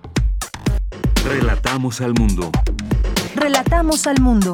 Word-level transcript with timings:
Relatamos 1.25 2.01
al 2.01 2.15
mundo. 2.15 2.51
Relatamos 3.37 4.07
al 4.07 4.21
mundo. 4.21 4.53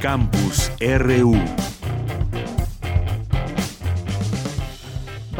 Campus 0.00 0.72
RU. 0.80 1.36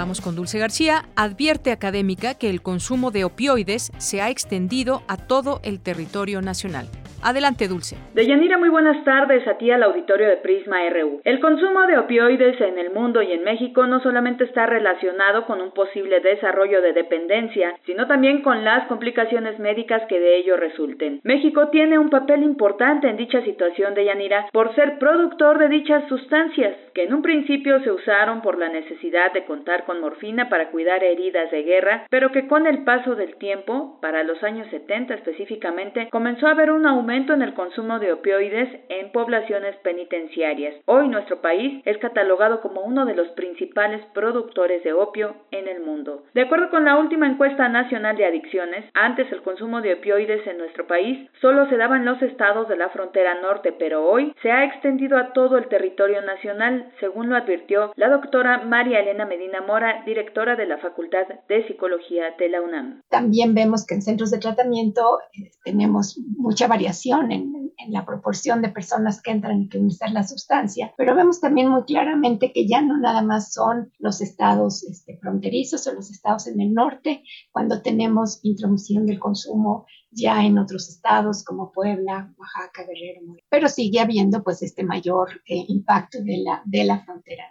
Vamos 0.00 0.22
con 0.22 0.34
Dulce 0.34 0.58
García. 0.58 1.10
Advierte 1.14 1.72
académica 1.72 2.32
que 2.32 2.48
el 2.48 2.62
consumo 2.62 3.10
de 3.10 3.24
opioides 3.24 3.92
se 3.98 4.22
ha 4.22 4.30
extendido 4.30 5.02
a 5.08 5.18
todo 5.18 5.60
el 5.62 5.78
territorio 5.78 6.40
nacional. 6.40 6.88
Adelante, 7.22 7.68
Dulce. 7.68 7.96
Deyanira, 8.14 8.56
muy 8.56 8.70
buenas 8.70 9.04
tardes 9.04 9.46
a 9.46 9.58
ti 9.58 9.70
al 9.70 9.82
auditorio 9.82 10.26
de 10.26 10.38
Prisma 10.38 10.78
RU. 10.88 11.20
El 11.24 11.38
consumo 11.40 11.86
de 11.86 11.98
opioides 11.98 12.58
en 12.62 12.78
el 12.78 12.90
mundo 12.92 13.20
y 13.20 13.32
en 13.32 13.44
México 13.44 13.86
no 13.86 14.00
solamente 14.00 14.44
está 14.44 14.64
relacionado 14.64 15.44
con 15.44 15.60
un 15.60 15.72
posible 15.72 16.20
desarrollo 16.20 16.80
de 16.80 16.94
dependencia, 16.94 17.76
sino 17.84 18.06
también 18.06 18.40
con 18.40 18.64
las 18.64 18.86
complicaciones 18.86 19.58
médicas 19.58 20.02
que 20.08 20.18
de 20.18 20.38
ello 20.38 20.56
resulten. 20.56 21.20
México 21.22 21.68
tiene 21.68 21.98
un 21.98 22.08
papel 22.08 22.42
importante 22.42 23.08
en 23.08 23.18
dicha 23.18 23.42
situación, 23.42 23.94
Deyanira, 23.94 24.46
por 24.52 24.74
ser 24.74 24.98
productor 24.98 25.58
de 25.58 25.68
dichas 25.68 26.08
sustancias, 26.08 26.74
que 26.94 27.04
en 27.04 27.12
un 27.12 27.20
principio 27.20 27.82
se 27.84 27.92
usaron 27.92 28.40
por 28.40 28.58
la 28.58 28.70
necesidad 28.70 29.32
de 29.34 29.44
contar 29.44 29.84
con 29.84 30.00
morfina 30.00 30.48
para 30.48 30.70
cuidar 30.70 31.04
heridas 31.04 31.50
de 31.50 31.64
guerra, 31.64 32.06
pero 32.08 32.32
que 32.32 32.48
con 32.48 32.66
el 32.66 32.82
paso 32.84 33.14
del 33.14 33.36
tiempo, 33.36 33.98
para 34.00 34.24
los 34.24 34.42
años 34.42 34.66
70 34.70 35.14
específicamente, 35.14 36.08
comenzó 36.10 36.46
a 36.46 36.52
haber 36.52 36.70
un 36.70 36.86
aumento 36.86 37.09
en 37.10 37.42
el 37.42 37.54
consumo 37.54 37.98
de 37.98 38.12
opioides 38.12 38.68
en 38.88 39.10
poblaciones 39.10 39.74
penitenciarias. 39.78 40.76
Hoy 40.86 41.08
nuestro 41.08 41.40
país 41.40 41.82
es 41.84 41.98
catalogado 41.98 42.60
como 42.60 42.82
uno 42.82 43.04
de 43.04 43.16
los 43.16 43.26
principales 43.30 44.00
productores 44.14 44.84
de 44.84 44.92
opio 44.92 45.34
en 45.50 45.66
el 45.66 45.80
mundo. 45.80 46.22
De 46.34 46.42
acuerdo 46.42 46.70
con 46.70 46.84
la 46.84 46.96
última 46.98 47.26
encuesta 47.26 47.68
nacional 47.68 48.16
de 48.16 48.26
adicciones, 48.26 48.84
antes 48.94 49.30
el 49.32 49.42
consumo 49.42 49.80
de 49.80 49.94
opioides 49.94 50.46
en 50.46 50.58
nuestro 50.58 50.86
país 50.86 51.28
solo 51.40 51.68
se 51.68 51.76
daba 51.76 51.96
en 51.96 52.04
los 52.04 52.22
estados 52.22 52.68
de 52.68 52.76
la 52.76 52.90
frontera 52.90 53.40
norte, 53.42 53.72
pero 53.72 54.08
hoy 54.08 54.32
se 54.40 54.52
ha 54.52 54.64
extendido 54.64 55.18
a 55.18 55.32
todo 55.32 55.58
el 55.58 55.66
territorio 55.66 56.22
nacional, 56.22 56.92
según 57.00 57.28
lo 57.28 57.34
advirtió 57.34 57.92
la 57.96 58.08
doctora 58.08 58.58
María 58.58 59.00
Elena 59.00 59.26
Medina 59.26 59.62
Mora, 59.62 60.04
directora 60.06 60.54
de 60.54 60.66
la 60.66 60.78
Facultad 60.78 61.26
de 61.48 61.66
Psicología 61.66 62.36
de 62.38 62.48
la 62.50 62.62
UNAM. 62.62 63.02
También 63.08 63.52
vemos 63.52 63.84
que 63.84 63.96
en 63.96 64.02
centros 64.02 64.30
de 64.30 64.38
tratamiento 64.38 65.18
eh, 65.34 65.50
tenemos 65.64 66.16
mucha 66.36 66.68
variación 66.68 66.99
en, 67.06 67.70
la 67.88 68.04
proporción 68.04 68.60
de 68.60 68.68
personas 68.68 69.22
que 69.22 69.30
entran 69.30 69.62
y 69.62 69.68
que 69.68 69.78
utilizan 69.78 70.12
la 70.12 70.22
sustancia, 70.22 70.92
pero 70.96 71.16
vemos 71.16 71.40
también 71.40 71.68
muy 71.68 71.82
claramente 71.84 72.52
que 72.52 72.68
ya 72.68 72.82
no 72.82 72.98
nada 72.98 73.22
más 73.22 73.54
son 73.54 73.90
los 73.98 74.20
estados 74.20 74.84
este, 74.84 75.16
fronterizos 75.16 75.86
o 75.86 75.94
los 75.94 76.10
estados 76.10 76.46
en 76.46 76.60
el 76.60 76.74
norte, 76.74 77.24
cuando 77.50 77.80
tenemos 77.80 78.40
introducción 78.42 79.06
del 79.06 79.18
consumo 79.18 79.86
ya 80.10 80.44
en 80.44 80.58
otros 80.58 80.88
estados 80.88 81.42
como 81.42 81.72
Puebla, 81.72 82.32
Oaxaca, 82.36 82.82
Guerrero, 82.82 83.36
pero 83.48 83.68
sigue 83.68 84.00
habiendo 84.00 84.42
pues 84.42 84.62
este 84.62 84.84
mayor 84.84 85.30
eh, 85.46 85.64
impacto 85.68 86.18
de 86.22 86.38
la, 86.44 86.62
de 86.64 86.84
la 86.84 87.02
frontera 87.04 87.44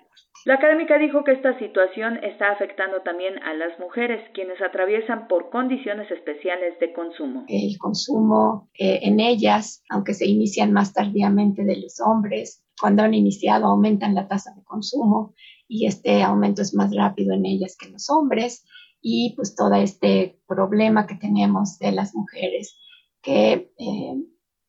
la 0.46 0.56
académica 0.56 0.98
dijo 0.98 1.24
que 1.24 1.34
esta 1.34 1.58
situación 1.60 2.24
está 2.24 2.52
afectando 2.52 3.02
también 3.02 3.42
a 3.44 3.54
las 3.54 3.78
mujeres, 3.80 4.22
quienes 4.34 4.62
atraviesan 4.62 5.28
por 5.28 5.50
condiciones 5.50 6.10
especiales 6.12 6.80
de 6.80 6.94
consumo. 6.94 7.46
El 7.48 7.78
consumo 7.78 8.70
eh, 8.78 9.00
en 9.04 9.20
ellas, 9.20 9.84
aunque 9.90 10.14
se 10.14 10.28
inician 10.28 10.72
más 10.72 10.94
tardíamente 10.94 11.64
de 11.64 11.78
los 11.82 12.00
hombres, 12.00 12.64
cuando 12.80 13.04
han 13.04 13.14
iniciado 13.14 13.68
aumentan 13.68 14.16
la 14.16 14.28
tasa 14.28 14.54
de 14.56 14.64
consumo 14.64 15.34
y 15.68 15.86
este 15.86 16.24
aumento 16.24 16.62
es 16.62 16.74
más 16.74 16.96
rápido 16.96 17.34
en 17.34 17.46
ellas 17.46 17.76
que 17.78 17.88
en 17.88 17.94
los 17.94 18.10
hombres 18.10 18.66
y 19.02 19.34
pues 19.36 19.56
todo 19.56 19.74
este 19.76 20.40
problema 20.48 21.06
que 21.06 21.16
tenemos 21.16 21.78
de 21.80 21.92
las 21.92 22.16
mujeres 22.16 22.78
que 23.22 23.72
eh, 23.78 24.16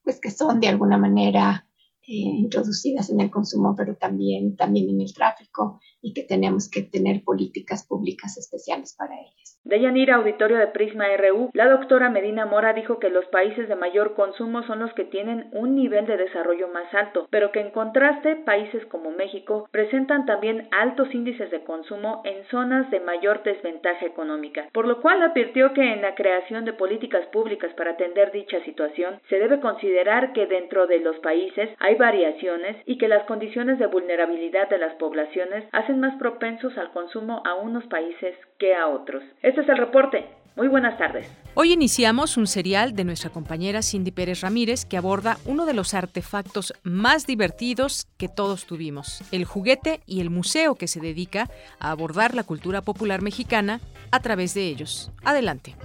pues 0.02 0.20
que 0.20 0.30
son 0.30 0.60
de 0.60 0.68
alguna 0.68 0.98
manera 0.98 1.68
introducidas 2.10 3.10
en 3.10 3.20
el 3.20 3.30
consumo, 3.30 3.74
pero 3.76 3.96
también, 3.96 4.56
también 4.56 4.88
en 4.90 5.00
el 5.00 5.14
tráfico 5.14 5.80
y 6.02 6.12
que 6.12 6.22
tenemos 6.22 6.70
que 6.70 6.82
tener 6.82 7.22
políticas 7.24 7.86
públicas 7.86 8.36
especiales 8.36 8.94
para 8.98 9.14
ellas. 9.14 9.60
De 9.62 9.78
Yanira, 9.78 10.16
auditorio 10.16 10.56
de 10.56 10.68
Prisma 10.68 11.04
RU, 11.18 11.50
la 11.52 11.68
doctora 11.68 12.08
Medina 12.08 12.46
Mora 12.46 12.72
dijo 12.72 12.98
que 12.98 13.10
los 13.10 13.26
países 13.26 13.68
de 13.68 13.76
mayor 13.76 14.14
consumo 14.14 14.62
son 14.62 14.80
los 14.80 14.92
que 14.94 15.04
tienen 15.04 15.50
un 15.52 15.74
nivel 15.74 16.06
de 16.06 16.16
desarrollo 16.16 16.68
más 16.68 16.92
alto, 16.94 17.28
pero 17.30 17.52
que 17.52 17.60
en 17.60 17.70
contraste 17.70 18.36
países 18.36 18.84
como 18.86 19.10
México 19.10 19.68
presentan 19.70 20.24
también 20.24 20.68
altos 20.72 21.14
índices 21.14 21.50
de 21.50 21.62
consumo 21.62 22.22
en 22.24 22.44
zonas 22.50 22.90
de 22.90 23.00
mayor 23.00 23.42
desventaja 23.42 24.06
económica, 24.06 24.68
por 24.72 24.86
lo 24.86 25.00
cual 25.02 25.22
advirtió 25.22 25.74
que 25.74 25.92
en 25.92 26.00
la 26.00 26.14
creación 26.14 26.64
de 26.64 26.72
políticas 26.72 27.26
públicas 27.26 27.72
para 27.76 27.92
atender 27.92 28.32
dicha 28.32 28.64
situación 28.64 29.20
se 29.28 29.38
debe 29.38 29.60
considerar 29.60 30.32
que 30.32 30.46
dentro 30.46 30.86
de 30.86 31.00
los 31.00 31.18
países 31.18 31.68
hay 31.78 31.96
variaciones 32.00 32.76
y 32.86 32.98
que 32.98 33.06
las 33.06 33.24
condiciones 33.26 33.78
de 33.78 33.86
vulnerabilidad 33.86 34.68
de 34.70 34.78
las 34.78 34.94
poblaciones 34.94 35.64
hacen 35.70 36.00
más 36.00 36.16
propensos 36.18 36.76
al 36.78 36.90
consumo 36.92 37.42
a 37.46 37.54
unos 37.54 37.84
países 37.84 38.34
que 38.58 38.74
a 38.74 38.88
otros. 38.88 39.22
Este 39.42 39.60
es 39.60 39.68
el 39.68 39.76
reporte. 39.76 40.26
Muy 40.56 40.66
buenas 40.66 40.98
tardes. 40.98 41.30
Hoy 41.54 41.72
iniciamos 41.72 42.36
un 42.36 42.46
serial 42.46 42.94
de 42.94 43.04
nuestra 43.04 43.30
compañera 43.30 43.82
Cindy 43.82 44.10
Pérez 44.10 44.40
Ramírez 44.40 44.84
que 44.84 44.96
aborda 44.96 45.36
uno 45.44 45.64
de 45.66 45.74
los 45.74 45.94
artefactos 45.94 46.72
más 46.82 47.26
divertidos 47.26 48.08
que 48.18 48.28
todos 48.28 48.66
tuvimos, 48.66 49.22
el 49.30 49.44
juguete 49.44 50.00
y 50.06 50.20
el 50.20 50.30
museo 50.30 50.74
que 50.74 50.88
se 50.88 51.00
dedica 51.00 51.48
a 51.78 51.90
abordar 51.90 52.34
la 52.34 52.44
cultura 52.44 52.82
popular 52.82 53.22
mexicana 53.22 53.80
a 54.10 54.20
través 54.20 54.54
de 54.54 54.66
ellos. 54.66 55.12
Adelante. 55.22 55.76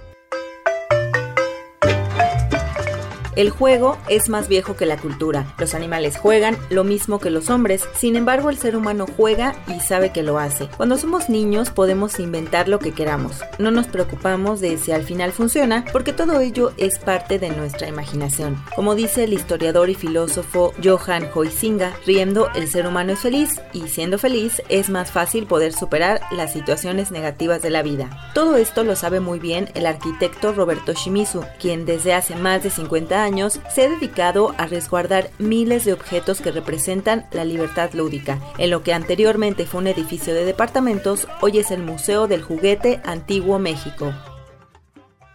El 3.36 3.50
juego 3.50 3.98
es 4.08 4.30
más 4.30 4.48
viejo 4.48 4.76
que 4.76 4.86
la 4.86 4.96
cultura. 4.96 5.54
Los 5.58 5.74
animales 5.74 6.16
juegan 6.16 6.56
lo 6.70 6.84
mismo 6.84 7.20
que 7.20 7.28
los 7.28 7.50
hombres, 7.50 7.86
sin 7.94 8.16
embargo 8.16 8.48
el 8.48 8.56
ser 8.56 8.78
humano 8.78 9.04
juega 9.14 9.54
y 9.68 9.78
sabe 9.80 10.10
que 10.10 10.22
lo 10.22 10.38
hace. 10.38 10.70
Cuando 10.78 10.96
somos 10.96 11.28
niños 11.28 11.68
podemos 11.68 12.18
inventar 12.18 12.66
lo 12.66 12.78
que 12.78 12.92
queramos. 12.92 13.42
No 13.58 13.70
nos 13.70 13.88
preocupamos 13.88 14.60
de 14.60 14.78
si 14.78 14.90
al 14.92 15.02
final 15.02 15.32
funciona, 15.32 15.84
porque 15.92 16.14
todo 16.14 16.40
ello 16.40 16.72
es 16.78 16.98
parte 16.98 17.38
de 17.38 17.50
nuestra 17.50 17.88
imaginación. 17.88 18.56
Como 18.74 18.94
dice 18.94 19.24
el 19.24 19.34
historiador 19.34 19.90
y 19.90 19.94
filósofo 19.94 20.72
Johann 20.82 21.28
Huizinga, 21.34 21.92
riendo 22.06 22.48
el 22.54 22.68
ser 22.68 22.86
humano 22.86 23.12
es 23.12 23.18
feliz 23.18 23.60
y 23.74 23.88
siendo 23.88 24.16
feliz 24.16 24.62
es 24.70 24.88
más 24.88 25.10
fácil 25.10 25.44
poder 25.44 25.74
superar 25.74 26.22
las 26.30 26.54
situaciones 26.54 27.10
negativas 27.10 27.60
de 27.60 27.68
la 27.68 27.82
vida. 27.82 28.08
Todo 28.32 28.56
esto 28.56 28.82
lo 28.82 28.96
sabe 28.96 29.20
muy 29.20 29.40
bien 29.40 29.68
el 29.74 29.84
arquitecto 29.84 30.54
Roberto 30.54 30.94
Shimizu, 30.94 31.44
quien 31.60 31.84
desde 31.84 32.14
hace 32.14 32.34
más 32.34 32.62
de 32.62 32.70
50 32.70 33.24
años 33.24 33.25
se 33.68 33.82
ha 33.82 33.88
dedicado 33.88 34.54
a 34.56 34.66
resguardar 34.66 35.30
miles 35.38 35.84
de 35.84 35.92
objetos 35.92 36.40
que 36.40 36.52
representan 36.52 37.26
la 37.32 37.44
libertad 37.44 37.90
lúdica. 37.92 38.38
En 38.56 38.70
lo 38.70 38.82
que 38.82 38.92
anteriormente 38.92 39.66
fue 39.66 39.80
un 39.80 39.88
edificio 39.88 40.32
de 40.32 40.44
departamentos, 40.44 41.26
hoy 41.40 41.58
es 41.58 41.72
el 41.72 41.82
Museo 41.82 42.28
del 42.28 42.42
Juguete 42.42 43.00
Antiguo 43.04 43.58
México. 43.58 44.12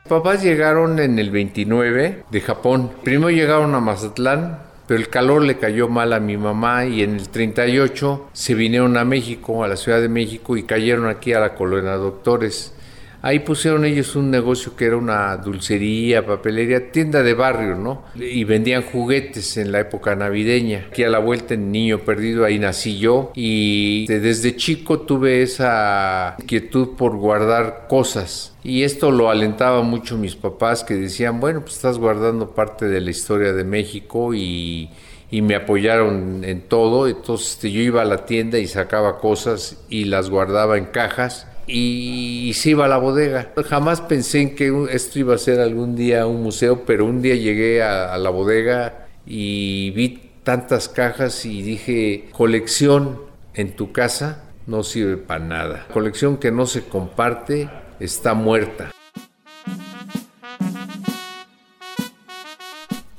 Papás 0.08 0.42
llegaron 0.42 1.00
en 1.00 1.20
el 1.20 1.32
29 1.32 2.24
de 2.30 2.42
Japón. 2.42 2.92
Primero 3.04 3.30
llegaron 3.30 3.76
a 3.76 3.82
Mazatlán, 3.82 4.60
pero 4.88 5.00
el 5.00 5.10
calor 5.10 5.42
le 5.44 5.58
cayó 5.58 5.90
mal 5.90 6.14
a 6.14 6.20
mi 6.22 6.38
mamá 6.38 6.86
y 6.86 7.04
en 7.04 7.16
el 7.16 7.28
38 7.28 8.30
se 8.32 8.54
vinieron 8.54 8.96
a 8.96 9.04
México, 9.04 9.64
a 9.64 9.68
la 9.68 9.76
Ciudad 9.76 10.00
de 10.00 10.10
México 10.10 10.56
y 10.56 10.64
cayeron 10.64 11.10
aquí 11.10 11.34
a 11.34 11.42
la 11.42 11.56
colonia 11.56 11.92
Doctores. 11.94 12.74
Ahí 13.24 13.40
pusieron 13.40 13.86
ellos 13.86 14.16
un 14.16 14.32
negocio 14.32 14.76
que 14.76 14.86
era 14.86 14.98
una 14.98 15.38
dulcería, 15.38 16.26
papelería, 16.26 16.92
tienda 16.92 17.22
de 17.22 17.36
barrio, 17.36 17.76
¿no? 17.76 18.04
Y 18.16 18.44
vendían 18.46 18.82
juguetes 18.82 19.58
en 19.58 19.72
la 19.72 19.80
época 19.80 20.16
navideña. 20.16 20.88
Aquí 20.90 21.04
a 21.04 21.10
la 21.10 21.20
vuelta 21.20 21.54
en 21.54 21.72
Niño 21.72 22.00
Perdido, 22.00 22.46
ahí 22.46 22.58
nací 22.58 22.98
yo. 22.98 23.32
Y 23.36 24.08
desde 24.08 24.56
chico 24.56 25.02
tuve 25.02 25.44
esa 25.44 26.36
inquietud 26.40 26.96
por 26.98 27.16
guardar 27.16 27.86
cosas. 27.88 28.56
Y 28.64 28.84
esto 28.84 29.12
lo 29.12 29.30
alentaba 29.30 29.84
mucho 29.84 30.18
mis 30.18 30.36
papás 30.36 30.84
que 30.84 30.96
decían, 30.96 31.40
bueno, 31.40 31.62
pues 31.62 31.76
estás 31.76 32.00
guardando 32.00 32.56
parte 32.56 32.88
de 32.88 33.02
la 33.02 33.12
historia 33.12 33.54
de 33.54 33.64
México 33.64 34.34
y 34.34 34.90
y 35.32 35.42
me 35.42 35.56
apoyaron 35.56 36.44
en 36.44 36.62
todo. 36.62 37.08
Entonces 37.08 37.54
este, 37.54 37.72
yo 37.72 37.82
iba 37.82 38.02
a 38.02 38.06
la 38.06 38.26
tienda 38.26 38.60
y 38.60 38.68
sacaba 38.68 39.18
cosas 39.20 39.78
y 39.90 40.04
las 40.06 40.30
guardaba 40.30 40.78
en 40.78 40.86
cajas 40.86 41.48
y, 41.68 42.52
se 42.56 42.72
iba 42.72 42.86
a 42.86 42.88
la 42.88 42.98
bodega. 42.98 43.54
Jamás 43.68 44.02
pensé 44.02 44.42
en 44.42 44.56
que 44.56 44.88
esto 44.92 45.19
iba 45.19 45.36
a 45.36 45.38
ser 45.38 45.60
algún 45.60 45.96
día 45.96 46.25
un 46.28 46.44
museo, 46.44 46.86
pero 46.86 47.06
un 47.06 47.22
día 47.22 47.36
llegué 47.36 47.81
a, 47.81 48.13
a 48.13 48.18
la 48.18 48.30
bodega 48.30 49.08
y 49.25 49.92
vi 49.92 50.31
tantas 50.44 50.90
cajas 50.90 51.46
y 51.46 51.62
dije, 51.62 52.30
colección 52.31 53.22
en 53.54 53.75
tu 53.75 53.92
casa 53.92 54.44
no 54.68 54.84
sirve 54.84 55.18
para 55.18 55.44
nada. 55.44 55.88
Colección 55.94 56.38
que 56.38 56.52
no 56.52 56.66
se 56.66 56.84
comparte 56.84 57.69
está 58.00 58.34
muerta. 58.34 58.92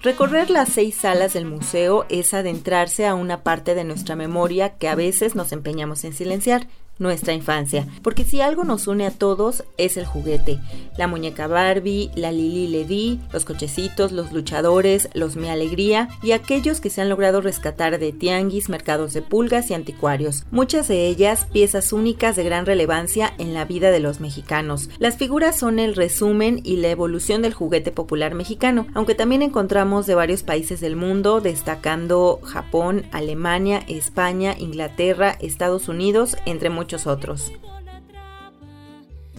Recorrer 0.02 0.50
las 0.50 0.70
seis 0.70 0.96
salas 0.96 1.32
del 1.32 1.44
museo 1.44 2.06
es 2.08 2.34
adentrarse 2.34 3.06
a 3.06 3.14
una 3.14 3.44
parte 3.44 3.76
de 3.76 3.84
nuestra 3.84 4.16
memoria 4.16 4.70
que 4.70 4.88
a 4.88 4.96
veces 4.96 5.36
nos 5.36 5.52
empeñamos 5.52 6.02
en 6.02 6.12
silenciar 6.12 6.66
nuestra 7.02 7.34
infancia, 7.34 7.86
porque 8.02 8.24
si 8.24 8.40
algo 8.40 8.64
nos 8.64 8.86
une 8.86 9.06
a 9.06 9.10
todos 9.10 9.64
es 9.76 9.96
el 9.96 10.06
juguete, 10.06 10.58
la 10.96 11.06
muñeca 11.06 11.46
Barbie, 11.46 12.10
la 12.14 12.32
Lili 12.32 12.68
Ledy, 12.68 13.20
los 13.32 13.44
cochecitos, 13.44 14.12
los 14.12 14.32
luchadores, 14.32 15.08
los 15.14 15.36
Me 15.36 15.50
Alegría 15.50 16.08
y 16.22 16.32
aquellos 16.32 16.80
que 16.80 16.90
se 16.90 17.00
han 17.00 17.08
logrado 17.08 17.40
rescatar 17.40 17.98
de 17.98 18.12
tianguis, 18.12 18.68
mercados 18.68 19.12
de 19.12 19.22
pulgas 19.22 19.70
y 19.70 19.74
anticuarios, 19.74 20.44
muchas 20.50 20.88
de 20.88 21.08
ellas 21.08 21.46
piezas 21.52 21.92
únicas 21.92 22.36
de 22.36 22.44
gran 22.44 22.66
relevancia 22.66 23.34
en 23.38 23.54
la 23.54 23.64
vida 23.64 23.90
de 23.90 24.00
los 24.00 24.20
mexicanos. 24.20 24.88
Las 24.98 25.16
figuras 25.16 25.58
son 25.58 25.78
el 25.78 25.96
resumen 25.96 26.60
y 26.62 26.76
la 26.76 26.88
evolución 26.88 27.42
del 27.42 27.54
juguete 27.54 27.90
popular 27.90 28.34
mexicano, 28.34 28.86
aunque 28.94 29.14
también 29.14 29.42
encontramos 29.42 30.06
de 30.06 30.14
varios 30.14 30.42
países 30.42 30.80
del 30.80 30.96
mundo, 30.96 31.40
destacando 31.40 32.40
Japón, 32.44 33.06
Alemania, 33.12 33.82
España, 33.88 34.54
Inglaterra, 34.58 35.36
Estados 35.40 35.88
Unidos, 35.88 36.36
entre 36.46 36.70
muchos 36.70 36.91
otros. 37.06 37.52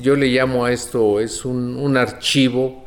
Yo 0.01 0.15
le 0.15 0.27
llamo 0.27 0.65
a 0.65 0.71
esto, 0.71 1.19
es 1.19 1.45
un, 1.45 1.97
archivo 1.97 2.85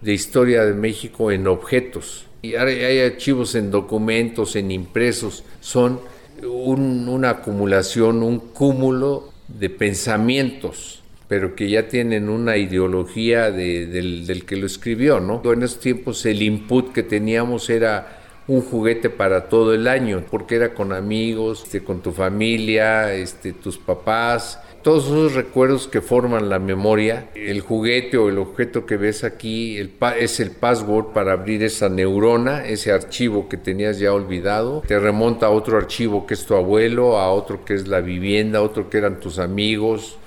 de 0.00 0.14
historia 0.14 0.64
de 0.64 0.72
México 0.72 1.30
en 1.30 1.46
objetos. 1.46 2.26
Y 2.40 2.54
hay 2.54 3.00
archivos 3.00 3.54
en 3.56 3.70
documentos, 3.70 4.54
en 4.54 4.70
impresos, 4.70 5.44
son 5.60 6.00
una 6.46 7.30
acumulación, 7.30 8.22
un 8.22 8.38
cúmulo 8.38 9.32
de 9.48 9.70
pensamientos, 9.70 11.02
pero 11.26 11.56
que 11.56 11.68
ya 11.68 11.88
tienen 11.88 12.28
una 12.28 12.56
ideología 12.56 13.50
del, 13.50 14.26
del, 14.26 14.44
que 14.44 14.56
lo 14.56 14.66
escribió, 14.66 15.20
¿no? 15.20 15.42
En 15.52 15.62
esos 15.62 15.80
tiempos 15.80 16.24
el 16.26 16.42
input 16.42 16.92
que 16.92 17.02
teníamos 17.02 17.68
era 17.70 18.18
un 18.48 18.62
juguete 18.62 19.10
para 19.10 19.48
todo 19.48 19.74
el 19.74 19.86
año, 19.86 20.24
porque 20.30 20.56
era 20.56 20.72
con 20.72 20.92
amigos, 20.92 21.62
este, 21.64 21.84
con 21.84 22.00
tu 22.00 22.12
familia, 22.12 23.12
este, 23.12 23.52
tus 23.52 23.76
papás, 23.76 24.58
todos 24.82 25.06
esos 25.06 25.34
recuerdos 25.34 25.86
que 25.86 26.00
forman 26.00 26.48
la 26.48 26.58
memoria. 26.58 27.28
El 27.34 27.60
juguete 27.60 28.16
o 28.16 28.30
el 28.30 28.38
objeto 28.38 28.86
que 28.86 28.96
ves 28.96 29.22
aquí 29.22 29.78
es 30.18 30.40
el 30.40 30.50
password 30.52 31.12
para 31.12 31.32
abrir 31.32 31.62
esa 31.62 31.90
neurona, 31.90 32.66
ese 32.66 32.90
archivo 32.90 33.50
que 33.50 33.58
tenías 33.58 33.98
ya 33.98 34.14
olvidado. 34.14 34.82
Te 34.86 34.98
remonta 34.98 35.46
a 35.46 35.50
otro 35.50 35.76
archivo 35.76 36.26
que 36.26 36.32
es 36.32 36.46
tu 36.46 36.54
abuelo, 36.54 37.18
a 37.18 37.30
otro 37.30 37.66
que 37.66 37.74
es 37.74 37.86
la 37.86 38.00
vivienda, 38.00 38.60
a 38.60 38.62
otro 38.62 38.88
que 38.88 38.96
eran 38.96 39.20
tus 39.20 39.38
amigos 39.38 40.18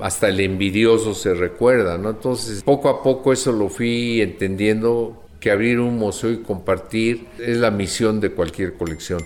hasta 0.00 0.28
el 0.28 0.38
envidioso 0.38 1.12
se 1.12 1.34
recuerda, 1.34 1.98
¿no? 1.98 2.10
Entonces, 2.10 2.62
poco 2.62 2.88
a 2.88 3.02
poco 3.02 3.32
eso 3.32 3.50
lo 3.50 3.68
fui 3.68 4.20
entendiendo 4.20 5.27
que 5.40 5.50
abrir 5.50 5.80
un 5.80 5.96
museo 5.96 6.30
y 6.30 6.42
compartir 6.42 7.26
es 7.38 7.58
la 7.58 7.70
misión 7.70 8.20
de 8.20 8.30
cualquier 8.30 8.74
colección. 8.74 9.24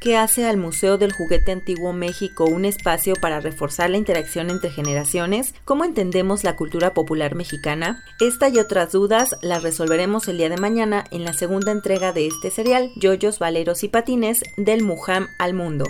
¿Qué 0.00 0.16
hace 0.16 0.46
al 0.46 0.58
Museo 0.58 0.96
del 0.96 1.12
Juguete 1.12 1.50
Antiguo 1.50 1.92
México 1.92 2.44
un 2.44 2.64
espacio 2.64 3.14
para 3.20 3.40
reforzar 3.40 3.90
la 3.90 3.96
interacción 3.96 4.48
entre 4.48 4.70
generaciones? 4.70 5.54
¿Cómo 5.64 5.84
entendemos 5.84 6.44
la 6.44 6.54
cultura 6.54 6.94
popular 6.94 7.34
mexicana? 7.34 8.04
Esta 8.20 8.48
y 8.48 8.58
otras 8.58 8.92
dudas 8.92 9.34
las 9.42 9.64
resolveremos 9.64 10.28
el 10.28 10.38
día 10.38 10.50
de 10.50 10.56
mañana 10.56 11.04
en 11.10 11.24
la 11.24 11.32
segunda 11.32 11.72
entrega 11.72 12.12
de 12.12 12.28
este 12.28 12.52
serial, 12.52 12.92
Yoyos, 12.94 13.40
Valeros 13.40 13.82
y 13.82 13.88
Patines, 13.88 14.42
del 14.56 14.84
Mujam 14.84 15.26
al 15.36 15.54
Mundo. 15.54 15.84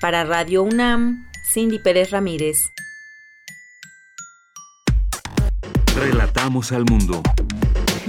Para 0.00 0.24
Radio 0.24 0.62
UNAM, 0.62 1.30
Cindy 1.52 1.78
Pérez 1.78 2.12
Ramírez. 2.12 2.56
Relatamos 5.94 6.72
al 6.72 6.86
mundo. 6.86 7.22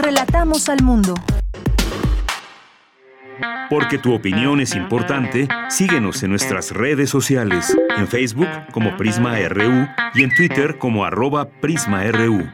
Relatamos 0.05 0.69
al 0.69 0.83
mundo. 0.83 1.15
Porque 3.71 3.97
tu 3.97 4.13
opinión 4.13 4.61
es 4.61 4.75
importante, 4.75 5.47
síguenos 5.67 6.21
en 6.21 6.29
nuestras 6.29 6.69
redes 6.69 7.09
sociales, 7.09 7.75
en 7.97 8.07
Facebook 8.07 8.47
como 8.71 8.95
Prisma 8.97 9.39
RU 9.49 9.87
y 10.13 10.21
en 10.21 10.29
Twitter 10.35 10.77
como 10.77 11.05
arroba 11.05 11.49
PrismaRU. 11.59 12.47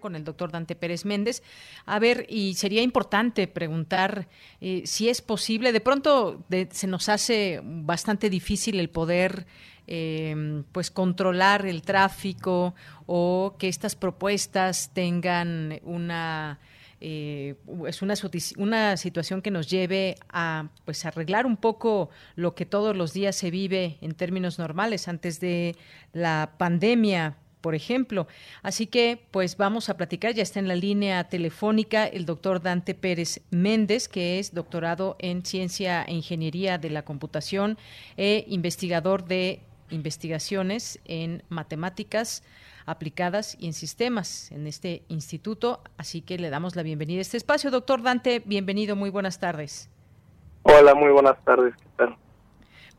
Con 0.00 0.16
el 0.16 0.24
doctor 0.24 0.52
Dante 0.52 0.74
Pérez 0.74 1.06
Méndez. 1.06 1.42
A 1.86 1.98
ver, 1.98 2.26
y 2.28 2.54
sería 2.54 2.82
importante 2.82 3.46
preguntar 3.46 4.28
eh, 4.60 4.82
si 4.84 5.08
es 5.08 5.22
posible, 5.22 5.72
de 5.72 5.80
pronto 5.80 6.44
se 6.70 6.86
nos 6.86 7.08
hace 7.08 7.62
bastante 7.64 8.28
difícil 8.28 8.78
el 8.80 8.90
poder 8.90 9.46
Em, 9.86 10.64
pues 10.72 10.90
controlar 10.90 11.66
el 11.66 11.82
tráfico 11.82 12.74
o 13.04 13.54
que 13.58 13.68
estas 13.68 13.94
propuestas 13.94 14.90
tengan 14.94 15.78
una 15.82 16.58
eh, 17.02 17.56
es 17.86 18.00
una, 18.00 18.14
una 18.56 18.96
situación 18.96 19.42
que 19.42 19.50
nos 19.50 19.68
lleve 19.68 20.16
a 20.30 20.68
pues 20.86 21.04
arreglar 21.04 21.44
un 21.44 21.58
poco 21.58 22.08
lo 22.34 22.54
que 22.54 22.64
todos 22.64 22.96
los 22.96 23.12
días 23.12 23.36
se 23.36 23.50
vive 23.50 23.98
en 24.00 24.14
términos 24.14 24.58
normales 24.58 25.06
antes 25.06 25.38
de 25.38 25.76
la 26.14 26.54
pandemia 26.56 27.36
por 27.60 27.74
ejemplo. 27.74 28.26
Así 28.62 28.86
que, 28.86 29.26
pues 29.30 29.56
vamos 29.56 29.88
a 29.88 29.96
platicar. 29.96 30.34
Ya 30.34 30.42
está 30.42 30.60
en 30.60 30.68
la 30.68 30.76
línea 30.76 31.24
telefónica 31.30 32.04
el 32.04 32.26
doctor 32.26 32.60
Dante 32.60 32.94
Pérez 32.94 33.40
Méndez, 33.50 34.06
que 34.06 34.38
es 34.38 34.52
doctorado 34.52 35.16
en 35.18 35.46
Ciencia 35.46 36.02
e 36.02 36.12
Ingeniería 36.12 36.76
de 36.76 36.90
la 36.90 37.06
Computación 37.06 37.78
e 38.18 38.44
investigador 38.48 39.24
de 39.24 39.62
investigaciones 39.90 41.00
en 41.04 41.42
matemáticas 41.48 42.42
aplicadas 42.86 43.56
y 43.58 43.66
en 43.66 43.72
sistemas 43.72 44.50
en 44.52 44.66
este 44.66 45.02
instituto. 45.08 45.80
Así 45.96 46.20
que 46.20 46.38
le 46.38 46.50
damos 46.50 46.76
la 46.76 46.82
bienvenida 46.82 47.18
a 47.18 47.22
este 47.22 47.36
espacio. 47.36 47.70
Doctor 47.70 48.02
Dante, 48.02 48.42
bienvenido, 48.44 48.96
muy 48.96 49.10
buenas 49.10 49.38
tardes. 49.38 49.90
Hola, 50.62 50.94
muy 50.94 51.10
buenas 51.10 51.42
tardes, 51.44 51.74
¿qué 51.76 51.88
tal? 51.96 52.16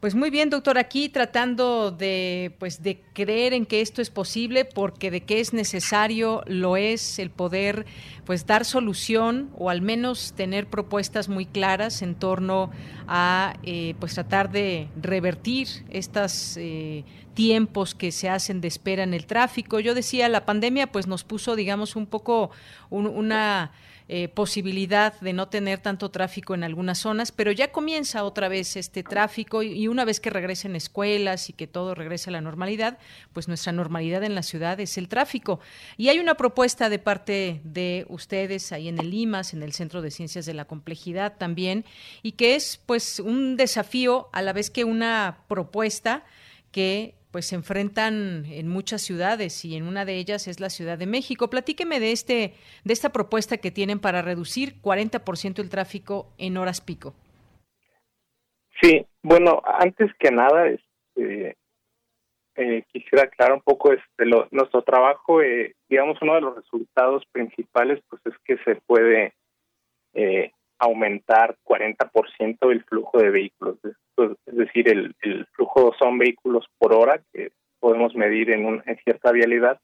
Pues 0.05 0.13
muy 0.13 0.29
bien, 0.29 0.51
doctor, 0.51 0.77
aquí 0.77 1.09
tratando 1.09 1.89
de 1.89 2.53
pues 2.59 2.83
de 2.83 3.01
creer 3.13 3.53
en 3.53 3.65
que 3.65 3.81
esto 3.81 4.03
es 4.03 4.11
posible 4.11 4.63
porque 4.63 5.09
de 5.09 5.21
que 5.21 5.39
es 5.39 5.51
necesario 5.51 6.43
lo 6.45 6.77
es 6.77 7.17
el 7.17 7.31
poder 7.31 7.87
pues 8.23 8.45
dar 8.45 8.65
solución 8.65 9.49
o 9.57 9.71
al 9.71 9.81
menos 9.81 10.33
tener 10.33 10.67
propuestas 10.67 11.27
muy 11.27 11.47
claras 11.47 12.03
en 12.03 12.13
torno 12.13 12.69
a 13.07 13.55
eh, 13.63 13.95
pues 13.99 14.13
tratar 14.13 14.51
de 14.51 14.89
revertir 15.01 15.69
estas 15.89 16.55
eh, 16.57 17.03
tiempos 17.33 17.95
que 17.95 18.11
se 18.11 18.29
hacen 18.29 18.61
de 18.61 18.67
espera 18.67 19.01
en 19.01 19.15
el 19.15 19.25
tráfico. 19.25 19.79
Yo 19.79 19.95
decía, 19.95 20.29
la 20.29 20.45
pandemia 20.45 20.85
pues 20.85 21.07
nos 21.07 21.23
puso 21.23 21.55
digamos 21.55 21.95
un 21.95 22.05
poco 22.05 22.51
una 22.91 23.71
eh, 24.07 24.27
posibilidad 24.27 25.19
de 25.19 25.33
no 25.33 25.47
tener 25.47 25.79
tanto 25.79 26.11
tráfico 26.11 26.53
en 26.53 26.63
algunas 26.63 26.99
zonas, 26.99 27.31
pero 27.31 27.51
ya 27.51 27.71
comienza 27.71 28.23
otra 28.23 28.47
vez 28.47 28.75
este 28.75 29.01
tráfico 29.01 29.63
y, 29.63 29.87
una 29.87 30.05
vez 30.05 30.19
que 30.19 30.29
regresen 30.29 30.75
escuelas 30.75 31.49
y 31.49 31.53
que 31.53 31.65
todo 31.65 31.95
regrese 31.95 32.29
a 32.29 32.33
la 32.33 32.41
normalidad, 32.41 32.99
pues 33.33 33.47
nuestra 33.47 33.71
normalidad 33.71 34.23
en 34.23 34.35
la 34.35 34.43
ciudad 34.43 34.79
es 34.79 34.99
el 34.99 35.07
tráfico. 35.07 35.59
Y 35.97 36.09
hay 36.09 36.19
una 36.19 36.35
propuesta 36.35 36.87
de 36.89 36.99
parte 36.99 37.61
de 37.63 38.05
ustedes 38.07 38.71
ahí 38.71 38.89
en 38.89 38.99
el 38.99 39.11
IMAS, 39.11 39.53
en 39.53 39.63
el 39.63 39.73
Centro 39.73 40.03
de 40.03 40.11
Ciencias 40.11 40.45
de 40.45 40.53
la 40.53 40.65
Complejidad 40.65 41.37
también, 41.37 41.83
y 42.21 42.33
que 42.33 42.55
es 42.55 42.79
pues 42.85 43.19
un 43.19 43.57
desafío 43.57 44.29
a 44.33 44.43
la 44.43 44.53
vez 44.53 44.69
que 44.69 44.83
una 44.83 45.39
propuesta 45.47 46.23
que 46.71 47.15
pues 47.35 47.47
se 47.47 47.55
enfrentan 47.55 48.45
en 48.45 48.69
muchas 48.69 49.01
ciudades 49.01 49.65
y 49.65 49.75
en 49.75 49.85
una 49.85 50.05
de 50.05 50.15
ellas 50.15 50.47
es 50.47 50.61
la 50.61 50.69
Ciudad 50.69 50.97
de 50.97 51.05
México. 51.05 51.49
Platíqueme 51.49 51.99
de 51.99 52.13
este 52.13 52.53
de 52.85 52.93
esta 52.93 53.09
propuesta 53.09 53.57
que 53.57 53.71
tienen 53.71 53.99
para 53.99 54.21
reducir 54.21 54.81
40% 54.81 55.59
el 55.59 55.69
tráfico 55.69 56.31
en 56.37 56.55
horas 56.55 56.79
pico. 56.79 57.13
Sí, 58.81 59.05
bueno, 59.21 59.61
antes 59.65 60.13
que 60.17 60.31
nada, 60.31 60.69
este, 60.69 61.57
eh, 62.55 62.83
quisiera 62.93 63.25
aclarar 63.25 63.55
un 63.55 63.63
poco 63.63 63.91
este, 63.91 64.23
nuestro 64.51 64.81
trabajo. 64.83 65.41
Eh, 65.41 65.75
digamos, 65.89 66.17
uno 66.21 66.35
de 66.35 66.41
los 66.41 66.55
resultados 66.55 67.25
principales, 67.33 68.01
pues, 68.09 68.21
es 68.27 68.35
que 68.45 68.55
se 68.63 68.79
puede 68.87 69.33
eh, 70.13 70.53
aumentar 70.79 71.55
40% 71.63 72.71
el 72.71 72.83
flujo 72.83 73.17
de 73.19 73.29
vehículos. 73.29 73.77
Es, 73.83 74.55
decir, 74.55 74.89
el, 74.89 75.15
el, 75.21 75.45
flujo 75.47 75.93
son 75.99 76.17
vehículos 76.17 76.65
por 76.77 76.93
hora 76.93 77.21
que 77.33 77.51
podemos 77.79 78.15
medir 78.15 78.51
en, 78.51 78.65
un, 78.65 78.83
en 78.85 78.97
cierta 79.03 79.31
vialidad. 79.31 79.79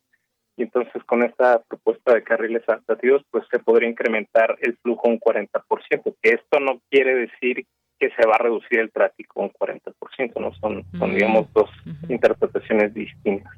Y 0.57 0.63
entonces 0.63 1.03
con 1.05 1.23
esta 1.23 1.61
propuesta 1.63 2.13
de 2.13 2.23
carriles 2.23 2.63
adaptativos, 2.67 3.23
pues 3.31 3.45
se 3.49 3.59
podría 3.59 3.89
incrementar 3.89 4.57
el 4.61 4.77
flujo 4.77 5.07
un 5.07 5.19
40%, 5.19 6.15
que 6.21 6.29
esto 6.29 6.59
no 6.59 6.81
quiere 6.89 7.15
decir 7.15 7.65
que 7.99 8.09
se 8.09 8.27
va 8.27 8.35
a 8.35 8.43
reducir 8.43 8.79
el 8.79 8.91
tráfico 8.91 9.41
un 9.41 9.51
40%, 9.51 10.39
¿no? 10.39 10.53
Son, 10.55 10.83
son 10.97 11.13
digamos, 11.13 11.51
dos 11.53 11.69
interpretaciones 12.09 12.93
distintas. 12.93 13.53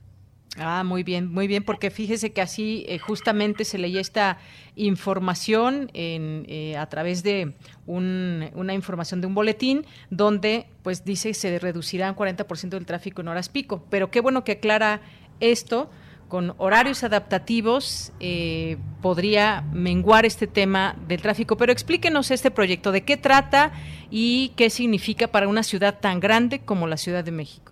Ah, 0.57 0.83
muy 0.83 1.01
bien, 1.01 1.31
muy 1.31 1.47
bien, 1.47 1.63
porque 1.63 1.89
fíjese 1.89 2.31
que 2.31 2.41
así 2.41 2.85
eh, 2.87 2.99
justamente 2.99 3.65
se 3.65 3.79
leía 3.79 3.99
esta 3.99 4.37
información 4.75 5.89
en, 5.93 6.45
eh, 6.47 6.77
a 6.77 6.87
través 6.87 7.23
de 7.23 7.53
una 7.87 8.73
información 8.73 9.19
de 9.19 9.27
un 9.27 9.33
boletín 9.33 9.85
donde 10.11 10.67
pues 10.83 11.03
dice 11.03 11.33
se 11.33 11.57
reducirá 11.59 12.09
un 12.09 12.15
40% 12.15 12.69
del 12.69 12.85
tráfico 12.85 13.21
en 13.21 13.29
horas 13.29 13.49
pico. 13.49 13.83
Pero 13.89 14.11
qué 14.11 14.21
bueno 14.21 14.43
que 14.43 14.53
aclara 14.53 15.01
esto, 15.39 15.89
con 16.27 16.53
horarios 16.57 17.03
adaptativos 17.03 18.11
eh, 18.19 18.77
podría 19.01 19.61
menguar 19.73 20.25
este 20.25 20.45
tema 20.45 20.95
del 21.07 21.21
tráfico. 21.21 21.57
Pero 21.57 21.71
explíquenos 21.71 22.29
este 22.29 22.51
proyecto, 22.51 22.91
de 22.91 23.03
qué 23.03 23.17
trata 23.17 23.71
y 24.11 24.53
qué 24.55 24.69
significa 24.69 25.27
para 25.27 25.47
una 25.47 25.63
ciudad 25.63 25.99
tan 25.99 26.19
grande 26.19 26.59
como 26.59 26.87
la 26.87 26.97
Ciudad 26.97 27.23
de 27.23 27.31
México. 27.31 27.71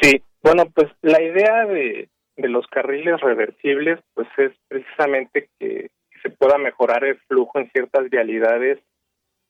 Sí, 0.00 0.22
bueno, 0.42 0.64
pues 0.74 0.88
la 1.02 1.22
idea 1.22 1.66
de, 1.66 2.08
los 2.36 2.66
carriles 2.68 3.20
reversibles 3.20 4.00
pues 4.14 4.28
es 4.38 4.52
precisamente 4.68 5.48
que, 5.58 5.90
se 6.22 6.28
pueda 6.28 6.58
mejorar 6.58 7.02
el 7.04 7.18
flujo 7.20 7.58
en 7.58 7.70
ciertas 7.70 8.10
vialidades 8.10 8.78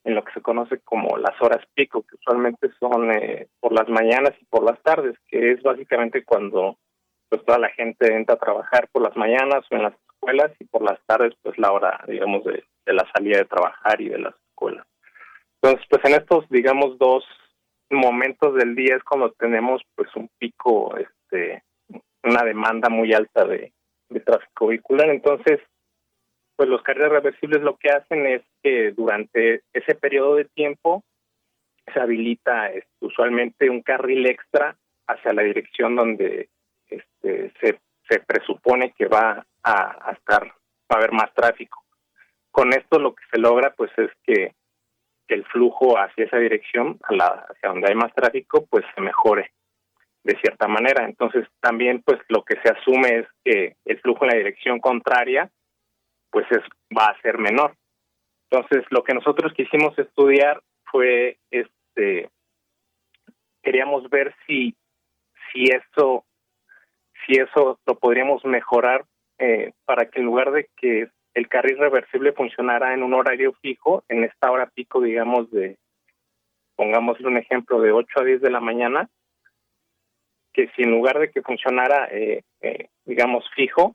en 0.04 0.14
lo 0.14 0.22
que 0.22 0.32
se 0.32 0.40
conoce 0.40 0.78
como 0.78 1.16
las 1.18 1.34
horas 1.42 1.66
pico, 1.74 2.02
que 2.02 2.14
usualmente 2.14 2.70
son 2.78 3.10
eh, 3.10 3.48
por 3.58 3.72
las 3.72 3.88
mañanas 3.88 4.34
y 4.40 4.44
por 4.44 4.62
las 4.62 4.80
tardes, 4.82 5.16
que 5.26 5.50
es 5.50 5.62
básicamente 5.64 6.24
cuando 6.24 6.76
pues 7.28 7.44
toda 7.44 7.58
la 7.58 7.70
gente 7.70 8.14
entra 8.14 8.36
a 8.36 8.38
trabajar 8.38 8.88
por 8.92 9.02
las 9.02 9.16
mañanas 9.16 9.64
o 9.68 9.74
en 9.74 9.82
las 9.82 9.94
escuelas 10.12 10.52
y 10.60 10.64
por 10.64 10.82
las 10.82 11.00
tardes 11.06 11.34
pues 11.42 11.58
la 11.58 11.72
hora 11.72 12.04
digamos 12.06 12.44
de, 12.44 12.62
de 12.86 12.92
la 12.92 13.04
salida 13.12 13.38
de 13.38 13.46
trabajar 13.46 14.00
y 14.00 14.10
de 14.10 14.18
las 14.18 14.34
escuelas. 14.48 14.86
Entonces 15.60 15.86
pues 15.90 16.04
en 16.04 16.20
estos 16.20 16.48
digamos 16.50 16.98
dos 16.98 17.24
momentos 17.90 18.54
del 18.54 18.74
día 18.74 18.96
es 18.96 19.02
cuando 19.02 19.32
tenemos 19.32 19.82
pues 19.94 20.08
un 20.14 20.28
pico, 20.38 20.96
este, 20.96 21.62
una 22.22 22.44
demanda 22.44 22.88
muy 22.88 23.12
alta 23.12 23.44
de, 23.44 23.72
tráfico 24.24 24.68
vehicular. 24.68 25.08
Entonces, 25.10 25.60
pues 26.56 26.68
los 26.68 26.82
carriles 26.82 27.10
reversibles 27.10 27.62
lo 27.62 27.76
que 27.76 27.90
hacen 27.90 28.26
es 28.26 28.42
que 28.62 28.92
durante 28.92 29.62
ese 29.72 29.94
periodo 29.94 30.36
de 30.36 30.44
tiempo 30.46 31.04
se 31.92 32.00
habilita 32.00 32.70
este, 32.70 32.90
usualmente 33.00 33.70
un 33.70 33.82
carril 33.82 34.26
extra 34.26 34.76
hacia 35.06 35.32
la 35.32 35.42
dirección 35.42 35.96
donde 35.96 36.48
este, 36.88 37.52
se, 37.60 37.80
se 38.08 38.20
presupone 38.20 38.92
que 38.92 39.06
va 39.06 39.46
a, 39.62 40.08
a 40.08 40.12
estar, 40.12 40.44
va 40.46 40.52
a 40.90 40.96
haber 40.96 41.12
más 41.12 41.32
tráfico. 41.34 41.84
Con 42.50 42.72
esto 42.72 42.98
lo 42.98 43.14
que 43.14 43.24
se 43.32 43.38
logra 43.38 43.72
pues 43.74 43.90
es 43.96 44.10
que 44.24 44.54
el 45.34 45.44
flujo 45.46 45.98
hacia 45.98 46.24
esa 46.24 46.38
dirección, 46.38 46.98
a 47.02 47.14
la, 47.14 47.26
hacia 47.48 47.68
donde 47.68 47.88
hay 47.88 47.94
más 47.94 48.12
tráfico, 48.14 48.66
pues 48.68 48.84
se 48.94 49.00
mejore 49.00 49.52
de 50.24 50.36
cierta 50.40 50.68
manera. 50.68 51.04
Entonces 51.04 51.46
también 51.60 52.02
pues 52.02 52.20
lo 52.28 52.42
que 52.44 52.56
se 52.62 52.70
asume 52.70 53.20
es 53.20 53.26
que 53.44 53.76
el 53.84 54.00
flujo 54.00 54.24
en 54.24 54.30
la 54.30 54.36
dirección 54.36 54.80
contraria 54.80 55.50
pues 56.30 56.46
es, 56.50 56.62
va 56.96 57.06
a 57.06 57.20
ser 57.22 57.38
menor. 57.38 57.74
Entonces 58.50 58.84
lo 58.90 59.02
que 59.02 59.14
nosotros 59.14 59.52
quisimos 59.54 59.98
estudiar 59.98 60.60
fue 60.84 61.38
este 61.50 62.30
queríamos 63.62 64.08
ver 64.10 64.34
si 64.46 64.74
si 65.52 65.64
eso 65.64 66.24
si 67.24 67.38
eso 67.38 67.78
lo 67.86 67.94
podríamos 67.98 68.44
mejorar 68.44 69.04
eh, 69.38 69.72
para 69.84 70.06
que 70.06 70.20
en 70.20 70.26
lugar 70.26 70.50
de 70.52 70.68
que 70.76 71.08
el 71.34 71.48
carril 71.48 71.78
reversible 71.78 72.32
funcionará 72.32 72.94
en 72.94 73.02
un 73.02 73.14
horario 73.14 73.52
fijo, 73.62 74.04
en 74.08 74.24
esta 74.24 74.50
hora 74.50 74.66
pico, 74.66 75.00
digamos, 75.00 75.50
de, 75.50 75.76
pongámosle 76.76 77.28
un 77.28 77.36
ejemplo, 77.36 77.80
de 77.80 77.92
8 77.92 78.20
a 78.20 78.24
10 78.24 78.40
de 78.40 78.50
la 78.50 78.60
mañana, 78.60 79.08
que 80.52 80.68
si 80.74 80.82
en 80.82 80.90
lugar 80.90 81.18
de 81.18 81.30
que 81.30 81.42
funcionara, 81.42 82.08
eh, 82.10 82.42
eh, 82.60 82.88
digamos, 83.04 83.44
fijo, 83.54 83.94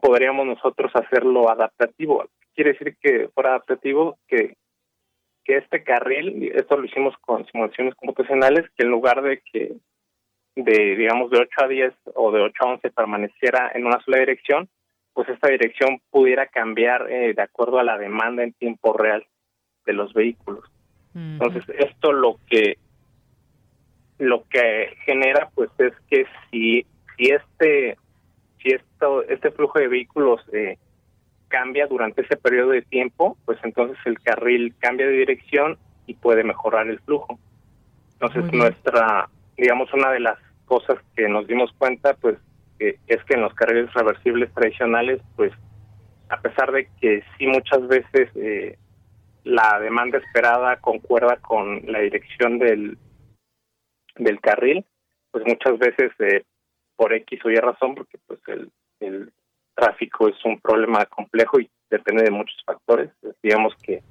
podríamos 0.00 0.46
nosotros 0.46 0.90
hacerlo 0.94 1.50
adaptativo. 1.50 2.24
Quiere 2.54 2.72
decir 2.72 2.96
que 3.00 3.28
fuera 3.28 3.50
adaptativo, 3.50 4.18
que, 4.26 4.56
que 5.44 5.58
este 5.58 5.84
carril, 5.84 6.50
esto 6.54 6.76
lo 6.76 6.84
hicimos 6.84 7.14
con 7.20 7.46
simulaciones 7.46 7.94
computacionales, 7.94 8.68
que 8.76 8.84
en 8.84 8.90
lugar 8.90 9.22
de 9.22 9.40
que 9.40 9.76
de, 10.56 10.96
digamos, 10.96 11.30
de 11.30 11.38
8 11.38 11.48
a 11.64 11.68
10 11.68 11.94
o 12.14 12.32
de 12.32 12.40
8 12.42 12.54
a 12.60 12.66
11 12.66 12.90
permaneciera 12.90 13.70
en 13.74 13.86
una 13.86 14.00
sola 14.00 14.18
dirección, 14.18 14.68
pues 15.14 15.28
esta 15.28 15.48
dirección 15.48 16.00
pudiera 16.10 16.46
cambiar 16.46 17.10
eh, 17.10 17.34
de 17.34 17.42
acuerdo 17.42 17.78
a 17.78 17.84
la 17.84 17.98
demanda 17.98 18.42
en 18.42 18.52
tiempo 18.52 18.92
real 18.92 19.26
de 19.86 19.92
los 19.92 20.12
vehículos. 20.12 20.64
Entonces, 21.14 21.64
esto 21.78 22.12
lo 22.12 22.38
que 22.48 22.78
lo 24.18 24.44
que 24.48 24.94
genera 25.06 25.50
pues 25.54 25.70
es 25.78 25.92
que 26.08 26.26
si 26.50 26.86
si 27.16 27.30
este 27.30 27.96
si 28.62 28.70
esto 28.70 29.22
este 29.24 29.50
flujo 29.50 29.78
de 29.78 29.88
vehículos 29.88 30.40
eh, 30.52 30.78
cambia 31.48 31.86
durante 31.86 32.22
ese 32.22 32.36
periodo 32.36 32.70
de 32.70 32.82
tiempo, 32.82 33.36
pues 33.44 33.58
entonces 33.64 33.98
el 34.04 34.20
carril 34.20 34.74
cambia 34.78 35.06
de 35.06 35.14
dirección 35.14 35.78
y 36.06 36.14
puede 36.14 36.44
mejorar 36.44 36.86
el 36.88 37.00
flujo. 37.00 37.38
Entonces, 38.12 38.52
nuestra 38.52 39.28
digamos 39.56 39.92
una 39.92 40.12
de 40.12 40.20
las 40.20 40.38
cosas 40.66 40.98
que 41.16 41.28
nos 41.28 41.46
dimos 41.48 41.72
cuenta 41.76 42.14
pues 42.14 42.36
es 42.80 43.24
que 43.24 43.34
en 43.34 43.42
los 43.42 43.54
carriles 43.54 43.92
reversibles 43.92 44.52
tradicionales, 44.54 45.20
pues 45.36 45.52
a 46.30 46.40
pesar 46.40 46.72
de 46.72 46.88
que 47.00 47.22
sí 47.36 47.46
muchas 47.46 47.86
veces 47.88 48.30
eh, 48.36 48.78
la 49.44 49.78
demanda 49.80 50.18
esperada 50.18 50.76
concuerda 50.76 51.36
con 51.36 51.82
la 51.86 52.00
dirección 52.00 52.58
del, 52.58 52.96
del 54.16 54.40
carril, 54.40 54.84
pues 55.30 55.44
muchas 55.46 55.78
veces 55.78 56.12
eh, 56.20 56.44
por 56.96 57.12
X 57.12 57.40
o 57.44 57.50
Y 57.50 57.56
razón, 57.56 57.94
porque 57.94 58.18
pues 58.26 58.40
el, 58.46 58.70
el 59.00 59.32
tráfico 59.74 60.28
es 60.28 60.44
un 60.44 60.60
problema 60.60 61.04
complejo 61.06 61.60
y 61.60 61.68
depende 61.90 62.22
de 62.22 62.30
muchos 62.30 62.56
factores, 62.64 63.10
pues, 63.20 63.34
digamos 63.42 63.74
que 63.82 64.02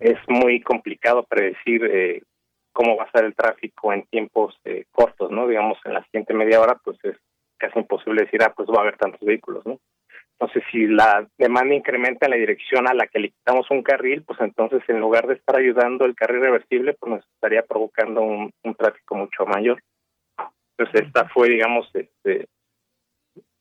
es 0.00 0.18
muy 0.28 0.60
complicado 0.60 1.22
predecir 1.22 1.82
eh, 1.84 2.22
cómo 2.72 2.96
va 2.96 3.04
a 3.04 3.10
ser 3.10 3.24
el 3.24 3.34
tráfico 3.34 3.92
en 3.92 4.02
tiempos 4.06 4.54
cortos, 4.90 5.30
¿no? 5.30 5.46
Digamos, 5.46 5.78
en 5.86 5.94
la 5.94 6.04
siguiente 6.04 6.34
media 6.34 6.60
hora, 6.60 6.78
pues 6.84 6.98
es 7.04 7.16
casi 7.60 7.78
imposible 7.78 8.22
decir, 8.22 8.42
ah, 8.42 8.52
pues 8.56 8.68
va 8.68 8.78
a 8.78 8.80
haber 8.80 8.96
tantos 8.96 9.20
vehículos, 9.20 9.64
¿no? 9.66 9.78
Entonces, 10.38 10.62
si 10.72 10.86
la 10.86 11.28
demanda 11.36 11.74
incrementa 11.74 12.26
en 12.26 12.30
la 12.30 12.38
dirección 12.38 12.88
a 12.88 12.94
la 12.94 13.06
que 13.06 13.18
le 13.18 13.28
quitamos 13.28 13.70
un 13.70 13.82
carril, 13.82 14.22
pues 14.22 14.40
entonces 14.40 14.82
en 14.88 14.98
lugar 14.98 15.26
de 15.26 15.34
estar 15.34 15.56
ayudando 15.56 16.06
el 16.06 16.14
carril 16.14 16.40
reversible, 16.40 16.94
pues 16.94 17.10
nos 17.10 17.26
estaría 17.34 17.62
provocando 17.62 18.22
un, 18.22 18.50
un 18.64 18.74
tráfico 18.74 19.16
mucho 19.16 19.44
mayor. 19.44 19.82
Entonces, 20.78 21.06
esta 21.06 21.28
fue, 21.28 21.50
digamos, 21.50 21.90
este, 21.92 22.46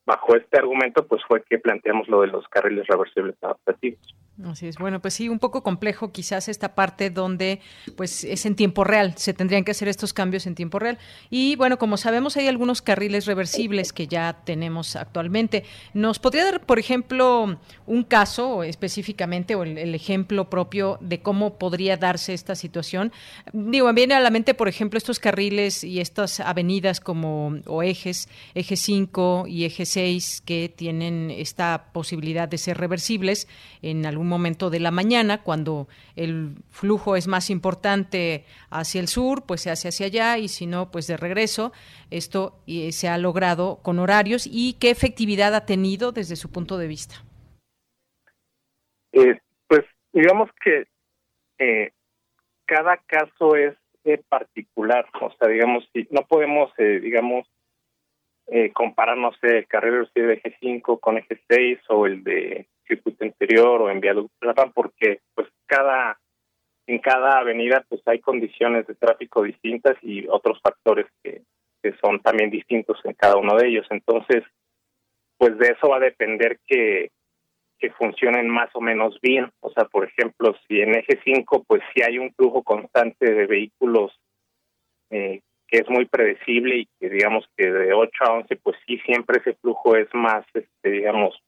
bajo 0.10 0.36
este 0.36 0.58
argumento, 0.58 1.06
pues 1.06 1.22
fue 1.28 1.44
que 1.44 1.60
planteamos 1.60 2.08
lo 2.08 2.22
de 2.22 2.28
los 2.28 2.48
carriles 2.48 2.88
reversibles 2.88 3.36
adaptativos. 3.44 4.16
Así 4.44 4.68
es. 4.68 4.78
Bueno, 4.78 5.02
pues 5.02 5.14
sí, 5.14 5.28
un 5.28 5.38
poco 5.38 5.64
complejo 5.64 6.14
quizás 6.14 6.48
esta 6.48 6.74
parte 6.74 7.10
donde 7.10 7.60
pues 7.98 8.24
es 8.24 8.46
en 8.46 8.56
tiempo 8.56 8.86
real, 8.86 9.14
se 9.18 9.34
tendrían 9.34 9.66
que 9.66 9.72
hacer 9.72 9.90
estos 9.90 10.14
cambios 10.14 10.48
en 10.48 10.56
tiempo 10.56 10.80
real. 10.80 10.98
Y 11.30 11.58
bueno, 11.58 11.78
como 11.78 11.98
sabemos 11.98 12.38
hay 12.38 12.48
algunos 12.48 12.82
carriles 12.82 13.26
reversibles 13.26 13.92
que 13.92 14.08
ya 14.08 14.42
tenemos 14.46 14.96
actualmente. 14.96 15.66
¿Nos 15.94 16.20
podría 16.20 16.46
dar, 16.46 16.66
por 16.66 16.80
ejemplo, 16.80 17.60
un 17.86 18.04
caso 18.04 18.64
específicamente 18.64 19.56
o 19.56 19.64
el, 19.64 19.94
ejemplo 19.94 20.50
propio 20.50 20.98
de 21.02 21.22
cómo 21.22 21.60
podría 21.60 21.98
darse 21.98 22.34
esta 22.34 22.56
situación? 22.56 23.12
Digo, 23.52 23.94
viene 23.94 24.16
a 24.16 24.22
la 24.22 24.30
mente, 24.30 24.54
por 24.54 24.70
ejemplo, 24.70 24.98
estos 24.98 25.20
carriles 25.20 25.84
y 25.84 26.00
estas 26.00 26.40
avenidas 26.40 27.02
como 27.02 27.58
o 27.68 27.84
ejes, 27.84 28.30
eje 28.56 28.78
5 28.78 29.46
y 29.48 29.66
eje 29.66 29.86
6 29.86 29.99
que 30.46 30.70
tienen 30.70 31.32
esta 31.32 31.92
posibilidad 31.94 32.48
de 32.48 32.58
ser 32.58 32.78
reversibles 32.78 33.48
en 33.82 34.06
algún 34.06 34.28
momento 34.28 34.70
de 34.70 34.80
la 34.80 34.92
mañana, 34.92 35.44
cuando 35.44 35.88
el 36.16 36.56
flujo 36.70 37.16
es 37.16 37.28
más 37.28 37.50
importante 37.50 38.46
hacia 38.70 39.02
el 39.02 39.08
sur, 39.08 39.46
pues 39.46 39.62
se 39.62 39.72
hace 39.72 39.90
hacia 39.90 40.06
allá 40.06 40.38
y 40.38 40.48
si 40.48 40.66
no, 40.66 40.92
pues 40.92 41.08
de 41.08 41.18
regreso. 41.18 41.72
Esto 42.12 42.60
eh, 42.68 42.92
se 42.92 43.08
ha 43.08 43.18
logrado 43.18 43.80
con 43.84 44.00
horarios 44.00 44.48
y 44.52 44.78
qué 44.80 44.90
efectividad 44.90 45.54
ha 45.54 45.66
tenido 45.66 46.12
desde 46.12 46.36
su 46.36 46.52
punto 46.52 46.78
de 46.78 46.88
vista. 46.88 47.16
Eh, 49.12 49.40
pues 49.68 49.86
digamos 50.14 50.50
que 50.64 50.86
eh, 51.58 51.92
cada 52.66 52.98
caso 52.98 53.56
es 53.56 53.76
particular, 54.28 55.06
o 55.22 55.32
sea, 55.38 55.50
digamos, 55.50 55.88
no 56.10 56.22
podemos, 56.28 56.72
digamos, 56.78 57.46
comparar, 58.74 59.18
no 59.18 59.32
sé, 59.42 59.60
el 59.60 59.68
carril 59.68 60.10
de 60.16 60.34
eje 60.34 60.56
5 60.60 61.00
con 61.00 61.18
eje 61.18 61.40
6 61.48 61.80
o 61.90 62.08
el 62.08 62.24
de 62.24 62.68
circuito 62.88 63.24
interior 63.24 63.82
o 63.82 63.90
en 63.90 64.00
viaducto 64.00 64.34
porque 64.74 65.22
pues 65.36 65.48
cada 65.68 66.20
en 66.88 66.98
cada 67.00 67.38
avenida 67.38 67.86
pues 67.88 68.02
hay 68.08 68.20
condiciones 68.20 68.88
de 68.88 68.96
tráfico 68.96 69.44
distintas 69.44 69.96
y 70.02 70.28
otros 70.28 70.60
factores 70.62 71.06
que, 71.24 71.44
que 71.84 71.94
son 72.02 72.20
también 72.22 72.50
distintos 72.50 73.00
en 73.04 73.14
cada 73.14 73.38
uno 73.38 73.56
de 73.56 73.68
ellos. 73.68 73.86
Entonces 73.92 74.44
pues 75.38 75.58
de 75.60 75.68
eso 75.68 75.90
va 75.90 75.98
a 75.98 76.02
depender 76.02 76.60
que 76.66 77.12
que 77.78 77.92
funcionen 77.92 78.50
más 78.50 78.70
o 78.74 78.82
menos 78.82 79.20
bien. 79.22 79.52
O 79.62 79.70
sea 79.72 79.86
por 79.86 80.06
ejemplo 80.06 80.56
si 80.68 80.82
en 80.82 80.96
eje 80.96 81.20
5 81.24 81.64
pues 81.68 81.84
si 81.94 82.02
hay 82.02 82.18
un 82.18 82.34
flujo 82.34 82.64
constante 82.64 83.32
de 83.32 83.46
vehículos 83.46 84.20
eh, 85.12 85.42
que 85.70 85.80
es 85.80 85.90
muy 85.90 86.06
predecible 86.06 86.78
y 86.78 86.90
que 87.00 87.10
digamos 87.10 87.46
que 87.56 87.72
de 87.72 87.94
8 87.94 88.12
a 88.22 88.34
11 88.34 88.56
pues 88.58 88.76
sí 88.88 88.98
siempre 89.06 89.40
ese 89.40 89.54
flujo 89.56 89.96
es 89.96 90.08
más 90.14 90.46
este 90.54 90.90
digamos 90.90 91.40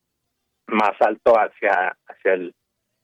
más 0.67 0.93
alto 1.01 1.33
hacia 1.39 1.95
hacia 2.07 2.33
el 2.33 2.53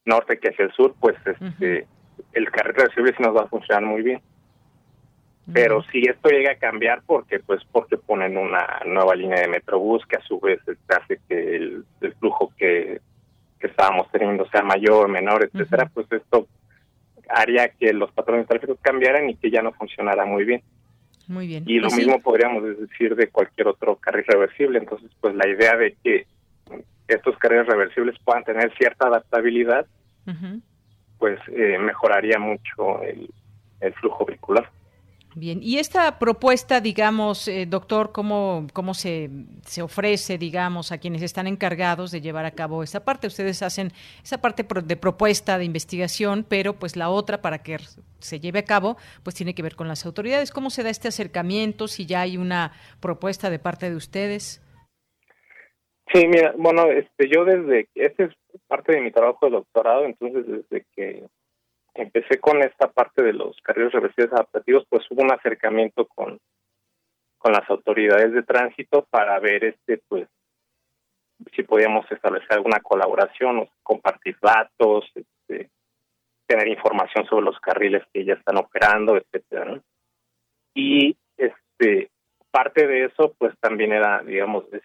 norte 0.06 0.40
que 0.40 0.50
hacia 0.50 0.66
el 0.66 0.72
sur, 0.74 0.96
pues 1.00 1.16
este 1.26 1.88
el 2.34 2.50
carril 2.50 2.76
reversible 2.76 3.14
sí 3.16 3.22
nos 3.22 3.36
va 3.36 3.44
a 3.44 3.48
funcionar 3.48 3.84
muy 3.84 4.02
bien. 4.02 4.22
Pero 5.54 5.82
si 5.92 6.02
esto 6.02 6.30
llega 6.30 6.52
a 6.52 6.58
cambiar, 6.58 7.04
porque 7.06 7.40
pues 7.40 7.62
porque 7.72 7.98
ponen 7.98 8.38
una 8.38 8.82
nueva 8.86 9.16
línea 9.16 9.40
de 9.40 9.48
Metrobús 9.48 10.06
que 10.06 10.18
a 10.18 10.22
su 10.22 10.40
vez 10.40 10.60
este, 10.68 10.96
hace 10.96 11.20
que 11.28 11.56
el, 11.56 11.86
flujo 12.20 12.52
que, 12.58 13.00
que, 13.60 13.68
estábamos 13.68 14.12
teniendo 14.12 14.46
sea 14.50 14.62
mayor, 14.64 15.08
menor, 15.08 15.46
etcétera, 15.46 15.90
pues 15.94 16.06
esto 16.12 16.48
haría 17.30 17.70
que 17.70 17.94
los 17.94 18.12
patrones 18.12 18.48
tráficos 18.48 18.78
cambiaran 18.82 19.30
y 19.30 19.36
que 19.36 19.50
ya 19.50 19.62
no 19.62 19.72
funcionara 19.72 20.26
muy 20.26 20.44
bien. 20.44 20.62
Muy 21.28 21.48
bien. 21.48 21.64
Y 21.68 21.80
lo 21.80 21.90
mismo 21.90 22.20
podríamos 22.22 22.64
decir 22.80 23.16
de 23.16 23.28
cualquier 23.28 23.68
otro 23.68 23.98
carril 23.98 24.26
reversible. 24.28 24.80
Entonces, 24.80 25.12
pues 25.20 25.36
la 25.36 25.48
idea 25.48 25.76
de 25.76 25.96
que 26.04 26.26
estos 27.08 27.38
carriles 27.38 27.68
reversibles 27.68 28.18
puedan 28.24 28.44
tener 28.44 28.74
cierta 28.78 29.08
adaptabilidad, 29.08 29.86
pues 31.18 31.40
eh, 31.50 31.78
mejoraría 31.80 32.40
mucho 32.40 33.02
el, 33.04 33.30
flujo 33.96 34.26
vehicular. 34.26 34.70
Bien, 35.40 35.60
y 35.62 35.78
esta 35.78 36.18
propuesta, 36.18 36.82
digamos, 36.82 37.48
eh, 37.48 37.68
doctor, 37.68 38.12
¿cómo, 38.12 38.66
cómo 38.74 38.96
se, 38.96 39.30
se 39.68 39.84
ofrece, 39.84 40.40
digamos, 40.40 40.92
a 40.92 40.98
quienes 40.98 41.22
están 41.22 41.46
encargados 41.46 42.10
de 42.10 42.22
llevar 42.22 42.46
a 42.46 42.56
cabo 42.56 42.82
esta 42.82 43.06
parte? 43.06 43.28
Ustedes 43.28 43.62
hacen 43.62 43.92
esa 44.24 44.42
parte 44.42 44.66
de 44.84 44.96
propuesta, 44.96 45.60
de 45.60 45.66
investigación, 45.66 46.44
pero 46.50 46.74
pues 46.74 46.96
la 46.96 47.12
otra, 47.12 47.40
para 47.40 47.62
que 47.62 47.78
se 48.18 48.40
lleve 48.40 48.58
a 48.58 48.66
cabo, 48.66 48.98
pues 49.22 49.36
tiene 49.36 49.54
que 49.54 49.62
ver 49.62 49.76
con 49.76 49.88
las 49.88 50.08
autoridades. 50.08 50.50
¿Cómo 50.50 50.72
se 50.72 50.82
da 50.82 50.90
este 50.90 51.10
acercamiento? 51.10 51.88
Si 51.88 52.08
ya 52.08 52.22
hay 52.22 52.38
una 52.38 52.72
propuesta 53.00 53.52
de 53.52 53.60
parte 53.60 53.92
de 53.92 53.96
ustedes. 53.96 54.64
Sí, 56.12 56.26
mira, 56.26 56.56
bueno, 56.58 56.90
este, 56.90 57.30
yo 57.32 57.46
desde, 57.46 57.88
este 57.94 58.24
es 58.24 58.32
parte 58.68 58.94
de 58.94 59.02
mi 59.02 59.12
trabajo 59.12 59.46
de 59.46 59.52
doctorado, 59.52 60.06
entonces 60.06 60.48
desde 60.48 60.84
que 60.96 61.28
empecé 61.98 62.40
con 62.40 62.62
esta 62.62 62.88
parte 62.92 63.24
de 63.24 63.34
los 63.34 63.60
carriles 63.62 63.92
reversibles 63.92 64.32
adaptativos, 64.34 64.86
pues 64.90 65.06
hubo 65.10 65.24
un 65.24 65.32
acercamiento 65.32 66.06
con, 66.08 66.40
con 67.38 67.52
las 67.52 67.70
autoridades 67.70 68.34
de 68.34 68.44
tránsito 68.44 69.06
para 69.10 69.40
ver 69.40 69.64
este, 69.64 70.02
pues, 70.08 70.28
si 71.56 71.64
podíamos 71.64 72.10
establecer 72.12 72.54
alguna 72.54 72.80
colaboración, 72.80 73.68
compartir 73.84 74.38
datos, 74.42 75.06
este, 75.14 75.70
tener 76.48 76.68
información 76.68 77.26
sobre 77.26 77.46
los 77.46 77.60
carriles 77.60 78.04
que 78.14 78.26
ya 78.26 78.34
están 78.34 78.58
operando, 78.58 79.18
etcétera, 79.18 79.82
Y 80.74 81.16
este 81.36 82.10
parte 82.52 82.88
de 82.88 83.06
eso, 83.06 83.36
pues 83.38 83.54
también 83.60 83.92
era, 83.92 84.24
digamos, 84.24 84.66
es 84.72 84.82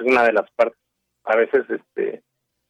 una 0.00 0.22
de 0.22 0.32
las 0.32 0.50
partes, 0.52 0.78
a 1.24 1.36
veces 1.36 1.64
este 1.68 2.22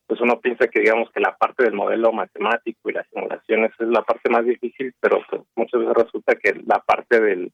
pues 0.07 0.21
uno 0.21 0.41
piensa 0.41 0.69
que 0.69 0.81
digamos 0.81 1.11
que 1.11 1.21
la 1.21 1.37
parte 1.37 1.65
del 1.65 1.75
modelo 1.75 2.13
matemático 2.13 2.91
y 2.91 2.93
las 2.93 3.07
simulaciones 3.09 3.73
es 3.79 3.89
la 3.89 4.03
parte 4.03 4.31
más 4.31 4.45
difícil, 4.45 4.95
pero 5.01 5.21
pues, 5.29 5.43
muchas 5.57 5.81
veces 5.81 5.95
resulta 5.97 6.35
que 6.37 6.55
la 6.67 6.81
parte 6.81 7.21
del 7.21 7.53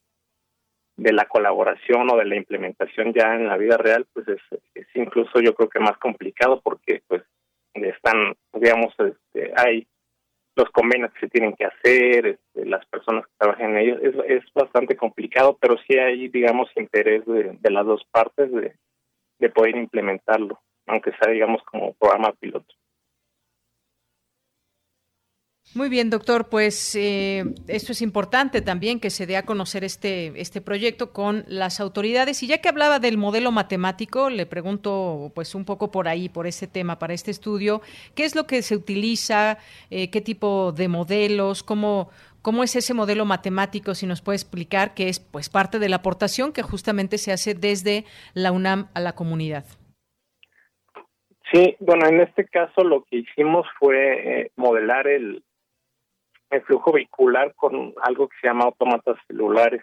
de 0.97 1.13
la 1.15 1.25
colaboración 1.25 2.11
o 2.11 2.17
de 2.19 2.27
la 2.27 2.37
implementación 2.37 3.15
ya 3.15 3.35
en 3.35 3.47
la 3.49 3.57
vida 3.57 3.79
real, 3.79 4.07
pues 4.13 4.29
es, 4.29 4.43
es 4.75 4.87
incluso 4.95 5.41
yo 5.41 5.55
creo 5.55 5.71
que 5.71 5.81
más 5.81 5.97
complicado 5.97 6.61
porque 6.63 7.03
pues 7.09 7.23
están, 7.73 8.35
digamos, 8.53 8.95
este, 8.99 9.53
hay 9.57 9.87
los 10.57 10.69
convenios 10.71 11.11
que 11.15 11.21
se 11.21 11.29
tienen 11.29 11.55
que 11.55 11.65
hacer, 11.65 12.27
este, 12.27 12.67
las 12.67 12.85
personas 12.87 13.25
que 13.25 13.33
trabajan 13.39 13.71
en 13.71 13.77
ellos, 13.79 13.99
es, 14.03 14.15
es 14.29 14.53
bastante 14.53 14.95
complicado, 14.97 15.57
pero 15.59 15.77
sí 15.87 15.97
hay, 15.97 16.29
digamos, 16.29 16.69
interés 16.77 17.25
de, 17.25 17.57
de 17.59 17.71
las 17.71 17.87
dos 17.87 18.05
partes 18.11 18.53
de, 18.53 18.75
de 19.39 19.49
poder 19.49 19.77
implementarlo, 19.77 20.61
aunque 20.91 21.13
sea, 21.13 21.33
digamos, 21.33 21.63
como 21.65 21.95
programa 21.95 22.33
piloto. 22.33 22.75
Muy 25.73 25.89
bien, 25.89 26.11
doctor. 26.11 26.49
Pues 26.49 26.97
eh, 26.97 27.45
esto 27.69 27.93
es 27.93 28.03
importante 28.03 28.61
también 28.61 28.99
que 28.99 29.09
se 29.09 29.25
dé 29.25 29.37
a 29.37 29.47
conocer 29.47 29.85
este, 29.85 30.33
este 30.41 30.61
proyecto 30.61 31.13
con 31.13 31.45
las 31.47 31.79
autoridades. 31.79 32.43
Y 32.43 32.49
ya 32.49 32.59
que 32.59 32.69
hablaba 32.69 32.99
del 32.99 33.17
modelo 33.17 33.53
matemático, 33.53 34.31
le 34.31 34.47
pregunto 34.47 35.31
pues 35.33 35.55
un 35.55 35.65
poco 35.65 35.93
por 35.93 36.09
ahí, 36.09 36.29
por 36.29 36.49
este 36.49 36.67
tema, 36.67 36.99
para 36.99 37.15
este 37.15 37.31
estudio, 37.31 37.83
¿qué 38.17 38.25
es 38.25 38.35
lo 38.35 38.49
que 38.49 38.63
se 38.63 38.75
utiliza? 38.75 39.59
Eh, 39.91 40.11
¿Qué 40.11 40.21
tipo 40.21 40.73
de 40.73 40.89
modelos? 40.89 41.63
¿Cómo, 41.63 42.11
¿Cómo 42.43 42.65
es 42.65 42.75
ese 42.75 42.93
modelo 42.93 43.25
matemático? 43.25 43.95
Si 43.95 44.07
nos 44.07 44.23
puede 44.23 44.37
explicar, 44.37 44.95
que 44.95 45.09
es 45.09 45.21
pues 45.21 45.51
parte 45.51 45.79
de 45.79 45.89
la 45.89 45.97
aportación 45.97 46.53
que 46.53 46.63
justamente 46.63 47.17
se 47.17 47.31
hace 47.31 47.55
desde 47.55 48.05
la 48.35 48.51
UNAM 48.51 48.89
a 48.93 48.99
la 48.99 49.15
comunidad. 49.15 49.65
Sí, 51.53 51.77
bueno, 51.81 52.07
en 52.07 52.21
este 52.21 52.47
caso 52.47 52.85
lo 52.85 53.03
que 53.05 53.19
hicimos 53.19 53.67
fue 53.79 54.43
eh, 54.43 54.53
modelar 54.57 55.09
el, 55.09 55.43
flujo 56.67 56.93
vehicular 56.93 57.55
con 57.55 57.95
algo 58.03 58.29
que 58.29 58.37
se 58.41 58.47
llama 58.47 58.65
autómatas 58.65 59.17
celulares. 59.27 59.83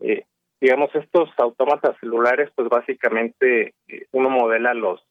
Eh, 0.00 0.24
digamos, 0.60 0.94
estos 0.94 1.30
autómatas 1.38 1.96
celulares, 2.00 2.50
pues 2.54 2.68
básicamente 2.68 3.74
eh, 3.88 4.06
uno 4.12 4.28
modela 4.30 4.74
los, 4.74 5.02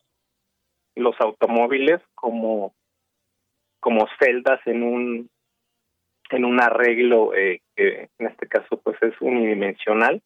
los 0.96 1.20
automóviles 1.20 2.02
como, 2.16 2.74
como 3.80 4.08
celdas 4.20 4.60
en 4.66 4.84
un 4.84 5.30
en 6.32 6.46
un 6.46 6.62
arreglo 6.62 7.32
que 7.32 8.08
en 8.20 8.28
este 8.28 8.48
caso 8.48 8.80
pues 8.84 9.02
es 9.02 9.20
unidimensional 9.20 10.22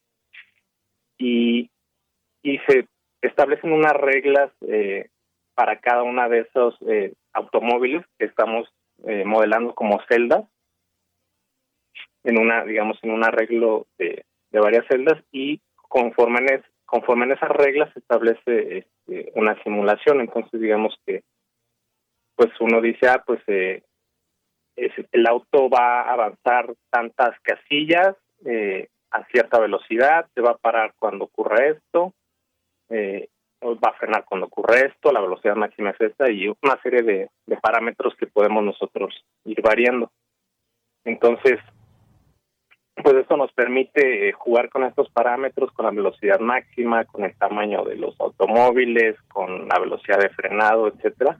y, 1.17 1.69
y 2.41 2.57
se 2.67 2.87
establecen 3.21 3.71
unas 3.71 3.93
reglas 3.93 4.51
eh, 4.67 5.09
para 5.55 5.79
cada 5.79 6.03
una 6.03 6.29
de 6.29 6.39
esos 6.41 6.75
eh, 6.87 7.13
automóviles 7.33 8.05
que 8.17 8.25
estamos 8.25 8.67
modelando 9.25 9.75
como 9.75 9.99
celdas. 10.07 10.45
En 12.23 12.39
una 12.39 12.63
digamos 12.63 12.97
en 13.01 13.11
un 13.11 13.25
arreglo 13.25 13.85
de, 13.97 14.23
varias 14.51 14.85
celdas 14.87 15.21
y 15.31 15.59
conforme 15.89 16.61
conforme 16.85 17.25
en 17.25 17.33
esas 17.33 17.49
reglas 17.49 17.91
se 17.91 17.99
establece 17.99 18.77
este, 18.77 19.31
una 19.35 19.61
simulación, 19.63 20.21
entonces 20.21 20.61
digamos 20.61 20.95
que 21.05 21.23
pues 22.35 22.49
uno 22.59 22.81
dice, 22.81 23.07
ah, 23.07 23.23
pues 23.25 23.41
eh, 23.47 23.83
el 24.75 25.27
auto 25.27 25.69
va 25.69 26.01
a 26.01 26.13
avanzar 26.13 26.73
tantas 26.89 27.39
casillas 27.41 28.15
eh, 28.45 28.87
a 29.11 29.25
cierta 29.27 29.59
velocidad, 29.59 30.27
se 30.33 30.41
va 30.41 30.51
a 30.51 30.57
parar 30.57 30.93
cuando 30.97 31.25
ocurra 31.25 31.67
esto, 31.67 32.13
eh, 32.89 33.27
va 33.63 33.89
a 33.89 33.97
frenar 33.97 34.25
cuando 34.25 34.47
ocurre 34.47 34.87
esto, 34.87 35.11
la 35.11 35.21
velocidad 35.21 35.55
máxima 35.55 35.91
es 35.91 36.01
esta 36.01 36.29
y 36.29 36.47
una 36.47 36.81
serie 36.81 37.01
de, 37.01 37.29
de 37.45 37.57
parámetros 37.57 38.15
que 38.15 38.27
podemos 38.27 38.63
nosotros 38.63 39.13
ir 39.45 39.61
variando. 39.61 40.11
Entonces, 41.05 41.59
pues 43.01 43.15
esto 43.15 43.37
nos 43.37 43.51
permite 43.53 44.29
eh, 44.29 44.31
jugar 44.33 44.69
con 44.69 44.83
estos 44.83 45.09
parámetros, 45.09 45.71
con 45.71 45.85
la 45.85 45.91
velocidad 45.91 46.39
máxima, 46.39 47.05
con 47.05 47.23
el 47.23 47.35
tamaño 47.37 47.83
de 47.83 47.95
los 47.95 48.19
automóviles, 48.19 49.19
con 49.29 49.67
la 49.67 49.79
velocidad 49.79 50.19
de 50.19 50.29
frenado, 50.29 50.87
etcétera. 50.87 51.37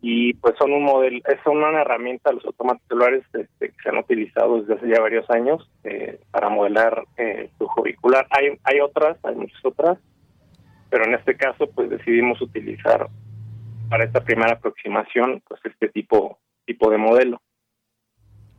Y 0.00 0.34
pues 0.34 0.54
son 0.58 0.72
un 0.72 0.84
modelo, 0.84 1.18
es 1.26 1.46
una 1.46 1.80
herramienta, 1.80 2.32
los 2.32 2.44
autómatas 2.44 2.86
celulares 2.88 3.24
este, 3.32 3.70
que 3.70 3.82
se 3.82 3.88
han 3.88 3.98
utilizado 3.98 4.60
desde 4.60 4.74
hace 4.74 4.88
ya 4.88 5.00
varios 5.00 5.28
años 5.30 5.68
eh, 5.82 6.20
para 6.30 6.50
modelar 6.50 7.04
eh, 7.16 7.50
flujo 7.56 7.82
vehicular. 7.82 8.26
Hay, 8.30 8.58
hay 8.64 8.80
otras, 8.80 9.16
hay 9.24 9.34
muchas 9.34 9.64
otras, 9.64 9.98
pero 10.94 11.06
en 11.06 11.14
este 11.14 11.36
caso 11.36 11.68
pues 11.74 11.90
decidimos 11.90 12.40
utilizar 12.40 13.08
para 13.88 14.04
esta 14.04 14.20
primera 14.20 14.52
aproximación 14.52 15.42
pues 15.48 15.60
este 15.64 15.88
tipo 15.88 16.38
tipo 16.66 16.88
de 16.88 16.98
modelo. 16.98 17.42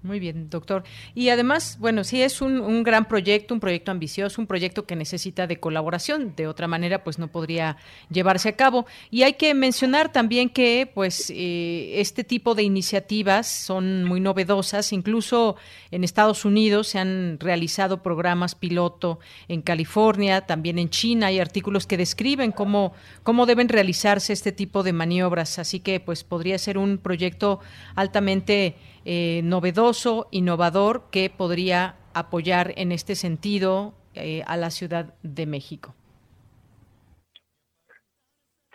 Muy 0.06 0.20
bien, 0.20 0.52
doctor. 0.52 0.84
Y 1.16 1.30
además, 1.30 1.78
bueno, 1.80 2.04
sí 2.04 2.22
es 2.22 2.40
un, 2.40 2.84
gran 2.84 3.06
proyecto, 3.06 3.56
un 3.56 3.60
proyecto 3.60 3.90
ambicioso, 3.90 4.40
un 4.40 4.46
proyecto 4.46 4.86
que 4.86 4.96
necesita 4.96 5.48
de 5.48 5.60
colaboración. 5.60 6.36
De 6.36 6.46
otra 6.46 6.68
manera, 6.68 7.04
pues 7.04 7.18
no 7.18 7.28
podría 7.28 7.78
llevarse 8.12 8.50
a 8.50 8.56
cabo. 8.56 8.86
Y 9.10 9.24
hay 9.24 9.34
que 9.34 9.56
mencionar 9.56 10.12
también 10.12 10.50
que, 10.50 10.88
pues, 10.94 11.32
eh, 11.32 12.00
este 12.00 12.24
tipo 12.24 12.54
de 12.54 12.62
iniciativas 12.62 13.48
son 13.48 14.04
muy 14.04 14.20
novedosas. 14.20 14.94
Incluso 14.94 15.56
en 15.90 16.04
Estados 16.04 16.46
Unidos 16.46 16.90
se 16.90 17.00
han 17.00 17.40
realizado 17.40 18.04
programas 18.04 18.54
piloto 18.54 19.18
en 19.48 19.64
California, 19.64 20.42
también 20.42 20.78
en 20.78 20.92
China. 20.92 21.28
Hay 21.28 21.40
artículos 21.40 21.88
que 21.88 21.98
describen 21.98 22.52
cómo, 22.52 22.94
cómo 23.24 23.48
deben 23.48 23.70
realizarse 23.70 24.34
este 24.34 24.52
tipo 24.52 24.84
de 24.84 24.94
maniobras. 24.94 25.58
Así 25.58 25.80
que, 25.80 26.00
pues, 26.00 26.24
podría 26.24 26.60
ser 26.60 26.78
un 26.78 27.00
proyecto 27.00 27.60
altamente 27.96 28.76
eh, 29.06 29.42
novedoso, 29.44 30.28
innovador, 30.32 31.04
que 31.12 31.30
podría 31.30 31.96
apoyar 32.16 32.74
en 32.78 32.92
este 32.92 33.14
sentido 33.14 33.94
eh, 34.16 34.42
a 34.48 34.58
la 34.58 34.72
Ciudad 34.72 35.14
de 35.22 35.46
México. 35.46 35.94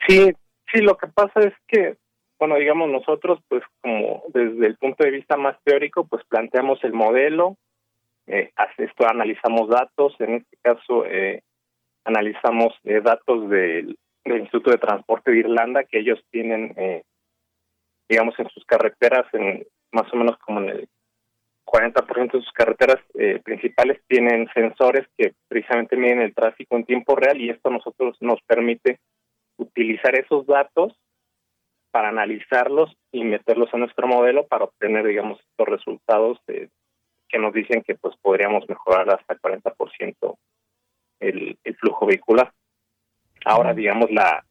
Sí, 0.06 0.30
sí, 0.70 0.82
lo 0.82 0.96
que 0.96 1.06
pasa 1.08 1.40
es 1.40 1.54
que, 1.66 1.96
bueno, 2.38 2.56
digamos 2.56 2.90
nosotros, 2.90 3.40
pues 3.48 3.62
como 3.80 4.22
desde 4.28 4.66
el 4.66 4.76
punto 4.76 5.02
de 5.02 5.10
vista 5.10 5.36
más 5.38 5.56
teórico, 5.64 6.06
pues 6.06 6.22
planteamos 6.28 6.82
el 6.84 6.92
modelo, 6.92 7.56
eh, 8.26 8.52
esto 8.76 9.08
analizamos 9.08 9.68
datos, 9.68 10.14
en 10.20 10.34
este 10.34 10.56
caso 10.62 11.06
eh, 11.06 11.42
analizamos 12.04 12.74
datos 12.84 13.48
del, 13.48 13.96
del, 14.24 14.40
Instituto 14.40 14.70
de 14.70 14.78
Transporte 14.78 15.30
de 15.30 15.38
Irlanda, 15.38 15.84
que 15.84 16.00
ellos 16.00 16.22
tienen, 16.30 16.74
digamos, 18.08 18.38
en 18.38 18.48
sus 18.50 18.64
carreteras, 18.64 19.26
en 19.32 19.66
más 19.92 20.12
o 20.12 20.16
menos 20.16 20.37
como 20.38 20.61
en 20.61 20.68
el 20.70 20.88
40% 21.64 22.33
de 22.33 22.42
sus 22.42 22.53
carreteras 22.53 22.98
eh, 23.14 23.40
principales 23.44 24.00
tienen 24.09 24.48
sensores 24.55 25.07
que 25.16 25.35
precisamente 25.48 25.96
miden 25.96 26.20
el 26.20 26.35
tráfico 26.35 26.76
en 26.76 26.85
tiempo 26.85 27.14
real 27.14 27.40
y 27.40 27.50
esto 27.50 27.68
a 27.68 27.72
nosotros 27.72 28.16
nos 28.20 28.40
permite 28.42 28.98
utilizar 29.57 30.18
esos 30.18 30.46
datos 30.46 30.92
para 31.92 32.09
analizarlos 32.09 32.96
y 33.12 33.24
meterlos 33.24 33.68
en 33.72 33.81
nuestro 33.81 34.07
modelo 34.07 34.46
para 34.46 34.64
obtener, 34.64 35.07
digamos, 35.07 35.40
estos 35.40 35.68
resultados 35.68 36.40
que 36.46 37.38
nos 37.38 37.53
dicen 37.53 37.83
que 37.83 37.94
pues 37.94 38.16
podríamos 38.20 38.68
mejorar 38.68 39.09
hasta 39.11 39.37
40% 39.37 40.37
el, 41.20 41.59
el 41.62 41.76
flujo 41.76 42.07
vehicular. 42.07 42.53
Ahora, 43.44 43.72
digamos, 43.74 44.11
la, 44.11 44.44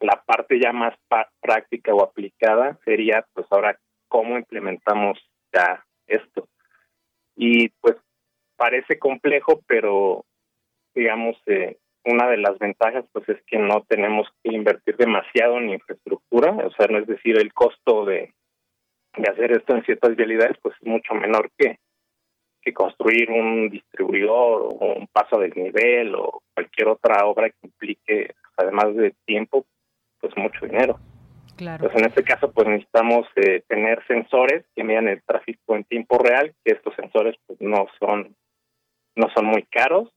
la 0.00 0.22
parte 0.24 0.60
ya 0.60 0.72
más 0.72 0.94
práctica 1.40 1.94
o 1.94 2.02
aplicada 2.02 2.78
sería, 2.84 3.26
pues 3.32 3.46
ahora, 3.50 3.78
cómo 4.12 4.36
implementamos 4.36 5.18
ya 5.54 5.82
esto. 6.06 6.46
Y 7.34 7.70
pues 7.80 7.96
parece 8.56 8.98
complejo, 8.98 9.62
pero 9.66 10.26
digamos, 10.94 11.34
eh, 11.46 11.78
una 12.04 12.28
de 12.28 12.36
las 12.36 12.58
ventajas 12.58 13.06
pues 13.10 13.26
es 13.30 13.42
que 13.46 13.58
no 13.58 13.82
tenemos 13.88 14.28
que 14.42 14.52
invertir 14.52 14.98
demasiado 14.98 15.56
en 15.56 15.70
infraestructura, 15.70 16.50
o 16.52 16.70
sea, 16.72 16.88
no 16.88 16.98
es 16.98 17.06
decir, 17.06 17.38
el 17.38 17.54
costo 17.54 18.04
de, 18.04 18.34
de 19.16 19.30
hacer 19.30 19.52
esto 19.52 19.74
en 19.74 19.84
ciertas 19.84 20.14
vialidades 20.14 20.58
pues 20.60 20.74
es 20.78 20.86
mucho 20.86 21.14
menor 21.14 21.50
que, 21.56 21.78
que 22.60 22.74
construir 22.74 23.30
un 23.30 23.70
distribuidor 23.70 24.74
o 24.78 24.92
un 24.94 25.06
paso 25.06 25.38
de 25.38 25.48
nivel 25.48 26.14
o 26.16 26.42
cualquier 26.52 26.88
otra 26.88 27.24
obra 27.24 27.48
que 27.48 27.56
implique, 27.62 28.34
además 28.58 28.94
de 28.94 29.14
tiempo, 29.24 29.64
pues 30.20 30.36
mucho 30.36 30.66
dinero. 30.66 30.98
Pues 31.78 31.94
en 31.94 32.04
este 32.06 32.24
caso, 32.24 32.52
pues 32.52 32.66
necesitamos 32.66 33.26
eh, 33.36 33.62
tener 33.68 34.04
sensores 34.06 34.64
que 34.74 34.84
midan 34.84 35.08
el 35.08 35.22
tráfico 35.22 35.76
en 35.76 35.84
tiempo 35.84 36.18
real, 36.18 36.54
que 36.64 36.72
estos 36.72 36.94
sensores 36.94 37.36
pues 37.46 37.60
no 37.60 37.86
son 37.98 38.34
no 39.14 39.28
son 39.34 39.44
muy 39.44 39.62
caros 39.64 40.10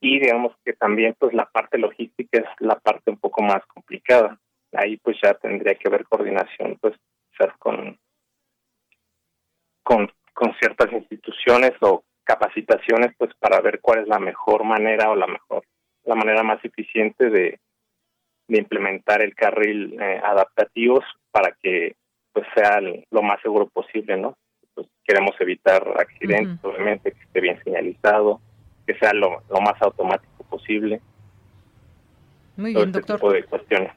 y 0.00 0.18
digamos 0.18 0.52
que 0.64 0.72
también 0.72 1.14
pues 1.18 1.32
la 1.32 1.46
parte 1.46 1.78
logística 1.78 2.38
es 2.38 2.46
la 2.58 2.76
parte 2.76 3.10
un 3.10 3.18
poco 3.18 3.42
más 3.42 3.64
complicada. 3.66 4.38
Ahí 4.72 4.96
pues 4.98 5.16
ya 5.22 5.34
tendría 5.34 5.74
que 5.74 5.88
haber 5.88 6.04
coordinación 6.04 6.76
pues 6.80 6.94
con 7.58 7.98
con 9.82 10.10
con 10.34 10.54
ciertas 10.60 10.92
instituciones 10.92 11.72
o 11.80 12.04
capacitaciones 12.24 13.14
pues 13.16 13.30
para 13.38 13.60
ver 13.60 13.80
cuál 13.80 14.00
es 14.00 14.08
la 14.08 14.18
mejor 14.18 14.64
manera 14.64 15.10
o 15.10 15.16
la 15.16 15.26
mejor 15.26 15.64
la 16.04 16.14
manera 16.14 16.42
más 16.42 16.64
eficiente 16.64 17.30
de 17.30 17.60
de 18.48 18.58
implementar 18.58 19.22
el 19.22 19.34
carril 19.34 19.96
eh, 20.00 20.20
adaptativos 20.24 21.04
para 21.30 21.54
que 21.62 21.94
pues 22.32 22.46
sea 22.54 22.80
lo 22.80 23.22
más 23.22 23.40
seguro 23.42 23.68
posible, 23.68 24.16
¿no? 24.16 24.36
Pues 24.74 24.86
queremos 25.04 25.34
evitar 25.40 25.82
accidentes, 25.98 26.58
obviamente, 26.62 27.12
que 27.12 27.20
esté 27.20 27.40
bien 27.40 27.62
señalizado, 27.64 28.40
que 28.86 28.94
sea 28.94 29.12
lo, 29.12 29.42
lo 29.50 29.60
más 29.60 29.80
automático 29.80 30.44
posible. 30.44 31.00
Muy 32.56 32.74
bien, 32.74 32.88
este 32.88 33.00
doctor. 33.00 33.16
Tipo 33.16 33.32
de 33.32 33.44
cuestiones. 33.44 33.92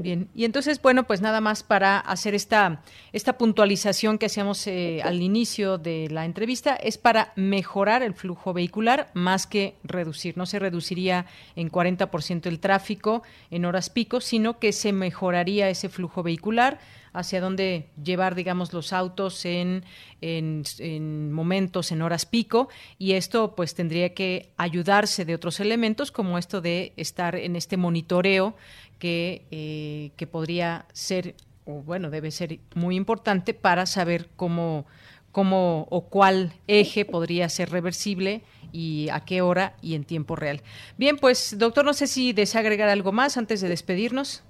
Bien, 0.00 0.28
y 0.34 0.44
entonces, 0.44 0.80
bueno, 0.80 1.04
pues 1.06 1.20
nada 1.20 1.40
más 1.40 1.62
para 1.62 1.98
hacer 1.98 2.34
esta, 2.34 2.82
esta 3.12 3.36
puntualización 3.36 4.18
que 4.18 4.26
hacíamos 4.26 4.66
eh, 4.66 5.00
al 5.02 5.22
inicio 5.22 5.78
de 5.78 6.08
la 6.10 6.24
entrevista, 6.24 6.76
es 6.76 6.98
para 6.98 7.32
mejorar 7.36 8.02
el 8.02 8.14
flujo 8.14 8.52
vehicular 8.52 9.10
más 9.14 9.46
que 9.46 9.74
reducir. 9.82 10.36
No 10.36 10.46
se 10.46 10.58
reduciría 10.58 11.26
en 11.56 11.70
40% 11.70 12.46
el 12.46 12.60
tráfico 12.60 13.22
en 13.50 13.64
horas 13.64 13.90
pico, 13.90 14.20
sino 14.20 14.58
que 14.58 14.72
se 14.72 14.92
mejoraría 14.92 15.68
ese 15.68 15.88
flujo 15.88 16.22
vehicular 16.22 16.78
hacia 17.12 17.40
dónde 17.40 17.88
llevar, 18.02 18.34
digamos, 18.34 18.72
los 18.72 18.92
autos 18.92 19.44
en, 19.44 19.84
en, 20.20 20.62
en, 20.78 21.32
momentos, 21.32 21.90
en 21.90 22.02
horas 22.02 22.26
pico, 22.26 22.68
y 22.98 23.12
esto 23.12 23.54
pues 23.56 23.74
tendría 23.74 24.14
que 24.14 24.50
ayudarse 24.56 25.24
de 25.24 25.34
otros 25.34 25.58
elementos 25.58 26.12
como 26.12 26.38
esto 26.38 26.60
de 26.60 26.92
estar 26.96 27.34
en 27.34 27.56
este 27.56 27.76
monitoreo 27.76 28.56
que, 28.98 29.42
eh, 29.50 30.10
que 30.16 30.26
podría 30.26 30.86
ser, 30.92 31.34
o 31.64 31.82
bueno, 31.82 32.10
debe 32.10 32.30
ser 32.30 32.58
muy 32.74 32.96
importante 32.96 33.54
para 33.54 33.86
saber 33.86 34.28
cómo, 34.36 34.86
cómo 35.32 35.86
o 35.90 36.08
cuál 36.08 36.52
eje 36.66 37.04
podría 37.04 37.48
ser 37.48 37.70
reversible 37.70 38.42
y 38.72 39.08
a 39.10 39.24
qué 39.24 39.40
hora 39.42 39.74
y 39.82 39.94
en 39.94 40.04
tiempo 40.04 40.36
real. 40.36 40.60
Bien, 40.96 41.16
pues 41.16 41.58
doctor, 41.58 41.84
no 41.84 41.92
sé 41.92 42.06
si 42.06 42.32
desea 42.32 42.60
agregar 42.60 42.88
algo 42.88 43.12
más 43.12 43.36
antes 43.36 43.60
de 43.60 43.68
despedirnos. 43.68 44.44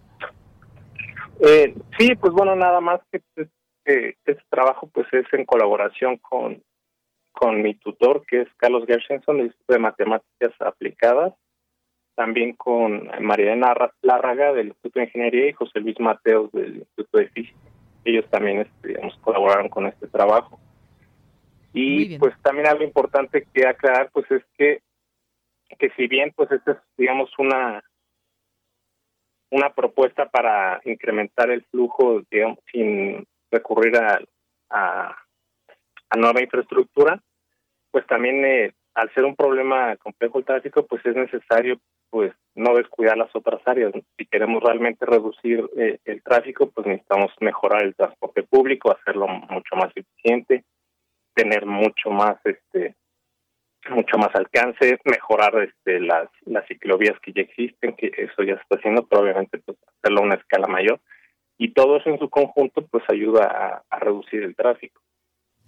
Eh, 1.41 1.75
sí, 1.99 2.15
pues 2.17 2.33
bueno, 2.33 2.57
nada 2.57 2.81
más 2.81 3.01
que 3.13 3.23
este 3.85 4.39
trabajo 4.51 4.89
pues 4.93 5.07
es 5.13 5.27
en 5.33 5.45
colaboración 5.45 6.17
con, 6.19 6.63
con 7.33 7.63
mi 7.63 7.75
tutor, 7.75 8.25
que 8.27 8.43
es 8.43 8.49
Carlos 8.57 8.85
Gershenson, 8.87 9.37
del 9.37 9.47
Instituto 9.47 9.73
de 9.75 9.79
Matemáticas 9.79 10.53
Aplicadas, 10.61 11.35
también 12.19 12.55
con 12.55 13.09
Mariana 13.21 13.73
Lárraga 14.03 14.53
del 14.53 14.67
Instituto 14.67 14.99
de 14.99 15.05
Ingeniería 15.05 15.51
y 15.51 15.53
José 15.53 15.79
Luis 15.79 16.01
Mateos 16.01 16.51
del 16.51 16.79
Instituto 16.79 17.19
de 17.19 17.29
Física. 17.29 17.59
Ellos 18.05 18.29
también 18.29 18.63
este, 18.63 18.89
digamos, 18.89 19.17
colaboraron 19.19 19.69
con 19.69 19.87
este 19.87 20.09
trabajo. 20.09 20.59
Y 21.73 22.19
pues 22.19 22.35
también 22.43 22.67
algo 22.67 22.83
importante 22.83 23.47
que 23.55 23.69
aclarar 23.69 24.11
pues 24.13 24.29
es 24.33 24.43
que 24.57 24.81
que 25.79 25.91
si 25.91 26.09
bien 26.09 26.33
pues 26.35 26.51
esta 26.51 26.73
es 26.73 26.79
digamos 26.97 27.31
una 27.39 27.85
una 29.51 29.73
propuesta 29.73 30.29
para 30.29 30.81
incrementar 30.87 31.51
el 31.51 31.63
flujo 31.67 32.23
digamos 32.29 32.59
sin 32.73 33.29
recurrir 33.53 33.97
a, 33.97 34.19
a, 34.71 35.17
a 36.11 36.17
nueva 36.17 36.43
infraestructura 36.43 37.23
pues 37.93 38.05
también 38.07 38.45
eh, 38.45 38.73
al 38.95 39.13
ser 39.15 39.25
un 39.25 39.37
problema 39.37 39.95
complejo 39.99 40.39
el 40.39 40.45
tráfico 40.47 40.85
pues 40.85 41.05
es 41.07 41.15
necesario 41.15 41.79
pues 42.11 42.33
no 42.55 42.75
descuidar 42.75 43.17
las 43.17 43.35
otras 43.35 43.61
áreas. 43.67 43.93
Si 44.17 44.27
queremos 44.27 44.63
realmente 44.63 45.07
reducir 45.07 45.69
eh, 45.77 45.99
el 46.05 46.23
tráfico, 46.23 46.71
pues 46.71 46.87
necesitamos 46.87 47.31
mejorar 47.41 47.85
el 47.85 47.95
transporte 47.95 48.43
público, 48.43 48.91
hacerlo 48.91 49.29
mucho 49.29 49.77
más 49.77 49.93
eficiente, 49.95 50.65
tener 51.35 51.67
mucho 51.67 52.11
más 52.11 52.37
este 52.45 52.97
mucho 53.91 54.19
más 54.19 54.35
alcance, 54.35 54.99
mejorar 55.05 55.55
este 55.63 56.01
las 56.01 56.29
las 56.47 56.67
ciclovías 56.67 57.19
que 57.21 57.33
ya 57.33 57.43
existen, 57.43 57.95
que 57.95 58.11
eso 58.17 58.43
ya 58.43 58.57
se 58.57 58.63
está 58.63 58.77
haciendo, 58.77 59.07
pero 59.07 59.23
obviamente 59.23 59.59
pues 59.59 59.79
hacerlo 59.99 60.21
a 60.21 60.25
una 60.25 60.35
escala 60.35 60.67
mayor 60.67 61.01
y 61.59 61.73
todo 61.73 61.97
eso 61.97 62.11
en 62.11 62.19
su 62.19 62.29
conjunto 62.29 62.87
pues 62.87 63.05
ayuda 63.09 63.85
a 63.89 63.99
reducir 63.99 64.43
el 64.43 64.57
tráfico. 64.57 65.01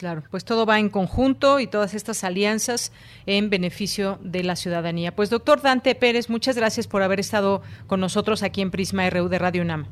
Claro, 0.01 0.23
pues 0.31 0.47
todo 0.47 0.65
va 0.65 0.79
en 0.79 0.89
conjunto 0.89 1.61
y 1.61 1.67
todas 1.67 1.93
estas 1.93 2.25
alianzas 2.25 2.91
en 3.27 3.51
beneficio 3.51 4.19
de 4.23 4.43
la 4.43 4.57
ciudadanía. 4.57 5.15
Pues 5.15 5.29
doctor 5.29 5.61
Dante 5.61 5.95
Pérez, 5.95 6.31
muchas 6.31 6.57
gracias 6.57 6.87
por 6.87 7.03
haber 7.03 7.21
estado 7.21 7.61
con 7.87 8.01
nosotros 8.01 8.43
aquí 8.43 8.63
en 8.63 8.71
Prisma 8.71 9.11
RU 9.11 9.29
de 9.29 9.39
Radio 9.39 9.61
UNAM. 9.61 9.85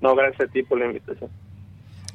No, 0.00 0.16
gracias 0.16 0.48
a 0.48 0.52
ti 0.52 0.64
por 0.64 0.80
la 0.80 0.86
invitación. 0.86 1.30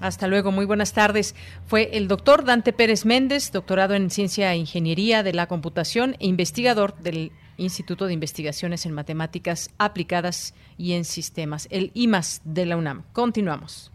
Hasta 0.02 0.28
luego, 0.28 0.52
muy 0.52 0.66
buenas 0.66 0.92
tardes. 0.92 1.34
Fue 1.66 1.92
el 1.94 2.10
doctor 2.10 2.44
Dante 2.44 2.74
Pérez 2.74 3.06
Méndez, 3.06 3.54
doctorado 3.54 3.94
en 3.94 4.10
Ciencia 4.10 4.52
e 4.52 4.58
Ingeniería 4.58 5.24
de 5.24 5.32
la 5.32 5.48
Computación 5.48 6.18
e 6.20 6.28
investigador 6.28 6.98
del 6.98 7.32
Instituto 7.56 8.06
de 8.06 8.12
Investigaciones 8.16 8.86
en 8.86 8.92
Matemáticas 8.92 9.74
Aplicadas 9.78 10.54
y 10.78 10.92
en 10.92 11.06
Sistemas, 11.06 11.70
el 11.72 11.92
IMAS 11.94 12.42
de 12.44 12.66
la 12.66 12.76
UNAM. 12.76 13.04
Continuamos. 13.14 13.95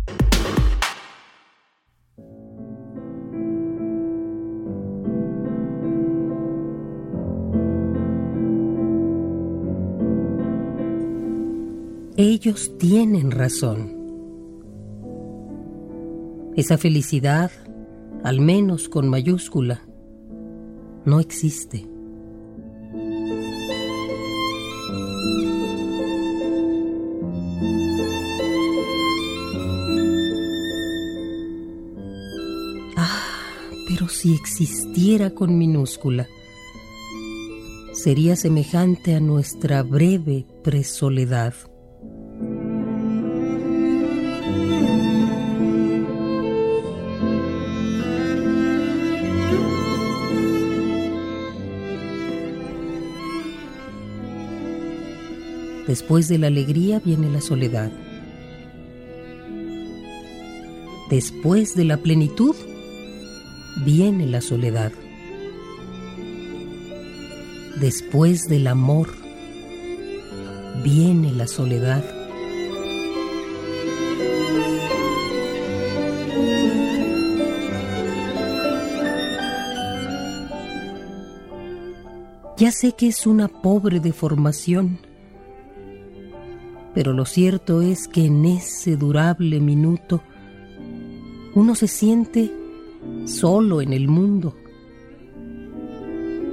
Ellos 12.23 12.77
tienen 12.77 13.31
razón. 13.31 13.97
Esa 16.55 16.77
felicidad, 16.77 17.49
al 18.23 18.41
menos 18.41 18.89
con 18.89 19.09
mayúscula, 19.09 19.81
no 21.03 21.19
existe. 21.19 21.87
Ah, 32.97 33.25
pero 33.87 34.07
si 34.07 34.35
existiera 34.35 35.31
con 35.31 35.57
minúscula, 35.57 36.27
sería 37.93 38.35
semejante 38.35 39.15
a 39.15 39.19
nuestra 39.19 39.81
breve 39.81 40.45
presoledad. 40.63 41.55
Después 55.91 56.29
de 56.29 56.37
la 56.37 56.47
alegría 56.47 57.01
viene 57.03 57.29
la 57.29 57.41
soledad. 57.41 57.91
Después 61.09 61.75
de 61.75 61.83
la 61.83 61.97
plenitud 61.97 62.55
viene 63.83 64.25
la 64.25 64.39
soledad. 64.39 64.93
Después 67.81 68.47
del 68.47 68.67
amor 68.67 69.09
viene 70.81 71.33
la 71.33 71.45
soledad. 71.45 72.05
Ya 82.55 82.71
sé 82.71 82.93
que 82.93 83.09
es 83.09 83.27
una 83.27 83.49
pobre 83.49 83.99
deformación 83.99 85.10
pero 86.93 87.13
lo 87.13 87.25
cierto 87.25 87.81
es 87.81 88.07
que 88.07 88.25
en 88.25 88.45
ese 88.45 88.97
durable 88.97 89.59
minuto 89.59 90.21
uno 91.55 91.75
se 91.75 91.87
siente 91.87 92.51
solo 93.25 93.81
en 93.81 93.93
el 93.93 94.07
mundo, 94.07 94.55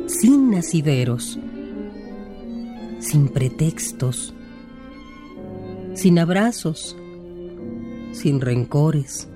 sin 0.06 0.50
nacideros, 0.50 1.38
sin 2.98 3.28
pretextos, 3.28 4.34
sin 5.94 6.18
abrazos, 6.18 6.96
sin 8.12 8.40
rencores, 8.40 9.28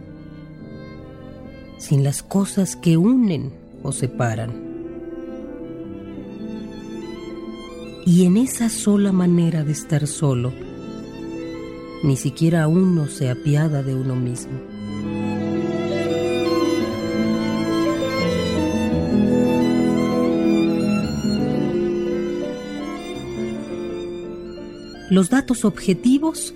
sin 1.79 2.05
las 2.05 2.23
cosas 2.23 2.77
que 2.77 2.97
unen 2.97 3.53
o 3.83 3.93
separan. 3.93 4.73
Y 8.05 8.25
en 8.25 8.37
esa 8.37 8.69
sola 8.69 9.13
manera 9.13 9.63
de 9.63 9.73
estar 9.73 10.09
solo, 10.09 10.53
ni 12.03 12.17
siquiera 12.17 12.67
uno 12.67 13.07
se 13.07 13.31
apiada 13.31 13.83
de 13.83 13.95
uno 13.95 14.17
mismo. 14.17 14.61
Los 25.11 25.29
datos 25.29 25.65
objetivos 25.65 26.55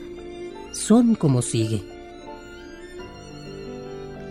son 0.73 1.15
como 1.15 1.43
sigue. 1.43 1.83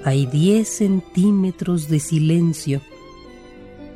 Hay 0.04 0.26
10 0.26 0.68
centímetros 0.68 1.90
de 1.90 2.00
silencio 2.00 2.82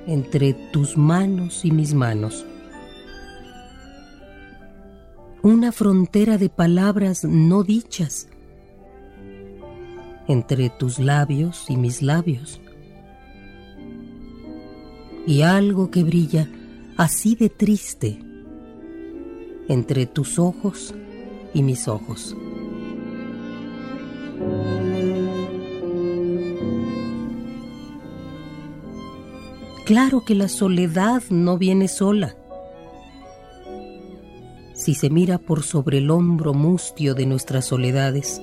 entre 0.08 0.54
tus 0.54 0.98
manos 0.98 1.66
y 1.66 1.72
mis 1.72 1.94
manos 1.94 2.46
una 5.42 5.72
frontera 5.72 6.38
de 6.38 6.50
palabras 6.50 7.24
no 7.24 7.64
dichas 7.64 8.28
entre 10.28 10.70
tus 10.70 11.00
labios 11.00 11.66
y 11.70 11.78
mis 11.78 12.02
labios. 12.02 12.60
Y 15.26 15.42
algo 15.44 15.92
que 15.92 16.04
brilla 16.04 16.50
así 16.98 17.36
de 17.36 17.50
triste 17.50 18.20
entre 19.70 20.06
tus 20.06 20.40
ojos 20.40 20.94
y 21.54 21.64
mis 21.64 21.88
ojos. 21.88 22.36
Claro 29.86 30.24
que 30.26 30.36
la 30.36 30.50
soledad 30.50 31.24
no 31.30 31.58
viene 31.58 31.88
sola 31.88 32.36
si 34.80 34.96
se 34.96 35.10
mira 35.10 35.38
por 35.40 35.64
sobre 35.64 35.98
el 35.98 36.10
hombro 36.10 36.54
mustio 36.54 37.14
de 37.14 37.26
nuestras 37.26 37.66
soledades, 37.66 38.42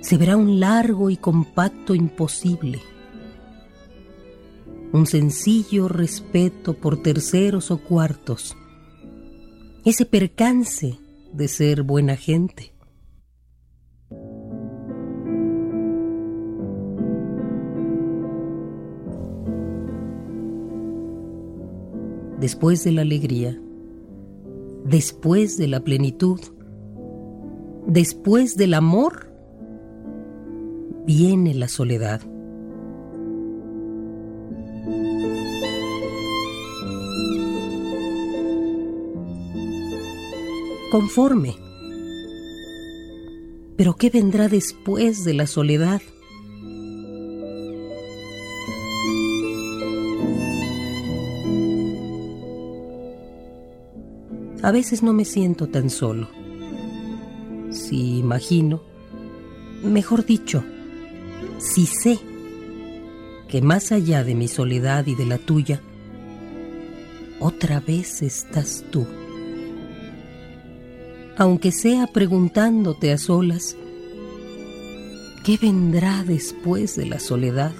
se 0.00 0.16
verá 0.16 0.38
un 0.38 0.60
largo 0.60 1.10
y 1.10 1.18
compacto 1.18 1.94
imposible, 1.94 2.80
un 4.92 5.06
sencillo 5.06 5.88
respeto 5.88 6.72
por 6.72 7.02
terceros 7.02 7.70
o 7.70 7.82
cuartos, 7.82 8.56
ese 9.84 10.06
percance 10.06 10.98
de 11.34 11.46
ser 11.46 11.82
buena 11.82 12.16
gente. 12.16 12.72
Después 22.38 22.82
de 22.84 22.92
la 22.92 23.02
alegría, 23.02 23.60
después 24.84 25.56
de 25.56 25.68
la 25.68 25.80
plenitud, 25.80 26.40
después 27.86 28.56
del 28.56 28.74
amor, 28.74 29.32
viene 31.06 31.54
la 31.54 31.68
soledad. 31.68 32.20
Conforme. 40.90 41.56
Pero 43.76 43.94
¿qué 43.94 44.10
vendrá 44.10 44.48
después 44.48 45.24
de 45.24 45.34
la 45.34 45.46
soledad? 45.46 46.02
A 54.70 54.72
veces 54.72 55.02
no 55.02 55.12
me 55.12 55.24
siento 55.24 55.66
tan 55.66 55.90
solo. 55.90 56.28
Si 57.72 58.18
imagino, 58.18 58.80
mejor 59.82 60.24
dicho, 60.24 60.62
si 61.58 61.86
sé 61.86 62.20
que 63.48 63.62
más 63.62 63.90
allá 63.90 64.22
de 64.22 64.36
mi 64.36 64.46
soledad 64.46 65.08
y 65.08 65.16
de 65.16 65.26
la 65.26 65.38
tuya, 65.38 65.82
otra 67.40 67.80
vez 67.80 68.22
estás 68.22 68.84
tú. 68.92 69.08
Aunque 71.36 71.72
sea 71.72 72.06
preguntándote 72.06 73.10
a 73.10 73.18
solas, 73.18 73.76
¿qué 75.42 75.58
vendrá 75.60 76.22
después 76.22 76.94
de 76.94 77.06
la 77.06 77.18
soledad? 77.18 77.72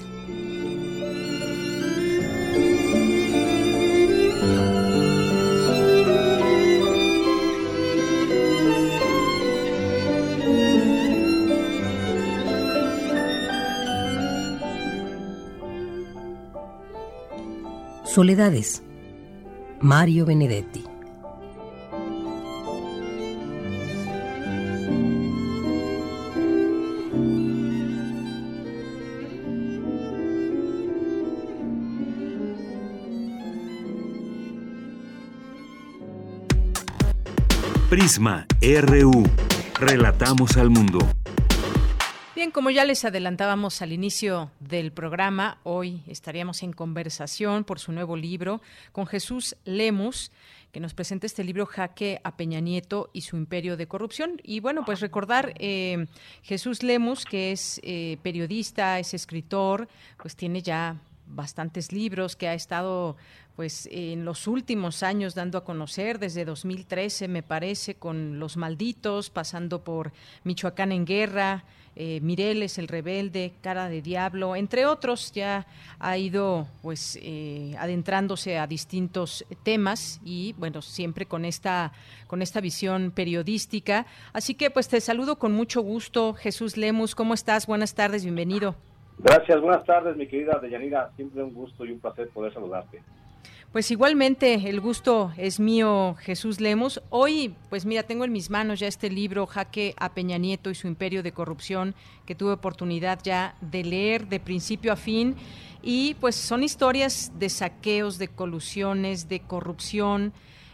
Soledades. 18.21 18.83
Mario 19.81 20.27
Benedetti. 20.27 20.85
Prisma 37.89 38.45
RU. 38.61 39.25
Relatamos 39.81 40.59
al 40.59 40.69
mundo. 40.69 40.99
Bien, 42.41 42.53
como 42.53 42.71
ya 42.71 42.87
les 42.87 43.05
adelantábamos 43.05 43.83
al 43.83 43.93
inicio 43.93 44.51
del 44.61 44.93
programa, 44.93 45.59
hoy 45.63 46.01
estaríamos 46.07 46.63
en 46.63 46.73
conversación 46.73 47.65
por 47.65 47.79
su 47.79 47.93
nuevo 47.93 48.17
libro 48.17 48.63
con 48.93 49.07
Jesús 49.07 49.57
Lemus, 49.67 50.33
que 50.73 50.81
nos 50.81 50.95
presenta 50.95 51.27
este 51.27 51.45
libro 51.45 51.67
Jaque 51.67 52.19
a 52.25 52.39
Peña 52.39 52.61
Nieto 52.61 53.11
y 53.13 53.21
su 53.21 53.37
imperio 53.37 53.77
de 53.77 53.89
corrupción. 53.89 54.41
Y 54.43 54.61
bueno, 54.61 54.87
pues 54.87 55.01
recordar 55.01 55.53
eh, 55.59 56.07
Jesús 56.43 56.83
Lemus, 56.83 57.27
que 57.27 57.53
es 57.53 57.79
eh, 57.83 58.17
periodista, 58.23 58.99
es 58.99 59.13
escritor, 59.13 59.87
pues 60.17 60.35
tiene 60.35 60.63
ya 60.63 60.97
bastantes 61.27 61.93
libros 61.93 62.37
que 62.37 62.49
ha 62.49 62.55
estado 62.55 63.19
pues 63.55 63.87
en 63.93 64.25
los 64.25 64.47
últimos 64.47 65.03
años 65.03 65.35
dando 65.35 65.59
a 65.59 65.65
conocer 65.65 66.19
desde 66.19 66.47
2013 66.47 67.29
me 67.29 67.43
parece 67.43 67.97
con 67.97 68.39
Los 68.39 68.57
Malditos 68.57 69.29
pasando 69.29 69.85
por 69.85 70.13
Michoacán 70.45 70.91
en 70.91 71.05
guerra 71.05 71.65
eh, 71.97 72.21
Mireles 72.23 72.79
el 72.79 72.89
rebelde, 72.89 73.53
Cara 73.61 73.89
de 73.89 74.03
Diablo, 74.03 74.57
entre 74.57 74.87
otros, 74.87 75.33
ya 75.33 75.67
ha 75.99 76.17
ido 76.17 76.67
pues 76.83 77.19
eh, 77.23 77.75
adentrándose 77.79 78.59
a 78.59 78.67
distintos 78.67 79.45
temas 79.63 80.21
y 80.25 80.55
bueno, 80.59 80.83
siempre 80.83 81.27
con 81.27 81.45
esta, 81.45 81.93
con 82.27 82.43
esta 82.43 82.61
visión 82.61 83.11
periodística. 83.11 84.07
Así 84.33 84.55
que 84.55 84.71
pues 84.71 84.89
te 84.89 85.01
saludo 85.01 85.39
con 85.39 85.53
mucho 85.53 85.83
gusto, 85.83 86.35
Jesús 86.35 86.77
Lemus, 86.77 87.15
¿cómo 87.15 87.35
estás? 87.35 87.67
Buenas 87.67 87.95
tardes, 87.95 88.25
bienvenido. 88.25 88.75
Gracias, 89.19 89.61
buenas 89.61 89.85
tardes, 89.85 90.17
mi 90.17 90.27
querida 90.27 90.59
Deyanira, 90.61 91.11
siempre 91.17 91.43
un 91.43 91.53
gusto 91.53 91.85
y 91.85 91.93
un 91.93 92.01
placer 92.01 92.29
poder 92.31 92.55
saludarte. 92.55 93.03
Pues 93.73 93.93
igualmente, 93.93 94.69
el 94.69 94.81
gusto 94.81 95.33
es 95.37 95.61
mío, 95.61 96.17
Jesús 96.19 96.59
Lemos. 96.59 97.01
Hoy, 97.09 97.55
pues 97.69 97.87
mira, 97.87 98.03
tengo 98.03 98.25
en 98.25 98.33
mis 98.33 98.51
manos 98.51 98.81
ya 98.81 98.89
este 98.89 99.09
libro, 99.09 99.47
Jaque 99.47 99.95
a 99.97 100.13
Peña 100.13 100.39
Nieto 100.39 100.71
y 100.71 100.75
su 100.75 100.89
imperio 100.89 101.23
de 101.23 101.31
corrupción, 101.31 101.95
que 102.27 102.35
tuve 102.35 102.51
oportunidad 102.51 103.21
ya 103.23 103.55
de 103.61 103.85
leer 103.85 104.27
de 104.27 104.41
principio 104.41 104.93
a 104.93 104.97
fin. 104.97 105.37
Y 105.83 106.15
pues 106.15 106.35
son 106.35 106.65
historias 106.65 107.31
de 107.39 107.49
saqueos, 107.49 108.19
de 108.19 108.27
colusiones, 108.27 109.29
de 109.29 109.39
corrupción. 109.39 110.33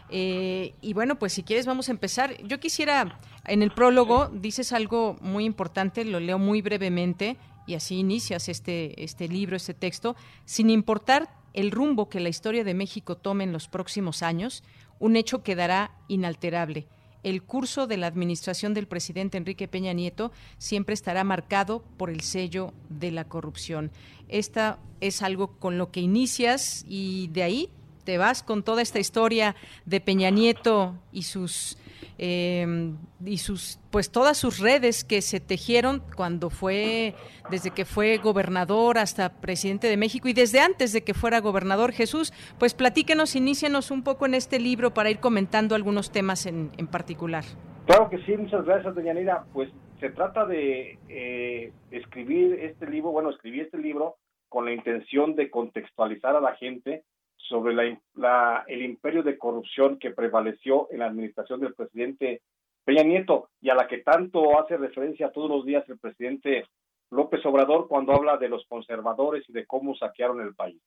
Eh, 0.09 0.73
y 0.81 0.93
bueno, 0.93 1.19
pues 1.19 1.33
si 1.33 1.43
quieres 1.43 1.67
vamos 1.67 1.89
a 1.89 1.91
empezar. 1.91 2.41
Yo 2.47 2.59
quisiera, 2.59 3.19
en 3.45 3.61
el 3.61 3.69
prólogo 3.69 4.31
dices 4.33 4.73
algo 4.73 5.17
muy 5.21 5.45
importante, 5.45 6.03
lo 6.03 6.19
leo 6.19 6.39
muy 6.39 6.63
brevemente 6.63 7.37
y 7.67 7.75
así 7.75 7.99
inicias 7.99 8.49
este, 8.49 9.03
este 9.03 9.27
libro, 9.27 9.55
este 9.55 9.75
texto, 9.75 10.15
sin 10.45 10.71
importar 10.71 11.36
el 11.57 11.71
rumbo 11.71 12.07
que 12.07 12.19
la 12.19 12.29
historia 12.29 12.63
de 12.63 12.75
México 12.75 13.17
tome 13.17 13.43
en 13.43 13.51
los 13.51 13.67
próximos 13.67 14.21
años, 14.21 14.63
un 14.99 15.15
hecho 15.15 15.41
quedará 15.41 15.89
inalterable. 16.07 16.87
El 17.23 17.41
curso 17.41 17.87
de 17.87 17.97
la 17.97 18.05
administración 18.05 18.75
del 18.75 18.87
presidente 18.87 19.39
Enrique 19.39 19.67
Peña 19.67 19.91
Nieto 19.91 20.31
siempre 20.59 20.93
estará 20.93 21.23
marcado 21.23 21.83
por 21.97 22.11
el 22.11 22.21
sello 22.21 22.73
de 22.89 23.09
la 23.09 23.27
corrupción. 23.27 23.89
Esta 24.27 24.77
es 25.01 25.23
algo 25.23 25.57
con 25.57 25.79
lo 25.79 25.91
que 25.91 25.99
inicias 25.99 26.85
y 26.87 27.29
de 27.29 27.41
ahí 27.41 27.69
te 28.03 28.19
vas 28.19 28.43
con 28.43 28.61
toda 28.61 28.83
esta 28.83 28.99
historia 28.99 29.55
de 29.87 29.99
Peña 29.99 30.29
Nieto 30.29 30.93
y 31.11 31.23
sus 31.23 31.79
eh, 32.17 32.93
y 33.23 33.37
sus 33.37 33.79
pues 33.91 34.11
todas 34.11 34.37
sus 34.37 34.59
redes 34.59 35.03
que 35.03 35.21
se 35.21 35.39
tejieron 35.39 36.01
cuando 36.15 36.49
fue 36.49 37.13
desde 37.51 37.71
que 37.71 37.85
fue 37.85 38.17
gobernador 38.17 38.97
hasta 38.97 39.39
presidente 39.39 39.87
de 39.87 39.97
México 39.97 40.27
y 40.27 40.33
desde 40.33 40.59
antes 40.59 40.93
de 40.93 41.03
que 41.03 41.13
fuera 41.13 41.39
gobernador 41.41 41.91
Jesús 41.91 42.33
pues 42.57 42.73
platíquenos 42.73 43.35
inícianos 43.35 43.91
un 43.91 44.03
poco 44.03 44.25
en 44.25 44.33
este 44.33 44.59
libro 44.59 44.93
para 44.93 45.11
ir 45.11 45.19
comentando 45.19 45.75
algunos 45.75 46.11
temas 46.11 46.45
en, 46.45 46.71
en 46.77 46.87
particular. 46.87 47.43
Claro 47.85 48.09
que 48.09 48.17
sí 48.25 48.35
muchas 48.35 48.65
gracias 48.65 48.95
doña 48.95 49.13
Nira 49.13 49.45
pues 49.53 49.69
se 49.99 50.09
trata 50.09 50.45
de 50.45 50.97
eh, 51.09 51.71
escribir 51.91 52.53
este 52.61 52.87
libro 52.87 53.11
bueno 53.11 53.29
escribí 53.29 53.61
este 53.61 53.77
libro 53.77 54.15
con 54.49 54.65
la 54.65 54.71
intención 54.71 55.35
de 55.35 55.51
contextualizar 55.51 56.35
a 56.35 56.41
la 56.41 56.55
gente 56.55 57.03
sobre 57.47 57.73
el 57.73 58.81
imperio 58.81 59.23
de 59.23 59.37
corrupción 59.37 59.97
que 59.99 60.11
prevaleció 60.11 60.87
en 60.91 60.99
la 60.99 61.07
administración 61.07 61.59
del 61.59 61.73
presidente 61.73 62.41
Peña 62.83 63.03
Nieto 63.03 63.49
y 63.61 63.69
a 63.69 63.75
la 63.75 63.87
que 63.87 63.99
tanto 63.99 64.59
hace 64.59 64.77
referencia 64.77 65.31
todos 65.31 65.49
los 65.49 65.65
días 65.65 65.87
el 65.89 65.99
presidente 65.99 66.65
López 67.11 67.45
Obrador 67.45 67.87
cuando 67.87 68.13
habla 68.13 68.37
de 68.37 68.49
los 68.49 68.65
conservadores 68.67 69.43
y 69.49 69.53
de 69.53 69.65
cómo 69.65 69.95
saquearon 69.95 70.41
el 70.41 70.55
país. 70.55 70.81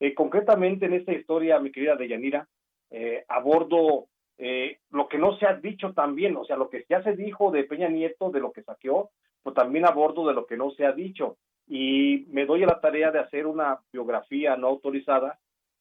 Eh, 0.00 0.14
concretamente 0.14 0.86
en 0.86 0.94
esta 0.94 1.12
historia, 1.12 1.58
mi 1.58 1.72
querida 1.72 1.96
Deyanira, 1.96 2.46
eh, 2.90 3.24
abordo 3.28 4.06
eh, 4.38 4.78
lo 4.90 5.08
que 5.08 5.18
no 5.18 5.36
se 5.36 5.46
ha 5.46 5.54
dicho 5.54 5.92
también, 5.92 6.36
o 6.36 6.44
sea, 6.44 6.56
lo 6.56 6.70
que 6.70 6.84
ya 6.88 7.02
se 7.02 7.14
dijo 7.14 7.50
de 7.50 7.64
Peña 7.64 7.88
Nieto, 7.88 8.30
de 8.30 8.40
lo 8.40 8.52
que 8.52 8.62
saqueó, 8.62 9.10
pues 9.42 9.54
también 9.54 9.86
abordo 9.86 10.26
de 10.26 10.34
lo 10.34 10.46
que 10.46 10.56
no 10.56 10.70
se 10.70 10.86
ha 10.86 10.92
dicho. 10.92 11.36
Y 11.66 12.26
me 12.28 12.46
doy 12.46 12.62
a 12.62 12.66
la 12.66 12.80
tarea 12.80 13.10
de 13.10 13.18
hacer 13.18 13.46
una 13.46 13.80
biografía 13.92 14.56
no 14.56 14.68
autorizada 14.68 15.38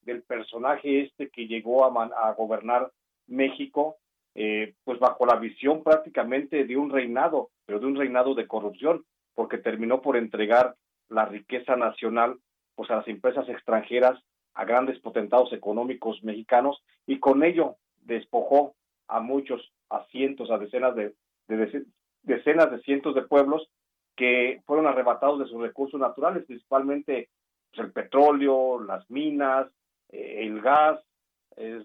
del 0.07 0.23
personaje 0.23 1.01
este 1.01 1.29
que 1.29 1.45
llegó 1.47 1.85
a, 1.85 2.03
a 2.05 2.33
gobernar 2.33 2.91
México, 3.27 3.97
eh, 4.33 4.73
pues 4.83 4.99
bajo 4.99 5.25
la 5.25 5.35
visión 5.35 5.83
prácticamente 5.83 6.65
de 6.65 6.77
un 6.77 6.89
reinado, 6.89 7.49
pero 7.65 7.79
de 7.79 7.85
un 7.85 7.95
reinado 7.95 8.33
de 8.33 8.47
corrupción, 8.47 9.05
porque 9.35 9.57
terminó 9.57 10.01
por 10.01 10.15
entregar 10.15 10.75
la 11.09 11.25
riqueza 11.25 11.75
nacional 11.75 12.39
pues 12.75 12.89
a 12.89 12.97
las 12.97 13.07
empresas 13.07 13.49
extranjeras, 13.49 14.19
a 14.53 14.63
grandes 14.65 14.99
potentados 14.99 15.51
económicos 15.53 16.23
mexicanos, 16.23 16.81
y 17.05 17.19
con 17.19 17.43
ello 17.43 17.75
despojó 18.03 18.75
a 19.07 19.19
muchos, 19.19 19.73
a 19.89 20.05
cientos, 20.11 20.49
a 20.51 20.57
decenas 20.57 20.95
de, 20.95 21.13
decenas 22.23 22.71
de 22.71 22.79
cientos 22.81 23.15
de 23.15 23.23
pueblos 23.23 23.69
que 24.15 24.61
fueron 24.65 24.87
arrebatados 24.87 25.39
de 25.39 25.47
sus 25.47 25.61
recursos 25.61 25.99
naturales, 25.99 26.45
principalmente 26.45 27.29
pues, 27.71 27.85
el 27.85 27.91
petróleo, 27.91 28.79
las 28.79 29.09
minas, 29.09 29.67
eh, 30.09 30.45
el 30.45 30.61
gas, 30.61 30.99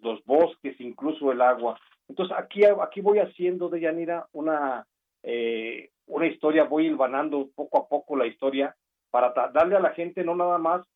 los 0.03 0.23
bosques, 0.25 0.79
incluso 0.81 1.33
el 1.33 1.41
agua. 1.41 1.81
Entonces 2.09 2.37
aquí, 2.39 2.63
aquí 2.65 3.01
voy 3.01 3.21
haciendo 3.21 3.71
de 3.71 3.81
Yanira 3.81 4.27
una, 4.33 4.87
eh, 5.23 5.91
una 6.07 6.27
historia, 6.27 6.65
voy 6.65 6.87
hilvanando 6.87 7.49
poco 7.55 7.79
a 7.79 7.89
poco 7.89 8.17
la 8.17 8.27
historia 8.27 8.77
para 9.11 9.33
darle 9.53 9.77
a 9.77 9.81
la 9.81 9.95
gente 9.95 10.25
no 10.25 10.35
nada 10.35 10.59
más 10.59 10.87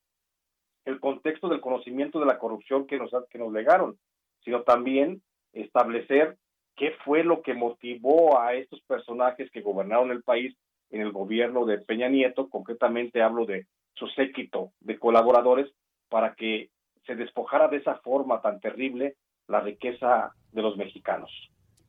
el 0.85 1.01
contexto 1.01 1.49
del 1.49 1.61
conocimiento 1.61 2.21
de 2.21 2.27
la 2.27 2.39
corrupción 2.39 2.87
que 2.87 2.99
nos, 2.99 3.11
que 3.31 3.39
nos 3.39 3.53
legaron, 3.53 3.99
sino 4.45 4.62
también 4.62 5.23
establecer 5.53 6.37
qué 6.77 6.93
fue 7.05 7.25
lo 7.25 7.43
que 7.43 7.55
motivó 7.55 8.39
a 8.41 8.55
estos 8.55 8.81
personajes 8.83 9.51
que 9.51 9.62
gobernaron 9.62 10.11
el 10.11 10.23
país 10.23 10.57
en 10.91 11.01
el 11.01 11.12
gobierno 11.12 11.65
de 11.65 11.79
Peña 11.79 12.09
Nieto, 12.09 12.49
concretamente 12.49 13.23
hablo 13.23 13.47
de 13.47 13.67
su 13.95 14.07
séquito 14.09 14.73
de 14.81 14.99
colaboradores, 14.99 15.71
para 16.09 16.35
que 16.35 16.71
se 17.07 17.15
despojara 17.15 17.69
de 17.69 17.79
esa 17.79 17.96
forma 17.96 18.40
tan 18.40 18.61
terrible 18.61 19.17
la 19.48 19.61
riqueza 19.61 20.33
de 20.52 20.63
los 20.63 20.77
mexicanos. 20.77 21.31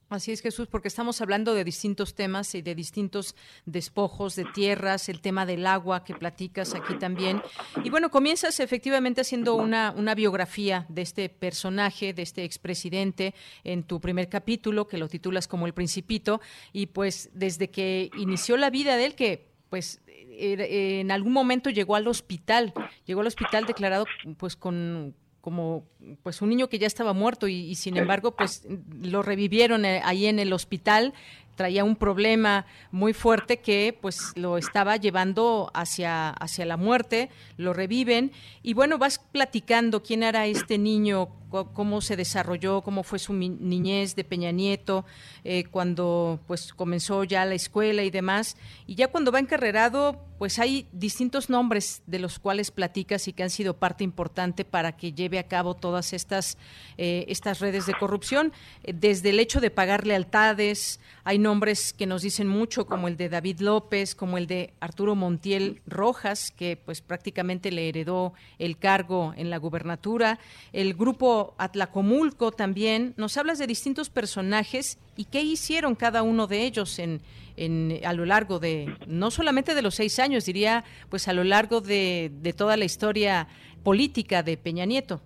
Así 0.10 0.32
es, 0.32 0.42
Jesús, 0.42 0.70
porque 0.70 0.88
estamos 0.88 1.20
hablando 1.20 1.54
de 1.54 1.66
distintos 1.66 2.16
temas 2.16 2.56
y 2.56 2.62
de 2.62 2.76
distintos 2.76 3.36
despojos 3.66 4.38
de 4.38 4.46
tierras, 4.46 5.10
el 5.10 5.20
tema 5.20 5.46
del 5.46 5.68
agua 5.68 6.06
que 6.06 6.16
platicas 6.16 6.76
aquí 6.76 6.96
también. 6.98 7.42
Y 7.84 7.90
bueno, 7.90 8.10
comienzas 8.10 8.62
efectivamente 8.62 9.20
haciendo 9.20 9.56
una, 9.56 9.94
una 9.98 10.16
biografía 10.16 10.86
de 10.88 11.02
este 11.02 11.28
personaje, 11.28 12.14
de 12.14 12.22
este 12.22 12.46
expresidente, 12.46 13.36
en 13.66 13.84
tu 13.84 14.00
primer 14.00 14.30
capítulo, 14.30 14.88
que 14.88 14.98
lo 14.98 15.10
titulas 15.10 15.46
como 15.46 15.66
El 15.66 15.74
Principito, 15.74 16.40
y 16.72 16.86
pues 16.86 17.30
desde 17.34 17.70
que 17.70 18.10
inició 18.18 18.56
la 18.56 18.70
vida 18.70 18.96
de 18.96 19.08
él, 19.08 19.16
que 19.16 19.47
pues 19.70 20.02
en 20.08 21.12
algún 21.12 21.34
momento 21.34 21.70
llegó 21.70 21.96
al 21.96 22.08
hospital, 22.08 22.74
llegó 23.06 23.22
al 23.22 23.28
hospital 23.28 23.66
declarado 23.66 24.06
pues 24.38 24.56
con 24.56 25.16
como 25.48 25.86
pues 26.24 26.42
un 26.42 26.50
niño 26.50 26.68
que 26.68 26.78
ya 26.78 26.88
estaba 26.88 27.14
muerto 27.14 27.48
y, 27.48 27.74
sin 27.76 27.96
embargo 27.96 28.36
pues 28.36 28.68
lo 29.02 29.22
revivieron 29.22 29.86
eh, 29.86 30.02
ahí 30.04 30.26
en 30.26 30.40
el 30.40 30.52
hospital. 30.52 31.14
Traía 31.56 31.86
un 31.86 31.96
problema 31.96 32.66
muy 32.92 33.14
fuerte 33.14 33.62
que 33.62 33.98
pues 34.02 34.34
lo 34.36 34.58
estaba 34.58 34.98
llevando 34.98 35.72
hacia, 35.74 36.32
hacia 36.32 36.66
la 36.66 36.76
muerte, 36.76 37.30
lo 37.56 37.72
reviven 37.72 38.34
y 38.62 38.74
bueno, 38.74 38.98
vas 38.98 39.20
platicando 39.20 40.04
quién 40.04 40.22
era 40.22 40.46
este 40.48 40.78
niño, 40.78 41.30
cómo 41.50 42.02
se 42.02 42.16
desarrolló, 42.16 42.82
cómo 42.82 43.04
fue 43.04 43.20
su 43.20 43.34
niñez 43.34 44.16
de 44.16 44.24
Peña 44.24 44.52
Nieto, 44.52 45.06
eh, 45.44 45.66
cuando 45.66 46.40
pues 46.48 46.74
comenzó 46.74 47.24
ya 47.24 47.46
la 47.46 47.56
escuela 47.56 48.04
y 48.04 48.10
demás. 48.10 48.58
Y 48.86 48.96
ya 48.96 49.08
cuando 49.08 49.32
va 49.32 49.40
encarrerado, 49.40 50.20
pues 50.38 50.60
hay 50.60 50.88
distintos 50.92 51.50
nombres 51.50 52.04
de 52.06 52.20
los 52.20 52.40
cuales 52.40 52.72
platicas 52.72 53.28
y 53.28 53.34
que 53.34 53.44
han 53.44 53.50
sido 53.50 53.76
parte 53.76 54.04
importante 54.04 54.66
para 54.66 54.96
que 54.96 55.14
lleve 55.14 55.40
a 55.40 55.48
cabo 55.48 55.74
todas 55.74 56.14
estas, 56.14 56.58
eh, 56.98 57.26
estas 57.28 57.60
redes 57.60 57.86
de 57.86 57.94
corrupción, 57.94 58.54
eh, 58.84 58.94
desde 58.94 59.32
el 59.32 59.40
hecho 59.40 59.60
de 59.60 59.72
pagar 59.72 60.06
lealtades, 60.06 61.00
hay 61.24 61.40
nombres 61.40 61.94
que 61.94 62.06
nos 62.06 62.22
dicen 62.22 62.48
mucho, 62.48 62.86
como 62.86 63.08
el 63.08 63.18
de 63.18 63.30
David 63.30 63.60
López, 63.60 64.16
como 64.16 64.38
el 64.38 64.48
de 64.48 64.74
Arturo 64.80 65.16
Montiel 65.16 65.82
Rojas, 65.88 66.52
que 66.52 66.78
pues 66.78 67.02
prácticamente 67.02 67.72
le 67.72 67.90
heredó 67.90 68.34
el 68.60 68.78
cargo 68.78 69.34
en 69.36 69.50
la 69.50 69.58
gubernatura, 69.58 70.40
el 70.72 70.94
grupo 70.94 71.37
Atlacomulco 71.58 72.52
también. 72.52 73.14
Nos 73.18 73.38
hablas 73.38 73.60
de 73.60 73.68
distintos 73.68 74.10
personajes 74.10 75.00
y 75.16 75.26
qué 75.26 75.42
hicieron 75.42 75.96
cada 75.96 76.22
uno 76.24 76.48
de 76.48 76.66
ellos 76.68 77.00
en, 77.00 77.22
en, 77.56 78.00
a 78.06 78.14
lo 78.14 78.26
largo 78.26 78.60
de, 78.60 78.96
no 79.08 79.30
solamente 79.32 79.76
de 79.76 79.82
los 79.82 79.96
seis 79.96 80.20
años, 80.20 80.46
diría, 80.46 80.84
pues 81.10 81.28
a 81.28 81.34
lo 81.34 81.44
largo 81.44 81.82
de, 81.82 82.32
de 82.32 82.54
toda 82.54 82.76
la 82.78 82.86
historia 82.86 83.48
política 83.84 84.44
de 84.44 84.58
Peña 84.58 84.86
Nieto. 84.86 85.22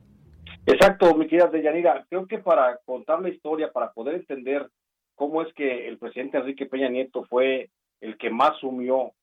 Exacto, 0.65 1.15
mi 1.15 1.27
querida 1.27 1.47
Deyanira. 1.47 2.05
Creo 2.09 2.27
que 2.27 2.37
para 2.37 2.77
contar 2.85 3.21
la 3.21 3.29
historia, 3.29 3.71
para 3.71 3.91
poder 3.93 4.15
entender 4.15 4.69
cómo 5.15 5.41
es 5.41 5.53
que 5.53 5.87
el 5.87 5.97
presidente 5.97 6.37
Enrique 6.37 6.65
Peña 6.67 6.89
Nieto 6.89 7.25
fue 7.25 7.69
el 7.99 8.17
que 8.17 8.29
más 8.29 8.51
sumió 8.59 9.13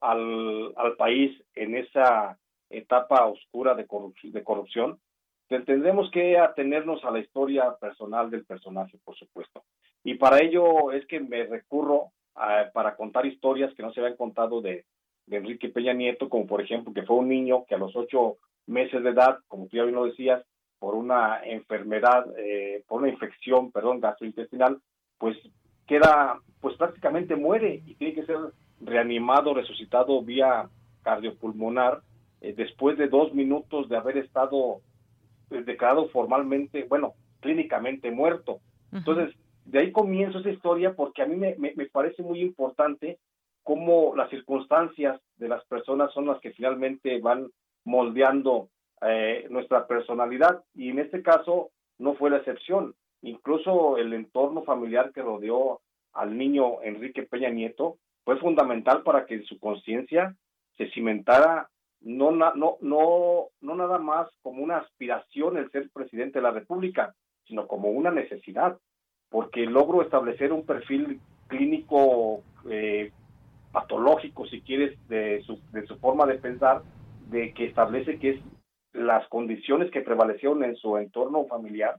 al, 0.00 0.72
al 0.76 0.96
país 0.96 1.30
en 1.54 1.76
esa 1.76 2.38
etapa 2.70 3.26
oscura 3.26 3.74
de, 3.74 3.86
de 4.22 4.42
corrupción, 4.42 4.98
tendremos 5.48 6.10
que 6.10 6.38
atenernos 6.38 7.04
a 7.04 7.10
la 7.10 7.20
historia 7.20 7.74
personal 7.80 8.30
del 8.30 8.44
personaje, 8.44 8.98
por 9.04 9.16
supuesto. 9.16 9.64
Y 10.02 10.14
para 10.14 10.38
ello 10.38 10.92
es 10.92 11.06
que 11.06 11.20
me 11.20 11.44
recurro 11.44 12.12
a, 12.34 12.70
para 12.72 12.96
contar 12.96 13.26
historias 13.26 13.74
que 13.74 13.82
no 13.82 13.92
se 13.92 14.00
habían 14.00 14.16
contado 14.16 14.60
de, 14.60 14.84
Enrique 15.30 15.70
Peña 15.70 15.94
Nieto, 15.94 16.28
como 16.28 16.46
por 16.46 16.60
ejemplo 16.60 16.92
que 16.92 17.02
fue 17.02 17.16
un 17.16 17.28
niño 17.28 17.64
que 17.64 17.74
a 17.74 17.78
los 17.78 17.96
ocho 17.96 18.36
meses 18.66 19.02
de 19.02 19.08
edad, 19.08 19.38
como 19.48 19.66
tú 19.66 19.78
ya 19.78 19.84
bien 19.84 19.94
lo 19.94 20.04
decías, 20.04 20.44
por 20.78 20.94
una 20.94 21.42
enfermedad, 21.42 22.26
eh, 22.36 22.84
por 22.86 23.00
una 23.00 23.10
infección, 23.10 23.72
perdón, 23.72 24.00
gastrointestinal, 24.00 24.82
pues 25.16 25.38
queda, 25.86 26.40
pues 26.60 26.76
prácticamente 26.76 27.36
muere 27.36 27.82
y 27.86 27.94
tiene 27.94 28.14
que 28.14 28.26
ser 28.26 28.36
reanimado, 28.82 29.54
resucitado 29.54 30.20
vía 30.22 30.68
cardiopulmonar, 31.02 32.02
eh, 32.42 32.52
después 32.54 32.98
de 32.98 33.08
dos 33.08 33.32
minutos 33.32 33.88
de 33.88 33.96
haber 33.96 34.18
estado 34.18 34.82
declarado 35.50 36.08
formalmente, 36.08 36.84
bueno, 36.84 37.14
clínicamente 37.40 38.10
muerto. 38.10 38.60
Entonces, 38.92 39.34
de 39.64 39.78
ahí 39.80 39.92
comienzo 39.92 40.38
esa 40.38 40.50
historia 40.50 40.94
porque 40.94 41.22
a 41.22 41.26
mí 41.26 41.36
me, 41.36 41.56
me, 41.58 41.86
parece 41.86 42.22
muy 42.22 42.40
importante 42.40 43.18
cómo 43.62 44.14
las 44.14 44.30
circunstancias 44.30 45.20
de 45.36 45.48
las 45.48 45.64
personas 45.64 46.12
son 46.12 46.26
las 46.26 46.40
que 46.40 46.52
finalmente 46.52 47.18
van 47.20 47.48
moldeando 47.84 48.68
eh, 49.02 49.46
nuestra 49.50 49.86
personalidad 49.86 50.62
y 50.74 50.90
en 50.90 50.98
este 50.98 51.22
caso 51.22 51.70
no 51.98 52.14
fue 52.14 52.30
la 52.30 52.38
excepción. 52.38 52.94
Incluso 53.22 53.96
el 53.96 54.12
entorno 54.12 54.62
familiar 54.64 55.12
que 55.12 55.22
rodeó 55.22 55.80
al 56.12 56.36
niño 56.36 56.82
Enrique 56.82 57.22
Peña 57.22 57.48
Nieto 57.48 57.98
fue 58.24 58.38
fundamental 58.38 59.02
para 59.02 59.26
que 59.26 59.42
su 59.42 59.58
conciencia 59.58 60.36
se 60.76 60.90
cimentara 60.90 61.68
no, 62.04 62.30
nada 63.62 63.98
más 63.98 64.28
como 64.42 64.62
una 64.62 64.78
aspiración 64.78 65.56
el 65.56 65.70
ser 65.70 65.90
presidente 65.90 66.38
de 66.38 66.42
la 66.42 66.50
República, 66.50 67.14
sino 67.46 67.66
como 67.66 67.90
una 67.90 68.10
necesidad, 68.10 68.78
porque 69.30 69.66
logro 69.66 70.02
establecer 70.02 70.52
un 70.52 70.64
perfil 70.64 71.20
clínico 71.48 72.42
eh, 72.70 73.10
patológico, 73.72 74.46
si 74.46 74.60
quieres, 74.60 74.96
de 75.08 75.42
su, 75.42 75.58
de 75.72 75.86
su 75.86 75.98
forma 75.98 76.26
de 76.26 76.38
pensar, 76.38 76.82
de 77.30 77.52
que 77.54 77.66
establece 77.66 78.18
que 78.18 78.30
es 78.30 78.40
las 78.92 79.26
condiciones 79.28 79.90
que 79.90 80.02
prevalecieron 80.02 80.62
en 80.62 80.76
su 80.76 80.96
entorno 80.98 81.46
familiar, 81.46 81.96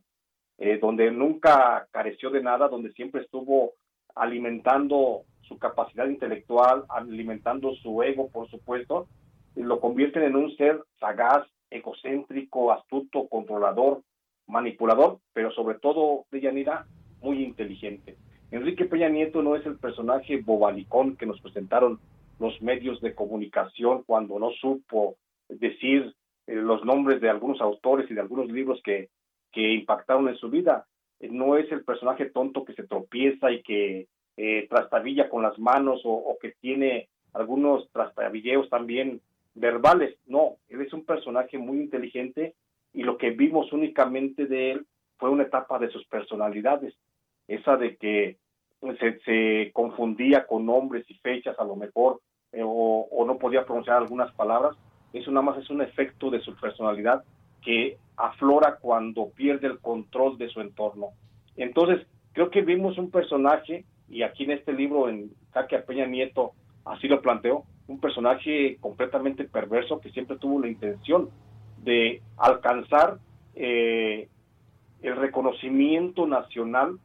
eh, 0.57 0.77
donde 0.79 1.11
nunca 1.11 1.87
careció 1.91 2.29
de 2.29 2.41
nada, 2.41 2.69
donde 2.69 2.93
siempre 2.93 3.21
estuvo 3.21 3.73
alimentando 4.15 5.23
su 5.41 5.57
capacidad 5.57 6.07
intelectual, 6.07 6.85
alimentando 6.89 7.73
su 7.75 8.01
ego, 8.01 8.29
por 8.29 8.49
supuesto, 8.49 9.07
lo 9.55 9.79
convierten 9.79 10.23
en 10.23 10.35
un 10.35 10.55
ser 10.57 10.81
sagaz, 10.99 11.47
egocéntrico, 11.69 12.71
astuto, 12.71 13.27
controlador, 13.27 14.01
manipulador, 14.47 15.19
pero 15.33 15.51
sobre 15.51 15.79
todo, 15.79 16.25
Deyanira, 16.31 16.85
muy 17.21 17.43
inteligente. 17.43 18.17
Enrique 18.51 18.85
Peña 18.85 19.09
Nieto 19.09 19.41
no 19.41 19.55
es 19.55 19.65
el 19.65 19.77
personaje 19.77 20.37
bobalicón 20.37 21.15
que 21.15 21.25
nos 21.25 21.41
presentaron 21.41 21.99
los 22.39 22.61
medios 22.61 23.01
de 23.01 23.15
comunicación 23.15 24.03
cuando 24.05 24.39
no 24.39 24.51
supo 24.51 25.15
decir 25.49 26.13
eh, 26.47 26.55
los 26.55 26.83
nombres 26.85 27.21
de 27.21 27.29
algunos 27.29 27.61
autores 27.61 28.09
y 28.09 28.13
de 28.13 28.21
algunos 28.21 28.51
libros 28.51 28.81
que, 28.83 29.09
que 29.51 29.73
impactaron 29.73 30.27
en 30.27 30.35
su 30.35 30.49
vida. 30.49 30.85
Eh, 31.19 31.29
no 31.31 31.57
es 31.57 31.71
el 31.71 31.83
personaje 31.83 32.25
tonto 32.25 32.65
que 32.65 32.73
se 32.73 32.83
tropieza 32.83 33.51
y 33.51 33.63
que 33.63 34.07
eh, 34.37 34.67
trastabilla 34.69 35.29
con 35.29 35.41
las 35.41 35.57
manos 35.57 36.01
o 36.03 36.37
que 36.41 36.53
tiene 36.59 37.07
algunos 37.33 37.89
trastabilleos 37.91 38.69
también 38.69 39.21
verbales, 39.55 40.17
no, 40.27 40.57
él 40.69 40.81
es 40.81 40.93
un 40.93 41.05
personaje 41.05 41.57
muy 41.57 41.79
inteligente 41.79 42.53
y 42.93 43.03
lo 43.03 43.17
que 43.17 43.31
vimos 43.31 43.71
únicamente 43.73 44.45
de 44.45 44.71
él 44.71 44.85
fue 45.17 45.29
una 45.29 45.43
etapa 45.43 45.79
de 45.79 45.89
sus 45.89 46.05
personalidades, 46.07 46.93
esa 47.47 47.77
de 47.77 47.95
que 47.95 48.37
se, 48.99 49.19
se 49.21 49.71
confundía 49.73 50.45
con 50.45 50.65
nombres 50.65 51.09
y 51.09 51.15
fechas 51.15 51.57
a 51.57 51.63
lo 51.63 51.75
mejor 51.75 52.19
eh, 52.51 52.61
o, 52.63 53.25
no 53.25 53.37
podía 53.37 53.65
pronunciar 53.65 53.97
algunas 53.97 54.31
palabras, 54.33 54.77
eso 55.11 55.31
nada 55.31 55.45
más 55.45 55.57
es 55.57 55.69
un 55.69 55.81
efecto 55.81 56.29
de 56.29 56.39
su 56.39 56.55
personalidad 56.55 57.23
que 57.61 57.97
aflora 58.15 58.77
cuando 58.79 59.29
pierde 59.29 59.67
el 59.67 59.79
control 59.79 60.37
de 60.37 60.49
su 60.49 60.61
entorno. 60.61 61.09
Entonces, 61.57 62.05
creo 62.31 62.49
que 62.49 62.61
vimos 62.61 62.97
un 62.97 63.11
personaje, 63.11 63.85
y 64.07 64.21
aquí 64.21 64.43
en 64.43 64.51
este 64.51 64.71
libro, 64.71 65.09
en 65.09 65.31
Jaque 65.51 65.79
Peña 65.79 66.05
Nieto, 66.05 66.53
así 66.85 67.07
lo 67.07 67.21
planteó, 67.21 67.65
un 67.87 67.99
personaje 67.99 68.77
completamente 68.79 69.45
perverso 69.45 69.99
que 69.99 70.11
siempre 70.11 70.37
tuvo 70.37 70.59
la 70.59 70.67
intención 70.67 71.29
de 71.83 72.21
alcanzar 72.37 73.19
eh, 73.53 74.27
el 75.01 75.15
reconocimiento 75.15 76.25
nacional 76.25 76.97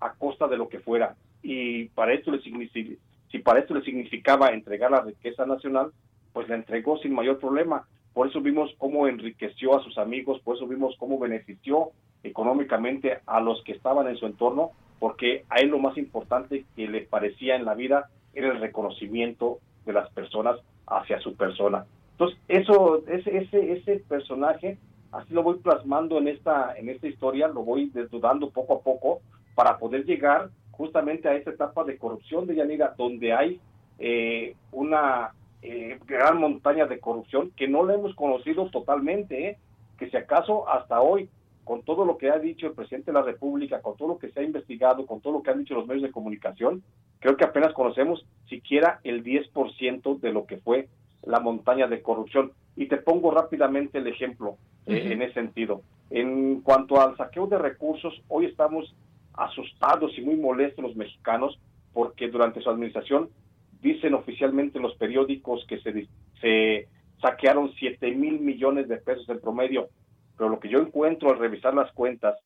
a 0.00 0.12
costa 0.14 0.46
de 0.46 0.56
lo 0.56 0.68
que 0.68 0.80
fuera. 0.80 1.16
Y 1.42 1.86
para 1.88 2.12
esto 2.12 2.30
le 2.30 2.40
si 2.40 3.38
para 3.38 3.60
esto 3.60 3.74
le 3.74 3.82
significaba 3.82 4.50
entregar 4.50 4.90
la 4.90 5.00
riqueza 5.00 5.46
nacional, 5.46 5.90
pues 6.32 6.48
la 6.48 6.54
entregó 6.54 6.98
sin 6.98 7.14
mayor 7.14 7.38
problema. 7.38 7.86
Por 8.12 8.28
eso 8.28 8.40
vimos 8.40 8.70
cómo 8.78 9.08
enriqueció 9.08 9.76
a 9.76 9.82
sus 9.82 9.96
amigos, 9.98 10.40
por 10.42 10.56
eso 10.56 10.66
vimos 10.66 10.94
cómo 10.98 11.18
benefició 11.18 11.90
económicamente 12.22 13.18
a 13.26 13.40
los 13.40 13.62
que 13.64 13.72
estaban 13.72 14.06
en 14.06 14.16
su 14.16 14.26
entorno, 14.26 14.72
porque 14.98 15.44
a 15.48 15.56
él 15.56 15.70
lo 15.70 15.78
más 15.78 15.96
importante 15.96 16.64
que 16.76 16.88
le 16.88 17.00
parecía 17.00 17.56
en 17.56 17.64
la 17.64 17.74
vida 17.74 18.10
era 18.34 18.48
el 18.48 18.60
reconocimiento 18.60 19.58
de 19.84 19.92
las 19.92 20.10
personas 20.10 20.56
hacia 20.86 21.20
su 21.20 21.34
persona. 21.34 21.86
Entonces, 22.12 22.38
eso, 22.48 23.02
ese, 23.08 23.36
ese, 23.38 23.72
ese 23.72 23.96
personaje, 24.08 24.78
así 25.10 25.32
lo 25.34 25.42
voy 25.42 25.58
plasmando 25.58 26.18
en 26.18 26.28
esta, 26.28 26.74
en 26.76 26.88
esta 26.88 27.08
historia, 27.08 27.48
lo 27.48 27.62
voy 27.62 27.90
desnudando 27.92 28.50
poco 28.50 28.74
a 28.74 28.80
poco 28.80 29.20
para 29.54 29.78
poder 29.78 30.04
llegar 30.04 30.50
justamente 30.70 31.28
a 31.28 31.34
esa 31.34 31.50
etapa 31.50 31.84
de 31.84 31.98
corrupción 31.98 32.46
de 32.46 32.56
Yanira, 32.56 32.94
donde 32.96 33.32
hay 33.32 33.60
eh, 33.98 34.56
una 34.72 35.32
eh, 35.62 35.98
gran 36.06 36.38
montaña 36.38 36.86
de 36.86 36.98
corrupción 36.98 37.52
que 37.56 37.68
no 37.68 37.84
la 37.84 37.94
hemos 37.94 38.14
conocido 38.14 38.68
totalmente, 38.70 39.48
¿eh? 39.48 39.58
que 39.98 40.10
si 40.10 40.16
acaso 40.16 40.68
hasta 40.68 41.00
hoy 41.00 41.28
con 41.64 41.82
todo 41.82 42.04
lo 42.04 42.18
que 42.18 42.30
ha 42.30 42.38
dicho 42.38 42.66
el 42.66 42.72
presidente 42.72 43.12
de 43.12 43.18
la 43.18 43.24
República, 43.24 43.80
con 43.80 43.96
todo 43.96 44.08
lo 44.08 44.18
que 44.18 44.30
se 44.30 44.40
ha 44.40 44.42
investigado, 44.42 45.06
con 45.06 45.20
todo 45.20 45.34
lo 45.34 45.42
que 45.42 45.50
han 45.50 45.58
dicho 45.58 45.74
los 45.74 45.86
medios 45.86 46.02
de 46.02 46.10
comunicación, 46.10 46.82
creo 47.20 47.36
que 47.36 47.44
apenas 47.44 47.72
conocemos 47.72 48.26
siquiera 48.48 49.00
el 49.04 49.22
10% 49.22 50.20
de 50.20 50.32
lo 50.32 50.46
que 50.46 50.58
fue 50.58 50.88
la 51.22 51.40
montaña 51.40 51.86
de 51.86 52.02
corrupción. 52.02 52.52
Y 52.76 52.86
te 52.86 52.96
pongo 52.96 53.30
rápidamente 53.30 53.98
el 53.98 54.06
ejemplo 54.06 54.56
eh, 54.86 55.12
en 55.12 55.22
ese 55.22 55.34
sentido. 55.34 55.82
En 56.10 56.60
cuanto 56.62 57.00
al 57.00 57.16
saqueo 57.16 57.46
de 57.46 57.58
recursos, 57.58 58.20
hoy 58.28 58.46
estamos 58.46 58.94
asustados 59.34 60.16
y 60.18 60.22
muy 60.22 60.36
molestos 60.36 60.84
los 60.84 60.96
mexicanos 60.96 61.58
porque 61.92 62.28
durante 62.28 62.60
su 62.60 62.70
administración 62.70 63.30
dicen 63.80 64.14
oficialmente 64.14 64.78
los 64.78 64.94
periódicos 64.96 65.64
que 65.66 65.80
se, 65.80 66.06
se 66.40 66.88
saquearon 67.20 67.72
7 67.78 68.12
mil 68.12 68.40
millones 68.40 68.88
de 68.88 68.96
pesos 68.96 69.28
en 69.28 69.40
promedio, 69.40 69.88
pero 70.42 70.50
lo 70.50 70.58
que 70.58 70.68
yo 70.68 70.80
encuentro 70.80 71.30
al 71.30 71.38
revisar 71.38 71.72
las 71.72 71.92
cuentas 71.92 72.36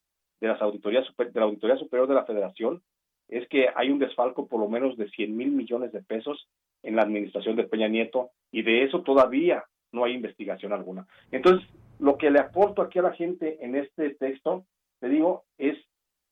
de, 0.42 0.48
las 0.48 0.60
auditorías, 0.60 1.06
de 1.16 1.40
la 1.40 1.46
Auditoría 1.46 1.78
Superior 1.78 2.06
de 2.06 2.14
la 2.14 2.26
Federación 2.26 2.82
es 3.26 3.48
que 3.48 3.70
hay 3.74 3.90
un 3.90 3.98
desfalco 3.98 4.48
por 4.48 4.60
lo 4.60 4.68
menos 4.68 4.98
de 4.98 5.08
100 5.08 5.34
mil 5.34 5.50
millones 5.50 5.92
de 5.92 6.02
pesos 6.02 6.46
en 6.82 6.94
la 6.94 7.00
administración 7.00 7.56
de 7.56 7.64
Peña 7.64 7.88
Nieto 7.88 8.32
y 8.52 8.60
de 8.60 8.84
eso 8.84 9.00
todavía 9.00 9.64
no 9.92 10.04
hay 10.04 10.12
investigación 10.12 10.74
alguna. 10.74 11.06
Entonces, 11.30 11.66
lo 11.98 12.18
que 12.18 12.30
le 12.30 12.38
aporto 12.38 12.82
aquí 12.82 12.98
a 12.98 13.02
la 13.02 13.14
gente 13.14 13.64
en 13.64 13.76
este 13.76 14.10
texto, 14.10 14.66
te 15.00 15.08
digo, 15.08 15.44
es 15.56 15.78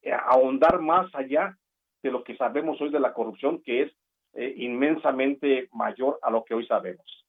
eh, 0.03 0.12
ahondar 0.12 0.83
más 0.83 1.15
allá 1.15 1.57
de 2.03 2.11
lo 2.11 2.25
que 2.25 2.37
sabemos 2.37 2.79
hoy 2.83 2.91
de 2.91 3.01
la 3.01 3.15
corrupción, 3.15 3.62
que 3.62 3.85
es 3.85 3.93
eh, 4.35 4.53
inmensamente 4.59 5.71
mayor 5.73 6.19
a 6.21 6.31
lo 6.31 6.45
que 6.45 6.53
hoy 6.53 6.67
sabemos 6.67 7.24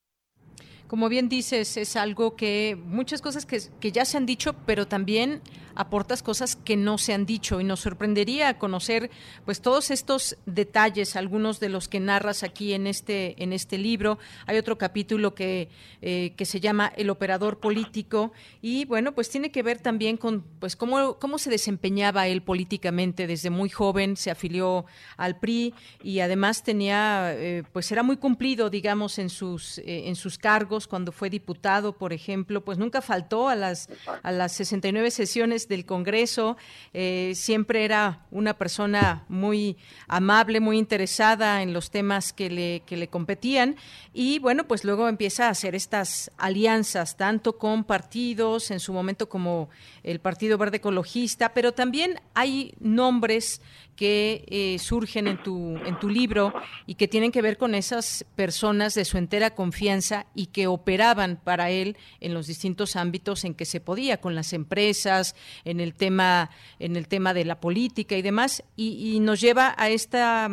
como 0.87 1.09
bien 1.09 1.29
dices, 1.29 1.77
es 1.77 1.95
algo 1.95 2.35
que 2.35 2.77
muchas 2.85 3.21
cosas 3.21 3.45
que, 3.45 3.59
que, 3.79 3.91
ya 3.91 4.05
se 4.05 4.17
han 4.17 4.25
dicho, 4.25 4.53
pero 4.65 4.87
también 4.87 5.41
aportas 5.73 6.23
cosas 6.23 6.55
que 6.55 6.77
no 6.77 6.97
se 6.97 7.13
han 7.13 7.25
dicho. 7.25 7.59
Y 7.59 7.63
nos 7.63 7.81
sorprendería 7.81 8.57
conocer 8.57 9.09
pues 9.45 9.61
todos 9.61 9.91
estos 9.91 10.37
detalles, 10.45 11.15
algunos 11.15 11.59
de 11.59 11.69
los 11.69 11.87
que 11.87 11.99
narras 11.99 12.43
aquí 12.43 12.73
en 12.73 12.87
este 12.87 13.41
en 13.43 13.51
este 13.51 13.77
libro. 13.77 14.19
Hay 14.45 14.57
otro 14.57 14.77
capítulo 14.77 15.35
que, 15.35 15.69
eh, 16.01 16.33
que 16.37 16.45
se 16.45 16.59
llama 16.59 16.91
El 16.95 17.09
operador 17.09 17.59
político. 17.59 18.31
Y 18.61 18.85
bueno, 18.85 19.13
pues 19.13 19.29
tiene 19.29 19.51
que 19.51 19.63
ver 19.63 19.79
también 19.79 20.17
con 20.17 20.43
pues 20.59 20.75
cómo, 20.75 21.17
cómo 21.19 21.37
se 21.37 21.49
desempeñaba 21.49 22.27
él 22.27 22.41
políticamente. 22.41 23.27
Desde 23.27 23.49
muy 23.49 23.69
joven, 23.69 24.17
se 24.17 24.31
afilió 24.31 24.85
al 25.17 25.39
PRI 25.39 25.73
y 26.03 26.19
además 26.19 26.63
tenía 26.63 27.33
eh, 27.33 27.63
pues 27.73 27.91
era 27.91 28.03
muy 28.03 28.17
cumplido, 28.17 28.69
digamos, 28.69 29.19
en 29.19 29.29
sus 29.29 29.79
eh, 29.79 30.07
en 30.07 30.15
sus 30.15 30.37
cargos 30.37 30.74
cuando 30.87 31.11
fue 31.11 31.29
diputado, 31.29 31.97
por 31.97 32.13
ejemplo, 32.13 32.63
pues 32.63 32.77
nunca 32.77 33.01
faltó 33.01 33.47
a 33.47 33.55
las, 33.55 33.89
a 34.21 34.31
las 34.31 34.51
69 34.51 35.09
sesiones 35.11 35.67
del 35.67 35.85
Congreso, 35.85 36.57
eh, 36.93 37.31
siempre 37.35 37.85
era 37.85 38.25
una 38.31 38.57
persona 38.57 39.25
muy 39.29 39.77
amable, 40.07 40.59
muy 40.59 40.77
interesada 40.77 41.61
en 41.61 41.73
los 41.73 41.89
temas 41.89 42.33
que 42.33 42.49
le, 42.49 42.83
que 42.85 42.97
le 42.97 43.07
competían. 43.07 43.75
Y 44.13 44.39
bueno, 44.39 44.65
pues 44.67 44.83
luego 44.83 45.07
empieza 45.07 45.47
a 45.47 45.51
hacer 45.51 45.75
estas 45.75 46.31
alianzas, 46.37 47.17
tanto 47.17 47.57
con 47.57 47.83
partidos, 47.83 48.71
en 48.71 48.79
su 48.79 48.93
momento 48.93 49.29
como 49.29 49.69
el 50.03 50.19
Partido 50.19 50.57
Verde 50.57 50.77
Ecologista, 50.77 51.53
pero 51.53 51.71
también 51.71 52.19
hay 52.33 52.73
nombres 52.79 53.61
que 53.95 54.45
eh, 54.47 54.77
surgen 54.79 55.27
en 55.27 55.41
tu, 55.41 55.77
en 55.77 55.97
tu 55.99 56.09
libro 56.09 56.53
y 56.85 56.95
que 56.95 57.07
tienen 57.07 57.31
que 57.31 57.41
ver 57.41 57.57
con 57.57 57.75
esas 57.75 58.25
personas 58.35 58.93
de 58.93 59.05
su 59.05 59.17
entera 59.17 59.55
confianza 59.55 60.25
y 60.35 60.47
que 60.47 60.67
operaban 60.67 61.39
para 61.41 61.69
él 61.71 61.97
en 62.19 62.33
los 62.33 62.47
distintos 62.47 62.95
ámbitos 62.95 63.45
en 63.45 63.53
que 63.53 63.65
se 63.65 63.79
podía, 63.79 64.19
con 64.19 64.35
las 64.35 64.53
empresas, 64.53 65.35
en 65.63 65.79
el 65.79 65.93
tema, 65.93 66.49
en 66.79 66.95
el 66.95 67.07
tema 67.07 67.33
de 67.33 67.45
la 67.45 67.59
política 67.59 68.17
y 68.17 68.21
demás, 68.21 68.63
y, 68.75 69.19
nos 69.25 69.39
lleva 69.39 69.73
a 69.77 69.89
esta 69.89 70.49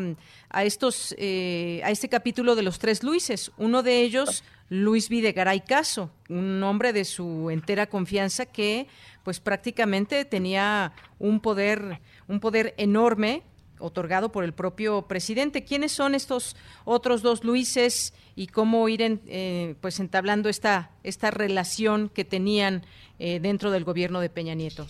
a 0.49 0.65
estos 0.65 1.15
eh, 1.19 1.81
a 1.85 1.91
este 1.91 2.09
capítulo 2.09 2.55
de 2.55 2.63
los 2.63 2.79
tres 2.79 3.03
Luises. 3.03 3.51
Uno 3.57 3.83
de 3.83 4.03
ellos, 4.03 4.45
Luis 4.73 5.11
Videgaray 5.11 5.61
Caso, 5.61 6.11
un 6.31 6.63
hombre 6.63 6.95
de 6.95 7.05
su 7.05 7.51
entera 7.51 7.89
confianza 7.89 8.47
que 8.47 8.87
pues 9.23 9.39
prácticamente 9.39 10.25
tenía 10.25 10.93
un 11.19 11.41
poder 11.41 11.99
un 12.27 12.41
poder 12.41 12.73
enorme 12.79 13.43
otorgado 13.79 14.33
por 14.33 14.45
el 14.45 14.55
propio 14.55 15.03
presidente. 15.03 15.63
¿Quiénes 15.67 15.93
son 15.93 16.15
estos 16.15 16.57
otros 16.87 17.21
dos 17.21 17.45
Luises 17.45 18.15
y 18.35 18.47
cómo 18.47 18.89
ir 18.89 19.03
eh, 19.27 19.75
pues 19.83 20.01
entablando 20.01 20.49
esta 20.49 20.93
esta 21.03 21.31
relación 21.31 22.09
que 22.09 22.25
tenían 22.25 22.81
eh, 23.19 23.41
dentro 23.41 23.73
del 23.73 23.85
gobierno 23.85 24.21
de 24.21 24.31
Peña 24.31 24.55
Nieto? 24.55 24.87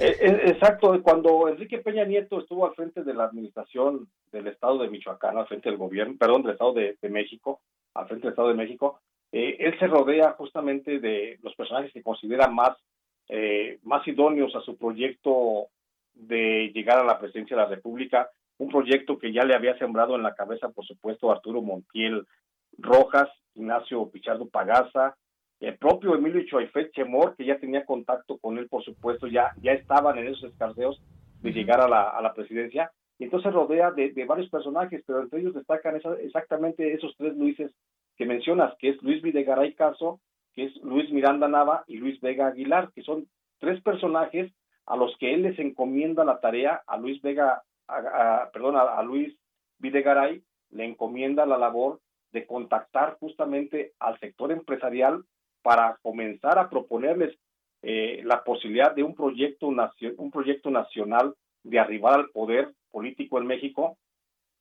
Eh, 0.00 0.42
exacto, 0.46 1.00
cuando 1.04 1.46
Enrique 1.46 1.78
Peña 1.78 2.04
Nieto 2.04 2.40
estuvo 2.40 2.66
al 2.66 2.74
frente 2.74 3.04
de 3.04 3.14
la 3.14 3.26
administración 3.26 4.08
del 4.32 4.48
Estado 4.48 4.78
de 4.78 4.90
Michoacán, 4.90 5.38
al 5.38 5.46
frente 5.46 5.68
del 5.68 5.78
gobierno, 5.78 6.16
perdón, 6.18 6.42
del 6.42 6.52
Estado 6.52 6.72
de, 6.72 6.96
México, 7.08 7.60
al 7.94 8.08
frente 8.08 8.22
del 8.22 8.32
Estado 8.32 8.48
de 8.48 8.54
México, 8.54 8.98
él 9.32 9.78
se 9.78 9.86
rodea 9.86 10.32
justamente 10.32 10.98
de 10.98 11.38
los 11.42 11.54
personajes 11.54 11.92
que 11.92 12.02
considera 12.02 12.48
más 12.48 12.76
más 13.84 14.06
idóneos 14.08 14.56
a 14.56 14.60
su 14.62 14.76
proyecto 14.76 15.68
de 16.14 16.72
llegar 16.74 16.98
a 16.98 17.04
la 17.04 17.20
presidencia 17.20 17.56
de 17.56 17.62
la 17.62 17.68
República, 17.68 18.28
un 18.58 18.68
proyecto 18.68 19.18
que 19.18 19.32
ya 19.32 19.44
le 19.44 19.54
había 19.54 19.78
sembrado 19.78 20.16
en 20.16 20.22
la 20.22 20.34
cabeza, 20.34 20.68
por 20.68 20.84
supuesto, 20.84 21.30
Arturo 21.30 21.62
Montiel 21.62 22.26
Rojas, 22.76 23.28
Ignacio 23.54 24.10
Pichardo 24.10 24.48
Pagaza, 24.48 25.16
el 25.60 25.76
propio 25.76 26.14
Emilio 26.14 26.42
Choifet 26.46 26.92
Chemor, 26.92 27.36
que 27.36 27.44
ya 27.44 27.58
tenía 27.58 27.84
contacto 27.84 28.38
con 28.38 28.58
él, 28.58 28.68
por 28.68 28.82
supuesto, 28.84 29.26
ya, 29.26 29.52
ya 29.62 29.72
estaban 29.72 30.18
en 30.18 30.28
esos 30.28 30.50
escarceos 30.50 31.00
de 31.42 31.52
llegar 31.52 31.80
a 31.80 31.88
la, 31.88 32.10
a 32.10 32.20
la 32.22 32.34
presidencia, 32.34 32.90
y 33.18 33.24
entonces 33.24 33.52
rodea 33.52 33.90
de, 33.90 34.24
varios 34.26 34.48
personajes, 34.48 35.02
pero 35.06 35.20
entre 35.20 35.40
ellos 35.40 35.54
destacan 35.54 36.00
exactamente 36.22 36.94
esos 36.94 37.14
tres 37.18 37.36
Luises 37.36 37.70
mencionas, 38.50 38.76
que 38.78 38.90
es 38.90 39.02
Luis 39.02 39.22
Videgaray 39.22 39.74
Caso, 39.74 40.20
que 40.54 40.64
es 40.64 40.76
Luis 40.82 41.10
Miranda 41.10 41.46
Nava 41.48 41.84
y 41.86 41.98
Luis 41.98 42.20
Vega 42.20 42.48
Aguilar, 42.48 42.90
que 42.92 43.02
son 43.02 43.28
tres 43.58 43.80
personajes 43.82 44.52
a 44.86 44.96
los 44.96 45.16
que 45.18 45.34
él 45.34 45.42
les 45.42 45.58
encomienda 45.58 46.24
la 46.24 46.40
tarea, 46.40 46.82
a 46.86 46.96
Luis 46.96 47.22
Vega, 47.22 47.62
a, 47.86 48.50
perdón, 48.52 48.76
a, 48.76 49.02
Luis 49.02 49.36
Videgaray, 49.78 50.42
le 50.70 50.84
encomienda 50.84 51.46
la 51.46 51.58
labor 51.58 52.00
de 52.32 52.46
contactar 52.46 53.16
justamente 53.20 53.92
al 54.00 54.18
sector 54.18 54.50
empresarial 54.50 55.22
para 55.62 55.98
comenzar 56.02 56.58
a 56.58 56.68
proponerles 56.68 57.36
eh, 57.82 58.22
la 58.24 58.42
posibilidad 58.42 58.94
de 58.94 59.04
un 59.04 59.14
proyecto, 59.14 59.68
un 59.68 60.30
proyecto 60.30 60.70
nacional 60.70 61.34
de 61.62 61.78
arribar 61.78 62.14
al 62.14 62.30
poder 62.30 62.72
político 62.90 63.38
en 63.38 63.46
México, 63.46 63.96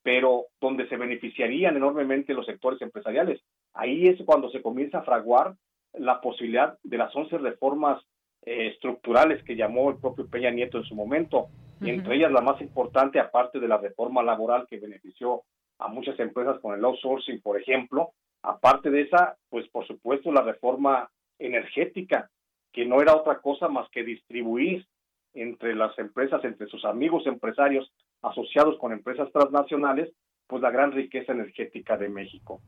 pero 0.04 0.46
donde 0.62 0.88
se 0.90 0.98
beneficiarían 0.98 1.76
enormemente 1.76 2.34
los 2.34 2.46
sectores 2.46 2.82
empresariales. 2.82 3.42
Ahí 3.74 4.07
es 4.07 4.22
cuando 4.26 4.49
se 4.49 4.61
comienza 4.61 4.99
a 4.99 5.03
fraguar 5.03 5.55
la 5.93 6.22
posibilidad 6.22 6.78
de 6.84 6.97
las 6.97 7.15
once 7.15 7.38
reformas 7.38 8.03
eh, 8.45 8.67
estructurales 8.67 9.43
que 9.43 9.55
llamó 9.55 9.89
el 9.89 9.97
propio 9.97 10.28
Peña 10.28 10.51
Nieto 10.51 10.78
en 10.78 10.86
su 10.86 10.95
momento, 10.95 11.47
y 11.82 11.89
entre 11.89 12.17
ellas 12.17 12.32
la 12.32 12.41
más 12.41 12.59
importante, 12.61 13.20
aparte 13.20 13.59
de 13.59 13.67
la 13.67 13.78
reforma 13.78 14.22
laboral 14.22 14.67
que 14.67 14.80
benefició 14.80 15.43
a 15.80 15.88
muchas 15.88 16.20
empresas 16.20 16.59
con 16.59 16.78
el 16.78 16.84
outsourcing, 16.84 17.41
por 17.41 17.59
ejemplo, 17.59 18.11
aparte 18.43 18.89
de 18.89 19.01
esa, 19.01 19.38
pues 19.49 19.67
por 19.70 19.88
supuesto 19.88 20.32
la 20.32 20.41
reforma 20.41 21.09
energética, 21.39 22.30
que 22.74 22.86
no 22.86 23.01
era 23.01 23.15
otra 23.15 23.39
cosa 23.39 23.70
más 23.70 23.89
que 23.91 24.03
distribuir 24.03 24.86
entre 25.34 25.76
las 25.76 25.97
empresas, 25.97 26.43
entre 26.43 26.67
sus 26.67 26.84
amigos 26.86 27.26
empresarios 27.28 27.91
asociados 28.22 28.78
con 28.78 28.91
empresas 28.91 29.32
transnacionales, 29.32 30.11
pues 30.47 30.61
la 30.61 30.72
gran 30.72 30.91
riqueza 30.91 31.32
energética 31.32 31.97
de 31.97 32.09
México. 32.09 32.61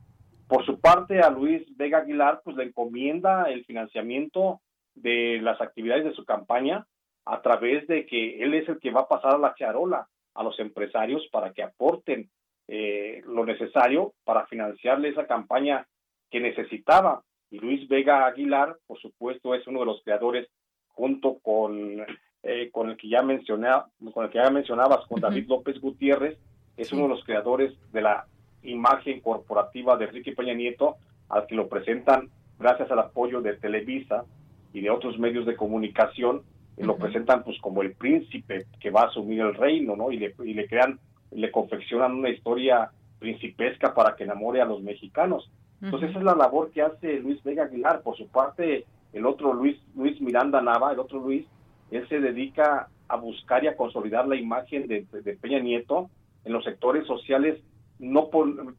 Por 0.51 0.65
su 0.65 0.81
parte, 0.81 1.21
a 1.21 1.29
Luis 1.29 1.65
Vega 1.77 1.99
Aguilar, 1.99 2.41
pues 2.43 2.57
le 2.57 2.65
encomienda 2.65 3.45
el 3.45 3.63
financiamiento 3.63 4.59
de 4.95 5.39
las 5.41 5.61
actividades 5.61 6.03
de 6.03 6.13
su 6.13 6.25
campaña 6.25 6.85
a 7.23 7.41
través 7.41 7.87
de 7.87 8.05
que 8.05 8.43
él 8.43 8.53
es 8.55 8.67
el 8.67 8.77
que 8.81 8.91
va 8.91 9.03
a 9.03 9.07
pasar 9.07 9.35
a 9.35 9.37
la 9.37 9.55
charola 9.55 10.09
a 10.33 10.43
los 10.43 10.59
empresarios 10.59 11.25
para 11.31 11.53
que 11.53 11.63
aporten 11.63 12.29
eh, 12.67 13.21
lo 13.25 13.45
necesario 13.45 14.13
para 14.25 14.45
financiarle 14.47 15.07
esa 15.07 15.25
campaña 15.25 15.87
que 16.29 16.41
necesitaba. 16.41 17.23
Y 17.49 17.59
Luis 17.59 17.87
Vega 17.87 18.25
Aguilar, 18.25 18.75
por 18.87 18.99
supuesto, 18.99 19.55
es 19.55 19.65
uno 19.67 19.79
de 19.79 19.85
los 19.85 20.03
creadores, 20.03 20.49
junto 20.89 21.39
con, 21.39 22.05
eh, 22.43 22.69
con 22.73 22.89
el 22.89 22.97
que 22.97 23.07
ya 23.07 23.21
mencioné, 23.21 23.69
con 24.13 24.25
el 24.25 24.29
que 24.29 24.39
ya 24.39 24.49
mencionabas, 24.49 25.07
con 25.07 25.21
David 25.21 25.47
López 25.47 25.79
Gutiérrez, 25.79 26.37
es 26.75 26.91
uno 26.91 27.03
de 27.03 27.09
los 27.09 27.23
creadores 27.23 27.71
de 27.93 28.01
la 28.01 28.27
imagen 28.63 29.21
corporativa 29.21 29.97
de 29.97 30.05
Enrique 30.05 30.33
Peña 30.33 30.53
Nieto, 30.53 30.97
al 31.29 31.47
que 31.47 31.55
lo 31.55 31.67
presentan 31.67 32.29
gracias 32.59 32.91
al 32.91 32.99
apoyo 32.99 33.41
de 33.41 33.53
Televisa, 33.55 34.25
y 34.73 34.81
de 34.81 34.89
otros 34.89 35.19
medios 35.19 35.45
de 35.45 35.55
comunicación 35.55 36.43
lo 36.77 36.97
presentan 36.97 37.43
pues 37.43 37.59
como 37.61 37.83
el 37.83 37.93
príncipe 37.93 38.65
que 38.79 38.89
va 38.89 39.01
a 39.01 39.07
asumir 39.07 39.41
el 39.41 39.53
reino, 39.53 39.95
¿no? 39.95 40.11
Y 40.11 40.17
le, 40.17 40.33
y 40.43 40.53
le 40.53 40.67
crean, 40.67 40.99
le 41.29 41.51
confeccionan 41.51 42.13
una 42.13 42.29
historia 42.29 42.89
principesca 43.19 43.93
para 43.93 44.15
que 44.15 44.23
enamore 44.23 44.61
a 44.61 44.65
los 44.65 44.81
mexicanos. 44.81 45.51
Entonces 45.79 46.09
esa 46.09 46.19
es 46.19 46.25
la 46.25 46.35
labor 46.35 46.71
que 46.71 46.81
hace 46.81 47.19
Luis 47.19 47.43
Vega 47.43 47.65
Aguilar. 47.65 48.01
Por 48.01 48.17
su 48.17 48.27
parte, 48.29 48.85
el 49.13 49.25
otro 49.25 49.53
Luis, 49.53 49.77
Luis 49.95 50.19
Miranda 50.21 50.61
Nava, 50.61 50.91
el 50.91 50.99
otro 50.99 51.19
Luis, 51.19 51.45
él 51.91 52.07
se 52.07 52.19
dedica 52.19 52.87
a 53.07 53.15
buscar 53.15 53.63
y 53.63 53.67
a 53.67 53.75
consolidar 53.75 54.27
la 54.27 54.35
imagen 54.35 54.87
de, 54.87 55.05
Peña 55.39 55.59
Nieto 55.59 56.09
en 56.45 56.53
los 56.53 56.63
sectores 56.63 57.05
sociales 57.05 57.59
no 58.01 58.29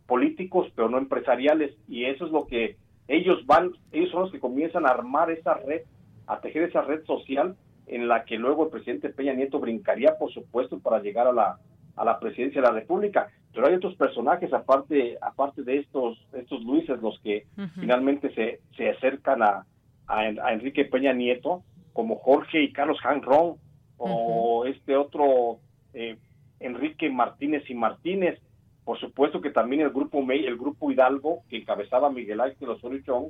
políticos, 0.07 0.71
pero 0.75 0.89
no 0.89 0.99
empresariales, 0.99 1.75
y 1.89 2.05
eso 2.05 2.27
es 2.27 2.33
lo 2.33 2.47
que 2.47 2.77
ellos 3.07 3.47
van, 3.47 3.71
ellos 3.93 4.11
son 4.11 4.23
los 4.23 4.33
que 4.33 4.41
comienzan 4.41 4.85
a 4.85 4.91
armar 4.91 5.31
esa 5.31 5.55
red, 5.55 5.83
a 6.27 6.41
tejer 6.41 6.65
esa 6.65 6.83
red 6.83 7.05
social 7.05 7.57
en 7.87 8.09
la 8.09 8.25
que 8.25 8.37
luego 8.37 8.65
el 8.65 8.71
presidente 8.71 9.11
Peña 9.11 9.33
Nieto 9.33 9.61
brincaría, 9.61 10.19
por 10.19 10.33
supuesto, 10.33 10.81
para 10.81 11.01
llegar 11.01 11.27
a 11.29 11.33
la, 11.33 11.59
a 11.97 12.05
la 12.05 12.19
presidencia 12.19 12.61
de 12.61 12.67
la 12.67 12.75
República. 12.75 13.29
Pero 13.55 13.67
hay 13.67 13.75
otros 13.75 13.95
personajes, 13.95 14.53
aparte, 14.53 15.19
aparte 15.21 15.63
de 15.63 15.79
estos, 15.79 16.19
estos 16.33 16.63
Luises, 16.65 17.01
los 17.01 17.21
que 17.21 17.47
finalmente 17.79 18.35
se, 18.35 18.61
se 18.77 18.91
acercan 18.91 19.43
a, 19.43 19.67
a, 20.07 20.53
Enrique 20.53 20.85
Peña 20.85 21.13
Nieto, 21.13 21.63
como 21.93 22.17
Jorge 22.17 22.63
y 22.63 22.73
Carlos 22.73 22.99
Hanron, 23.05 23.57
o 23.99 24.65
este 24.65 24.97
otro 24.97 25.59
eh, 25.95 26.17
Enrique 26.61 27.11
Martínez 27.11 27.69
y 27.69 27.75
Martínez. 27.75 28.41
Por 28.85 28.99
supuesto 28.99 29.41
que 29.41 29.51
también 29.51 29.83
el 29.83 29.91
grupo 29.91 30.19
el 30.31 30.59
grupo 30.59 30.91
Hidalgo, 30.91 31.43
que 31.49 31.59
encabezaba 31.59 32.11
Miguel 32.11 32.41
Ángel 32.41 32.71
Osorio 32.71 33.03
Chong, 33.05 33.29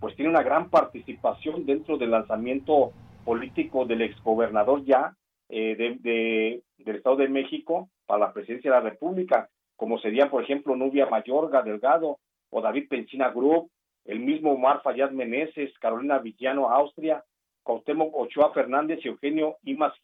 pues 0.00 0.14
tiene 0.16 0.30
una 0.30 0.42
gran 0.42 0.70
participación 0.70 1.66
dentro 1.66 1.96
del 1.98 2.10
lanzamiento 2.10 2.92
político 3.24 3.84
del 3.84 4.02
exgobernador 4.02 4.84
ya 4.84 5.14
eh, 5.48 5.76
de, 5.76 6.62
del 6.78 6.96
Estado 6.96 7.16
de 7.16 7.28
México 7.28 7.88
para 8.06 8.26
la 8.26 8.32
presidencia 8.32 8.70
de 8.70 8.76
la 8.76 8.90
República, 8.90 9.48
como 9.76 9.98
serían, 9.98 10.30
por 10.30 10.42
ejemplo, 10.42 10.76
Nubia 10.76 11.06
Mayorga 11.06 11.62
Delgado 11.62 12.18
o 12.50 12.60
David 12.60 12.88
Penchina 12.88 13.30
Group, 13.30 13.70
el 14.04 14.20
mismo 14.20 14.52
Omar 14.52 14.82
Fayad 14.82 15.10
Meneses, 15.10 15.76
Carolina 15.78 16.18
Villano 16.18 16.70
Austria, 16.70 17.24
Cuauhtémoc 17.62 18.12
Ochoa 18.14 18.52
Fernández 18.52 19.00
y 19.04 19.08
Eugenio 19.08 19.56
Imas 19.64 19.94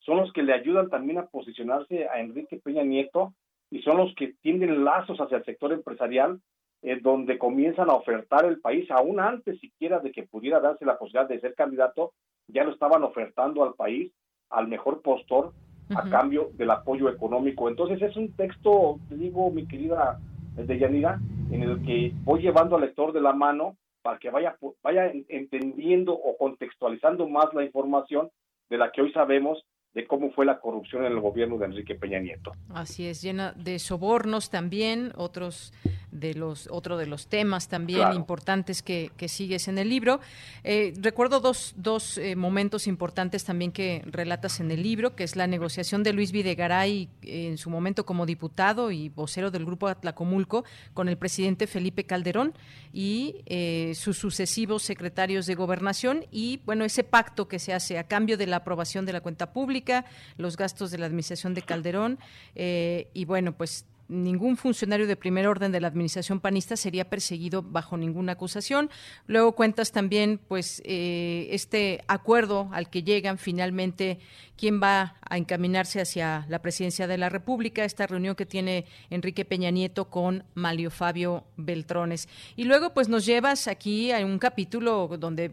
son 0.00 0.18
los 0.18 0.32
que 0.32 0.42
le 0.42 0.54
ayudan 0.54 0.88
también 0.88 1.18
a 1.18 1.26
posicionarse 1.26 2.08
a 2.08 2.20
Enrique 2.20 2.60
Peña 2.62 2.82
Nieto 2.82 3.34
y 3.70 3.82
son 3.82 3.98
los 3.98 4.14
que 4.14 4.34
tienden 4.40 4.84
lazos 4.84 5.18
hacia 5.18 5.38
el 5.38 5.44
sector 5.44 5.72
empresarial, 5.72 6.40
eh, 6.82 6.98
donde 7.00 7.38
comienzan 7.38 7.90
a 7.90 7.94
ofertar 7.94 8.44
el 8.44 8.60
país, 8.60 8.90
aún 8.90 9.20
antes 9.20 9.58
siquiera 9.60 9.98
de 9.98 10.12
que 10.12 10.22
pudiera 10.22 10.60
darse 10.60 10.84
la 10.84 10.98
posibilidad 10.98 11.28
de 11.28 11.40
ser 11.40 11.54
candidato, 11.54 12.12
ya 12.46 12.64
lo 12.64 12.70
estaban 12.70 13.02
ofertando 13.02 13.64
al 13.64 13.74
país, 13.74 14.12
al 14.50 14.68
mejor 14.68 15.02
postor, 15.02 15.52
a 15.94 16.08
cambio 16.10 16.50
del 16.54 16.70
apoyo 16.70 17.08
económico. 17.08 17.68
Entonces 17.68 18.00
es 18.02 18.16
un 18.16 18.32
texto, 18.36 18.98
te 19.08 19.16
digo, 19.16 19.50
mi 19.50 19.66
querida 19.66 20.18
Deyanira, 20.54 21.18
en 21.50 21.62
el 21.62 21.82
que 21.84 22.12
voy 22.24 22.42
llevando 22.42 22.76
al 22.76 22.82
lector 22.82 23.12
de 23.12 23.20
la 23.20 23.32
mano 23.32 23.76
para 24.02 24.18
que 24.18 24.30
vaya, 24.30 24.56
vaya 24.82 25.10
entendiendo 25.28 26.12
o 26.12 26.36
contextualizando 26.36 27.28
más 27.28 27.52
la 27.54 27.64
información 27.64 28.30
de 28.68 28.78
la 28.78 28.90
que 28.90 29.02
hoy 29.02 29.12
sabemos 29.12 29.64
de 29.94 30.06
cómo 30.06 30.30
fue 30.30 30.46
la 30.46 30.60
corrupción 30.60 31.04
en 31.04 31.12
el 31.12 31.20
gobierno 31.20 31.58
de 31.58 31.66
Enrique 31.66 31.94
Peña 31.94 32.20
Nieto. 32.20 32.52
Así 32.72 33.06
es, 33.06 33.22
llena 33.22 33.52
de 33.52 33.78
sobornos 33.78 34.50
también, 34.50 35.12
otros 35.16 35.72
de 36.10 36.34
los 36.34 36.68
otro 36.70 36.96
de 36.96 37.06
los 37.06 37.26
temas 37.26 37.68
también 37.68 38.12
importantes 38.14 38.82
que, 38.82 39.10
que, 39.16 39.28
sigues 39.28 39.68
en 39.68 39.78
el 39.78 39.88
libro. 39.88 40.20
Eh, 40.64 40.94
recuerdo 41.00 41.40
dos, 41.40 41.74
dos 41.76 42.18
eh, 42.18 42.34
momentos 42.36 42.86
importantes 42.86 43.44
también 43.44 43.72
que 43.72 44.02
relatas 44.06 44.60
en 44.60 44.70
el 44.70 44.82
libro, 44.82 45.14
que 45.14 45.24
es 45.24 45.36
la 45.36 45.46
negociación 45.46 46.02
de 46.02 46.12
Luis 46.12 46.32
Videgaray 46.32 47.08
en 47.22 47.58
su 47.58 47.70
momento 47.70 48.06
como 48.06 48.26
diputado 48.26 48.90
y 48.90 49.08
vocero 49.10 49.50
del 49.50 49.64
grupo 49.64 49.88
Atlacomulco 49.88 50.64
con 50.94 51.08
el 51.08 51.18
presidente 51.18 51.66
Felipe 51.66 52.04
Calderón 52.04 52.54
y 52.92 53.42
eh, 53.46 53.92
sus 53.94 54.16
sucesivos 54.18 54.82
secretarios 54.82 55.46
de 55.46 55.54
gobernación 55.54 56.24
y 56.30 56.60
bueno 56.64 56.84
ese 56.84 57.04
pacto 57.04 57.48
que 57.48 57.58
se 57.58 57.74
hace 57.74 57.98
a 57.98 58.04
cambio 58.04 58.38
de 58.38 58.46
la 58.46 58.56
aprobación 58.56 59.04
de 59.04 59.12
la 59.12 59.20
cuenta 59.20 59.52
pública, 59.52 60.04
los 60.36 60.56
gastos 60.56 60.90
de 60.90 60.98
la 60.98 61.06
administración 61.06 61.54
de 61.54 61.62
Calderón 61.62 62.18
y 62.54 63.24
bueno 63.24 63.52
pues 63.52 63.84
ningún 64.08 64.56
funcionario 64.56 65.06
de 65.06 65.16
primer 65.16 65.46
orden 65.46 65.70
de 65.70 65.80
la 65.80 65.88
administración 65.88 66.40
panista 66.40 66.76
sería 66.76 67.08
perseguido 67.08 67.62
bajo 67.62 67.96
ninguna 67.96 68.32
acusación. 68.32 68.90
Luego 69.26 69.52
cuentas 69.52 69.92
también, 69.92 70.40
pues, 70.48 70.82
eh, 70.84 71.48
este 71.50 72.02
acuerdo 72.08 72.68
al 72.72 72.90
que 72.90 73.02
llegan 73.02 73.38
finalmente, 73.38 74.18
quién 74.56 74.82
va 74.82 75.14
a 75.22 75.36
encaminarse 75.36 76.00
hacia 76.00 76.46
la 76.48 76.60
presidencia 76.60 77.06
de 77.06 77.18
la 77.18 77.28
República, 77.28 77.84
esta 77.84 78.06
reunión 78.06 78.34
que 78.34 78.46
tiene 78.46 78.86
Enrique 79.10 79.44
Peña 79.44 79.70
Nieto 79.70 80.06
con 80.06 80.44
Malio 80.54 80.90
Fabio 80.90 81.44
Beltrones. 81.56 82.28
Y 82.56 82.64
luego, 82.64 82.94
pues, 82.94 83.08
nos 83.08 83.24
llevas 83.26 83.68
aquí 83.68 84.10
a 84.10 84.24
un 84.24 84.38
capítulo 84.38 85.08
donde 85.18 85.52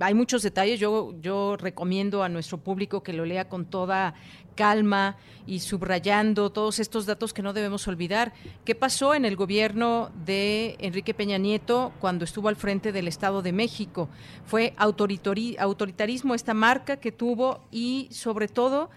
hay 0.00 0.14
muchos 0.14 0.42
detalles. 0.42 0.80
Yo, 0.80 1.14
yo 1.20 1.56
recomiendo 1.56 2.22
a 2.22 2.28
nuestro 2.28 2.58
público 2.58 3.02
que 3.02 3.12
lo 3.12 3.24
lea 3.24 3.48
con 3.48 3.66
toda 3.66 4.14
calma 4.60 5.16
y 5.46 5.60
subrayando 5.60 6.50
todos 6.50 6.80
estos 6.80 7.06
datos 7.06 7.32
que 7.32 7.42
no 7.42 7.52
debemos 7.52 7.86
olvidar. 7.90 8.32
¿Qué 8.64 8.74
pasó 8.74 9.14
en 9.14 9.24
el 9.24 9.36
gobierno 9.36 10.10
de 10.24 10.76
Enrique 10.78 11.14
Peña 11.14 11.38
Nieto 11.38 11.92
cuando 12.00 12.24
estuvo 12.24 12.48
al 12.48 12.56
frente 12.56 12.92
del 12.92 13.08
Estado 13.08 13.42
de 13.42 13.52
México? 13.52 14.08
Fue 14.46 14.72
autoritarismo 14.78 16.34
esta 16.34 16.54
marca 16.54 16.96
que 16.96 17.12
tuvo 17.12 17.64
y 17.70 18.08
sobre 18.10 18.48
todo, 18.48 18.90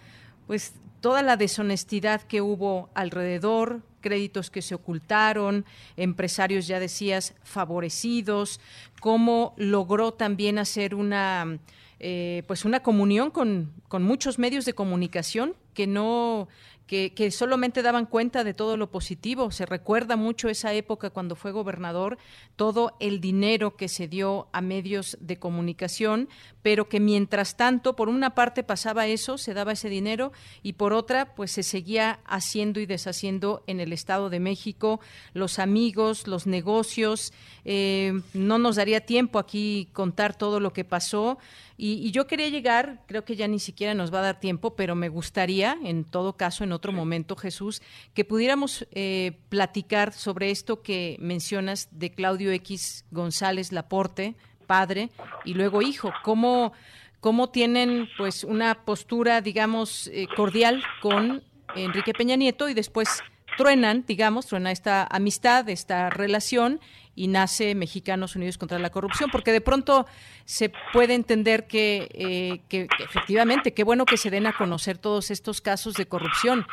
pues 0.48 0.74
toda 1.02 1.22
la 1.22 1.36
deshonestidad 1.36 2.22
que 2.22 2.42
hubo 2.42 2.90
alrededor, 2.94 3.82
créditos 4.00 4.50
que 4.50 4.62
se 4.62 4.76
ocultaron, 4.76 5.66
empresarios, 5.98 6.68
ya 6.68 6.80
decías, 6.80 7.34
favorecidos, 7.44 8.62
cómo 9.02 9.54
logró 9.58 10.14
también 10.14 10.58
hacer 10.60 10.96
una 10.96 11.60
eh, 12.06 12.44
pues 12.48 12.66
una 12.66 12.82
comunión 12.82 13.32
con, 13.32 13.72
con 13.88 14.04
muchos 14.04 14.38
medios 14.38 14.66
de 14.66 14.74
comunicación 14.74 15.56
que 15.74 15.88
no 15.88 16.50
que, 16.88 17.32
solamente 17.32 17.82
daban 17.82 18.06
cuenta 18.06 18.44
de 18.44 18.54
todo 18.54 18.78
lo 18.78 18.92
positivo. 18.92 19.52
Se 19.52 19.66
recuerda 19.66 20.16
mucho 20.16 20.50
esa 20.50 20.74
época 20.74 21.10
cuando 21.10 21.36
fue 21.36 21.52
gobernador, 21.52 22.18
todo 22.56 22.96
el 23.00 23.20
dinero 23.20 23.76
que 23.76 23.88
se 23.88 24.08
dio 24.08 24.48
a 24.52 24.62
medios 24.62 25.18
de 25.20 25.40
comunicación, 25.40 26.30
pero 26.62 26.90
que 26.90 27.00
mientras 27.00 27.58
tanto, 27.58 27.96
por 27.96 28.10
una 28.10 28.36
parte 28.36 28.64
pasaba 28.64 29.08
eso, 29.08 29.38
se 29.38 29.54
daba 29.54 29.72
ese 29.72 29.90
dinero, 29.90 30.34
y 30.62 30.74
por 30.74 30.94
otra, 30.94 31.34
pues 31.36 31.52
se 31.52 31.64
seguía 31.64 32.20
haciendo 32.26 32.80
y 32.80 32.86
deshaciendo 32.86 33.64
en 33.66 33.80
el 33.80 33.94
Estado 33.94 34.30
de 34.30 34.40
México, 34.40 35.00
los 35.34 35.60
amigos, 35.60 36.28
los 36.28 36.48
negocios. 36.48 37.34
Eh, 37.66 38.22
no 38.34 38.60
nos 38.60 38.76
daría 38.76 39.06
tiempo 39.06 39.40
aquí 39.40 39.90
contar 39.94 40.36
todo 40.38 40.60
lo 40.60 40.74
que 40.74 40.84
pasó. 40.84 41.38
Y, 41.78 42.12
yo 42.12 42.28
quería 42.28 42.50
llegar, 42.50 43.02
creo 43.08 43.26
que 43.26 43.36
ya 43.36 43.48
ni 43.48 43.60
siquiera 43.60 43.94
nos 43.94 44.14
va 44.14 44.20
a 44.20 44.24
dar 44.24 44.40
tiempo, 44.40 44.76
pero 44.76 44.96
me 44.96 45.10
gustaría, 45.10 45.78
en 45.84 46.06
todo 46.06 46.38
caso, 46.38 46.64
en 46.64 46.72
otro 46.72 46.92
momento, 46.92 47.36
Jesús, 47.36 47.82
que 48.14 48.26
pudiéramos 48.26 48.88
eh, 48.92 49.40
platicar 49.50 50.14
sobre 50.14 50.52
esto 50.52 50.82
que 50.82 51.18
mencionas 51.20 51.90
de 51.92 52.12
Claudio 52.12 52.52
X 52.52 53.06
González 53.12 53.72
Laporte, 53.72 54.36
padre, 54.68 55.10
y 55.46 55.56
luego 55.56 55.82
hijo, 55.82 56.14
cómo, 56.24 56.74
cómo 57.20 57.50
tienen 57.50 58.08
pues 58.18 58.44
una 58.44 58.86
postura, 58.86 59.42
digamos, 59.42 60.08
eh, 60.08 60.28
cordial 60.36 60.84
con 61.02 61.44
Enrique 61.76 62.14
Peña 62.14 62.36
Nieto 62.36 62.70
y 62.70 62.74
después 62.74 63.24
truenan, 63.58 64.04
digamos, 64.08 64.48
truena 64.48 64.72
esta 64.72 65.08
amistad, 65.10 65.70
esta 65.70 66.10
relación 66.10 66.80
y 67.16 67.28
nace 67.28 67.76
Mexicanos 67.76 68.36
Unidos 68.36 68.58
contra 68.58 68.80
la 68.80 68.90
Corrupción, 68.90 69.30
porque 69.32 69.52
de 69.52 69.62
pronto 69.62 70.08
se 70.46 70.72
puede 70.92 71.14
entender 71.14 71.68
que, 71.68 72.10
eh, 72.14 72.62
que, 72.70 72.88
efectivamente, 73.00 73.74
qué 73.74 73.84
bueno 73.84 74.06
que 74.06 74.18
se 74.18 74.30
den 74.30 74.48
a 74.48 74.54
conocer 74.54 74.98
todos 74.98 75.32
estos 75.32 75.62
casos 75.62 75.94
de 75.94 76.08
corrupción, 76.08 76.66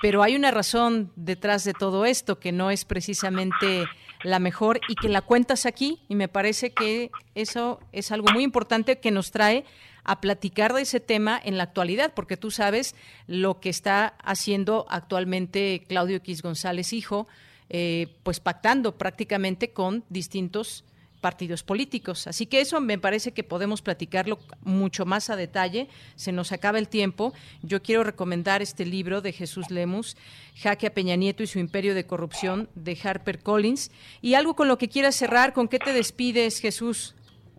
pero 0.00 0.22
hay 0.22 0.36
una 0.36 0.50
razón 0.50 1.12
detrás 1.16 1.64
de 1.64 1.74
todo 1.74 2.06
esto 2.06 2.38
que 2.38 2.52
no 2.52 2.70
es 2.70 2.84
precisamente 2.84 3.86
la 4.22 4.38
mejor 4.38 4.80
y 4.88 4.94
que 4.94 5.08
la 5.08 5.22
cuentas 5.22 5.66
aquí 5.66 6.00
y 6.08 6.14
me 6.14 6.28
parece 6.28 6.72
que 6.72 7.10
eso 7.34 7.80
es 7.92 8.12
algo 8.12 8.30
muy 8.32 8.44
importante 8.44 8.98
que 8.98 9.10
nos 9.10 9.30
trae 9.30 9.64
a 10.04 10.20
platicar 10.20 10.72
de 10.72 10.82
ese 10.82 11.00
tema 11.00 11.40
en 11.42 11.56
la 11.56 11.64
actualidad, 11.64 12.12
porque 12.14 12.36
tú 12.36 12.50
sabes 12.50 12.94
lo 13.26 13.60
que 13.60 13.68
está 13.68 14.14
haciendo 14.22 14.86
actualmente 14.88 15.84
Claudio 15.88 16.16
X 16.16 16.42
González 16.42 16.92
Hijo, 16.92 17.28
eh, 17.68 18.08
pues 18.22 18.40
pactando 18.40 18.98
prácticamente 18.98 19.72
con 19.72 20.04
distintos 20.08 20.84
partidos 21.20 21.62
políticos. 21.62 22.26
Así 22.26 22.46
que 22.46 22.60
eso 22.60 22.80
me 22.80 22.98
parece 22.98 23.32
que 23.32 23.44
podemos 23.44 23.82
platicarlo 23.82 24.38
mucho 24.62 25.06
más 25.06 25.30
a 25.30 25.36
detalle. 25.36 25.88
Se 26.16 26.32
nos 26.32 26.50
acaba 26.52 26.78
el 26.78 26.88
tiempo. 26.88 27.32
Yo 27.62 27.82
quiero 27.82 28.02
recomendar 28.02 28.62
este 28.62 28.84
libro 28.84 29.20
de 29.20 29.32
Jesús 29.32 29.70
Lemus, 29.70 30.16
Jaque 30.56 30.88
a 30.88 30.94
Peña 30.94 31.16
Nieto 31.16 31.42
y 31.42 31.46
su 31.46 31.58
imperio 31.58 31.94
de 31.94 32.06
corrupción, 32.06 32.68
de 32.74 32.98
Harper 33.02 33.40
Collins. 33.40 33.92
Y 34.20 34.34
algo 34.34 34.54
con 34.54 34.68
lo 34.68 34.78
que 34.78 34.88
quieras 34.88 35.14
cerrar, 35.14 35.52
¿con 35.52 35.68
qué 35.68 35.78
te 35.78 35.92
despides, 35.92 36.60
Jesús? 36.60 37.14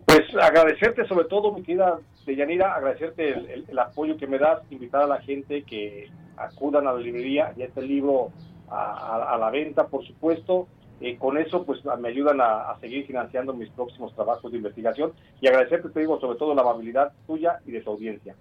Pues 0.05 0.21
agradecerte 0.41 1.07
sobre 1.07 1.27
todo, 1.27 1.53
mi 1.53 1.63
querida 1.63 1.99
Deyanira, 2.25 2.75
agradecerte 2.75 3.29
el, 3.67 3.79
apoyo 3.79 4.17
que 4.17 4.27
me 4.27 4.37
das, 4.37 4.61
invitar 4.69 5.03
a 5.03 5.07
la 5.07 5.21
gente 5.21 5.63
que 5.63 6.09
acudan 6.37 6.87
a 6.87 6.93
la 6.93 6.99
librería 6.99 7.53
y 7.57 7.63
este 7.63 7.81
libro 7.81 8.31
a, 8.69 9.37
la 9.39 9.49
venta, 9.49 9.87
por 9.87 10.05
supuesto. 10.05 10.67
Eh, 11.01 11.17
con 11.17 11.37
eso, 11.39 11.65
pues 11.65 11.83
me 11.99 12.09
ayudan 12.09 12.39
a, 12.41 12.77
seguir 12.79 13.07
financiando 13.07 13.53
mis 13.53 13.69
próximos 13.69 14.13
trabajos 14.13 14.51
de 14.51 14.57
investigación 14.57 15.13
y 15.41 15.47
agradecerte, 15.47 15.89
te 15.89 16.01
digo, 16.01 16.19
sobre 16.19 16.37
todo 16.37 16.53
la 16.53 16.61
amabilidad 16.61 17.11
tuya 17.25 17.59
y 17.65 17.71
de 17.71 17.81
tu 17.81 17.89
audiencia. 17.89 18.35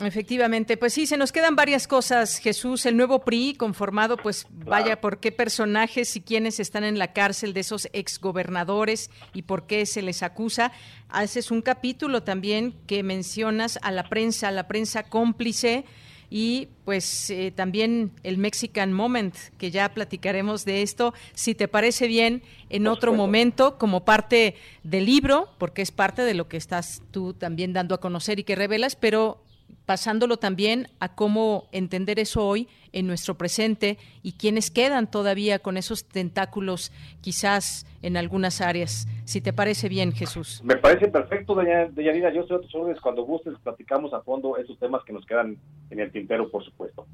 Efectivamente, 0.00 0.76
pues 0.76 0.94
sí, 0.94 1.06
se 1.06 1.16
nos 1.16 1.32
quedan 1.32 1.56
varias 1.56 1.88
cosas, 1.88 2.38
Jesús, 2.38 2.86
el 2.86 2.96
nuevo 2.96 3.24
PRI 3.24 3.54
conformado, 3.54 4.16
pues 4.16 4.46
vaya, 4.50 5.00
por 5.00 5.18
qué 5.18 5.32
personajes 5.32 6.14
y 6.14 6.20
quiénes 6.20 6.60
están 6.60 6.84
en 6.84 7.00
la 7.00 7.12
cárcel 7.12 7.52
de 7.52 7.60
esos 7.60 7.88
exgobernadores 7.92 9.10
y 9.34 9.42
por 9.42 9.66
qué 9.66 9.86
se 9.86 10.02
les 10.02 10.22
acusa. 10.22 10.70
Haces 11.08 11.50
un 11.50 11.62
capítulo 11.62 12.22
también 12.22 12.76
que 12.86 13.02
mencionas 13.02 13.80
a 13.82 13.90
la 13.90 14.08
prensa, 14.08 14.48
a 14.48 14.52
la 14.52 14.68
prensa 14.68 15.02
cómplice 15.02 15.84
y 16.30 16.68
pues 16.84 17.30
eh, 17.30 17.52
también 17.54 18.12
el 18.22 18.38
Mexican 18.38 18.92
Moment, 18.92 19.34
que 19.58 19.72
ya 19.72 19.88
platicaremos 19.94 20.64
de 20.64 20.82
esto, 20.82 21.12
si 21.34 21.56
te 21.56 21.66
parece 21.66 22.06
bien, 22.06 22.42
en 22.70 22.86
otro 22.86 23.14
momento, 23.14 23.78
como 23.78 24.04
parte 24.04 24.54
del 24.84 25.06
libro, 25.06 25.48
porque 25.58 25.82
es 25.82 25.90
parte 25.90 26.22
de 26.22 26.34
lo 26.34 26.46
que 26.46 26.56
estás 26.56 27.02
tú 27.10 27.34
también 27.34 27.72
dando 27.72 27.96
a 27.96 28.00
conocer 28.00 28.38
y 28.38 28.44
que 28.44 28.54
revelas, 28.54 28.94
pero 28.94 29.42
pasándolo 29.86 30.36
también 30.36 30.88
a 31.00 31.14
cómo 31.14 31.68
entender 31.72 32.18
eso 32.18 32.46
hoy 32.46 32.68
en 32.92 33.06
nuestro 33.06 33.36
presente 33.36 33.96
y 34.22 34.32
quienes 34.32 34.70
quedan 34.70 35.10
todavía 35.10 35.58
con 35.60 35.76
esos 35.76 36.04
tentáculos 36.04 36.92
quizás 37.20 37.86
en 38.02 38.16
algunas 38.16 38.60
áreas. 38.60 39.06
Si 39.24 39.40
te 39.40 39.52
parece 39.52 39.88
bien, 39.88 40.12
Jesús. 40.12 40.60
Me 40.62 40.76
parece 40.76 41.08
perfecto, 41.08 41.54
Deyanira. 41.54 42.32
Yo 42.32 42.42
estoy 42.42 42.58
a 42.58 42.60
tus 42.60 42.74
órdenes. 42.74 43.00
Cuando 43.00 43.22
gustes, 43.22 43.54
platicamos 43.62 44.12
a 44.12 44.20
fondo 44.20 44.56
esos 44.56 44.78
temas 44.78 45.02
que 45.04 45.12
nos 45.12 45.24
quedan 45.24 45.56
en 45.90 46.00
el 46.00 46.12
tintero, 46.12 46.50
por 46.50 46.64
supuesto. 46.64 47.06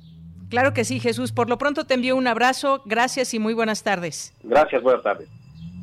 Claro 0.48 0.72
que 0.72 0.84
sí, 0.84 1.00
Jesús. 1.00 1.32
Por 1.32 1.48
lo 1.48 1.58
pronto 1.58 1.84
te 1.84 1.94
envío 1.94 2.16
un 2.16 2.26
abrazo. 2.26 2.82
Gracias 2.84 3.34
y 3.34 3.38
muy 3.38 3.54
buenas 3.54 3.82
tardes. 3.82 4.34
Gracias, 4.42 4.82
buenas 4.82 5.02
tardes. 5.02 5.28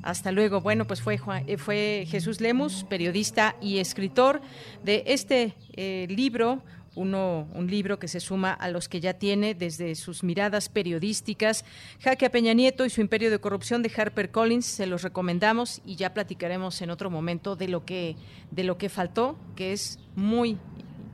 Hasta 0.03 0.31
luego. 0.31 0.61
Bueno, 0.61 0.85
pues 0.85 1.01
fue, 1.01 1.19
eh, 1.47 1.57
fue 1.57 2.05
Jesús 2.09 2.41
Lemus, 2.41 2.83
periodista 2.85 3.55
y 3.61 3.77
escritor 3.77 4.41
de 4.83 5.03
este 5.07 5.55
eh, 5.73 6.07
libro, 6.09 6.63
uno, 6.95 7.47
un 7.53 7.67
libro 7.67 7.99
que 7.99 8.07
se 8.07 8.19
suma 8.19 8.51
a 8.51 8.69
los 8.69 8.89
que 8.89 8.99
ya 8.99 9.13
tiene 9.13 9.53
desde 9.53 9.95
sus 9.95 10.23
miradas 10.23 10.69
periodísticas. 10.69 11.63
Jaque 12.01 12.25
a 12.25 12.31
Peña 12.31 12.53
Nieto 12.53 12.85
y 12.85 12.89
su 12.89 12.99
imperio 12.99 13.31
de 13.31 13.39
corrupción 13.39 13.81
de 13.81 13.91
Harper 13.95 14.31
Collins, 14.31 14.65
se 14.65 14.87
los 14.87 15.03
recomendamos 15.03 15.81
y 15.85 15.95
ya 15.95 16.13
platicaremos 16.13 16.81
en 16.81 16.89
otro 16.89 17.09
momento 17.09 17.55
de 17.55 17.67
lo 17.67 17.85
que, 17.85 18.15
de 18.49 18.63
lo 18.63 18.77
que 18.77 18.89
faltó, 18.89 19.37
que 19.55 19.71
es 19.71 19.99
muy 20.15 20.57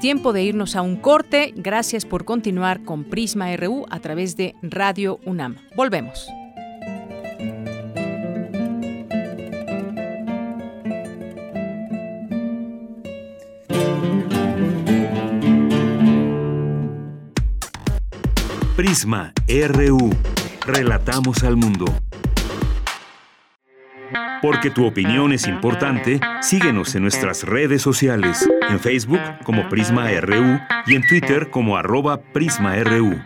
Tiempo 0.00 0.32
de 0.32 0.42
irnos 0.42 0.74
a 0.74 0.82
un 0.82 0.96
corte. 0.96 1.52
Gracias 1.54 2.04
por 2.04 2.24
continuar 2.24 2.82
con 2.84 3.04
Prisma 3.04 3.54
RU 3.56 3.86
a 3.90 4.00
través 4.00 4.36
de 4.36 4.54
Radio 4.62 5.20
UNAM. 5.24 5.56
Volvemos. 5.76 6.26
Prisma 18.76 19.32
RU. 19.46 20.10
Relatamos 20.66 21.44
al 21.44 21.56
mundo. 21.56 21.84
Porque 24.42 24.70
tu 24.70 24.86
opinión 24.86 25.32
es 25.32 25.46
importante, 25.46 26.20
síguenos 26.40 26.94
en 26.94 27.02
nuestras 27.02 27.44
redes 27.44 27.82
sociales, 27.82 28.48
en 28.68 28.80
Facebook 28.80 29.20
como 29.44 29.68
Prisma 29.68 30.10
RU 30.20 30.58
y 30.86 30.94
en 30.94 31.06
Twitter 31.06 31.50
como 31.50 31.76
arroba 31.76 32.20
PrismaRU. 32.20 33.20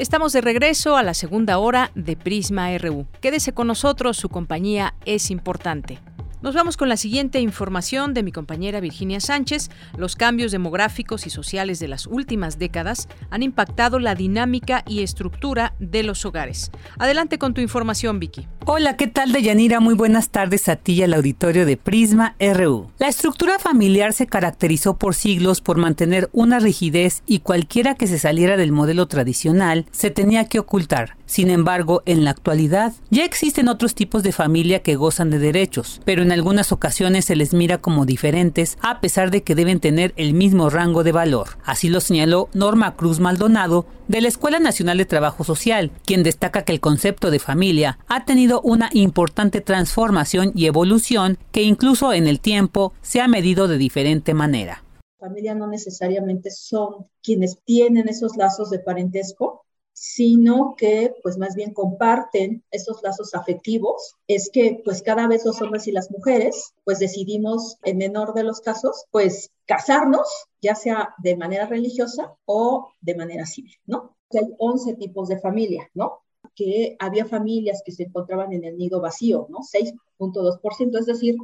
Estamos 0.00 0.32
de 0.32 0.40
regreso 0.40 0.96
a 0.96 1.02
la 1.02 1.12
segunda 1.12 1.58
hora 1.58 1.90
de 1.94 2.16
Prisma 2.16 2.76
RU. 2.78 3.06
Quédese 3.20 3.52
con 3.52 3.66
nosotros, 3.66 4.16
su 4.16 4.30
compañía 4.30 4.94
es 5.04 5.30
importante. 5.30 5.98
Nos 6.42 6.54
vamos 6.54 6.78
con 6.78 6.88
la 6.88 6.96
siguiente 6.96 7.38
información 7.40 8.14
de 8.14 8.22
mi 8.22 8.32
compañera 8.32 8.80
Virginia 8.80 9.20
Sánchez. 9.20 9.70
Los 9.98 10.16
cambios 10.16 10.52
demográficos 10.52 11.26
y 11.26 11.30
sociales 11.30 11.80
de 11.80 11.88
las 11.88 12.06
últimas 12.06 12.58
décadas 12.58 13.08
han 13.28 13.42
impactado 13.42 13.98
la 13.98 14.14
dinámica 14.14 14.82
y 14.88 15.02
estructura 15.02 15.74
de 15.80 16.02
los 16.02 16.24
hogares. 16.24 16.70
Adelante 16.98 17.36
con 17.36 17.52
tu 17.52 17.60
información, 17.60 18.20
Vicky. 18.20 18.48
Hola, 18.64 18.96
¿qué 18.96 19.06
tal, 19.06 19.32
Deyanira? 19.32 19.80
Muy 19.80 19.94
buenas 19.94 20.30
tardes 20.30 20.70
a 20.70 20.76
ti 20.76 20.94
y 20.94 21.02
al 21.02 21.12
auditorio 21.12 21.66
de 21.66 21.76
Prisma 21.76 22.36
RU. 22.40 22.90
La 22.98 23.08
estructura 23.08 23.58
familiar 23.58 24.14
se 24.14 24.26
caracterizó 24.26 24.96
por 24.96 25.14
siglos 25.14 25.60
por 25.60 25.76
mantener 25.76 26.30
una 26.32 26.58
rigidez 26.58 27.22
y 27.26 27.40
cualquiera 27.40 27.96
que 27.96 28.06
se 28.06 28.18
saliera 28.18 28.56
del 28.56 28.72
modelo 28.72 29.08
tradicional 29.08 29.84
se 29.90 30.10
tenía 30.10 30.46
que 30.46 30.58
ocultar. 30.58 31.18
Sin 31.26 31.48
embargo, 31.48 32.02
en 32.06 32.24
la 32.24 32.30
actualidad 32.30 32.92
ya 33.10 33.24
existen 33.24 33.68
otros 33.68 33.94
tipos 33.94 34.22
de 34.22 34.32
familia 34.32 34.82
que 34.82 34.96
gozan 34.96 35.30
de 35.30 35.38
derechos, 35.38 36.00
pero 36.04 36.22
en 36.22 36.29
algunas 36.30 36.72
ocasiones 36.72 37.24
se 37.24 37.36
les 37.36 37.54
mira 37.54 37.78
como 37.78 38.06
diferentes 38.06 38.78
a 38.82 39.00
pesar 39.00 39.30
de 39.30 39.42
que 39.42 39.54
deben 39.54 39.80
tener 39.80 40.12
el 40.16 40.34
mismo 40.34 40.70
rango 40.70 41.04
de 41.04 41.12
valor. 41.12 41.58
Así 41.64 41.88
lo 41.88 42.00
señaló 42.00 42.48
Norma 42.54 42.96
Cruz 42.96 43.20
Maldonado 43.20 43.86
de 44.08 44.20
la 44.20 44.28
Escuela 44.28 44.58
Nacional 44.58 44.98
de 44.98 45.04
Trabajo 45.04 45.44
Social, 45.44 45.92
quien 46.04 46.22
destaca 46.22 46.62
que 46.62 46.72
el 46.72 46.80
concepto 46.80 47.30
de 47.30 47.38
familia 47.38 47.98
ha 48.08 48.24
tenido 48.24 48.60
una 48.62 48.90
importante 48.92 49.60
transformación 49.60 50.52
y 50.54 50.66
evolución 50.66 51.38
que 51.52 51.62
incluso 51.62 52.12
en 52.12 52.26
el 52.26 52.40
tiempo 52.40 52.92
se 53.02 53.20
ha 53.20 53.28
medido 53.28 53.68
de 53.68 53.78
diferente 53.78 54.34
manera. 54.34 54.84
Familia 55.18 55.54
no 55.54 55.66
necesariamente 55.66 56.50
son 56.50 57.06
quienes 57.22 57.62
tienen 57.64 58.08
esos 58.08 58.36
lazos 58.36 58.70
de 58.70 58.78
parentesco, 58.78 59.66
sino 59.92 60.74
que 60.76 61.14
pues 61.22 61.36
más 61.36 61.54
bien 61.54 61.72
comparten 61.74 62.64
esos 62.70 63.02
lazos 63.02 63.34
afectivos, 63.34 64.16
es 64.26 64.50
que 64.52 64.80
pues 64.84 65.02
cada 65.02 65.26
vez 65.26 65.44
los 65.44 65.60
hombres 65.60 65.86
y 65.86 65.92
las 65.92 66.10
mujeres 66.10 66.74
pues 66.84 66.98
decidimos 66.98 67.78
en 67.82 67.98
menor 67.98 68.34
de 68.34 68.44
los 68.44 68.60
casos 68.60 69.04
pues 69.10 69.50
casarnos, 69.66 70.28
ya 70.60 70.74
sea 70.74 71.14
de 71.18 71.36
manera 71.36 71.66
religiosa 71.66 72.34
o 72.44 72.92
de 73.00 73.14
manera 73.14 73.46
civil, 73.46 73.76
¿no? 73.86 74.16
Hay 74.32 74.54
11 74.58 74.94
tipos 74.94 75.28
de 75.28 75.38
familia, 75.38 75.90
¿no? 75.94 76.20
Que 76.54 76.96
había 76.98 77.26
familias 77.26 77.82
que 77.84 77.92
se 77.92 78.04
encontraban 78.04 78.52
en 78.52 78.64
el 78.64 78.78
nido 78.78 79.00
vacío, 79.00 79.46
¿no? 79.50 79.58
6.2%, 79.58 80.98
es 80.98 81.06
decir, 81.06 81.36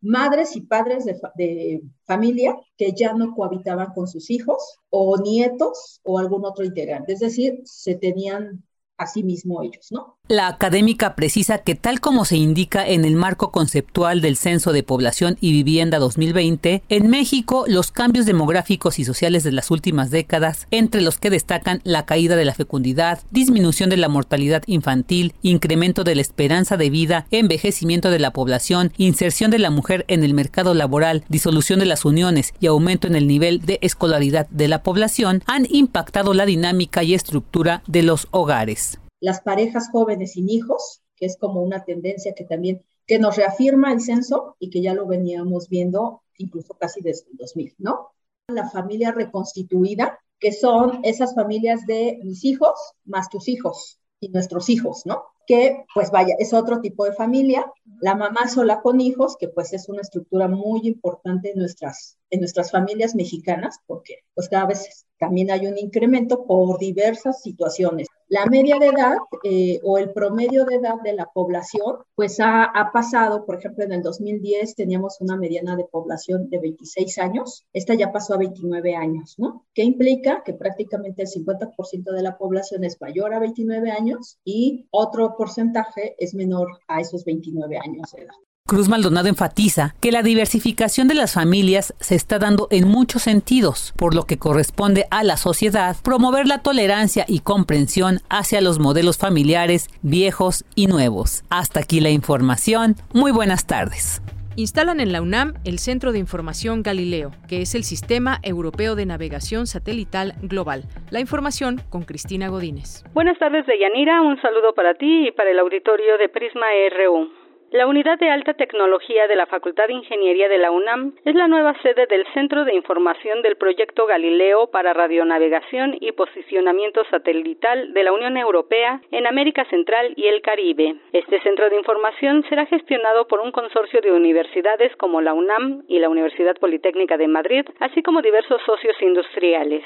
madres 0.00 0.56
y 0.56 0.62
padres 0.62 1.04
de, 1.04 1.82
familia 2.04 2.56
que 2.76 2.92
ya 2.92 3.12
no 3.12 3.34
cohabitaban 3.34 3.92
con 3.94 4.06
sus 4.06 4.30
hijos 4.30 4.78
o 4.90 5.16
nietos 5.18 6.00
o 6.04 6.18
algún 6.18 6.44
otro 6.44 6.64
integrante. 6.64 7.12
Es 7.12 7.20
decir, 7.20 7.60
se 7.64 7.94
tenían 7.96 8.64
a 8.96 9.06
sí 9.06 9.22
mismo 9.22 9.62
ellos, 9.62 9.88
¿no? 9.90 10.18
La 10.28 10.48
académica 10.48 11.14
precisa 11.14 11.58
que 11.58 11.76
tal 11.76 12.00
como 12.00 12.24
se 12.24 12.36
indica 12.36 12.84
en 12.84 13.04
el 13.04 13.14
marco 13.14 13.52
conceptual 13.52 14.20
del 14.20 14.36
Censo 14.36 14.72
de 14.72 14.82
Población 14.82 15.38
y 15.40 15.52
Vivienda 15.52 16.00
2020, 16.00 16.82
en 16.88 17.10
México 17.10 17.64
los 17.68 17.92
cambios 17.92 18.26
demográficos 18.26 18.98
y 18.98 19.04
sociales 19.04 19.44
de 19.44 19.52
las 19.52 19.70
últimas 19.70 20.10
décadas, 20.10 20.66
entre 20.72 21.00
los 21.00 21.18
que 21.18 21.30
destacan 21.30 21.80
la 21.84 22.06
caída 22.06 22.34
de 22.34 22.44
la 22.44 22.54
fecundidad, 22.54 23.20
disminución 23.30 23.88
de 23.88 23.98
la 23.98 24.08
mortalidad 24.08 24.64
infantil, 24.66 25.32
incremento 25.42 26.02
de 26.02 26.16
la 26.16 26.22
esperanza 26.22 26.76
de 26.76 26.90
vida, 26.90 27.28
envejecimiento 27.30 28.10
de 28.10 28.18
la 28.18 28.32
población, 28.32 28.92
inserción 28.96 29.52
de 29.52 29.60
la 29.60 29.70
mujer 29.70 30.04
en 30.08 30.24
el 30.24 30.34
mercado 30.34 30.74
laboral, 30.74 31.22
disolución 31.28 31.78
de 31.78 31.86
las 31.86 32.04
uniones 32.04 32.52
y 32.58 32.66
aumento 32.66 33.06
en 33.06 33.14
el 33.14 33.28
nivel 33.28 33.60
de 33.60 33.78
escolaridad 33.80 34.48
de 34.48 34.66
la 34.66 34.82
población, 34.82 35.44
han 35.46 35.68
impactado 35.70 36.34
la 36.34 36.46
dinámica 36.46 37.04
y 37.04 37.14
estructura 37.14 37.84
de 37.86 38.02
los 38.02 38.26
hogares 38.32 38.98
las 39.20 39.40
parejas 39.40 39.90
jóvenes 39.90 40.32
sin 40.32 40.48
hijos, 40.48 41.02
que 41.16 41.26
es 41.26 41.36
como 41.38 41.62
una 41.62 41.84
tendencia 41.84 42.34
que 42.34 42.44
también 42.44 42.82
que 43.06 43.18
nos 43.18 43.36
reafirma 43.36 43.92
el 43.92 44.00
censo 44.00 44.56
y 44.58 44.70
que 44.70 44.82
ya 44.82 44.94
lo 44.94 45.06
veníamos 45.06 45.68
viendo 45.68 46.22
incluso 46.38 46.74
casi 46.74 47.00
desde 47.00 47.30
el 47.30 47.36
2000, 47.38 47.74
¿no? 47.78 48.10
La 48.48 48.68
familia 48.68 49.12
reconstituida, 49.12 50.18
que 50.38 50.52
son 50.52 51.00
esas 51.04 51.34
familias 51.34 51.86
de 51.86 52.18
mis 52.22 52.44
hijos 52.44 52.74
más 53.04 53.30
tus 53.30 53.48
hijos 53.48 53.98
y 54.20 54.28
nuestros 54.28 54.68
hijos, 54.68 55.02
¿no? 55.06 55.24
Que 55.46 55.84
pues 55.94 56.10
vaya, 56.10 56.34
es 56.38 56.52
otro 56.52 56.80
tipo 56.80 57.04
de 57.04 57.12
familia, 57.12 57.72
la 58.00 58.16
mamá 58.16 58.48
sola 58.48 58.80
con 58.82 59.00
hijos, 59.00 59.36
que 59.38 59.48
pues 59.48 59.72
es 59.72 59.88
una 59.88 60.00
estructura 60.00 60.48
muy 60.48 60.80
importante 60.86 61.52
en 61.52 61.58
nuestras, 61.58 62.18
en 62.30 62.40
nuestras 62.40 62.70
familias 62.70 63.14
mexicanas, 63.14 63.78
porque 63.86 64.18
pues 64.34 64.48
cada 64.48 64.66
vez 64.66 65.06
también 65.18 65.50
hay 65.50 65.66
un 65.66 65.78
incremento 65.78 66.44
por 66.44 66.78
diversas 66.78 67.40
situaciones. 67.42 68.08
La 68.28 68.44
media 68.46 68.78
de 68.80 68.88
edad 68.88 69.18
eh, 69.44 69.78
o 69.84 69.98
el 69.98 70.12
promedio 70.12 70.64
de 70.64 70.76
edad 70.76 70.96
de 71.04 71.12
la 71.12 71.26
población, 71.26 71.98
pues 72.16 72.40
ha, 72.40 72.64
ha, 72.64 72.90
pasado, 72.90 73.46
por 73.46 73.58
ejemplo, 73.58 73.84
en 73.84 73.92
el 73.92 74.02
2010 74.02 74.74
teníamos 74.74 75.20
una 75.20 75.36
mediana 75.36 75.76
de 75.76 75.84
población 75.84 76.50
de 76.50 76.58
26 76.58 77.18
años, 77.18 77.64
esta 77.72 77.94
ya 77.94 78.10
pasó 78.10 78.34
a 78.34 78.38
29 78.38 78.96
años, 78.96 79.36
¿no? 79.38 79.64
¿Qué 79.72 79.84
implica? 79.84 80.42
Que 80.44 80.54
prácticamente 80.54 81.22
el 81.22 81.28
50% 81.28 82.12
de 82.12 82.22
la 82.22 82.36
población 82.36 82.82
es 82.82 83.00
mayor 83.00 83.32
a 83.32 83.38
29 83.38 83.92
años 83.92 84.40
y 84.44 84.88
otro 84.90 85.36
porcentaje 85.36 86.16
es 86.18 86.34
menor 86.34 86.66
a 86.88 87.00
esos 87.00 87.24
29 87.24 87.78
años 87.78 88.10
de 88.12 88.22
edad. 88.22 88.34
Cruz 88.66 88.88
Maldonado 88.88 89.28
enfatiza 89.28 89.94
que 90.00 90.10
la 90.10 90.24
diversificación 90.24 91.06
de 91.06 91.14
las 91.14 91.34
familias 91.34 91.94
se 92.00 92.16
está 92.16 92.40
dando 92.40 92.66
en 92.72 92.88
muchos 92.88 93.22
sentidos, 93.22 93.94
por 93.96 94.12
lo 94.12 94.24
que 94.24 94.38
corresponde 94.38 95.06
a 95.12 95.22
la 95.22 95.36
sociedad 95.36 95.94
promover 96.02 96.48
la 96.48 96.62
tolerancia 96.62 97.24
y 97.28 97.40
comprensión 97.40 98.18
hacia 98.28 98.60
los 98.60 98.80
modelos 98.80 99.18
familiares 99.18 99.86
viejos 100.02 100.64
y 100.74 100.88
nuevos. 100.88 101.44
Hasta 101.48 101.78
aquí 101.78 102.00
la 102.00 102.10
información. 102.10 102.96
Muy 103.14 103.30
buenas 103.30 103.68
tardes. 103.68 104.20
Instalan 104.56 104.98
en 104.98 105.12
la 105.12 105.22
UNAM 105.22 105.54
el 105.64 105.78
Centro 105.78 106.10
de 106.10 106.18
Información 106.18 106.82
Galileo, 106.82 107.30
que 107.46 107.62
es 107.62 107.76
el 107.76 107.84
Sistema 107.84 108.40
Europeo 108.42 108.96
de 108.96 109.06
Navegación 109.06 109.68
Satelital 109.68 110.34
Global. 110.42 110.82
La 111.10 111.20
información 111.20 111.82
con 111.88 112.02
Cristina 112.02 112.48
Godínez. 112.48 113.04
Buenas 113.14 113.38
tardes, 113.38 113.64
Deyanira. 113.66 114.22
Un 114.22 114.40
saludo 114.42 114.74
para 114.74 114.94
ti 114.94 115.28
y 115.28 115.30
para 115.30 115.50
el 115.50 115.58
auditorio 115.60 116.18
de 116.18 116.28
Prisma 116.28 116.66
RU. 116.90 117.45
La 117.72 117.88
Unidad 117.88 118.16
de 118.20 118.30
Alta 118.30 118.54
Tecnología 118.54 119.26
de 119.26 119.34
la 119.34 119.46
Facultad 119.46 119.88
de 119.88 119.94
Ingeniería 119.94 120.48
de 120.48 120.56
la 120.56 120.70
UNAM 120.70 121.14
es 121.24 121.34
la 121.34 121.48
nueva 121.48 121.74
sede 121.82 122.06
del 122.06 122.24
Centro 122.32 122.64
de 122.64 122.72
Información 122.72 123.42
del 123.42 123.56
Proyecto 123.56 124.06
Galileo 124.06 124.68
para 124.68 124.94
Radionavegación 124.94 125.96
y 126.00 126.12
Posicionamiento 126.12 127.02
Satelital 127.10 127.92
de 127.92 128.04
la 128.04 128.12
Unión 128.12 128.36
Europea 128.36 129.00
en 129.10 129.26
América 129.26 129.64
Central 129.64 130.14
y 130.14 130.28
el 130.28 130.42
Caribe. 130.42 130.94
Este 131.12 131.40
centro 131.40 131.68
de 131.68 131.76
información 131.76 132.44
será 132.48 132.66
gestionado 132.66 133.26
por 133.26 133.40
un 133.40 133.50
consorcio 133.50 134.00
de 134.00 134.12
universidades 134.12 134.94
como 134.94 135.20
la 135.20 135.34
UNAM 135.34 135.82
y 135.88 135.98
la 135.98 136.08
Universidad 136.08 136.54
Politécnica 136.60 137.16
de 137.16 137.26
Madrid, 137.26 137.64
así 137.80 138.00
como 138.00 138.22
diversos 138.22 138.62
socios 138.64 138.94
industriales. 139.02 139.82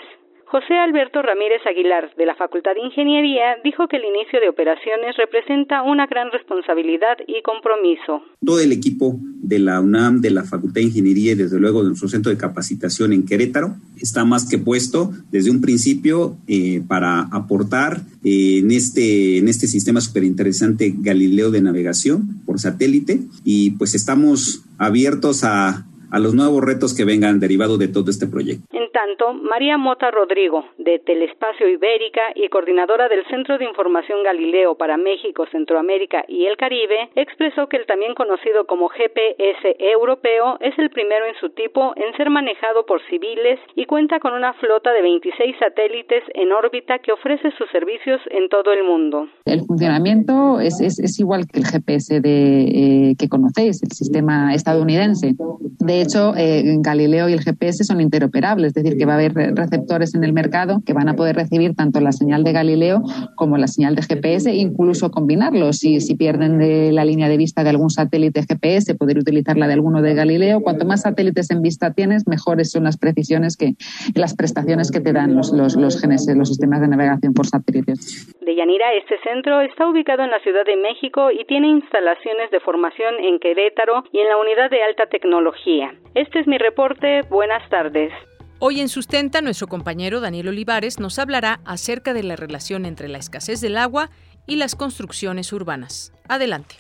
José 0.51 0.75
Alberto 0.75 1.23
Ramírez 1.23 1.63
Aguilar, 1.65 2.11
de 2.19 2.27
la 2.27 2.35
Facultad 2.35 2.75
de 2.75 2.81
Ingeniería, 2.81 3.55
dijo 3.63 3.87
que 3.87 3.99
el 3.99 4.03
inicio 4.03 4.41
de 4.41 4.49
operaciones 4.49 5.15
representa 5.17 5.83
una 5.83 6.09
gran 6.09 6.33
responsabilidad 6.33 7.19
y 7.29 7.41
compromiso. 7.43 8.25
Todo 8.45 8.59
el 8.59 8.73
equipo 8.73 9.15
de 9.41 9.61
la 9.61 9.81
UNAM, 9.81 10.21
de 10.21 10.31
la 10.31 10.43
Facultad 10.43 10.81
de 10.81 10.89
Ingeniería 10.89 11.33
y 11.33 11.35
desde 11.37 11.61
luego 11.61 11.83
de 11.83 11.91
nuestro 11.91 12.09
centro 12.09 12.33
de 12.33 12.37
capacitación 12.37 13.13
en 13.13 13.27
Querétaro 13.27 13.77
está 14.01 14.25
más 14.25 14.49
que 14.49 14.59
puesto 14.59 15.13
desde 15.31 15.53
un 15.53 15.61
principio 15.61 16.37
eh, 16.49 16.83
para 16.89 17.29
aportar 17.31 18.01
eh, 18.25 18.59
en, 18.59 18.73
este, 18.73 19.39
en 19.39 19.47
este 19.47 19.69
sistema 19.69 20.01
súper 20.01 20.25
interesante 20.25 20.93
Galileo 20.99 21.53
de 21.53 21.63
navegación 21.63 22.43
por 22.45 22.59
satélite 22.59 23.21
y 23.45 23.71
pues 23.73 23.95
estamos 23.95 24.65
abiertos 24.79 25.45
a 25.45 25.87
a 26.11 26.19
los 26.19 26.35
nuevos 26.35 26.65
retos 26.65 26.97
que 26.97 27.05
vengan 27.05 27.41
derivados 27.41 27.79
de 27.79 27.89
todo 27.89 28.11
este 28.11 28.27
proyecto. 28.27 28.65
En 28.73 28.91
tanto, 28.93 29.33
María 29.33 29.79
Mota 29.79 30.11
Rodrigo, 30.11 30.65
de 30.79 30.99
Telespacio 30.99 31.69
Ibérica 31.69 32.33
y 32.35 32.49
coordinadora 32.49 33.09
del 33.09 33.25
Centro 33.27 33.59
de 33.59 33.65
Información 33.65 34.23
Galileo 34.25 34.75
para 34.75 34.97
México, 34.97 35.47
Centroamérica 35.51 36.25
y 36.29 36.47
el 36.47 36.57
Caribe, 36.57 37.11
expresó 37.15 37.69
que 37.69 37.77
el 37.77 37.87
también 37.87 38.15
conocido 38.15 38.67
como 38.67 38.89
GPS 38.89 39.77
europeo 39.79 40.59
es 40.61 40.79
el 40.79 40.91
primero 40.91 41.27
en 41.27 41.35
su 41.41 41.51
tipo 41.51 41.93
en 41.97 42.17
ser 42.17 42.31
manejado 42.31 42.87
por 42.87 43.01
civiles 43.09 43.59
y 43.75 43.87
cuenta 43.87 44.21
con 44.21 44.35
una 44.35 44.53
flota 44.55 44.93
de 44.93 45.03
26 45.03 45.57
satélites 45.59 46.23
en 46.35 46.53
órbita 46.53 46.99
que 46.99 47.13
ofrece 47.13 47.51
sus 47.57 47.71
servicios 47.71 48.21
en 48.31 48.49
todo 48.49 48.73
el 48.73 48.85
mundo. 48.85 49.29
El 49.45 49.61
funcionamiento 49.67 50.61
es, 50.61 50.81
es, 50.81 51.19
igual 51.21 51.47
que 51.47 51.61
el 51.61 51.67
GPS 51.67 52.21
de, 52.21 53.11
eh, 53.11 53.15
que 53.19 53.29
conocéis, 53.29 53.83
el 53.83 53.93
sistema 53.93 54.55
estadounidense. 54.55 55.35
De 55.79 56.00
hecho, 56.01 56.35
eh, 56.37 56.63
Galileo 56.79 57.29
y 57.29 57.33
el 57.33 57.41
GPS 57.41 57.85
son 57.85 58.01
interoperables, 58.01 58.69
es 58.69 58.75
decir, 58.75 58.99
que 58.99 59.07
va 59.07 59.13
a 59.13 59.17
haber 59.17 59.35
receptores 59.35 60.15
en 60.15 60.25
el 60.25 60.33
mercado 60.33 60.83
que 60.85 60.93
van 60.93 61.09
a 61.09 61.15
poder 61.15 61.37
recibir 61.37 61.75
tanto 61.75 62.01
la 62.01 62.13
señal 62.13 62.45
de 62.45 62.53
Galileo 62.53 63.03
como 63.37 63.57
la 63.57 63.67
señal 63.67 63.95
de 63.95 64.03
GPS, 64.03 64.55
incluso 64.55 65.11
combinarlos. 65.11 65.79
Si, 65.79 66.01
si 66.01 66.15
pierden 66.15 66.59
de 66.59 66.93
la 66.93 67.05
línea 67.05 67.29
de 67.29 67.37
vista 67.37 67.65
de 67.65 67.71
algún 67.71 67.91
satélite 67.91 68.43
GPS, 68.43 68.95
poder 68.95 69.19
utilizarla 69.19 69.67
de 69.67 69.75
alguno 69.75 70.03
de 70.03 70.15
Galileo. 70.15 70.61
Cuanto 70.61 70.85
más 70.85 71.03
satélites 71.03 71.51
en 71.51 71.63
vista 71.63 71.93
tienes, 71.93 72.27
mejores 72.27 72.71
son 72.71 72.85
las 72.85 72.97
precisiones 72.97 73.57
que 73.57 73.75
las 74.15 74.35
prestaciones 74.35 74.91
que 74.91 75.01
te 75.01 75.13
dan 75.13 75.35
los, 75.35 75.53
los, 75.53 75.77
los 75.77 76.01
GNS, 76.01 76.37
los 76.37 76.49
sistemas 76.49 76.81
de 76.81 76.89
navegación 76.89 77.33
por 77.33 77.47
satélites. 77.47 78.35
De 78.41 78.55
Yanira, 78.55 78.93
este 78.95 79.17
centro 79.23 79.61
está 79.61 79.89
ubicado 79.89 80.23
en 80.23 80.31
la 80.31 80.41
Ciudad 80.41 80.65
de 80.65 80.77
México 80.77 81.31
y 81.31 81.45
tiene 81.45 81.69
instalaciones 81.69 82.51
de 82.51 82.61
formación 82.61 83.15
en 83.23 83.39
Querétaro 83.39 84.05
y 84.13 84.19
en 84.19 84.29
la 84.29 84.37
unidad 84.37 84.71
de 84.71 84.83
alta 84.83 85.07
tecnología. 85.07 85.90
Este 86.15 86.41
es 86.41 86.47
mi 86.47 86.59
reporte. 86.59 87.23
Buenas 87.31 87.69
tardes. 87.71 88.13
Hoy 88.59 88.81
en 88.81 88.89
Sustenta, 88.89 89.41
nuestro 89.41 89.69
compañero 89.69 90.21
Daniel 90.21 90.49
Olivares 90.49 91.01
nos 91.01 91.19
hablará 91.19 91.61
acerca 91.65 92.13
de 92.13 92.23
la 92.23 92.37
relación 92.37 92.85
entre 92.85 93.09
la 93.09 93.19
escasez 93.19 93.61
del 93.61 93.79
agua 93.79 94.11
y 94.47 94.57
las 94.57 94.75
construcciones 94.75 95.53
urbanas. 95.53 96.13
Adelante. 96.29 96.77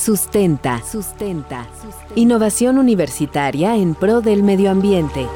Sustenta. 0.00 0.82
Sustenta. 0.82 1.66
Innovación 2.14 2.78
universitaria 2.78 3.76
en 3.76 3.94
pro 3.94 4.22
del 4.22 4.42
medio 4.42 4.70
ambiente. 4.70 5.26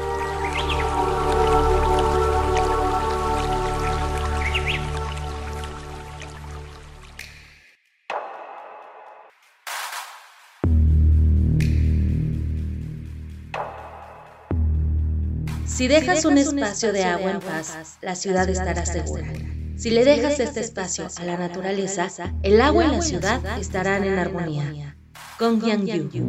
Si 15.75 15.89
dejas 15.89 16.23
un 16.23 16.37
espacio 16.37 16.93
de 16.93 17.03
agua 17.03 17.31
en 17.31 17.39
paz, 17.41 17.97
la 18.01 18.15
ciudad 18.15 18.47
estará 18.47 18.85
segura. 18.85 19.27
Si 19.75 19.89
le 19.89 20.05
dejas 20.05 20.39
este 20.39 20.61
espacio 20.61 21.09
a 21.17 21.25
la 21.25 21.35
naturaleza, 21.35 22.07
el 22.43 22.61
agua 22.61 22.85
y 22.85 22.91
la 22.91 23.01
ciudad 23.01 23.59
estarán 23.59 24.05
en 24.05 24.17
armonía. 24.17 24.95
Con 25.37 25.59
Yang 25.59 26.11
Yu. 26.11 26.23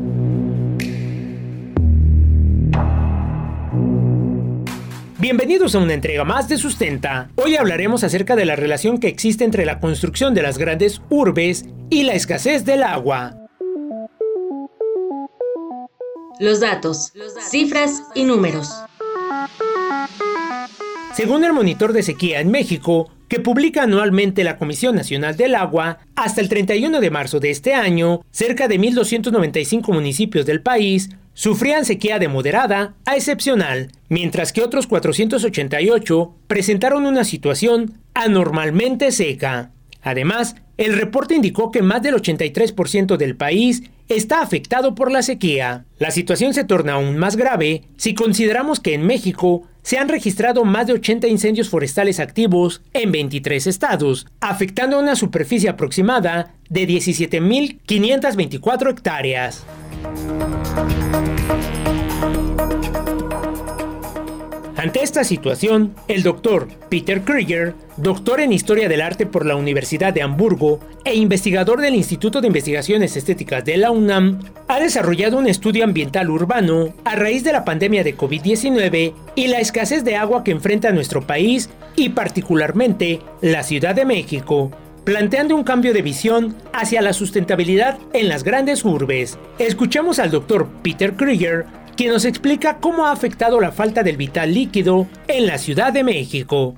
Bienvenidos 5.20 5.76
a 5.76 5.78
una 5.78 5.94
entrega 5.94 6.24
más 6.24 6.48
de 6.48 6.58
Sustenta. 6.58 7.30
Hoy 7.36 7.54
hablaremos 7.54 8.02
acerca 8.02 8.34
de 8.34 8.46
la 8.46 8.56
relación 8.56 8.98
que 8.98 9.06
existe 9.06 9.44
entre 9.44 9.64
la 9.64 9.78
construcción 9.78 10.34
de 10.34 10.42
las 10.42 10.58
grandes 10.58 11.00
urbes 11.08 11.66
y 11.88 12.02
la 12.02 12.14
escasez 12.14 12.64
del 12.64 12.82
agua. 12.82 13.36
Los 16.40 16.58
datos, 16.58 17.12
cifras 17.48 18.02
y 18.16 18.24
números. 18.24 18.68
Según 21.14 21.44
el 21.44 21.52
monitor 21.52 21.92
de 21.92 22.02
sequía 22.02 22.40
en 22.40 22.50
México, 22.50 23.10
que 23.28 23.40
publica 23.40 23.82
anualmente 23.82 24.44
la 24.44 24.58
Comisión 24.58 24.94
Nacional 24.94 25.36
del 25.36 25.54
Agua, 25.54 25.98
hasta 26.14 26.40
el 26.40 26.48
31 26.48 27.00
de 27.00 27.10
marzo 27.10 27.40
de 27.40 27.50
este 27.50 27.74
año, 27.74 28.20
cerca 28.30 28.68
de 28.68 28.78
1.295 28.78 29.92
municipios 29.92 30.46
del 30.46 30.60
país 30.60 31.10
sufrían 31.34 31.84
sequía 31.84 32.18
de 32.18 32.28
moderada 32.28 32.94
a 33.04 33.16
excepcional, 33.16 33.92
mientras 34.08 34.52
que 34.52 34.62
otros 34.62 34.86
488 34.86 36.34
presentaron 36.46 37.06
una 37.06 37.24
situación 37.24 37.94
anormalmente 38.14 39.10
seca. 39.12 39.70
Además, 40.02 40.56
el 40.76 40.96
reporte 40.96 41.34
indicó 41.34 41.70
que 41.70 41.82
más 41.82 42.02
del 42.02 42.14
83% 42.14 43.16
del 43.16 43.36
país 43.36 43.82
está 44.08 44.40
afectado 44.40 44.94
por 44.94 45.10
la 45.10 45.22
sequía. 45.22 45.84
La 45.98 46.10
situación 46.10 46.54
se 46.54 46.64
torna 46.64 46.94
aún 46.94 47.16
más 47.16 47.36
grave 47.36 47.82
si 47.96 48.14
consideramos 48.14 48.80
que 48.80 48.94
en 48.94 49.06
México 49.06 49.66
se 49.86 49.98
han 49.98 50.08
registrado 50.08 50.64
más 50.64 50.88
de 50.88 50.94
80 50.94 51.28
incendios 51.28 51.68
forestales 51.68 52.18
activos 52.18 52.82
en 52.92 53.12
23 53.12 53.68
estados, 53.68 54.26
afectando 54.40 54.96
a 54.96 54.98
una 54.98 55.14
superficie 55.14 55.68
aproximada 55.68 56.54
de 56.68 56.88
17.524 56.88 58.90
hectáreas. 58.90 59.64
Ante 64.76 65.02
esta 65.02 65.24
situación, 65.24 65.94
el 66.06 66.22
doctor 66.22 66.68
Peter 66.90 67.22
Krieger, 67.22 67.74
doctor 67.96 68.40
en 68.40 68.52
Historia 68.52 68.90
del 68.90 69.00
Arte 69.00 69.24
por 69.24 69.46
la 69.46 69.56
Universidad 69.56 70.12
de 70.12 70.20
Hamburgo 70.20 70.80
e 71.02 71.14
investigador 71.14 71.80
del 71.80 71.94
Instituto 71.94 72.42
de 72.42 72.48
Investigaciones 72.48 73.16
Estéticas 73.16 73.64
de 73.64 73.78
la 73.78 73.90
UNAM, 73.90 74.40
ha 74.68 74.78
desarrollado 74.78 75.38
un 75.38 75.46
estudio 75.46 75.82
ambiental 75.82 76.28
urbano 76.28 76.92
a 77.06 77.16
raíz 77.16 77.42
de 77.42 77.52
la 77.52 77.64
pandemia 77.64 78.04
de 78.04 78.18
COVID-19 78.18 79.14
y 79.34 79.46
la 79.46 79.60
escasez 79.60 80.04
de 80.04 80.16
agua 80.16 80.44
que 80.44 80.50
enfrenta 80.50 80.92
nuestro 80.92 81.26
país 81.26 81.70
y 81.96 82.10
particularmente 82.10 83.20
la 83.40 83.62
Ciudad 83.62 83.94
de 83.94 84.04
México 84.04 84.70
planteando 85.04 85.54
un 85.54 85.62
cambio 85.62 85.94
de 85.94 86.02
visión 86.02 86.56
hacia 86.72 87.00
la 87.00 87.12
sustentabilidad 87.12 87.96
en 88.12 88.28
las 88.28 88.42
grandes 88.42 88.84
urbes. 88.84 89.38
Escuchamos 89.60 90.18
al 90.18 90.32
doctor 90.32 90.68
Peter 90.82 91.14
Krieger 91.14 91.64
quien 91.96 92.12
nos 92.12 92.26
explica 92.26 92.78
cómo 92.78 93.06
ha 93.06 93.12
afectado 93.12 93.58
la 93.58 93.72
falta 93.72 94.02
del 94.02 94.18
vital 94.18 94.52
líquido 94.52 95.06
en 95.28 95.46
la 95.46 95.56
Ciudad 95.56 95.92
de 95.92 96.04
México. 96.04 96.76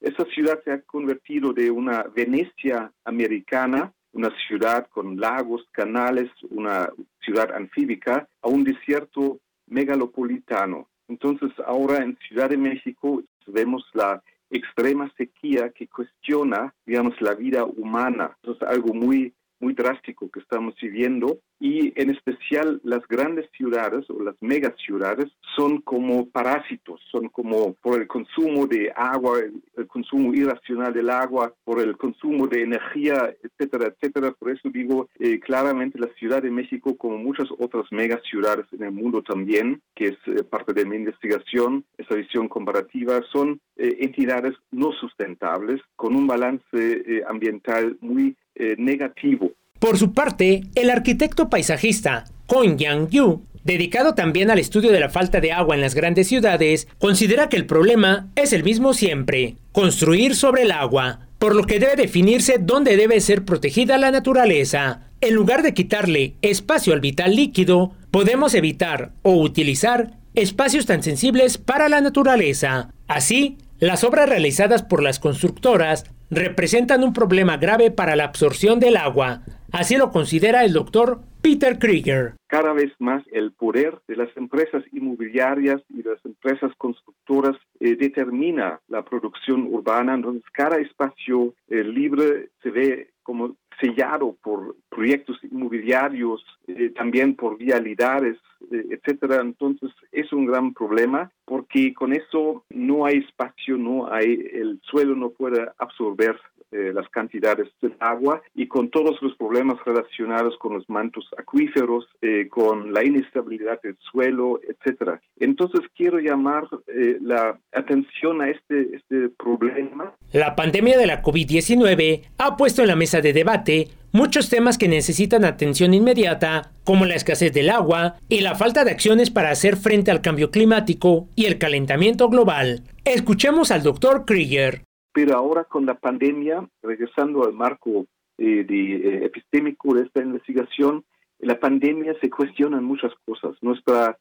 Esta 0.00 0.24
ciudad 0.26 0.58
se 0.64 0.72
ha 0.72 0.80
convertido 0.82 1.52
de 1.52 1.70
una 1.70 2.04
Venecia 2.14 2.90
americana, 3.04 3.92
una 4.12 4.30
ciudad 4.48 4.88
con 4.88 5.18
lagos, 5.20 5.62
canales, 5.72 6.30
una 6.48 6.88
ciudad 7.20 7.54
anfíbica, 7.54 8.26
a 8.40 8.48
un 8.48 8.64
desierto 8.64 9.40
megalopolitano. 9.66 10.88
Entonces 11.08 11.50
ahora 11.66 11.98
en 11.98 12.16
Ciudad 12.26 12.48
de 12.48 12.56
México 12.56 13.22
vemos 13.46 13.84
la 13.92 14.22
extrema 14.48 15.12
sequía 15.16 15.70
que 15.70 15.86
cuestiona, 15.88 16.72
digamos, 16.86 17.20
la 17.20 17.34
vida 17.34 17.64
humana. 17.64 18.36
Eso 18.42 18.52
es 18.52 18.62
algo 18.62 18.94
muy 18.94 19.34
muy 19.60 19.74
drástico 19.74 20.30
que 20.30 20.40
estamos 20.40 20.74
viviendo 20.80 21.38
y 21.58 21.92
en 22.00 22.10
especial 22.10 22.80
las 22.84 23.06
grandes 23.08 23.48
ciudades 23.56 24.08
o 24.10 24.22
las 24.22 24.36
megaciudades 24.40 25.32
son 25.56 25.80
como 25.80 26.28
parásitos, 26.28 27.00
son 27.10 27.28
como 27.28 27.74
por 27.74 28.00
el 28.00 28.06
consumo 28.06 28.66
de 28.66 28.92
agua, 28.94 29.38
el, 29.40 29.86
consumo 29.86 30.34
irracional 30.34 30.92
del 30.92 31.08
agua, 31.08 31.54
por 31.64 31.80
el 31.80 31.96
consumo 31.96 32.46
de 32.46 32.62
energía, 32.62 33.34
etcétera, 33.42 33.86
etcétera. 33.86 34.32
Por 34.32 34.50
eso 34.50 34.68
digo 34.68 35.08
eh, 35.18 35.40
claramente 35.40 35.98
la 35.98 36.12
Ciudad 36.18 36.42
de 36.42 36.50
México, 36.50 36.96
como 36.96 37.16
muchas 37.16 37.48
otras 37.58 37.86
megaciudades 37.90 38.66
en 38.72 38.82
el 38.82 38.92
mundo 38.92 39.22
también, 39.22 39.80
que 39.94 40.08
es 40.08 40.18
eh, 40.26 40.42
parte 40.44 40.74
de 40.74 40.84
mi 40.84 40.96
investigación, 40.96 41.84
esa 41.96 42.14
visión 42.14 42.48
comparativa, 42.48 43.20
son 43.32 43.60
eh, 43.76 43.96
entidades 44.00 44.54
no 44.70 44.92
sustentables 44.92 45.80
con 45.96 46.14
un 46.14 46.26
balance 46.26 47.24
ambiental 47.26 47.96
muy 48.00 48.36
negativo. 48.78 49.52
Por 49.78 49.98
su 49.98 50.12
parte, 50.12 50.62
el 50.74 50.90
arquitecto 50.90 51.50
paisajista 51.50 52.24
Kong 52.46 52.76
Yang-yu, 52.76 53.42
dedicado 53.64 54.14
también 54.14 54.50
al 54.50 54.58
estudio 54.58 54.92
de 54.92 55.00
la 55.00 55.10
falta 55.10 55.40
de 55.40 55.52
agua 55.52 55.74
en 55.74 55.80
las 55.80 55.94
grandes 55.94 56.28
ciudades, 56.28 56.88
considera 56.98 57.48
que 57.48 57.56
el 57.56 57.66
problema 57.66 58.28
es 58.36 58.52
el 58.52 58.62
mismo 58.62 58.94
siempre, 58.94 59.56
construir 59.72 60.34
sobre 60.34 60.62
el 60.62 60.70
agua, 60.70 61.28
por 61.38 61.54
lo 61.54 61.64
que 61.64 61.78
debe 61.78 61.96
definirse 61.96 62.58
dónde 62.58 62.96
debe 62.96 63.20
ser 63.20 63.44
protegida 63.44 63.98
la 63.98 64.10
naturaleza. 64.10 65.02
En 65.20 65.34
lugar 65.34 65.62
de 65.62 65.74
quitarle 65.74 66.34
espacio 66.42 66.92
al 66.92 67.00
vital 67.00 67.34
líquido, 67.34 67.92
podemos 68.10 68.54
evitar 68.54 69.12
o 69.22 69.34
utilizar 69.34 70.12
espacios 70.34 70.86
tan 70.86 71.02
sensibles 71.02 71.58
para 71.58 71.88
la 71.88 72.00
naturaleza. 72.00 72.90
Así, 73.08 73.58
las 73.78 74.04
obras 74.04 74.28
realizadas 74.28 74.82
por 74.82 75.02
las 75.02 75.18
constructoras 75.18 76.04
representan 76.30 77.04
un 77.04 77.12
problema 77.12 77.56
grave 77.56 77.90
para 77.90 78.16
la 78.16 78.24
absorción 78.24 78.80
del 78.80 78.96
agua. 78.96 79.42
Así 79.72 79.96
lo 79.96 80.10
considera 80.10 80.64
el 80.64 80.72
doctor 80.72 81.20
Peter 81.42 81.78
Krieger. 81.78 82.34
Cada 82.46 82.72
vez 82.72 82.92
más 82.98 83.22
el 83.32 83.52
poder 83.52 83.98
de 84.08 84.16
las 84.16 84.34
empresas 84.36 84.82
inmobiliarias 84.92 85.82
y 85.90 86.02
las 86.02 86.24
empresas 86.24 86.72
constructoras 86.78 87.56
eh, 87.80 87.96
determina 87.96 88.80
la 88.88 89.04
producción 89.04 89.66
urbana, 89.70 90.14
entonces 90.14 90.44
cada 90.52 90.78
espacio 90.78 91.54
libre 91.68 92.50
se 92.62 92.70
ve 92.70 93.10
como 93.22 93.56
sellado 93.80 94.36
por 94.42 94.76
proyectos 94.88 95.38
inmobiliarios, 95.42 96.44
eh, 96.68 96.90
también 96.90 97.34
por 97.34 97.58
vialidades, 97.58 98.38
etcétera. 98.70 99.40
Entonces 99.40 99.90
es 100.12 100.32
un 100.32 100.46
gran 100.46 100.72
problema 100.72 101.30
porque 101.44 101.94
con 101.94 102.12
eso 102.12 102.64
no 102.70 103.06
hay 103.06 103.18
espacio, 103.18 103.76
no 103.76 104.12
hay 104.12 104.46
el 104.52 104.80
suelo 104.82 105.14
no 105.14 105.30
puede 105.30 105.66
absorber 105.78 106.36
eh, 106.72 106.92
las 106.92 107.08
cantidades 107.10 107.68
de 107.80 107.92
agua 108.00 108.42
y 108.52 108.66
con 108.66 108.90
todos 108.90 109.22
los 109.22 109.36
problemas 109.36 109.76
relacionados 109.86 110.58
con 110.58 110.74
los 110.74 110.88
mantos 110.90 111.24
acuíferos, 111.38 112.08
eh, 112.20 112.48
con 112.48 112.92
la 112.92 113.04
inestabilidad 113.04 113.80
del 113.82 113.96
suelo, 114.10 114.60
etcétera. 114.68 115.20
Entonces 115.38 115.82
quiero 115.96 116.18
llamar 116.18 116.64
eh, 116.88 117.18
la 117.20 117.56
atención 117.72 118.42
a 118.42 118.50
este, 118.50 118.96
este 118.96 119.28
problema. 119.38 120.12
La 120.32 120.56
pandemia 120.56 120.98
de 120.98 121.06
la 121.06 121.22
COVID-19 121.22 122.22
ha 122.36 122.56
puesto 122.56 122.82
en 122.82 122.88
la 122.88 122.96
mesa 122.96 123.20
de 123.20 123.32
debate 123.32 123.88
muchos 124.16 124.48
temas 124.48 124.78
que 124.78 124.88
necesitan 124.88 125.44
atención 125.44 125.92
inmediata, 125.92 126.72
como 126.84 127.04
la 127.04 127.14
escasez 127.16 127.52
del 127.52 127.68
agua 127.68 128.14
y 128.30 128.40
la 128.40 128.54
falta 128.54 128.82
de 128.82 128.90
acciones 128.90 129.30
para 129.30 129.50
hacer 129.50 129.76
frente 129.76 130.10
al 130.10 130.22
cambio 130.22 130.50
climático 130.50 131.28
y 131.36 131.44
el 131.44 131.58
calentamiento 131.58 132.30
global. 132.30 132.80
Escuchemos 133.04 133.70
al 133.70 133.82
doctor 133.82 134.24
Krieger. 134.24 134.84
Pero 135.12 135.36
ahora 135.36 135.64
con 135.64 135.84
la 135.84 135.96
pandemia, 135.96 136.66
regresando 136.82 137.44
al 137.44 137.52
marco 137.52 138.06
eh, 138.38 138.64
de, 138.64 138.96
eh, 138.96 139.24
epistémico 139.26 139.92
de 139.92 140.04
esta 140.04 140.22
investigación, 140.22 141.04
la 141.38 141.60
pandemia 141.60 142.14
se 142.18 142.30
cuestionan 142.30 142.84
muchas 142.84 143.12
cosas, 143.26 143.54
nuestra, 143.60 144.16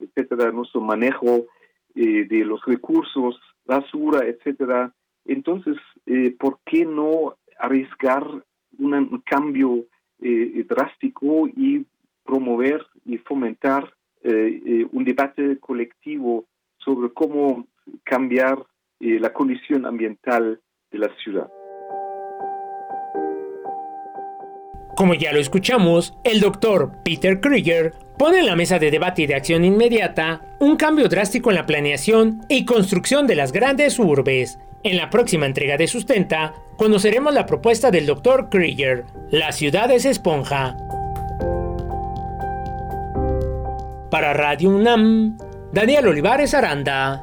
etcétera, 0.00 0.50
nuestro 0.50 0.80
manejo 0.80 1.46
eh, 1.94 2.26
de 2.28 2.44
los 2.44 2.64
recursos, 2.64 3.40
basura, 3.64 4.26
etcétera. 4.26 4.92
Entonces, 5.24 5.76
¿por 6.38 6.58
qué 6.64 6.84
no 6.84 7.36
arriesgar 7.58 8.44
un 8.78 9.22
cambio 9.24 9.84
drástico 10.18 11.48
y 11.48 11.84
promover 12.24 12.84
y 13.04 13.18
fomentar 13.18 13.92
un 14.24 15.04
debate 15.04 15.58
colectivo 15.58 16.44
sobre 16.78 17.12
cómo 17.12 17.66
cambiar 18.04 18.64
la 19.00 19.32
condición 19.32 19.86
ambiental 19.86 20.60
de 20.90 20.98
la 20.98 21.14
ciudad. 21.22 21.48
Como 24.96 25.12
ya 25.12 25.30
lo 25.32 25.38
escuchamos, 25.40 26.14
el 26.24 26.40
doctor 26.40 26.90
Peter 27.04 27.38
Krieger 27.38 27.92
pone 28.18 28.38
en 28.38 28.46
la 28.46 28.56
mesa 28.56 28.78
de 28.78 28.90
debate 28.90 29.22
y 29.22 29.26
de 29.26 29.34
acción 29.34 29.62
inmediata 29.62 30.56
un 30.58 30.76
cambio 30.76 31.06
drástico 31.08 31.50
en 31.50 31.56
la 31.56 31.66
planeación 31.66 32.40
y 32.48 32.64
construcción 32.64 33.26
de 33.26 33.34
las 33.34 33.52
grandes 33.52 33.98
urbes. 33.98 34.58
En 34.82 34.96
la 34.96 35.10
próxima 35.10 35.46
entrega 35.46 35.76
de 35.76 35.86
Sustenta, 35.86 36.54
conoceremos 36.76 37.34
la 37.34 37.46
propuesta 37.46 37.90
del 37.90 38.06
doctor 38.06 38.48
Krieger, 38.48 39.04
La 39.30 39.52
ciudad 39.52 39.90
es 39.90 40.04
esponja. 40.04 40.76
Para 44.10 44.32
Radio 44.32 44.70
UNAM, 44.70 45.38
Daniel 45.72 46.08
Olivares 46.08 46.54
Aranda. 46.54 47.22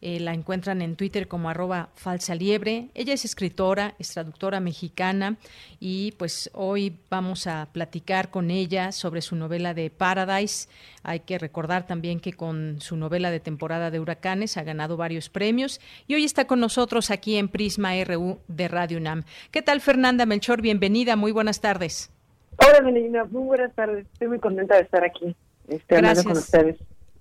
Eh, 0.00 0.20
la 0.20 0.32
encuentran 0.32 0.80
en 0.80 0.94
Twitter 0.94 1.26
como 1.26 1.50
arroba 1.50 1.88
falsa 1.94 2.36
liebre. 2.36 2.88
Ella 2.94 3.14
es 3.14 3.24
escritora, 3.24 3.94
es 3.98 4.12
traductora 4.12 4.60
mexicana 4.60 5.36
y 5.80 6.12
pues 6.12 6.50
hoy 6.54 6.96
vamos 7.10 7.48
a 7.48 7.68
platicar 7.72 8.30
con 8.30 8.52
ella 8.52 8.92
sobre 8.92 9.22
su 9.22 9.34
novela 9.34 9.74
de 9.74 9.90
Paradise. 9.90 10.68
Hay 11.02 11.20
que 11.20 11.38
recordar 11.38 11.86
también 11.86 12.20
que 12.20 12.32
con 12.32 12.80
su 12.80 12.96
novela 12.96 13.32
de 13.32 13.40
temporada 13.40 13.90
de 13.90 13.98
huracanes 13.98 14.56
ha 14.56 14.62
ganado 14.62 14.96
varios 14.96 15.28
premios 15.28 15.80
y 16.06 16.14
hoy 16.14 16.24
está 16.24 16.46
con 16.46 16.60
nosotros 16.60 17.10
aquí 17.10 17.36
en 17.36 17.48
Prisma 17.48 17.92
RU 18.04 18.38
de 18.46 18.68
Radio 18.68 18.98
UNAM. 18.98 19.24
¿Qué 19.50 19.62
tal 19.62 19.80
Fernanda 19.80 20.26
Melchor? 20.26 20.62
Bienvenida, 20.62 21.16
muy 21.16 21.32
buenas 21.32 21.60
tardes. 21.60 22.12
Hola 22.58 22.82
Melina, 22.82 23.24
muy 23.24 23.42
buenas 23.42 23.74
tardes. 23.74 24.06
Estoy 24.12 24.28
muy 24.28 24.38
contenta 24.38 24.76
de 24.76 24.82
estar 24.82 25.02
aquí, 25.04 25.34
este, 25.68 25.96
hablando 25.96 26.22
con 26.22 26.32
ustedes. 26.32 26.76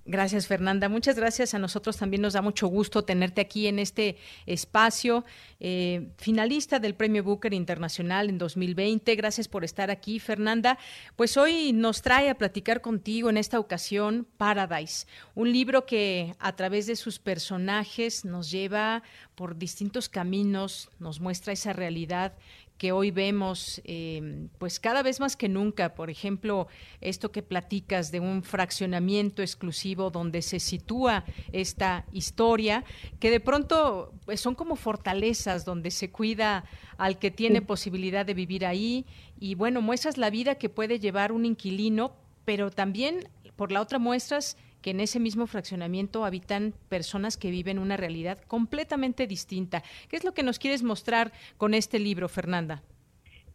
Gracias, 0.10 0.48
Fernanda. 0.48 0.88
Muchas 0.88 1.18
gracias. 1.18 1.54
A 1.54 1.60
nosotros 1.60 1.98
también 1.98 2.22
nos 2.22 2.32
da 2.32 2.42
mucho 2.42 2.68
gusto 2.68 3.04
tenerte 3.04 3.42
aquí 3.42 3.68
en 3.68 3.78
este 3.78 4.16
espacio. 4.46 5.26
Eh, 5.60 6.14
finalista 6.16 6.80
del 6.80 6.96
Premio 6.96 7.26
Booker 7.26 7.54
Internacional 7.54 8.30
en 8.30 8.38
2020. 8.38 9.14
Gracias 9.16 9.50
por 9.50 9.66
estar 9.66 9.92
aquí, 9.92 10.20
Fernanda. 10.20 10.78
Pues 11.18 11.36
hoy 11.36 11.74
nos 11.74 12.02
trae 12.02 12.30
a 12.30 12.36
platicar 12.36 12.80
contigo 12.80 13.30
en 13.30 13.36
esta 13.36 13.60
ocasión 13.60 14.26
Paradise, 14.38 15.08
un 15.36 15.52
libro 15.52 15.86
que 15.86 16.34
a 16.40 16.56
través 16.56 16.88
de 16.88 16.96
sus 16.96 17.20
personajes 17.20 18.24
nos 18.24 18.50
lleva 18.50 19.04
por 19.36 19.58
distintos 19.58 20.08
caminos, 20.08 20.90
nos 21.00 21.20
muestra 21.20 21.52
esa 21.52 21.74
realidad 21.74 22.34
que 22.78 22.92
hoy 22.92 23.12
vemos, 23.12 23.82
eh, 23.86 24.48
pues 24.58 24.80
cada 24.80 25.02
vez 25.04 25.20
más 25.20 25.36
que 25.36 25.50
nunca, 25.50 25.96
por 25.96 26.10
ejemplo, 26.10 26.68
esto 27.02 27.32
que 27.32 27.42
platicas 27.42 28.12
de 28.12 28.20
un 28.20 28.44
fraccionamiento 28.44 29.42
exclusivo 29.42 30.10
donde 30.10 30.42
se 30.42 30.60
sitúa 30.60 31.26
esta 31.52 32.06
historia, 32.12 32.84
que 33.20 33.32
de 33.32 33.40
pronto 33.40 34.14
pues, 34.26 34.40
son 34.40 34.56
como 34.56 34.76
fortalezas 34.76 35.66
donde 35.66 35.92
se 35.92 36.12
cuida 36.12 36.66
al 36.98 37.18
que 37.20 37.32
tiene 37.32 37.62
posibilidad 37.62 38.26
de 38.26 38.34
vivir 38.34 38.66
ahí. 38.66 39.06
Y 39.40 39.56
bueno, 39.56 39.82
muestras 39.82 40.18
la 40.18 40.30
vida 40.30 40.56
que 40.56 40.70
puede 40.70 41.00
llevar 41.00 41.32
un 41.32 41.46
inquilino, 41.46 42.14
pero 42.46 42.72
también 42.72 43.28
por 43.56 43.72
la 43.72 43.82
otra 43.82 44.00
muestras 44.00 44.56
en 44.90 45.00
ese 45.00 45.20
mismo 45.20 45.48
fraccionamiento 45.48 46.26
habitan 46.26 46.74
personas 46.90 47.38
que 47.38 47.52
viven 47.52 47.80
una 47.80 47.98
realidad 47.98 48.40
completamente 48.48 49.28
distinta. 49.28 49.84
¿Qué 50.10 50.16
es 50.16 50.24
lo 50.24 50.34
que 50.34 50.44
nos 50.44 50.60
quieres 50.60 50.84
mostrar 50.84 51.32
con 51.58 51.74
este 51.74 52.00
libro, 52.00 52.28
Fernanda? 52.30 52.82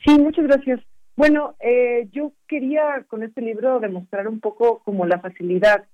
Sí, 0.05 0.19
muchas 0.19 0.47
gracias. 0.47 0.81
Bueno, 1.17 1.55
eh, 1.61 2.09
yo 2.13 2.33
quería 2.49 3.05
con 3.09 3.23
este 3.23 3.43
libro 3.43 3.81
demostrar 3.81 4.29
un 4.29 4.41
poco 4.41 4.81
como 4.85 5.07
la 5.07 5.21
facilidad 5.21 5.85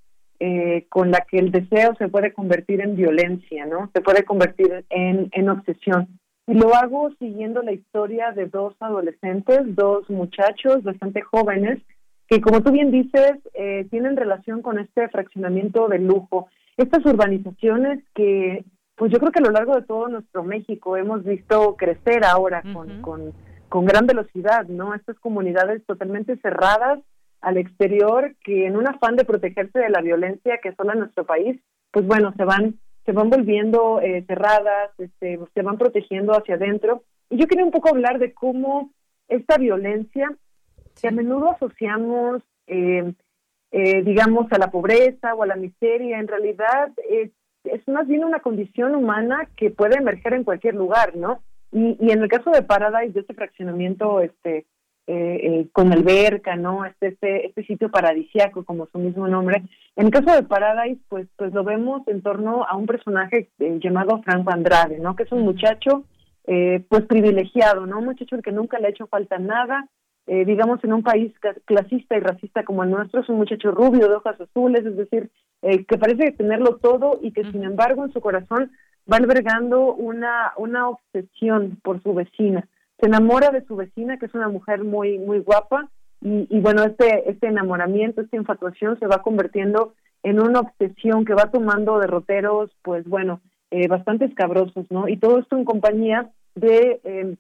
eh, 0.41 0.87
con 0.89 1.11
la 1.11 1.27
que 1.29 1.39
el 1.39 1.51
deseo 1.51 1.97
se 1.97 2.09
puede 2.09 2.33
convertir 2.33 2.81
en 2.81 2.95
violencia, 2.95 3.67
¿no? 3.67 3.91
Se 3.93 4.01
puede 4.01 4.25
convertir 4.25 4.85
en, 4.89 5.29
en 5.33 5.49
obsesión. 5.49 6.21
Y 6.47 6.55
lo 6.55 6.75
hago 6.75 7.11
siguiendo 7.19 7.63
la 7.63 7.73
historia 7.73 8.31
de 8.33 8.47
dos 8.47 8.75
adolescentes, 8.81 9.61
dos 9.75 10.09
muchachos 10.09 10.83
bastante 10.85 11.21
jóvenes, 11.21 11.79
que 12.29 12.41
como 12.41 12.63
tú 12.63 12.71
bien 12.71 12.91
dices, 12.91 13.39
eh, 13.55 13.87
tienen 13.91 14.17
relación 14.17 14.61
con 14.61 14.79
este 14.79 15.09
fraccionamiento 15.09 15.89
de 15.89 15.99
lujo. 15.99 16.49
Estas 16.77 17.05
urbanizaciones 17.07 18.05
que, 18.15 18.65
pues 18.97 19.11
yo 19.11 19.19
creo 19.19 19.33
que 19.33 19.41
a 19.41 19.47
lo 19.47 19.51
largo 19.51 19.75
de 19.75 19.83
todo 19.83 20.09
nuestro 20.09 20.45
México 20.45 20.97
hemos 20.97 21.25
visto 21.25 21.75
crecer 21.77 22.25
ahora 22.25 22.63
con, 22.73 23.01
con, 23.01 23.33
con 23.69 23.87
gran 23.87 24.07
velocidad, 24.07 24.67
¿no? 24.67 24.95
Estas 24.95 25.19
comunidades 25.19 25.85
totalmente 25.87 26.37
cerradas 26.37 27.01
al 27.41 27.57
exterior 27.57 28.35
que 28.45 28.67
en 28.67 28.77
un 28.77 28.87
afán 28.87 29.17
de 29.17 29.25
protegerse 29.25 29.79
de 29.79 29.91
la 29.91 30.03
violencia 30.03 30.59
que 30.63 30.75
son 30.75 30.91
en 30.91 30.99
nuestro 30.99 31.25
país, 31.25 31.59
pues 31.91 32.07
bueno, 32.07 32.35
se 32.37 32.45
van 32.45 32.79
se 33.07 33.13
van 33.13 33.31
volviendo 33.31 34.03
eh, 34.03 34.23
cerradas, 34.27 34.91
este, 34.99 35.41
se 35.55 35.63
van 35.63 35.79
protegiendo 35.79 36.35
hacia 36.35 36.57
adentro. 36.57 37.05
Y 37.31 37.39
yo 37.39 37.47
quería 37.47 37.65
un 37.65 37.71
poco 37.71 37.89
hablar 37.89 38.19
de 38.19 38.35
cómo 38.35 38.91
esta 39.29 39.57
violencia 39.57 40.31
que 41.01 41.09
a 41.09 41.13
menudo 41.13 41.51
asociamos, 41.53 42.43
eh, 42.67 43.13
eh, 43.71 44.03
digamos, 44.03 44.51
a 44.53 44.59
la 44.59 44.71
pobreza 44.71 45.35
o 45.35 45.43
a 45.43 45.47
la 45.47 45.57
miseria, 45.57 46.19
en 46.19 46.29
realidad 46.29 46.91
es, 47.09 47.31
es, 47.65 47.87
más 47.89 48.07
bien 48.07 48.25
una 48.25 48.41
condición 48.41 48.95
humana 48.95 49.49
que 49.57 49.71
puede 49.71 49.97
emerger 49.97 50.35
en 50.35 50.45
cualquier 50.45 50.75
lugar, 50.75 51.17
¿no? 51.17 51.43
Y, 51.71 51.97
y 52.01 52.11
en 52.11 52.23
el 52.23 52.29
caso 52.29 52.51
de 52.51 52.63
Paradise, 52.63 53.13
de 53.13 53.21
este 53.21 53.35
fraccionamiento 53.35 54.21
este, 54.21 54.67
eh, 55.07 55.69
con 55.73 55.93
alberca, 55.93 56.57
¿no? 56.57 56.85
Este, 56.85 57.09
este, 57.09 57.47
este 57.47 57.65
sitio 57.65 57.91
paradisiaco, 57.91 58.65
como 58.65 58.87
su 58.87 58.99
mismo 58.99 59.29
nombre. 59.29 59.63
En 59.97 60.07
el 60.07 60.13
caso 60.13 60.35
de 60.35 60.43
Paradise, 60.43 61.01
pues, 61.09 61.29
pues 61.37 61.53
lo 61.53 61.63
vemos 61.65 62.07
en 62.09 62.23
torno 62.23 62.65
a 62.65 62.77
un 62.77 62.87
personaje 62.87 63.51
llamado 63.59 64.23
Franco 64.23 64.51
Andrade, 64.51 64.99
¿no? 64.99 65.15
Que 65.15 65.25
es 65.25 65.33
un 65.33 65.43
muchacho, 65.43 66.05
pues 66.45 67.05
privilegiado, 67.07 67.85
¿no? 67.85 67.99
Un 67.99 68.07
muchacho 68.07 68.37
al 68.37 68.43
que 68.43 68.53
nunca 68.53 68.79
le 68.79 68.87
ha 68.87 68.91
hecho 68.91 69.07
falta 69.07 69.39
nada, 69.39 69.87
eh, 70.29 70.45
digamos, 70.45 70.83
en 70.85 70.93
un 70.93 71.03
país 71.03 71.33
clasista 71.65 72.17
y 72.17 72.21
racista 72.21 72.63
como 72.63 72.85
el 72.85 72.91
nuestro, 72.91 73.21
es 73.21 73.29
un 73.29 73.37
muchacho 73.39 73.71
rubio 73.73 74.09
de 74.09 74.15
hojas 74.15 74.41
azules, 74.41 74.85
es 74.85 74.97
decir, 74.97 75.31
eh, 75.63 75.85
que 75.85 75.99
parece 75.99 76.33
tenerlo 76.33 76.77
todo 76.77 77.19
y 77.23 77.33
que 77.33 77.45
sin 77.51 77.65
embargo 77.65 78.05
en 78.05 78.13
su 78.13 78.21
corazón 78.21 78.71
va 79.11 79.17
albergando 79.17 79.95
una, 79.95 80.53
una 80.57 80.89
obsesión 80.89 81.79
por 81.83 82.03
su 82.03 82.15
vecina. 82.15 82.69
Se 83.01 83.07
enamora 83.07 83.51
de 83.51 83.65
su 83.65 83.75
vecina, 83.75 84.19
que 84.19 84.27
es 84.27 84.35
una 84.35 84.49
mujer 84.49 84.85
muy, 84.85 85.19
muy 85.19 85.41
guapa, 85.41 85.89
y, 86.21 86.47
y 86.51 86.61
bueno, 86.61 86.83
este, 86.85 87.31
este 87.31 87.47
enamoramiento, 87.47 88.21
esta 88.21 88.37
infatuación 88.37 88.99
se 88.99 89.07
va 89.07 89.23
convirtiendo 89.23 89.95
en 90.23 90.41
una 90.41 90.61
obsesión 90.61 91.25
que 91.25 91.35
va 91.35 91.51
tomando 91.51 91.99
derroteros, 91.99 92.71
pues 92.83 93.05
bueno, 93.09 93.41
eh, 93.71 93.87
bastante 93.89 94.25
escabrosos, 94.25 94.87
¿no? 94.91 95.09
Y 95.09 95.17
todo 95.17 95.39
esto 95.39 95.57
en 95.57 95.65
compañía 95.65 96.31
de 96.55 97.01
eh, 97.05 97.37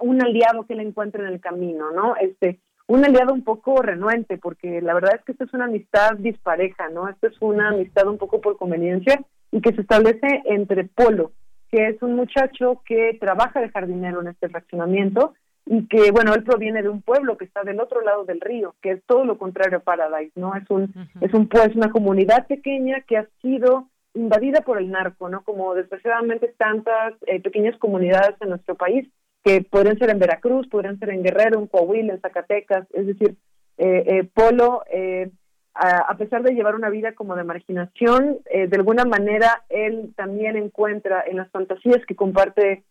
un 0.00 0.22
aliado 0.22 0.66
que 0.66 0.74
le 0.74 0.82
encuentra 0.82 1.26
en 1.26 1.32
el 1.32 1.40
camino, 1.40 1.90
¿no? 1.90 2.16
Este, 2.16 2.60
un 2.86 3.04
aliado 3.04 3.32
un 3.32 3.44
poco 3.44 3.82
renuente, 3.82 4.38
porque 4.38 4.80
la 4.80 4.94
verdad 4.94 5.16
es 5.16 5.24
que 5.24 5.32
esto 5.32 5.44
es 5.44 5.54
una 5.54 5.66
amistad 5.66 6.16
dispareja, 6.18 6.88
¿no? 6.88 7.08
Esto 7.08 7.28
es 7.28 7.36
una 7.40 7.68
amistad 7.68 8.06
un 8.06 8.18
poco 8.18 8.40
por 8.40 8.56
conveniencia 8.56 9.22
y 9.52 9.60
que 9.60 9.72
se 9.72 9.82
establece 9.82 10.42
entre 10.46 10.84
Polo, 10.84 11.32
que 11.70 11.88
es 11.88 12.02
un 12.02 12.16
muchacho 12.16 12.82
que 12.86 13.16
trabaja 13.20 13.60
de 13.60 13.68
jardinero 13.70 14.22
en 14.22 14.28
este 14.28 14.48
fraccionamiento 14.48 15.34
y 15.66 15.86
que, 15.86 16.10
bueno, 16.12 16.32
él 16.32 16.44
proviene 16.44 16.82
de 16.82 16.88
un 16.88 17.02
pueblo 17.02 17.36
que 17.36 17.44
está 17.44 17.62
del 17.62 17.80
otro 17.80 18.00
lado 18.00 18.24
del 18.24 18.40
río, 18.40 18.74
que 18.80 18.92
es 18.92 19.02
todo 19.04 19.24
lo 19.26 19.36
contrario 19.36 19.78
a 19.78 19.82
Paradise, 19.82 20.32
¿no? 20.34 20.54
Es 20.54 20.68
un, 20.70 20.94
es 21.20 21.32
un 21.34 21.46
pues 21.46 21.76
una 21.76 21.90
comunidad 21.90 22.46
pequeña 22.46 23.02
que 23.02 23.18
ha 23.18 23.28
sido 23.42 23.88
invadida 24.14 24.62
por 24.62 24.78
el 24.78 24.90
narco, 24.90 25.28
¿no? 25.28 25.42
Como 25.42 25.74
desgraciadamente 25.74 26.54
tantas 26.56 27.14
eh, 27.26 27.40
pequeñas 27.42 27.76
comunidades 27.76 28.34
en 28.40 28.48
nuestro 28.48 28.76
país 28.76 29.06
que 29.48 29.62
podrían 29.62 29.98
ser 29.98 30.10
en 30.10 30.18
Veracruz, 30.18 30.68
podrían 30.68 30.98
ser 30.98 31.08
en 31.08 31.22
Guerrero, 31.22 31.58
en 31.58 31.68
Coahuila, 31.68 32.12
en 32.12 32.20
Zacatecas, 32.20 32.86
es 32.92 33.06
decir, 33.06 33.36
eh, 33.78 34.04
eh, 34.06 34.24
Polo, 34.34 34.82
eh, 34.92 35.30
a, 35.72 36.14
pesar 36.18 36.42
de 36.42 36.52
llevar 36.52 36.74
una 36.74 36.90
vida 36.90 37.14
como 37.14 37.34
de 37.36 37.44
marginación, 37.44 38.38
de 38.52 38.76
alguna 38.76 39.04
manera 39.04 39.62
él 39.68 40.12
también 40.16 40.56
encuentra 40.56 41.22
en 41.24 41.36
las 41.36 41.48
fantasías 41.52 42.04
que 42.04 42.16
comparte 42.16 42.82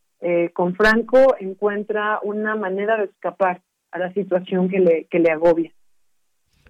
con 0.54 0.74
Franco, 0.74 1.36
encuentra 1.38 2.22
una 2.24 2.56
manera 2.56 2.96
de 2.96 3.04
escapar 3.04 3.62
a 3.92 4.00
la 4.00 4.14
situación 4.14 4.70
que 4.70 4.80
le, 4.80 5.06
que 5.12 5.20
le 5.20 5.32
agobia. 5.32 5.74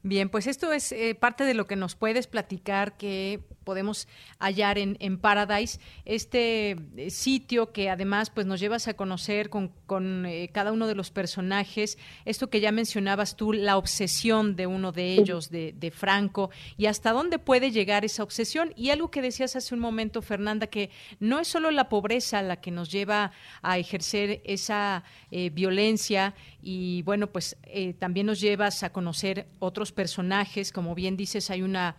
Bien, 0.08 0.30
pues 0.30 0.48
esto 0.48 0.72
es 0.72 0.96
parte 1.20 1.44
de 1.44 1.54
lo 1.54 1.68
que 1.68 1.76
nos 1.76 1.96
puedes 1.96 2.28
platicar 2.28 2.96
que 2.96 3.42
podemos 3.68 4.08
hallar 4.40 4.78
en, 4.78 4.96
en 5.02 5.18
Paradise, 5.18 5.82
este 6.06 6.78
eh, 6.96 7.10
sitio 7.10 7.74
que 7.74 7.90
además 7.90 8.30
pues 8.30 8.48
nos 8.48 8.62
llevas 8.62 8.88
a 8.88 8.94
conocer 8.94 9.50
con, 9.50 9.74
con 9.86 10.26
eh, 10.26 10.50
cada 10.54 10.72
uno 10.72 10.88
de 10.88 10.96
los 10.96 11.12
personajes, 11.12 11.98
esto 12.24 12.50
que 12.50 12.62
ya 12.62 12.72
mencionabas 12.72 13.36
tú, 13.36 13.52
la 13.52 13.76
obsesión 13.76 14.56
de 14.56 14.68
uno 14.68 14.94
de 14.94 15.16
ellos, 15.16 15.50
de, 15.50 15.74
de, 15.78 15.92
Franco, 15.92 16.50
y 16.78 16.86
hasta 16.86 17.12
dónde 17.12 17.40
puede 17.40 17.72
llegar 17.72 18.06
esa 18.06 18.24
obsesión. 18.24 18.72
Y 18.78 18.92
algo 18.92 19.12
que 19.12 19.22
decías 19.22 19.58
hace 19.58 19.76
un 19.76 19.82
momento, 19.82 20.22
Fernanda, 20.22 20.68
que 20.68 20.90
no 21.20 21.38
es 21.38 21.50
solo 21.50 21.70
la 21.70 21.90
pobreza 21.90 22.42
la 22.42 22.62
que 22.62 22.72
nos 22.72 22.90
lleva 22.90 23.34
a 23.62 23.78
ejercer 23.78 24.42
esa 24.46 25.04
eh, 25.30 25.50
violencia 25.50 26.36
y 26.62 27.02
bueno, 27.04 27.28
pues 27.28 27.58
también 28.00 28.26
nos 28.26 28.42
llevas 28.42 28.84
a 28.84 28.92
conocer 28.92 29.48
otros 29.60 29.92
personajes, 29.92 30.72
como 30.72 30.96
bien 30.96 31.16
dices, 31.16 31.50
hay 31.50 31.62
una 31.62 31.96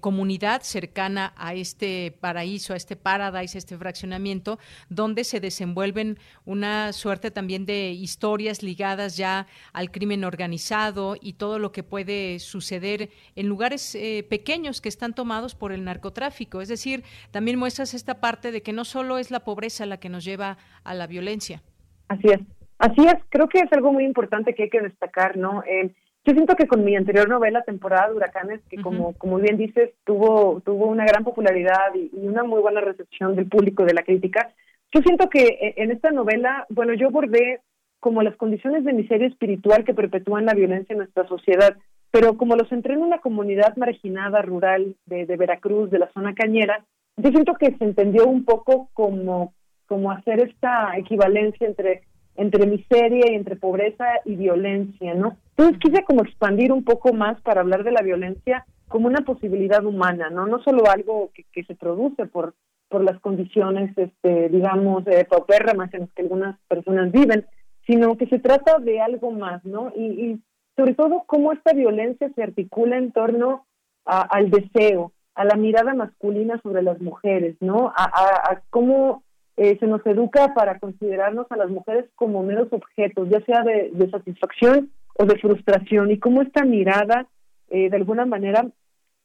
comunidad 0.00 0.62
cercana 0.62 1.32
a 1.36 1.54
este 1.54 2.16
paraíso, 2.20 2.72
a 2.72 2.76
este 2.76 2.96
paradise, 2.96 3.56
a 3.56 3.60
este 3.60 3.76
fraccionamiento, 3.76 4.58
donde 4.88 5.24
se 5.24 5.40
desenvuelven 5.40 6.18
una 6.44 6.92
suerte 6.92 7.30
también 7.30 7.66
de 7.66 7.90
historias 7.92 8.62
ligadas 8.62 9.16
ya 9.16 9.46
al 9.72 9.90
crimen 9.90 10.24
organizado 10.24 11.16
y 11.20 11.34
todo 11.34 11.58
lo 11.58 11.72
que 11.72 11.82
puede 11.82 12.38
suceder 12.38 13.10
en 13.36 13.46
lugares 13.46 13.94
eh, 13.94 14.26
pequeños 14.28 14.80
que 14.80 14.88
están 14.88 15.14
tomados 15.14 15.54
por 15.54 15.72
el 15.72 15.84
narcotráfico. 15.84 16.60
Es 16.60 16.68
decir, 16.68 17.04
también 17.30 17.58
muestras 17.58 17.94
esta 17.94 18.20
parte 18.20 18.52
de 18.52 18.62
que 18.62 18.72
no 18.72 18.84
solo 18.84 19.18
es 19.18 19.30
la 19.30 19.40
pobreza 19.40 19.86
la 19.86 19.98
que 19.98 20.08
nos 20.08 20.24
lleva 20.24 20.58
a 20.84 20.94
la 20.94 21.06
violencia. 21.06 21.62
Así 22.08 22.28
es. 22.28 22.40
Así 22.82 23.00
es, 23.06 23.14
creo 23.28 23.48
que 23.48 23.60
es 23.60 23.72
algo 23.72 23.92
muy 23.92 24.04
importante 24.04 24.56
que 24.56 24.64
hay 24.64 24.68
que 24.68 24.80
destacar, 24.80 25.36
¿no? 25.36 25.62
Eh, 25.68 25.92
yo 26.24 26.32
siento 26.32 26.56
que 26.56 26.66
con 26.66 26.82
mi 26.82 26.96
anterior 26.96 27.28
novela, 27.28 27.62
Temporada 27.62 28.08
de 28.08 28.16
Huracanes, 28.16 28.60
que 28.68 28.82
como, 28.82 29.12
como 29.18 29.38
bien 29.38 29.56
dices, 29.56 29.90
tuvo, 30.04 30.60
tuvo 30.64 30.86
una 30.86 31.04
gran 31.04 31.22
popularidad 31.22 31.94
y, 31.94 32.10
una 32.26 32.42
muy 32.42 32.60
buena 32.60 32.80
recepción 32.80 33.36
del 33.36 33.46
público, 33.46 33.84
de 33.84 33.94
la 33.94 34.02
crítica, 34.02 34.50
yo 34.92 35.00
siento 35.02 35.30
que 35.30 35.44
eh, 35.44 35.74
en 35.76 35.92
esta 35.92 36.10
novela, 36.10 36.66
bueno, 36.70 36.92
yo 36.94 37.06
abordé 37.06 37.60
como 38.00 38.20
las 38.20 38.34
condiciones 38.34 38.82
de 38.82 38.94
miseria 38.94 39.28
espiritual 39.28 39.84
que 39.84 39.94
perpetúan 39.94 40.46
la 40.46 40.54
violencia 40.54 40.92
en 40.92 40.98
nuestra 40.98 41.24
sociedad, 41.28 41.76
pero 42.10 42.36
como 42.36 42.56
los 42.56 42.68
centré 42.68 42.94
en 42.94 43.02
una 43.02 43.18
comunidad 43.18 43.76
marginada, 43.76 44.42
rural, 44.42 44.96
de, 45.06 45.24
de 45.24 45.36
Veracruz, 45.36 45.88
de 45.92 46.00
la 46.00 46.10
zona 46.10 46.34
cañera, 46.34 46.84
yo 47.16 47.30
siento 47.30 47.54
que 47.54 47.76
se 47.76 47.84
entendió 47.84 48.26
un 48.26 48.44
poco 48.44 48.90
como, 48.92 49.54
como 49.86 50.10
hacer 50.10 50.40
esta 50.40 50.98
equivalencia 50.98 51.68
entre 51.68 52.02
entre 52.36 52.66
miseria 52.66 53.30
y 53.30 53.34
entre 53.34 53.56
pobreza 53.56 54.06
y 54.24 54.36
violencia, 54.36 55.14
¿no? 55.14 55.36
Entonces 55.50 55.78
quise 55.80 56.04
como 56.04 56.22
expandir 56.22 56.72
un 56.72 56.84
poco 56.84 57.12
más 57.12 57.40
para 57.42 57.60
hablar 57.60 57.84
de 57.84 57.92
la 57.92 58.02
violencia 58.02 58.64
como 58.88 59.06
una 59.06 59.22
posibilidad 59.22 59.84
humana, 59.84 60.30
¿no? 60.30 60.46
No 60.46 60.62
solo 60.62 60.84
algo 60.90 61.30
que, 61.34 61.44
que 61.52 61.64
se 61.64 61.74
produce 61.74 62.26
por, 62.26 62.54
por 62.88 63.02
las 63.02 63.18
condiciones, 63.20 63.96
este, 63.96 64.48
digamos, 64.48 65.06
eh, 65.06 65.26
paupérrimas 65.28 65.92
en 65.94 66.00
las 66.00 66.12
que 66.12 66.22
algunas 66.22 66.58
personas 66.68 67.10
viven, 67.10 67.46
sino 67.86 68.16
que 68.16 68.26
se 68.26 68.38
trata 68.38 68.78
de 68.78 69.00
algo 69.00 69.30
más, 69.30 69.64
¿no? 69.64 69.92
Y, 69.96 70.04
y 70.04 70.42
sobre 70.76 70.94
todo 70.94 71.24
cómo 71.26 71.52
esta 71.52 71.72
violencia 71.72 72.30
se 72.34 72.42
articula 72.42 72.96
en 72.96 73.12
torno 73.12 73.66
al 74.04 74.50
deseo, 74.50 75.12
a 75.34 75.44
la 75.44 75.54
mirada 75.54 75.94
masculina 75.94 76.60
sobre 76.62 76.82
las 76.82 77.00
mujeres, 77.00 77.56
¿no? 77.60 77.92
A, 77.96 78.04
a, 78.04 78.52
a 78.52 78.62
cómo 78.70 79.22
eh, 79.56 79.76
se 79.78 79.86
nos 79.86 80.04
educa 80.06 80.54
para 80.54 80.78
considerarnos 80.78 81.46
a 81.50 81.56
las 81.56 81.70
mujeres 81.70 82.06
como 82.14 82.42
meros 82.42 82.68
objetos, 82.72 83.28
ya 83.28 83.40
sea 83.44 83.62
de, 83.62 84.10
satisfacción 84.10 84.90
o 85.14 85.24
de 85.24 85.38
frustración, 85.38 86.10
y 86.10 86.18
cómo 86.18 86.42
esta 86.42 86.64
mirada 86.64 87.26
eh, 87.68 87.90
de 87.90 87.96
alguna 87.96 88.26
manera 88.26 88.66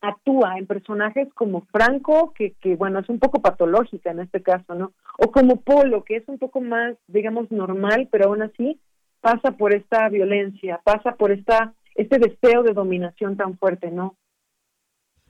actúa 0.02 0.58
en 0.58 0.68
personajes 0.68 1.28
como 1.34 1.62
Franco, 1.72 2.34
que, 2.36 2.54
que 2.62 2.76
bueno, 2.76 3.00
es 3.00 3.10
un 3.10 3.20
poco 3.20 3.42
patológica 3.42 4.12
en 4.12 4.20
este 4.20 4.42
caso, 4.42 4.76
¿no? 4.76 4.92
O 5.18 5.32
como 5.32 5.62
Polo, 5.62 6.04
que 6.04 6.18
es 6.18 6.28
un 6.28 6.38
poco 6.38 6.62
más, 6.62 6.96
digamos, 7.08 7.50
normal, 7.52 8.08
pero 8.12 8.26
aún 8.26 8.44
así 8.44 8.80
pasa 9.22 9.52
por 9.52 9.74
esta 9.74 10.08
violencia, 10.10 10.80
pasa 10.84 11.16
por 11.16 11.32
esta 11.32 11.74
este 11.96 12.20
deseo 12.20 12.62
de 12.62 12.74
dominación 12.74 13.38
tan 13.38 13.58
fuerte, 13.58 13.90
¿no? 13.90 14.16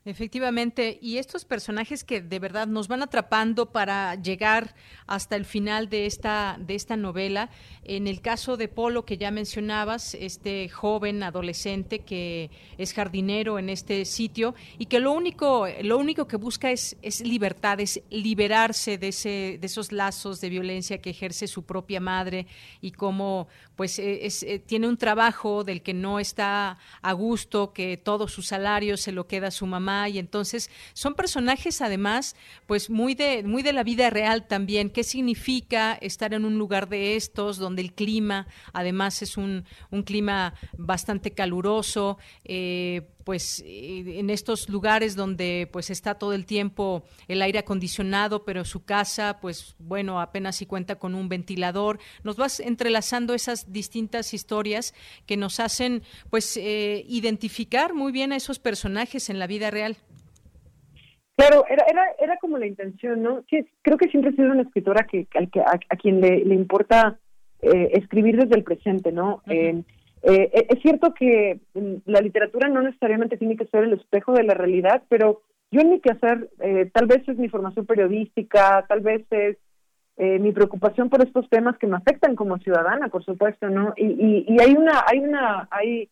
Efectivamente, 0.08 1.00
y 1.02 1.18
estos 1.18 1.44
personajes 1.44 2.06
que 2.06 2.22
de 2.22 2.40
verdad 2.40 2.66
nos 2.66 2.88
van 2.88 3.04
atrapando 3.04 3.74
para 3.74 4.16
llegar 4.16 4.74
hasta 5.06 5.36
el 5.36 5.44
final 5.44 5.90
de 5.90 6.06
esta 6.06 6.56
de 6.62 6.76
esta 6.76 6.96
novela. 6.96 7.50
En 7.84 8.08
el 8.08 8.22
caso 8.22 8.56
de 8.56 8.70
Polo 8.70 9.04
que 9.04 9.18
ya 9.18 9.32
mencionabas, 9.32 10.14
este 10.14 10.70
joven 10.70 11.24
adolescente 11.24 12.00
que 12.00 12.52
es 12.78 12.94
jardinero 12.94 13.60
en 13.60 13.68
este 13.68 14.06
sitio 14.06 14.56
y 14.78 14.86
que 14.86 15.02
lo 15.02 15.12
único 15.12 15.68
lo 15.82 15.98
único 15.98 16.26
que 16.26 16.38
busca 16.38 16.72
es 16.72 16.96
es 17.02 17.20
libertad, 17.20 17.82
es 17.82 18.02
liberarse 18.10 18.98
de 18.98 19.10
ese 19.10 19.58
de 19.60 19.66
esos 19.68 19.92
lazos 19.92 20.40
de 20.40 20.48
violencia 20.48 21.02
que 21.02 21.10
ejerce 21.10 21.48
su 21.48 21.64
propia 21.64 22.00
madre 22.00 22.48
y 22.80 22.92
cómo 22.92 23.50
pues 23.76 24.00
eh, 24.00 24.26
es, 24.26 24.42
eh, 24.44 24.60
tiene 24.60 24.88
un 24.88 24.96
trabajo 24.96 25.66
del 25.66 25.82
que 25.82 25.94
no 25.94 26.22
está 26.22 26.78
a 27.02 27.12
gusto, 27.12 27.74
que 27.74 27.98
todo 27.98 28.30
su 28.30 28.42
salario 28.42 28.96
se 28.96 29.12
lo 29.12 29.28
queda 29.28 29.48
a 29.48 29.52
su 29.52 29.66
mamá 29.66 29.97
y 30.08 30.20
entonces 30.20 30.70
son 30.94 31.16
personajes 31.16 31.82
además 31.82 32.36
pues 32.66 32.90
muy 32.90 33.16
de 33.16 33.44
muy 33.44 33.64
de 33.64 33.74
la 33.74 33.84
vida 33.84 34.10
real 34.10 34.48
también. 34.48 34.90
Qué 34.90 35.04
significa 35.04 35.94
estar 35.94 36.34
en 36.34 36.46
un 36.46 36.58
lugar 36.58 36.90
de 36.90 37.16
estos 37.16 37.58
donde 37.58 37.82
el 37.82 37.94
clima 37.94 38.48
además 38.74 39.22
es 39.22 39.38
un, 39.38 39.66
un 39.90 40.04
clima 40.04 40.54
bastante 40.78 41.32
caluroso 41.32 42.18
eh, 42.44 43.08
pues 43.28 43.62
eh, 43.68 44.20
en 44.20 44.30
estos 44.30 44.70
lugares 44.70 45.18
donde 45.18 45.68
pues 45.74 45.90
está 45.90 46.16
todo 46.16 46.32
el 46.32 46.46
tiempo 46.46 47.04
el 47.28 47.42
aire 47.42 47.60
acondicionado, 47.60 48.46
pero 48.46 48.64
su 48.64 48.86
casa 48.86 49.40
pues 49.42 49.76
bueno, 49.80 50.22
apenas 50.22 50.56
si 50.56 50.66
cuenta 50.66 50.96
con 50.96 51.14
un 51.14 51.28
ventilador. 51.28 52.00
Nos 52.24 52.38
vas 52.38 52.62
entrelazando 52.62 53.34
esas 53.34 53.74
distintas 53.74 54.34
historias 54.34 54.94
que 55.26 55.36
nos 55.36 55.60
hacen 55.60 56.04
pues 56.30 56.56
eh, 56.56 57.04
identificar 57.10 57.94
muy 57.94 58.14
bien 58.14 58.32
a 58.32 58.38
esos 58.38 58.60
personajes 58.60 59.30
en 59.30 59.40
la 59.40 59.48
vida 59.48 59.72
real. 59.72 59.98
Claro, 61.36 61.66
era, 61.70 61.84
era, 61.86 62.04
era 62.22 62.38
como 62.38 62.58
la 62.58 62.66
intención, 62.66 63.22
¿no? 63.22 63.44
Sí, 63.50 63.58
creo 63.82 63.98
que 63.98 64.08
siempre 64.08 64.32
he 64.32 64.36
sido 64.38 64.52
una 64.54 64.62
escritora 64.62 65.06
que, 65.06 65.28
a, 65.34 65.98
quien 65.98 66.22
le, 66.22 66.46
le 66.46 66.56
importa 66.56 67.20
eh, 67.62 67.90
escribir 67.92 68.38
desde 68.38 68.56
el 68.56 68.64
presente, 68.64 69.12
¿no? 69.12 69.44
Eh, 69.48 69.84
e-, 70.34 70.68
es 70.70 70.82
cierto 70.82 71.14
que 71.14 71.60
mm, 71.74 71.96
la 72.06 72.22
literatura 72.22 72.70
no 72.70 72.82
necesariamente 72.82 73.38
tiene 73.38 73.58
que 73.58 73.68
ser 73.68 73.84
el 73.84 73.94
espejo 73.94 74.34
de 74.34 74.44
la 74.44 74.54
realidad, 74.54 75.04
pero 75.10 75.42
yo 75.72 75.82
en 75.82 75.92
mi 75.92 76.00
quehacer, 76.00 76.50
eh, 76.62 76.90
tal 76.94 77.08
vez 77.08 77.28
es 77.28 77.38
mi 77.38 77.50
formación 77.50 77.86
periodística, 77.86 78.86
tal 78.88 79.02
vez 79.02 79.26
es 79.32 79.58
eh, 80.18 80.40
mi 80.40 80.52
preocupación 80.52 81.10
por 81.10 81.22
estos 81.22 81.50
temas 81.50 81.78
que 81.78 81.88
me 81.88 81.98
afectan 81.98 82.36
como 82.36 82.58
ciudadana, 82.58 83.10
por 83.10 83.24
supuesto, 83.24 83.70
¿no? 83.70 83.94
Y, 83.98 84.06
y, 84.06 84.46
y 84.48 84.62
hay 84.62 84.74
una, 84.76 85.04
hay 85.06 85.20
una, 85.20 85.68
hay 85.70 86.10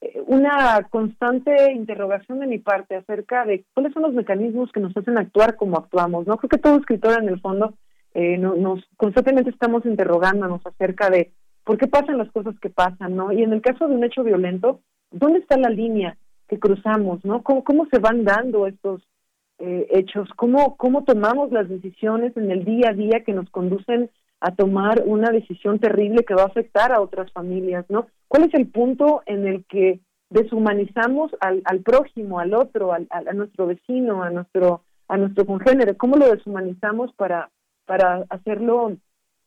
eh, 0.00 0.22
una 0.26 0.86
constante 0.90 1.72
interrogación 1.72 2.40
de 2.40 2.46
mi 2.46 2.58
parte 2.58 2.96
acerca 2.96 3.44
de 3.44 3.64
cuáles 3.72 3.92
son 3.92 4.02
los 4.02 4.14
mecanismos 4.14 4.72
que 4.72 4.80
nos 4.80 4.96
hacen 4.96 5.16
actuar 5.16 5.56
como 5.56 5.78
actuamos, 5.78 6.26
¿no? 6.26 6.36
Creo 6.36 6.48
que 6.48 6.58
todo 6.58 6.78
escritor 6.78 7.22
en 7.22 7.28
el 7.28 7.40
fondo 7.40 7.74
eh, 8.14 8.36
nos 8.38 8.84
constantemente 8.96 9.50
estamos 9.50 9.84
interrogándonos 9.86 10.64
acerca 10.66 11.10
de 11.10 11.32
por 11.66 11.78
qué 11.78 11.88
pasan 11.88 12.16
las 12.16 12.30
cosas 12.30 12.54
que 12.60 12.70
pasan, 12.70 13.16
¿no? 13.16 13.32
Y 13.32 13.42
en 13.42 13.52
el 13.52 13.60
caso 13.60 13.88
de 13.88 13.96
un 13.96 14.04
hecho 14.04 14.22
violento, 14.22 14.80
¿dónde 15.10 15.40
está 15.40 15.58
la 15.58 15.68
línea 15.68 16.16
que 16.48 16.60
cruzamos, 16.60 17.24
¿no? 17.24 17.42
¿Cómo, 17.42 17.64
cómo 17.64 17.88
se 17.90 17.98
van 17.98 18.22
dando 18.22 18.68
estos 18.68 19.02
eh, 19.58 19.84
hechos? 19.90 20.28
¿Cómo, 20.36 20.76
¿Cómo 20.76 21.02
tomamos 21.02 21.50
las 21.50 21.68
decisiones 21.68 22.36
en 22.36 22.52
el 22.52 22.64
día 22.64 22.90
a 22.90 22.92
día 22.92 23.24
que 23.24 23.32
nos 23.32 23.50
conducen 23.50 24.10
a 24.38 24.54
tomar 24.54 25.02
una 25.06 25.30
decisión 25.30 25.80
terrible 25.80 26.24
que 26.24 26.36
va 26.36 26.44
a 26.44 26.52
afectar 26.54 26.92
a 26.92 27.00
otras 27.00 27.32
familias, 27.32 27.84
¿no? 27.88 28.06
¿Cuál 28.28 28.44
es 28.44 28.54
el 28.54 28.68
punto 28.68 29.22
en 29.26 29.48
el 29.48 29.64
que 29.64 29.98
deshumanizamos 30.30 31.32
al, 31.40 31.62
al 31.64 31.80
prójimo, 31.80 32.38
al 32.38 32.54
otro, 32.54 32.92
al, 32.92 33.08
a 33.10 33.32
nuestro 33.32 33.66
vecino, 33.66 34.22
a 34.22 34.30
nuestro 34.30 34.82
a 35.08 35.16
nuestro 35.16 35.44
congénere? 35.44 35.96
¿Cómo 35.96 36.16
lo 36.16 36.30
deshumanizamos 36.30 37.12
para 37.14 37.50
para 37.86 38.24
hacerlo 38.28 38.96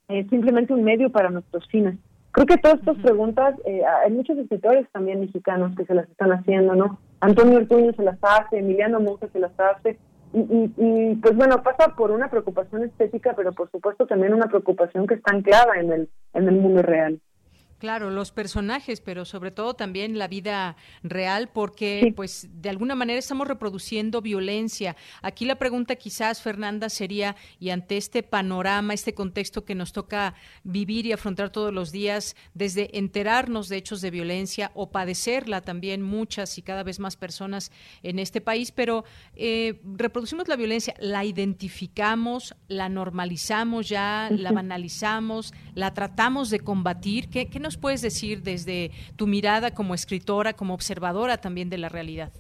eh, 0.09 0.25
simplemente 0.29 0.73
un 0.73 0.83
medio 0.83 1.11
para 1.11 1.29
nuestros 1.29 1.67
fines. 1.67 1.95
Creo 2.39 2.55
que 2.55 2.57
todas 2.57 2.79
estas 2.79 2.95
preguntas, 2.99 3.53
eh, 3.65 3.81
hay 3.83 4.13
muchos 4.13 4.37
escritores 4.37 4.87
también 4.93 5.19
mexicanos 5.19 5.75
que 5.75 5.83
se 5.83 5.93
las 5.93 6.07
están 6.09 6.31
haciendo, 6.31 6.73
¿no? 6.73 6.97
Antonio 7.19 7.57
Ortuño 7.57 7.91
se 7.91 8.03
las 8.03 8.17
hace, 8.21 8.59
Emiliano 8.59 9.01
Monge 9.01 9.27
se 9.33 9.39
las 9.39 9.51
hace, 9.59 9.99
y, 10.31 10.39
y, 10.39 10.73
y, 10.77 11.15
pues 11.15 11.35
bueno, 11.35 11.61
pasa 11.63 11.97
por 11.97 12.11
una 12.11 12.29
preocupación 12.29 12.85
estética, 12.85 13.33
pero 13.35 13.51
por 13.51 13.69
supuesto 13.71 14.07
también 14.07 14.33
una 14.33 14.47
preocupación 14.47 15.05
que 15.05 15.15
está 15.15 15.35
anclada 15.35 15.81
en 15.81 15.91
el, 15.91 16.09
en 16.33 16.47
el 16.47 16.55
mundo 16.55 16.81
real. 16.81 17.19
Claro, 17.79 18.09
los 18.09 18.33
personajes, 18.33 18.99
pero 18.99 19.23
sobre 19.23 19.51
todo 19.51 19.73
también 19.73 20.17
la 20.17 20.27
vida 20.27 20.75
real, 21.01 21.47
porque 21.47 22.11
pues 22.13 22.49
de 22.51 22.69
alguna 22.69 22.93
manera 22.93 23.17
estamos 23.17 23.47
reproduciendo 23.47 24.21
violencia. 24.21 24.97
Aquí 25.21 25.45
la 25.45 25.55
pregunta 25.55 25.95
quizás, 25.95 26.41
Fernanda, 26.41 26.89
sería, 26.89 27.37
y 27.57 27.69
ante 27.69 27.95
este 27.95 28.21
panorama, 28.21 28.93
este 28.93 29.13
contexto 29.13 29.63
que 29.63 29.75
nos 29.75 29.93
toca 29.93 30.35
vivir 30.63 31.05
y 31.05 31.13
afrontar 31.13 31.51
todos 31.51 31.73
los 31.73 31.93
días, 31.93 32.35
desde 32.53 32.97
enterarnos 32.97 33.69
de 33.69 33.77
hechos 33.77 34.01
de 34.01 34.11
violencia 34.11 34.71
o 34.73 34.91
padecerla 34.91 35.61
también 35.61 36.01
muchas 36.01 36.57
y 36.57 36.61
cada 36.61 36.83
vez 36.83 36.99
más 36.99 37.15
personas 37.15 37.71
en 38.03 38.19
este 38.19 38.41
país, 38.41 38.73
pero 38.73 39.05
eh, 39.35 39.79
reproducimos 39.95 40.49
la 40.49 40.57
violencia, 40.57 40.95
la 40.99 41.23
identificamos, 41.23 42.55
la 42.67 42.89
normalizamos 42.89 43.87
ya, 43.87 44.27
la 44.31 44.51
banalizamos, 44.51 45.53
la 45.75 45.93
tratamos 45.93 46.49
de 46.49 46.59
combatir. 46.59 47.29
¿Qué, 47.29 47.47
qué 47.47 47.59
nos 47.59 47.68
puedes 47.77 48.01
decir 48.01 48.43
desde 48.43 48.91
tu 49.15 49.27
mirada 49.27 49.71
como 49.71 49.93
escritora, 49.93 50.53
como 50.53 50.73
observadora 50.73 51.37
también 51.37 51.69
de 51.69 51.77
la 51.77 51.89
realidad? 51.89 52.31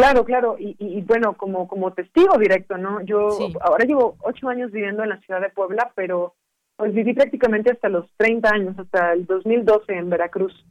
Claro, 0.00 0.24
claro, 0.24 0.56
y, 0.58 1.02
bueno, 1.02 1.34
como, 1.34 1.68
como 1.68 1.92
testigo 1.92 2.38
directo, 2.38 2.78
¿no? 2.78 3.02
Yo 3.02 3.28
ahora 3.60 3.84
llevo 3.84 4.16
ocho 4.22 4.48
años 4.48 4.72
viviendo 4.72 5.02
en 5.02 5.10
la 5.10 5.20
ciudad 5.20 5.42
de 5.42 5.50
Puebla, 5.50 5.92
pero 5.94 6.34
pues 6.80 6.94
viví 6.94 7.12
prácticamente 7.12 7.70
hasta 7.70 7.90
los 7.90 8.06
30 8.16 8.48
años, 8.48 8.78
hasta 8.78 9.12
el 9.12 9.26
2012 9.26 9.92
en 9.92 10.08
Veracruz. 10.08 10.64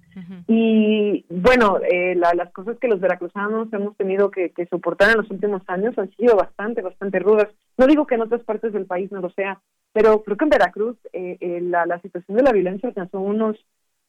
Y 0.47 1.23
bueno, 1.29 1.77
eh, 1.87 2.15
las 2.15 2.51
cosas 2.51 2.79
que 2.79 2.87
los 2.87 2.99
veracruzanos 2.99 3.71
hemos 3.71 3.95
tenido 3.95 4.31
que, 4.31 4.51
soportar 4.71 5.11
en 5.11 5.17
los 5.17 5.29
últimos 5.29 5.61
años 5.67 5.95
han 5.99 6.09
sido 6.15 6.35
bastante, 6.35 6.81
bastante 6.81 7.19
rudas. 7.19 7.49
No 7.77 7.85
digo 7.85 8.07
que 8.07 8.15
en 8.15 8.21
otras 8.21 8.43
partes 8.43 8.73
del 8.73 8.87
país 8.87 9.11
no 9.11 9.21
lo 9.21 9.29
sea, 9.29 9.61
pero 9.93 10.23
creo 10.23 10.35
que 10.35 10.45
en 10.45 10.49
Veracruz 10.49 10.97
eh, 11.13 11.37
eh, 11.39 11.61
la, 11.61 11.85
la 11.85 12.01
situación 12.01 12.37
de 12.37 12.43
la 12.43 12.51
violencia 12.51 12.89
alcanzó 12.89 13.19
unos 13.19 13.55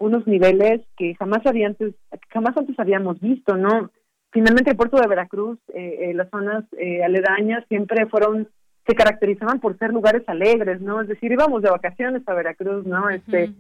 unos 0.01 0.27
niveles 0.27 0.81
que 0.97 1.15
jamás 1.15 1.47
había 1.47 1.69
antes, 1.69 1.95
jamás 2.31 2.57
antes 2.57 2.79
habíamos 2.79 3.21
visto, 3.21 3.57
¿no? 3.57 3.91
Finalmente 4.33 4.71
el 4.71 4.77
puerto 4.77 4.99
de 4.99 5.07
Veracruz, 5.07 5.59
eh, 5.75 6.11
eh, 6.11 6.15
las 6.15 6.29
zonas 6.31 6.65
eh, 6.79 7.05
aledañas 7.05 7.65
siempre 7.69 8.07
fueron, 8.07 8.49
se 8.87 8.95
caracterizaban 8.95 9.61
por 9.61 9.77
ser 9.79 9.93
lugares 9.93 10.23
alegres, 10.27 10.81
¿no? 10.81 11.01
Es 11.03 11.09
decir, 11.09 11.31
íbamos 11.31 11.63
de 11.63 11.71
vacaciones 11.71 12.23
a 12.27 12.35
Veracruz, 12.35 12.87
¿no? 12.87 13.11
Este, 13.11 13.53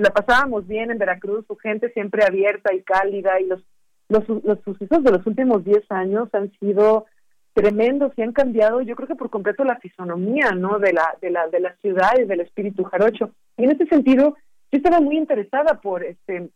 la 0.00 0.10
pasábamos 0.10 0.66
bien 0.66 0.90
en 0.90 0.98
Veracruz, 0.98 1.44
su 1.46 1.56
gente 1.56 1.92
siempre 1.92 2.24
abierta 2.24 2.74
y 2.74 2.82
cálida 2.82 3.40
y 3.40 3.46
los 3.46 3.62
los, 4.08 4.26
los 4.26 4.58
sucesos 4.64 5.04
de 5.04 5.10
los 5.10 5.26
últimos 5.26 5.64
10 5.64 5.84
años 5.90 6.28
han 6.32 6.50
sido 6.58 7.04
tremendos 7.52 8.12
y 8.16 8.22
han 8.22 8.32
cambiado, 8.32 8.80
yo 8.80 8.96
creo 8.96 9.08
que 9.08 9.16
por 9.16 9.30
completo 9.30 9.64
la 9.64 9.78
fisonomía, 9.80 10.52
¿no? 10.52 10.78
De 10.78 10.92
la 10.92 11.16
de 11.20 11.30
la 11.30 11.48
de 11.48 11.60
la 11.60 11.74
ciudad 11.76 12.12
y 12.18 12.24
del 12.24 12.40
espíritu 12.40 12.84
jarocho. 12.84 13.32
Y 13.56 13.64
en 13.64 13.72
ese 13.72 13.86
sentido, 13.86 14.36
yo 14.70 14.76
estaba 14.78 15.00
muy 15.00 15.16
interesada 15.16 15.80
por 15.80 16.04
este 16.04 16.50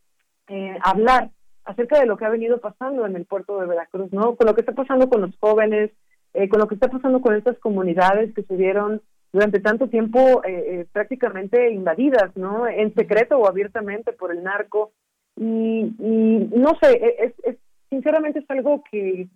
eh, 0.48 0.78
hablar 0.82 1.30
acerca 1.64 2.00
de 2.00 2.06
lo 2.06 2.16
que 2.16 2.24
ha 2.24 2.30
venido 2.30 2.58
pasando 2.60 3.06
en 3.06 3.16
el 3.16 3.24
puerto 3.24 3.60
de 3.60 3.66
Veracruz, 3.66 4.12
¿no? 4.12 4.36
Con 4.36 4.46
lo 4.46 4.54
que 4.54 4.62
está 4.62 4.72
pasando 4.72 5.08
con 5.08 5.20
los 5.20 5.36
jóvenes, 5.38 5.90
eh, 6.34 6.48
con 6.48 6.60
lo 6.60 6.66
que 6.66 6.74
está 6.74 6.88
pasando 6.88 7.20
con 7.20 7.34
estas 7.34 7.58
comunidades 7.58 8.34
que 8.34 8.42
se 8.42 8.56
vieron 8.56 9.00
durante 9.32 9.60
tanto 9.60 9.88
tiempo 9.88 10.42
eh, 10.44 10.86
prácticamente 10.92 11.70
invadidas, 11.70 12.36
¿no? 12.36 12.66
En 12.66 12.94
secreto 12.94 13.38
o 13.38 13.48
abiertamente 13.48 14.12
por 14.12 14.32
el 14.32 14.42
narco. 14.42 14.92
Y, 15.36 15.94
y 15.98 16.50
no 16.54 16.76
sé, 16.82 16.90
e, 16.92 17.24
es, 17.24 17.34
es, 17.44 17.56
sinceramente 17.88 18.40
es 18.40 18.50
algo 18.50 18.82
que, 18.90 19.28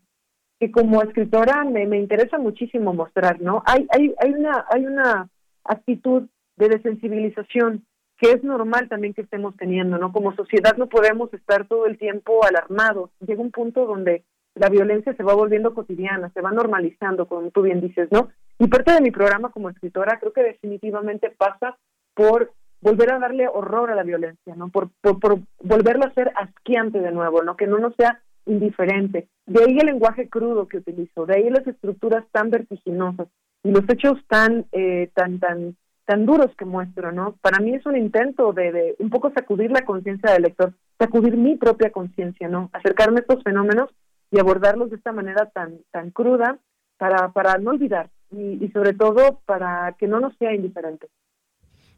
que 0.60 0.70
como 0.70 1.02
escritora 1.02 1.64
me, 1.64 1.86
me 1.86 1.98
interesa 1.98 2.38
muchísimo 2.38 2.92
mostrar, 2.92 3.40
¿no? 3.40 3.62
Hay, 3.66 3.86
hay, 3.90 4.14
hay, 4.18 4.32
una, 4.32 4.66
hay 4.70 4.84
una 4.84 5.28
actitud 5.64 6.28
de 6.56 6.68
desensibilización 6.68 7.86
que 8.18 8.32
es 8.32 8.42
normal 8.42 8.88
también 8.88 9.14
que 9.14 9.22
estemos 9.22 9.56
teniendo, 9.56 9.98
¿no? 9.98 10.12
Como 10.12 10.34
sociedad 10.34 10.76
no 10.76 10.88
podemos 10.88 11.32
estar 11.34 11.66
todo 11.66 11.86
el 11.86 11.98
tiempo 11.98 12.44
alarmados. 12.44 13.10
Llega 13.20 13.42
un 13.42 13.50
punto 13.50 13.86
donde 13.86 14.24
la 14.54 14.70
violencia 14.70 15.14
se 15.14 15.22
va 15.22 15.34
volviendo 15.34 15.74
cotidiana, 15.74 16.30
se 16.30 16.40
va 16.40 16.50
normalizando, 16.50 17.26
como 17.26 17.50
tú 17.50 17.62
bien 17.62 17.80
dices, 17.80 18.08
¿no? 18.10 18.30
Y 18.58 18.68
parte 18.68 18.92
de 18.92 19.02
mi 19.02 19.10
programa 19.10 19.50
como 19.50 19.68
escritora 19.68 20.18
creo 20.18 20.32
que 20.32 20.42
definitivamente 20.42 21.30
pasa 21.30 21.76
por 22.14 22.52
volver 22.80 23.12
a 23.12 23.18
darle 23.18 23.48
horror 23.48 23.90
a 23.90 23.94
la 23.94 24.02
violencia, 24.02 24.54
¿no? 24.56 24.68
Por, 24.68 24.88
por, 25.02 25.20
por 25.20 25.38
volverla 25.62 26.06
a 26.06 26.14
ser 26.14 26.32
asqueante 26.36 27.00
de 27.00 27.12
nuevo, 27.12 27.42
¿no? 27.42 27.56
Que 27.56 27.66
no 27.66 27.78
nos 27.78 27.94
sea 27.96 28.22
indiferente. 28.46 29.28
De 29.44 29.62
ahí 29.62 29.76
el 29.78 29.86
lenguaje 29.86 30.28
crudo 30.28 30.68
que 30.68 30.78
utilizo, 30.78 31.26
de 31.26 31.36
ahí 31.36 31.50
las 31.50 31.66
estructuras 31.66 32.24
tan 32.32 32.50
vertiginosas 32.50 33.28
y 33.62 33.72
los 33.72 33.84
hechos 33.88 34.18
tan, 34.28 34.64
eh, 34.72 35.10
tan, 35.14 35.38
tan 35.38 35.76
tan 36.06 36.24
duros 36.24 36.54
que 36.56 36.64
muestro, 36.64 37.12
¿no? 37.12 37.36
Para 37.42 37.58
mí 37.58 37.74
es 37.74 37.84
un 37.84 37.96
intento 37.96 38.52
de, 38.52 38.72
de 38.72 38.96
un 39.00 39.10
poco 39.10 39.30
sacudir 39.32 39.70
la 39.70 39.84
conciencia 39.84 40.32
del 40.32 40.42
lector, 40.42 40.72
sacudir 40.98 41.36
mi 41.36 41.56
propia 41.56 41.90
conciencia, 41.90 42.48
¿no? 42.48 42.70
Acercarme 42.72 43.18
a 43.18 43.20
estos 43.20 43.42
fenómenos 43.42 43.90
y 44.30 44.38
abordarlos 44.38 44.90
de 44.90 44.96
esta 44.96 45.12
manera 45.12 45.50
tan 45.50 45.78
tan 45.90 46.10
cruda 46.10 46.58
para 46.96 47.32
para 47.32 47.58
no 47.58 47.72
olvidar 47.72 48.08
y, 48.30 48.64
y 48.64 48.70
sobre 48.70 48.94
todo 48.94 49.40
para 49.46 49.94
que 49.98 50.06
no 50.06 50.20
nos 50.20 50.36
sea 50.36 50.54
indiferente. 50.54 51.08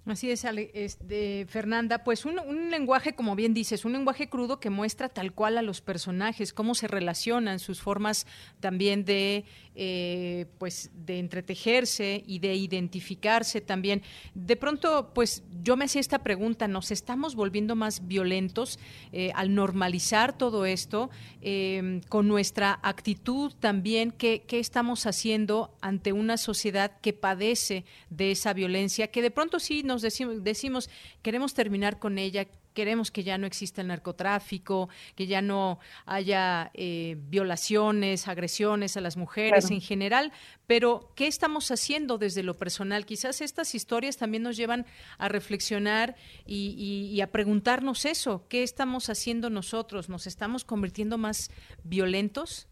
Así 0.08 0.30
es, 0.30 0.42
este, 0.44 1.44
Fernanda. 1.50 2.02
Pues 2.02 2.24
un, 2.24 2.70
lenguaje, 2.70 3.14
como 3.14 3.36
bien 3.36 3.52
dices, 3.52 3.84
un 3.84 3.92
lenguaje 3.92 4.30
crudo 4.30 4.58
que 4.58 4.70
muestra 4.70 5.10
tal 5.10 5.34
cual 5.34 5.58
a 5.58 5.62
los 5.62 5.82
personajes, 5.82 6.54
cómo 6.54 6.74
se 6.74 6.88
relacionan, 6.88 7.58
sus 7.58 7.82
formas 7.82 8.26
también 8.58 9.04
de 9.04 9.44
eh, 9.80 10.46
pues 10.58 10.90
de 10.92 11.20
entretejerse 11.20 12.24
y 12.26 12.38
de 12.40 12.54
identificarse 12.54 13.60
también. 13.60 14.02
De 14.34 14.56
pronto, 14.56 15.12
pues 15.14 15.44
yo 15.62 15.76
me 15.76 15.84
hacía 15.84 16.00
esta 16.00 16.24
pregunta, 16.24 16.66
¿nos 16.66 16.90
estamos 16.90 17.36
volviendo 17.36 17.76
más 17.76 18.08
violentos 18.08 18.80
eh, 19.12 19.30
al 19.36 19.54
normalizar 19.54 20.36
todo 20.36 20.66
esto 20.66 21.10
eh, 21.42 22.00
con 22.08 22.26
nuestra 22.26 22.80
actitud 22.82 23.52
también? 23.60 24.10
¿qué, 24.10 24.42
¿Qué 24.48 24.58
estamos 24.58 25.06
haciendo 25.06 25.76
ante 25.80 26.12
una 26.12 26.38
sociedad 26.38 26.98
que 27.00 27.12
padece 27.12 27.84
de 28.10 28.32
esa 28.32 28.54
violencia? 28.54 29.08
Que 29.12 29.22
de 29.22 29.30
pronto 29.30 29.60
sí 29.60 29.84
nos 29.84 29.97
decimos, 30.02 30.42
decimos 30.42 30.90
queremos 31.22 31.54
terminar 31.54 31.98
con 31.98 32.18
ella, 32.18 32.46
queremos 32.78 33.10
que 33.10 33.24
ya 33.24 33.38
no 33.38 33.46
exista 33.48 33.80
el 33.80 33.88
narcotráfico, 33.88 34.88
que 35.16 35.26
ya 35.26 35.42
no 35.42 35.80
haya 36.06 36.70
eh, 36.74 37.16
violaciones, 37.28 38.28
agresiones 38.28 38.96
a 38.96 39.00
las 39.00 39.16
mujeres 39.16 39.72
en 39.72 39.80
general, 39.80 40.30
pero 40.68 41.10
¿qué 41.16 41.26
estamos 41.26 41.72
haciendo 41.72 42.18
desde 42.18 42.44
lo 42.44 42.54
personal? 42.54 43.04
Quizás 43.04 43.40
estas 43.40 43.74
historias 43.74 44.16
también 44.16 44.44
nos 44.44 44.56
llevan 44.56 44.86
a 45.18 45.28
reflexionar 45.28 46.14
y, 46.46 47.20
a 47.20 47.26
preguntarnos 47.32 48.04
eso, 48.04 48.46
¿qué 48.48 48.62
estamos 48.62 49.10
haciendo 49.10 49.50
nosotros? 49.50 50.08
¿Nos 50.08 50.28
estamos 50.28 50.64
convirtiendo 50.64 51.18
más 51.18 51.50
violentos? 51.82 52.68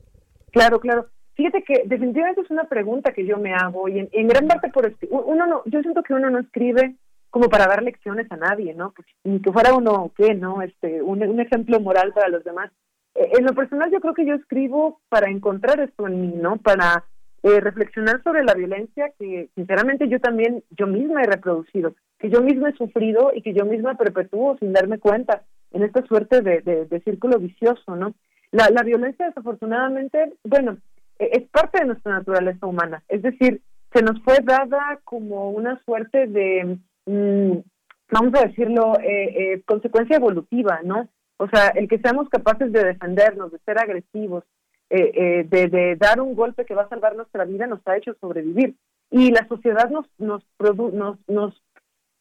Claro, 0.53 0.79
claro. 0.79 1.09
Fíjate 1.35 1.65
que 1.65 1.83
definitivamente 1.85 2.43
es 2.43 2.51
una 2.51 2.69
pregunta 2.69 3.13
que 3.13 3.27
yo 3.27 3.39
me 3.39 3.53
hago 3.53 3.89
y 3.89 4.09
en, 4.11 4.29
gran 4.29 4.47
parte 4.47 4.71
por 4.71 4.95
uno 5.11 5.47
no, 5.47 5.63
yo 5.67 5.83
siento 5.83 6.05
que 6.05 6.15
uno 6.15 6.31
no 6.31 6.39
escribe 6.39 6.95
como 7.37 7.51
para 7.51 7.67
dar 7.67 7.83
lecciones 7.83 8.33
a 8.33 8.37
nadie, 8.39 8.73
¿no? 8.73 8.95
Pues, 8.97 9.07
ni 9.23 9.43
que 9.43 9.53
fuera 9.53 9.75
uno, 9.75 10.11
¿qué, 10.17 10.33
no? 10.33 10.63
Este, 10.63 11.03
un, 11.03 11.23
un 11.23 11.39
ejemplo 11.39 11.79
moral 11.81 12.15
para 12.15 12.31
los 12.31 12.43
demás. 12.45 12.73
Eh, 13.15 13.29
en 13.39 13.45
lo 13.45 13.53
personal 13.53 13.91
yo 13.91 14.01
creo 14.01 14.15
que 14.15 14.25
yo 14.25 14.37
escribo 14.37 15.03
para 15.11 15.29
encontrar 15.29 15.79
esto 15.81 16.07
en 16.07 16.19
mí, 16.23 16.33
¿no? 16.35 16.57
Para 16.57 17.05
eh, 17.43 17.61
reflexionar 17.61 18.23
sobre 18.23 18.43
la 18.43 18.55
violencia 18.55 19.11
que 19.19 19.51
sinceramente 19.55 20.09
yo 20.09 20.19
también, 20.19 20.65
yo 20.71 20.87
misma 20.87 21.25
he 21.25 21.27
reproducido, 21.27 21.95
que 22.19 22.31
yo 22.31 22.41
misma 22.41 22.71
he 22.71 22.73
sufrido 22.73 23.33
y 23.35 23.43
que 23.43 23.53
yo 23.53 23.67
misma 23.67 23.97
perpetúo 23.97 24.57
sin 24.57 24.73
darme 24.73 24.99
cuenta 24.99 25.43
en 25.73 25.83
esta 25.83 26.07
suerte 26.07 26.41
de, 26.41 26.63
de, 26.63 27.01
círculo 27.01 27.39
vicioso, 27.39 27.97
¿no? 27.97 28.15
La, 28.51 28.71
la 28.71 28.83
violencia 28.83 29.27
desafortunadamente, 29.27 30.33
bueno, 30.43 30.79
e, 31.19 31.29
es 31.33 31.43
parte 31.51 31.81
de 31.81 31.89
nuestra 31.89 32.13
naturaleza 32.13 32.67
humana, 32.67 33.03
es 33.09 33.21
decir, 33.21 33.61
se 33.93 34.01
nos 34.03 34.23
fue 34.23 34.39
dada 34.43 35.01
como 35.05 35.51
una 35.51 35.79
suerte 35.85 36.27
de, 36.27 36.79
mm, 37.07 37.59
vamos 38.11 38.35
a 38.35 38.47
decirlo, 38.47 38.99
eh, 39.01 39.55
eh, 39.55 39.63
consecuencia 39.65 40.17
evolutiva, 40.17 40.81
¿no? 40.85 41.09
O 41.39 41.49
sea, 41.49 41.69
el 41.69 41.89
que 41.89 41.99
seamos 41.99 42.29
capaces 42.29 42.73
de 42.73 42.85
defendernos, 42.85 43.53
de 43.53 43.59
ser 43.61 43.79
agresivos, 43.79 44.45
eh, 44.89 45.11
eh, 45.15 45.45
de, 45.49 45.69
de, 45.69 45.97
dar 45.97 46.21
un 46.21 46.35
golpe 46.35 46.65
que 46.65 46.75
va 46.75 46.83
a 46.83 46.89
salvar 46.89 47.17
nuestra 47.17 47.45
vida 47.45 47.67
nos 47.67 47.81
ha 47.87 47.97
hecho 47.97 48.15
sobrevivir. 48.21 48.77
Y 49.11 49.31
la 49.31 49.47
sociedad 49.49 49.91
nos, 49.91 50.07
nos, 50.19 50.45
nos, 50.59 51.19
nos, 51.29 51.63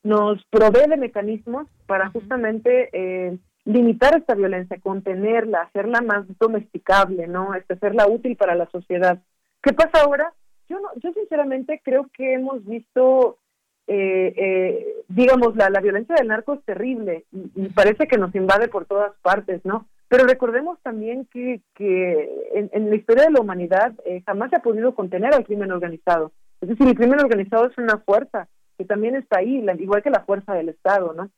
nos 0.03 0.45
provee 0.49 0.89
de 0.89 0.97
mecanismos 0.97 1.67
para 1.87 2.09
justamente 2.09 3.39
limitar 3.65 4.15
esta 4.15 4.35
violencia, 4.35 4.79
contenerla, 4.79 5.61
hacerla 5.61 6.01
más 6.01 6.25
domesticable, 6.39 7.27
¿no? 7.27 7.55
Este, 7.55 7.73
hacerla 7.73 8.07
útil 8.07 8.35
para 8.35 8.53
la 8.55 8.67
sociedad. 8.69 9.19
¿Qué 9.63 9.73
pasa 9.73 10.03
ahora? 10.03 10.33
Yo, 10.69 10.79
no, 10.79 10.89
yo 11.01 11.11
sinceramente 11.13 11.81
creo 11.83 12.07
que 12.13 12.33
hemos 12.33 12.63
visto 12.65 13.39
eh, 13.87 14.33
eh, 14.35 15.03
digamos, 15.09 15.55
la, 15.55 15.69
la 15.69 15.79
violencia 15.79 16.15
del 16.15 16.27
narco 16.27 16.55
es 16.55 16.63
terrible 16.63 17.25
y, 17.31 17.51
y, 17.55 17.69
parece 17.69 18.07
que 18.07 18.17
nos 18.17 18.33
invade 18.33 18.67
por 18.67 18.85
todas 18.85 19.13
partes, 19.21 19.63
¿no? 19.63 19.87
Pero 20.07 20.25
recordemos 20.25 20.79
también 20.81 21.25
que, 21.31 21.61
que 21.73 22.29
en, 22.53 22.89
la 22.89 22.95
historia 22.95 23.23
de 23.25 23.31
la 23.31 23.41
humanidad 23.41 23.93
eh, 24.05 24.21
jamás 24.25 24.49
se 24.49 24.57
ha 24.57 24.61
podido 24.61 24.93
contener 24.93 25.33
al 25.33 25.45
crimen 25.45 25.71
organizado. 25.71 26.31
Es 26.61 26.69
decir, 26.69 26.87
el 26.87 26.95
crimen 26.95 27.19
organizado 27.19 27.65
es 27.65 27.77
una 27.77 27.97
fuerza 27.97 28.47
que 28.77 28.85
también 28.85 29.15
está 29.15 29.39
ahí, 29.39 29.65
igual 29.79 30.03
que 30.03 30.09
la 30.09 30.23
fuerza 30.23 30.53
del 30.53 30.69
Estado, 30.69 31.13
¿no? 31.13 31.29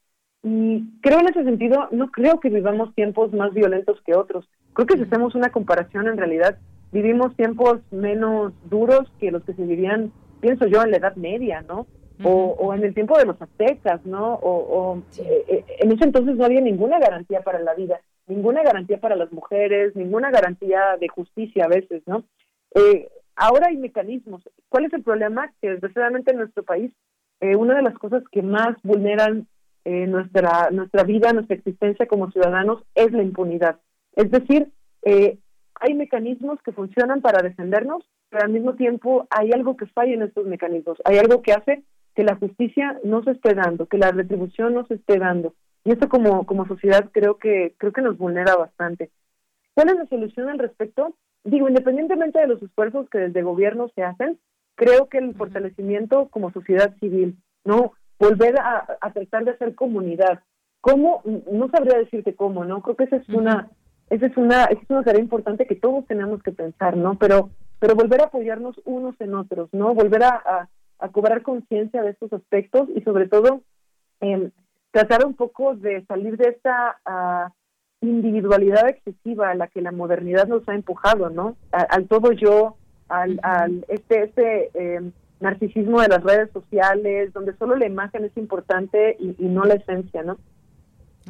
Y 0.42 0.84
creo 1.00 1.20
en 1.20 1.28
ese 1.28 1.44
sentido, 1.44 1.88
no 1.90 2.10
creo 2.10 2.40
que 2.40 2.50
vivamos 2.50 2.94
tiempos 2.94 3.32
más 3.32 3.52
violentos 3.52 4.00
que 4.02 4.14
otros. 4.14 4.48
Creo 4.74 4.86
que 4.86 4.96
si 4.96 5.02
hacemos 5.02 5.34
una 5.34 5.50
comparación, 5.50 6.06
en 6.06 6.16
realidad 6.16 6.58
vivimos 6.92 7.34
tiempos 7.36 7.80
menos 7.90 8.52
duros 8.68 9.10
que 9.18 9.30
los 9.30 9.42
que 9.44 9.54
se 9.54 9.64
vivían, 9.64 10.12
pienso 10.40 10.66
yo, 10.66 10.82
en 10.82 10.90
la 10.90 10.98
Edad 10.98 11.16
Media, 11.16 11.62
¿no? 11.62 11.86
O, 12.24 12.56
o, 12.58 12.74
en 12.74 12.84
el 12.84 12.94
tiempo 12.94 13.18
de 13.18 13.26
los 13.26 13.40
aztecas, 13.40 14.04
¿no? 14.04 14.34
O, 14.34 14.50
o 14.50 15.02
eh, 15.18 15.44
eh, 15.48 15.64
en 15.80 15.92
ese 15.92 16.04
entonces 16.04 16.36
no 16.36 16.44
había 16.44 16.60
ninguna 16.60 16.98
garantía 16.98 17.40
para 17.42 17.58
la 17.60 17.74
vida 17.74 18.00
ninguna 18.28 18.62
garantía 18.62 18.98
para 18.98 19.16
las 19.16 19.32
mujeres, 19.32 19.96
ninguna 19.96 20.30
garantía 20.30 20.96
de 21.00 21.08
justicia 21.08 21.64
a 21.64 21.68
veces, 21.68 22.02
¿no? 22.06 22.24
Eh, 22.74 23.08
ahora 23.34 23.68
hay 23.68 23.76
mecanismos. 23.76 24.42
¿Cuál 24.68 24.84
es 24.84 24.92
el 24.92 25.02
problema? 25.02 25.50
Que 25.60 25.70
desgraciadamente 25.70 26.30
en 26.30 26.38
nuestro 26.38 26.62
país 26.62 26.92
eh, 27.40 27.56
una 27.56 27.76
de 27.76 27.82
las 27.82 27.94
cosas 27.98 28.22
que 28.30 28.42
más 28.42 28.76
vulneran 28.82 29.46
eh, 29.84 30.06
nuestra 30.06 30.70
nuestra 30.70 31.02
vida, 31.04 31.32
nuestra 31.32 31.56
existencia 31.56 32.06
como 32.06 32.30
ciudadanos 32.30 32.82
es 32.94 33.10
la 33.12 33.22
impunidad. 33.22 33.78
Es 34.14 34.30
decir, 34.30 34.70
hay 35.80 35.94
mecanismos 35.94 36.60
que 36.62 36.72
funcionan 36.72 37.22
para 37.22 37.40
defendernos, 37.40 38.04
pero 38.28 38.44
al 38.44 38.50
mismo 38.50 38.74
tiempo 38.74 39.26
hay 39.30 39.52
algo 39.52 39.76
que 39.76 39.86
falla 39.86 40.12
en 40.12 40.22
estos 40.22 40.44
mecanismos. 40.44 40.98
Hay 41.04 41.16
algo 41.16 41.40
que 41.40 41.52
hace 41.52 41.84
que 42.18 42.24
la 42.24 42.34
justicia 42.34 42.98
no 43.04 43.22
se 43.22 43.30
esté 43.30 43.54
dando, 43.54 43.86
que 43.86 43.96
la 43.96 44.10
retribución 44.10 44.74
no 44.74 44.84
se 44.86 44.94
esté 44.94 45.20
dando. 45.20 45.54
Y 45.84 45.92
esto 45.92 46.08
como, 46.08 46.46
como 46.46 46.66
sociedad 46.66 47.08
creo 47.12 47.38
que, 47.38 47.76
creo 47.78 47.92
que 47.92 48.02
nos 48.02 48.18
vulnera 48.18 48.56
bastante. 48.56 49.12
¿Cuál 49.72 49.90
es 49.90 49.94
la 49.98 50.06
solución 50.06 50.48
al 50.48 50.58
respecto? 50.58 51.14
Digo, 51.44 51.68
independientemente 51.68 52.40
de 52.40 52.48
los 52.48 52.60
esfuerzos 52.60 53.08
que 53.08 53.18
desde 53.18 53.42
gobierno 53.42 53.88
se 53.94 54.02
hacen, 54.02 54.36
creo 54.74 55.08
que 55.08 55.18
el 55.18 55.32
fortalecimiento 55.36 56.26
como 56.30 56.50
sociedad 56.50 56.92
civil, 56.98 57.36
¿no? 57.64 57.92
Volver 58.18 58.58
a, 58.58 58.98
a 59.00 59.12
tratar 59.12 59.44
de 59.44 59.52
hacer 59.52 59.76
comunidad. 59.76 60.40
¿Cómo? 60.80 61.22
No 61.52 61.68
sabría 61.68 61.98
decirte 61.98 62.34
cómo, 62.34 62.64
¿no? 62.64 62.82
Creo 62.82 62.96
que 62.96 63.04
esa 63.04 63.16
es 63.18 63.28
una, 63.28 63.70
esa 64.10 64.26
es 64.26 64.36
una, 64.36 64.64
esa 64.64 64.82
es 64.82 64.90
una 64.90 65.04
tarea 65.04 65.20
importante 65.20 65.68
que 65.68 65.76
todos 65.76 66.04
tenemos 66.06 66.42
que 66.42 66.50
pensar, 66.50 66.96
¿no? 66.96 67.16
Pero, 67.16 67.50
pero 67.78 67.94
volver 67.94 68.22
a 68.22 68.24
apoyarnos 68.24 68.74
unos 68.86 69.14
en 69.20 69.36
otros, 69.36 69.68
¿no? 69.72 69.94
Volver 69.94 70.24
a, 70.24 70.42
a, 70.44 70.68
cobrar 71.06 71.42
conciencia 71.42 72.02
de 72.02 72.10
estos 72.10 72.32
aspectos 72.32 72.88
y 72.94 73.00
sobre 73.02 73.28
todo 73.28 73.62
eh, 74.20 74.50
tratar 74.90 75.24
un 75.24 75.34
poco 75.34 75.76
de 75.76 76.04
salir 76.06 76.36
de 76.36 76.48
esta 76.48 76.98
uh, 77.06 77.52
individualidad 78.04 78.88
excesiva 78.88 79.50
a 79.50 79.54
la 79.54 79.68
que 79.68 79.80
la 79.80 79.92
modernidad 79.92 80.48
nos 80.48 80.68
ha 80.68 80.74
empujado, 80.74 81.30
¿no? 81.30 81.56
al 81.70 82.08
todo 82.08 82.32
yo, 82.32 82.76
al, 83.08 83.38
al 83.42 83.84
este, 83.88 84.24
este 84.24 84.70
eh, 84.74 85.10
narcisismo 85.40 86.00
de 86.00 86.08
las 86.08 86.22
redes 86.22 86.50
sociales, 86.52 87.32
donde 87.32 87.56
solo 87.56 87.76
la 87.76 87.86
imagen 87.86 88.24
es 88.24 88.36
importante 88.36 89.16
y, 89.18 89.36
y 89.38 89.48
no 89.48 89.64
la 89.64 89.74
esencia, 89.74 90.22
¿no? 90.22 90.38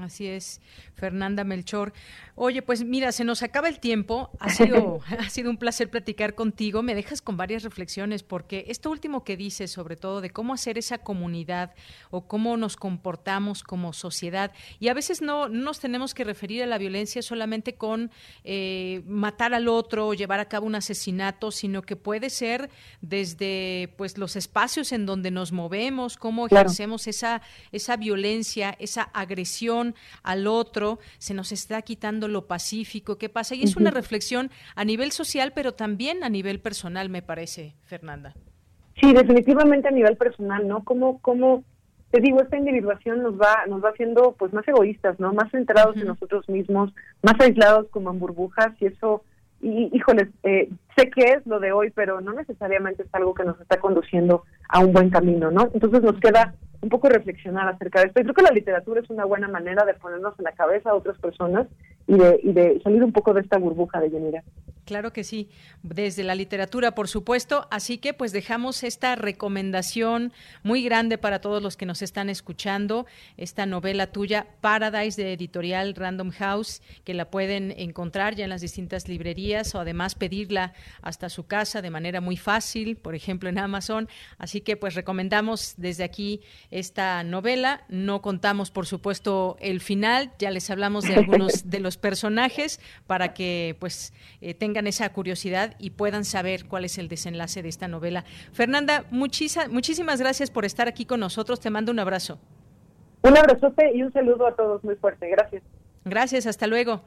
Así 0.00 0.26
es, 0.26 0.60
Fernanda 0.94 1.44
Melchor. 1.44 1.92
Oye, 2.34 2.62
pues 2.62 2.84
mira, 2.84 3.10
se 3.12 3.24
nos 3.24 3.42
acaba 3.42 3.68
el 3.68 3.80
tiempo. 3.80 4.30
Ha 4.38 4.50
sido, 4.50 5.00
ha 5.18 5.28
sido 5.28 5.50
un 5.50 5.56
placer 5.56 5.90
platicar 5.90 6.34
contigo. 6.34 6.82
Me 6.82 6.94
dejas 6.94 7.20
con 7.20 7.36
varias 7.36 7.62
reflexiones 7.62 8.22
porque 8.22 8.64
esto 8.68 8.90
último 8.90 9.24
que 9.24 9.36
dices, 9.36 9.70
sobre 9.70 9.96
todo 9.96 10.20
de 10.20 10.30
cómo 10.30 10.54
hacer 10.54 10.78
esa 10.78 10.98
comunidad 10.98 11.74
o 12.10 12.26
cómo 12.28 12.56
nos 12.56 12.76
comportamos 12.76 13.62
como 13.62 13.92
sociedad, 13.92 14.52
y 14.78 14.88
a 14.88 14.94
veces 14.94 15.22
no, 15.22 15.48
nos 15.48 15.80
tenemos 15.80 16.14
que 16.14 16.24
referir 16.24 16.62
a 16.62 16.66
la 16.66 16.78
violencia 16.78 17.22
solamente 17.22 17.74
con 17.74 18.10
eh, 18.44 19.02
matar 19.06 19.54
al 19.54 19.68
otro 19.68 20.08
o 20.08 20.14
llevar 20.14 20.40
a 20.40 20.48
cabo 20.48 20.66
un 20.66 20.74
asesinato, 20.74 21.50
sino 21.50 21.82
que 21.82 21.96
puede 21.96 22.30
ser 22.30 22.70
desde 23.00 23.94
pues 23.96 24.18
los 24.18 24.36
espacios 24.36 24.92
en 24.92 25.06
donde 25.06 25.30
nos 25.30 25.52
movemos, 25.52 26.16
cómo 26.16 26.46
ejercemos 26.46 27.06
esa, 27.06 27.42
esa 27.72 27.96
violencia, 27.96 28.76
esa 28.78 29.02
agresión 29.02 29.87
al 30.22 30.46
otro, 30.46 30.98
se 31.18 31.34
nos 31.34 31.52
está 31.52 31.82
quitando 31.82 32.28
lo 32.28 32.46
pacífico, 32.46 33.18
¿qué 33.18 33.28
pasa? 33.28 33.54
Y 33.54 33.62
es 33.62 33.76
una 33.76 33.90
reflexión 33.90 34.50
a 34.74 34.84
nivel 34.84 35.12
social, 35.12 35.52
pero 35.54 35.72
también 35.72 36.24
a 36.24 36.28
nivel 36.28 36.60
personal, 36.60 37.08
me 37.08 37.22
parece, 37.22 37.74
Fernanda. 37.84 38.34
Sí, 39.00 39.12
definitivamente 39.12 39.88
a 39.88 39.92
nivel 39.92 40.16
personal, 40.16 40.66
¿no? 40.66 40.82
Como, 40.84 41.20
como 41.20 41.62
te 42.10 42.20
digo, 42.20 42.40
esta 42.40 42.56
individuación 42.56 43.22
nos 43.22 43.38
va, 43.38 43.66
nos 43.68 43.84
va 43.84 43.90
haciendo 43.90 44.34
pues 44.38 44.52
más 44.52 44.66
egoístas, 44.66 45.20
¿no? 45.20 45.32
Más 45.32 45.50
centrados 45.50 45.96
en 45.96 46.06
nosotros 46.06 46.48
mismos, 46.48 46.92
más 47.22 47.34
aislados 47.38 47.86
como 47.90 48.10
en 48.10 48.18
burbujas 48.18 48.70
y 48.80 48.86
eso, 48.86 49.22
y 49.60 49.90
híjoles, 49.94 50.28
eh, 50.42 50.70
sé 50.96 51.10
que 51.10 51.32
es 51.32 51.46
lo 51.46 51.60
de 51.60 51.72
hoy, 51.72 51.90
pero 51.90 52.20
no 52.20 52.32
necesariamente 52.32 53.02
es 53.02 53.14
algo 53.14 53.34
que 53.34 53.44
nos 53.44 53.60
está 53.60 53.78
conduciendo 53.78 54.44
a 54.68 54.80
un 54.80 54.92
buen 54.92 55.10
camino, 55.10 55.50
¿no? 55.50 55.68
Entonces 55.74 56.02
nos 56.02 56.18
queda 56.18 56.54
un 56.80 56.88
poco 56.88 57.08
reflexionar 57.08 57.68
acerca 57.68 58.00
de 58.00 58.08
esto. 58.08 58.20
Y 58.20 58.24
creo 58.24 58.34
que 58.34 58.42
la 58.42 58.50
literatura 58.50 59.00
es 59.00 59.10
una 59.10 59.24
buena 59.24 59.48
manera 59.48 59.84
de 59.84 59.94
ponernos 59.94 60.34
en 60.38 60.44
la 60.44 60.52
cabeza 60.52 60.90
a 60.90 60.94
otras 60.94 61.18
personas 61.18 61.66
y 62.08 62.16
de, 62.16 62.40
y 62.42 62.52
de 62.52 62.80
salir 62.82 63.04
un 63.04 63.12
poco 63.12 63.32
de 63.34 63.42
esta 63.42 63.58
burbuja 63.58 64.00
de 64.00 64.10
Yanira. 64.10 64.42
Claro 64.88 65.12
que 65.12 65.22
sí, 65.22 65.50
desde 65.82 66.24
la 66.24 66.34
literatura, 66.34 66.94
por 66.94 67.08
supuesto. 67.08 67.68
Así 67.70 67.98
que 67.98 68.14
pues 68.14 68.32
dejamos 68.32 68.82
esta 68.84 69.16
recomendación 69.16 70.32
muy 70.62 70.82
grande 70.82 71.18
para 71.18 71.42
todos 71.42 71.62
los 71.62 71.76
que 71.76 71.84
nos 71.84 72.00
están 72.00 72.30
escuchando, 72.30 73.04
esta 73.36 73.66
novela 73.66 74.06
tuya, 74.06 74.46
Paradise, 74.62 75.22
de 75.22 75.34
editorial 75.34 75.94
Random 75.94 76.30
House, 76.30 76.80
que 77.04 77.12
la 77.12 77.30
pueden 77.30 77.74
encontrar 77.76 78.34
ya 78.34 78.44
en 78.44 78.48
las 78.48 78.62
distintas 78.62 79.08
librerías 79.08 79.74
o 79.74 79.80
además 79.80 80.14
pedirla 80.14 80.72
hasta 81.02 81.28
su 81.28 81.46
casa 81.46 81.82
de 81.82 81.90
manera 81.90 82.22
muy 82.22 82.38
fácil, 82.38 82.96
por 82.96 83.14
ejemplo 83.14 83.50
en 83.50 83.58
Amazon. 83.58 84.08
Así 84.38 84.62
que 84.62 84.78
pues 84.78 84.94
recomendamos 84.94 85.74
desde 85.76 86.02
aquí 86.02 86.40
esta 86.70 87.22
novela. 87.24 87.82
No 87.90 88.22
contamos, 88.22 88.70
por 88.70 88.86
supuesto, 88.86 89.58
el 89.60 89.80
final, 89.80 90.32
ya 90.38 90.50
les 90.50 90.70
hablamos 90.70 91.04
de 91.04 91.16
algunos 91.16 91.68
de 91.68 91.80
los 91.80 91.97
personajes 91.98 92.80
para 93.06 93.34
que 93.34 93.76
pues 93.78 94.12
eh, 94.40 94.54
tengan 94.54 94.86
esa 94.86 95.08
curiosidad 95.12 95.74
y 95.78 95.90
puedan 95.90 96.24
saber 96.24 96.66
cuál 96.66 96.84
es 96.84 96.98
el 96.98 97.08
desenlace 97.08 97.62
de 97.62 97.68
esta 97.68 97.88
novela. 97.88 98.24
Fernanda, 98.52 99.04
muchísimas 99.10 100.20
gracias 100.20 100.50
por 100.50 100.64
estar 100.64 100.88
aquí 100.88 101.04
con 101.04 101.20
nosotros. 101.20 101.60
Te 101.60 101.70
mando 101.70 101.92
un 101.92 101.98
abrazo. 101.98 102.38
Un 103.22 103.36
abrazote 103.36 103.94
y 103.94 104.02
un 104.02 104.12
saludo 104.12 104.46
a 104.46 104.54
todos 104.54 104.82
muy 104.84 104.94
fuerte. 104.94 105.28
Gracias. 105.28 105.62
Gracias, 106.04 106.46
hasta 106.46 106.66
luego. 106.66 107.02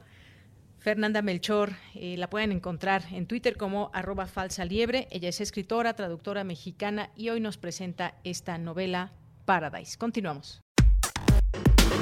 Fernanda 0.78 1.22
Melchor, 1.22 1.70
eh, 1.94 2.16
la 2.16 2.28
pueden 2.28 2.50
encontrar 2.50 3.02
en 3.12 3.26
Twitter 3.26 3.56
como 3.56 3.90
arroba 3.94 4.26
falsa 4.26 4.64
liebre. 4.64 5.06
Ella 5.10 5.28
es 5.28 5.40
escritora, 5.40 5.94
traductora 5.94 6.42
mexicana 6.42 7.10
y 7.14 7.28
hoy 7.28 7.40
nos 7.40 7.56
presenta 7.56 8.14
esta 8.24 8.58
novela 8.58 9.12
Paradise. 9.44 9.96
Continuamos. 9.96 10.60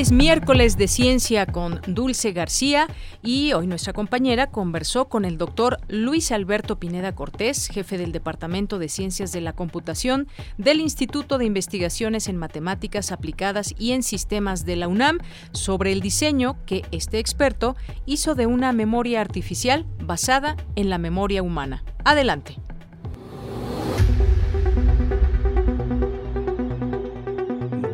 Es 0.00 0.12
miércoles 0.12 0.78
de 0.78 0.88
ciencia 0.88 1.44
con 1.44 1.82
Dulce 1.86 2.32
García 2.32 2.88
y 3.22 3.52
hoy 3.52 3.66
nuestra 3.66 3.92
compañera 3.92 4.46
conversó 4.46 5.10
con 5.10 5.26
el 5.26 5.36
doctor 5.36 5.78
Luis 5.88 6.32
Alberto 6.32 6.80
Pineda 6.80 7.14
Cortés, 7.14 7.68
jefe 7.68 7.98
del 7.98 8.10
Departamento 8.10 8.78
de 8.78 8.88
Ciencias 8.88 9.30
de 9.30 9.42
la 9.42 9.52
Computación 9.52 10.26
del 10.56 10.80
Instituto 10.80 11.36
de 11.36 11.44
Investigaciones 11.44 12.28
en 12.28 12.38
Matemáticas 12.38 13.12
Aplicadas 13.12 13.74
y 13.78 13.92
en 13.92 14.02
Sistemas 14.02 14.64
de 14.64 14.76
la 14.76 14.88
UNAM, 14.88 15.18
sobre 15.52 15.92
el 15.92 16.00
diseño 16.00 16.56
que 16.64 16.82
este 16.92 17.18
experto 17.18 17.76
hizo 18.06 18.34
de 18.34 18.46
una 18.46 18.72
memoria 18.72 19.20
artificial 19.20 19.84
basada 20.02 20.56
en 20.76 20.88
la 20.88 20.96
memoria 20.96 21.42
humana. 21.42 21.84
Adelante. 22.04 22.56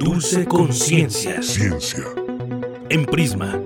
Dulce 0.06 0.46
Conciencia. 0.46 1.42
Ciencia. 1.42 2.04
En 2.90 3.06
Prisma. 3.06 3.60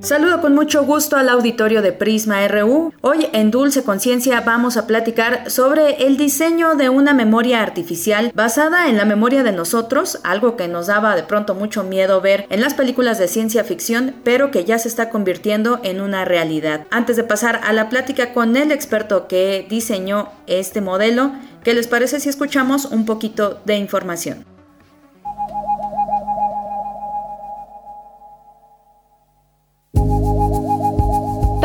Saludo 0.00 0.40
con 0.40 0.56
mucho 0.56 0.84
gusto 0.84 1.16
al 1.16 1.28
auditorio 1.28 1.80
de 1.80 1.92
Prisma 1.92 2.48
RU. 2.48 2.92
Hoy 3.00 3.28
en 3.32 3.52
Dulce 3.52 3.84
Conciencia 3.84 4.40
vamos 4.40 4.76
a 4.76 4.88
platicar 4.88 5.48
sobre 5.48 6.04
el 6.04 6.16
diseño 6.16 6.74
de 6.74 6.88
una 6.88 7.14
memoria 7.14 7.62
artificial 7.62 8.32
basada 8.34 8.88
en 8.88 8.96
la 8.96 9.04
memoria 9.04 9.44
de 9.44 9.52
nosotros, 9.52 10.18
algo 10.24 10.56
que 10.56 10.66
nos 10.66 10.88
daba 10.88 11.14
de 11.14 11.22
pronto 11.22 11.54
mucho 11.54 11.84
miedo 11.84 12.20
ver 12.20 12.44
en 12.50 12.60
las 12.60 12.74
películas 12.74 13.20
de 13.20 13.28
ciencia 13.28 13.62
ficción, 13.62 14.16
pero 14.24 14.50
que 14.50 14.64
ya 14.64 14.80
se 14.80 14.88
está 14.88 15.08
convirtiendo 15.08 15.78
en 15.84 16.00
una 16.00 16.24
realidad. 16.24 16.88
Antes 16.90 17.14
de 17.14 17.22
pasar 17.22 17.60
a 17.62 17.72
la 17.72 17.88
plática 17.90 18.32
con 18.32 18.56
el 18.56 18.72
experto 18.72 19.28
que 19.28 19.68
diseñó 19.70 20.32
este 20.48 20.80
modelo, 20.80 21.30
¿qué 21.62 21.74
les 21.74 21.86
parece 21.86 22.18
si 22.18 22.28
escuchamos 22.28 22.86
un 22.86 23.06
poquito 23.06 23.60
de 23.66 23.76
información? 23.76 24.53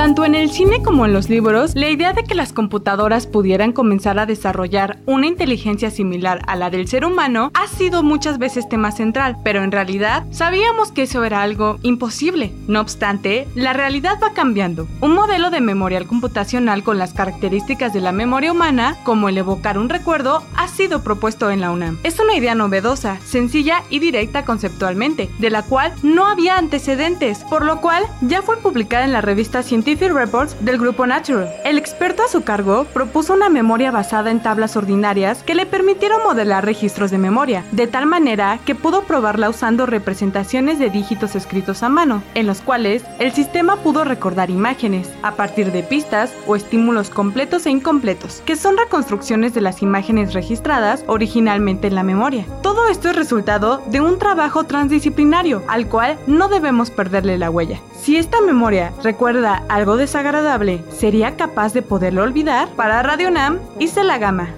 Tanto 0.09 0.25
en 0.25 0.33
el 0.33 0.49
cine 0.49 0.81
como 0.81 1.05
en 1.05 1.13
los 1.13 1.29
libros, 1.29 1.75
la 1.75 1.87
idea 1.87 2.13
de 2.13 2.23
que 2.23 2.33
las 2.33 2.51
computadoras 2.51 3.27
pudieran 3.27 3.73
comenzar 3.73 4.17
a 4.17 4.25
desarrollar 4.25 4.97
una 5.05 5.27
inteligencia 5.27 5.91
similar 5.91 6.41
a 6.47 6.55
la 6.55 6.71
del 6.71 6.87
ser 6.87 7.05
humano 7.05 7.51
ha 7.53 7.67
sido 7.67 8.01
muchas 8.01 8.39
veces 8.39 8.67
tema 8.67 8.91
central, 8.91 9.37
pero 9.43 9.63
en 9.63 9.71
realidad 9.71 10.25
sabíamos 10.31 10.91
que 10.91 11.03
eso 11.03 11.23
era 11.25 11.43
algo 11.43 11.77
imposible. 11.83 12.51
No 12.67 12.81
obstante, 12.81 13.47
la 13.53 13.73
realidad 13.73 14.17
va 14.19 14.33
cambiando. 14.33 14.87
Un 14.99 15.13
modelo 15.13 15.51
de 15.51 15.61
memorial 15.61 16.07
computacional 16.07 16.81
con 16.81 16.97
las 16.97 17.13
características 17.13 17.93
de 17.93 18.01
la 18.01 18.11
memoria 18.11 18.51
humana, 18.51 18.97
como 19.03 19.29
el 19.29 19.37
evocar 19.37 19.77
un 19.77 19.89
recuerdo, 19.89 20.41
ha 20.55 20.69
sido 20.69 21.03
propuesto 21.03 21.51
en 21.51 21.61
la 21.61 21.69
UNAM. 21.69 21.99
Es 22.01 22.19
una 22.19 22.35
idea 22.35 22.55
novedosa, 22.55 23.19
sencilla 23.23 23.83
y 23.91 23.99
directa 23.99 24.43
conceptualmente, 24.43 25.29
de 25.37 25.51
la 25.51 25.61
cual 25.61 25.93
no 26.01 26.25
había 26.25 26.57
antecedentes, 26.57 27.43
por 27.47 27.63
lo 27.63 27.79
cual 27.79 28.05
ya 28.21 28.41
fue 28.41 28.57
publicada 28.57 29.05
en 29.05 29.11
la 29.11 29.21
revista 29.21 29.61
científica 29.61 29.98
Reports 30.07 30.55
del 30.61 30.77
grupo 30.77 31.05
Natural. 31.05 31.49
El 31.65 31.77
experto 31.77 32.23
a 32.23 32.29
su 32.29 32.43
cargo 32.43 32.85
propuso 32.93 33.33
una 33.33 33.49
memoria 33.49 33.91
basada 33.91 34.31
en 34.31 34.41
tablas 34.41 34.77
ordinarias 34.77 35.43
que 35.43 35.55
le 35.55 35.65
permitieron 35.65 36.23
modelar 36.23 36.63
registros 36.63 37.11
de 37.11 37.17
memoria, 37.17 37.65
de 37.71 37.87
tal 37.87 38.05
manera 38.05 38.59
que 38.65 38.75
pudo 38.75 39.03
probarla 39.03 39.49
usando 39.49 39.85
representaciones 39.85 40.79
de 40.79 40.89
dígitos 40.89 41.35
escritos 41.35 41.83
a 41.83 41.89
mano, 41.89 42.23
en 42.35 42.47
los 42.47 42.61
cuales 42.61 43.03
el 43.19 43.33
sistema 43.33 43.75
pudo 43.77 44.03
recordar 44.03 44.49
imágenes, 44.49 45.09
a 45.21 45.33
partir 45.33 45.71
de 45.71 45.83
pistas 45.83 46.31
o 46.47 46.55
estímulos 46.55 47.09
completos 47.09 47.65
e 47.65 47.71
incompletos, 47.71 48.41
que 48.45 48.55
son 48.55 48.77
reconstrucciones 48.77 49.53
de 49.53 49.61
las 49.61 49.81
imágenes 49.81 50.33
registradas 50.33 51.03
originalmente 51.07 51.87
en 51.87 51.95
la 51.95 52.03
memoria. 52.03 52.45
Todo 52.61 52.87
esto 52.87 53.09
es 53.09 53.15
resultado 53.15 53.81
de 53.87 54.01
un 54.01 54.19
trabajo 54.19 54.63
transdisciplinario, 54.63 55.63
al 55.67 55.87
cual 55.87 56.17
no 56.27 56.47
debemos 56.47 56.91
perderle 56.91 57.37
la 57.37 57.49
huella. 57.49 57.79
Si 58.01 58.15
esta 58.15 58.41
memoria 58.41 58.93
recuerda 59.03 59.63
algo 59.67 59.88
desagradable, 59.97 60.83
¿sería 60.91 61.35
capaz 61.37 61.73
de 61.73 61.81
poderlo 61.81 62.23
olvidar? 62.23 62.69
Para 62.75 63.03
Radio 63.03 63.31
Nam, 63.31 63.59
la 64.03 64.17
gama. 64.17 64.49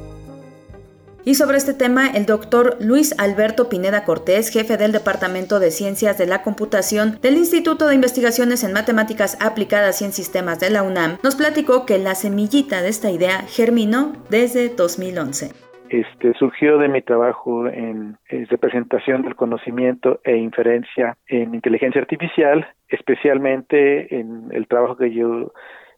Y 1.23 1.35
sobre 1.35 1.57
este 1.57 1.73
tema, 1.73 2.07
el 2.07 2.25
doctor 2.25 2.77
Luis 2.79 3.13
Alberto 3.17 3.69
Pineda 3.69 4.03
Cortés, 4.05 4.49
jefe 4.49 4.77
del 4.77 4.91
Departamento 4.91 5.59
de 5.59 5.69
Ciencias 5.69 6.17
de 6.17 6.25
la 6.25 6.41
Computación 6.41 7.19
del 7.21 7.37
Instituto 7.37 7.87
de 7.87 7.95
Investigaciones 7.95 8.63
en 8.63 8.73
Matemáticas 8.73 9.37
Aplicadas 9.39 10.01
y 10.01 10.05
en 10.05 10.13
Sistemas 10.13 10.59
de 10.59 10.71
la 10.71 10.83
UNAM, 10.83 11.19
nos 11.21 11.35
platicó 11.35 11.85
que 11.85 11.99
la 11.99 12.15
semillita 12.15 12.81
de 12.81 12.89
esta 12.89 13.11
idea 13.11 13.45
germinó 13.47 14.13
desde 14.29 14.69
2011 14.69 15.70
este, 15.91 16.33
surgió 16.35 16.77
de 16.77 16.87
mi 16.87 17.01
trabajo 17.01 17.67
en, 17.67 18.17
representación 18.29 19.23
del 19.23 19.35
conocimiento 19.35 20.21
e 20.23 20.37
inferencia 20.37 21.17
en 21.27 21.53
inteligencia 21.53 21.99
artificial, 21.99 22.65
especialmente 22.87 24.15
en 24.15 24.47
el 24.51 24.67
trabajo 24.67 24.95
que 24.95 25.11
yo 25.11 25.51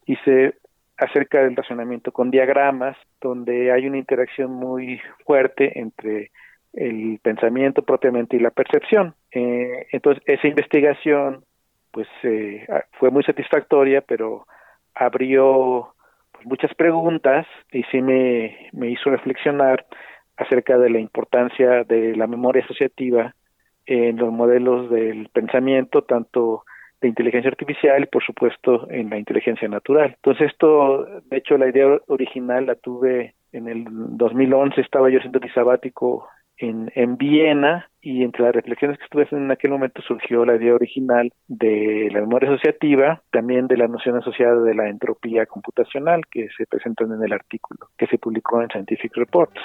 hice 0.07 0.55
acerca 0.97 1.43
del 1.43 1.55
razonamiento 1.55 2.11
con 2.11 2.31
diagramas, 2.31 2.97
donde 3.21 3.71
hay 3.71 3.85
una 3.85 3.99
interacción 3.99 4.51
muy 4.51 4.99
fuerte 5.27 5.79
entre 5.79 6.31
el 6.73 7.19
pensamiento 7.21 7.83
propiamente 7.83 8.35
y 8.35 8.39
la 8.39 8.49
percepción. 8.49 9.13
Eh, 9.31 9.85
entonces, 9.91 10.23
esa 10.25 10.47
investigación 10.47 11.43
pues 11.91 12.07
eh, 12.23 12.65
fue 12.93 13.11
muy 13.11 13.21
satisfactoria, 13.21 14.01
pero 14.01 14.47
abrió 14.95 15.93
muchas 16.45 16.73
preguntas 16.75 17.45
y 17.71 17.83
sí 17.83 18.01
me, 18.01 18.69
me 18.71 18.89
hizo 18.89 19.09
reflexionar 19.09 19.85
acerca 20.37 20.77
de 20.77 20.89
la 20.89 20.99
importancia 20.99 21.83
de 21.83 22.15
la 22.15 22.27
memoria 22.27 22.63
asociativa 22.63 23.33
en 23.85 24.17
los 24.17 24.31
modelos 24.31 24.89
del 24.89 25.29
pensamiento, 25.29 26.03
tanto 26.03 26.63
de 27.01 27.09
inteligencia 27.09 27.49
artificial 27.49 28.01
y 28.03 28.07
por 28.07 28.23
supuesto 28.23 28.89
en 28.89 29.09
la 29.09 29.17
inteligencia 29.17 29.67
natural. 29.67 30.13
Entonces 30.15 30.51
esto, 30.51 31.05
de 31.25 31.37
hecho 31.37 31.57
la 31.57 31.67
idea 31.67 31.99
original 32.07 32.65
la 32.65 32.75
tuve 32.75 33.35
en 33.51 33.67
el 33.67 33.85
2011, 33.89 34.81
estaba 34.81 35.09
yo 35.09 35.19
haciendo 35.19 35.39
mi 35.39 35.49
sabático 35.49 36.27
en, 36.57 36.91
en 36.95 37.17
Viena 37.17 37.89
y 38.01 38.23
entre 38.23 38.43
las 38.43 38.53
reflexiones 38.53 38.97
que 38.97 39.05
estuve 39.05 39.23
haciendo 39.23 39.45
en 39.45 39.51
aquel 39.51 39.71
momento 39.71 40.01
surgió 40.01 40.45
la 40.45 40.55
idea 40.55 40.75
original 40.75 41.31
de 41.47 42.09
la 42.11 42.19
memoria 42.19 42.49
asociativa, 42.49 43.21
también 43.31 43.67
de 43.67 43.77
la 43.77 43.87
noción 43.87 44.17
asociada 44.17 44.61
de 44.61 44.75
la 44.75 44.89
entropía 44.89 45.45
computacional 45.45 46.21
que 46.29 46.49
se 46.57 46.65
presentan 46.65 47.11
en 47.13 47.23
el 47.23 47.33
artículo 47.33 47.87
que 47.97 48.07
se 48.07 48.17
publicó 48.17 48.61
en 48.61 48.69
Scientific 48.69 49.15
Reports. 49.15 49.61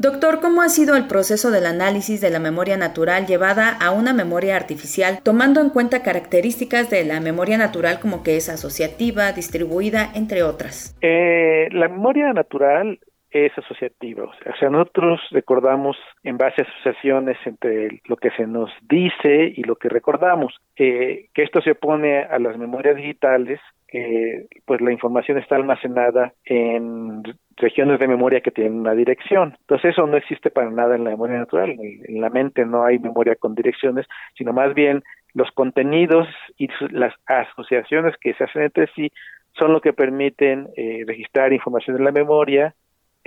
Doctor, 0.00 0.38
¿cómo 0.40 0.62
ha 0.62 0.68
sido 0.68 0.94
el 0.94 1.08
proceso 1.08 1.50
del 1.50 1.66
análisis 1.66 2.20
de 2.20 2.30
la 2.30 2.38
memoria 2.38 2.76
natural 2.76 3.26
llevada 3.26 3.76
a 3.80 3.90
una 3.90 4.12
memoria 4.12 4.54
artificial, 4.54 5.18
tomando 5.24 5.60
en 5.60 5.70
cuenta 5.70 6.04
características 6.04 6.88
de 6.88 7.04
la 7.04 7.18
memoria 7.18 7.58
natural 7.58 7.98
como 7.98 8.22
que 8.22 8.36
es 8.36 8.48
asociativa, 8.48 9.32
distribuida, 9.32 10.08
entre 10.14 10.44
otras? 10.44 10.96
Eh, 11.00 11.66
la 11.72 11.88
memoria 11.88 12.32
natural 12.32 13.00
es 13.30 13.56
asociativa. 13.58 14.24
O 14.24 14.56
sea, 14.58 14.70
nosotros 14.70 15.20
recordamos 15.30 15.96
en 16.22 16.38
base 16.38 16.62
a 16.62 16.64
asociaciones 16.64 17.36
entre 17.44 18.00
lo 18.06 18.16
que 18.16 18.30
se 18.30 18.46
nos 18.46 18.70
dice 18.88 19.52
y 19.54 19.62
lo 19.64 19.76
que 19.76 19.88
recordamos. 19.88 20.54
Eh, 20.76 21.28
que 21.34 21.42
esto 21.42 21.60
se 21.60 21.72
opone 21.72 22.22
a 22.22 22.38
las 22.38 22.56
memorias 22.56 22.96
digitales, 22.96 23.60
que 23.86 24.46
pues 24.64 24.80
la 24.80 24.92
información 24.92 25.38
está 25.38 25.56
almacenada 25.56 26.32
en 26.44 27.22
regiones 27.56 27.98
de 27.98 28.08
memoria 28.08 28.40
que 28.40 28.50
tienen 28.50 28.80
una 28.80 28.94
dirección. 28.94 29.56
Entonces 29.60 29.92
eso 29.92 30.06
no 30.06 30.16
existe 30.16 30.50
para 30.50 30.70
nada 30.70 30.96
en 30.96 31.04
la 31.04 31.10
memoria 31.10 31.38
natural. 31.38 31.70
En 31.70 32.20
la 32.20 32.30
mente 32.30 32.64
no 32.64 32.84
hay 32.84 32.98
memoria 32.98 33.36
con 33.36 33.54
direcciones, 33.54 34.06
sino 34.36 34.52
más 34.52 34.74
bien 34.74 35.02
los 35.34 35.50
contenidos 35.52 36.26
y 36.56 36.68
las 36.90 37.14
asociaciones 37.26 38.14
que 38.20 38.34
se 38.34 38.44
hacen 38.44 38.62
entre 38.62 38.86
sí 38.94 39.10
son 39.52 39.72
lo 39.72 39.80
que 39.80 39.92
permiten 39.92 40.68
eh, 40.76 41.04
registrar 41.06 41.52
información 41.52 41.96
en 41.96 42.04
la 42.04 42.12
memoria 42.12 42.74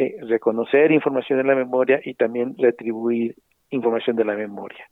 eh, 0.01 0.17
reconocer 0.27 0.91
información 0.91 1.39
en 1.39 1.47
la 1.47 1.55
memoria 1.55 2.01
y 2.03 2.13
también 2.15 2.55
retribuir 2.57 3.35
información 3.69 4.15
de 4.15 4.25
la 4.25 4.35
memoria. 4.35 4.85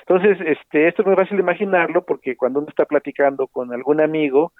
Entonces, 0.00 0.38
este, 0.46 0.88
esto 0.88 1.02
es 1.02 1.06
muy 1.06 1.16
fácil 1.16 1.36
de 1.36 1.42
imaginarlo 1.42 2.04
porque 2.04 2.36
cuando 2.36 2.60
uno 2.60 2.68
está 2.68 2.84
platicando 2.84 3.48
con 3.48 3.72
algún 3.72 4.00
amigo, 4.00 4.52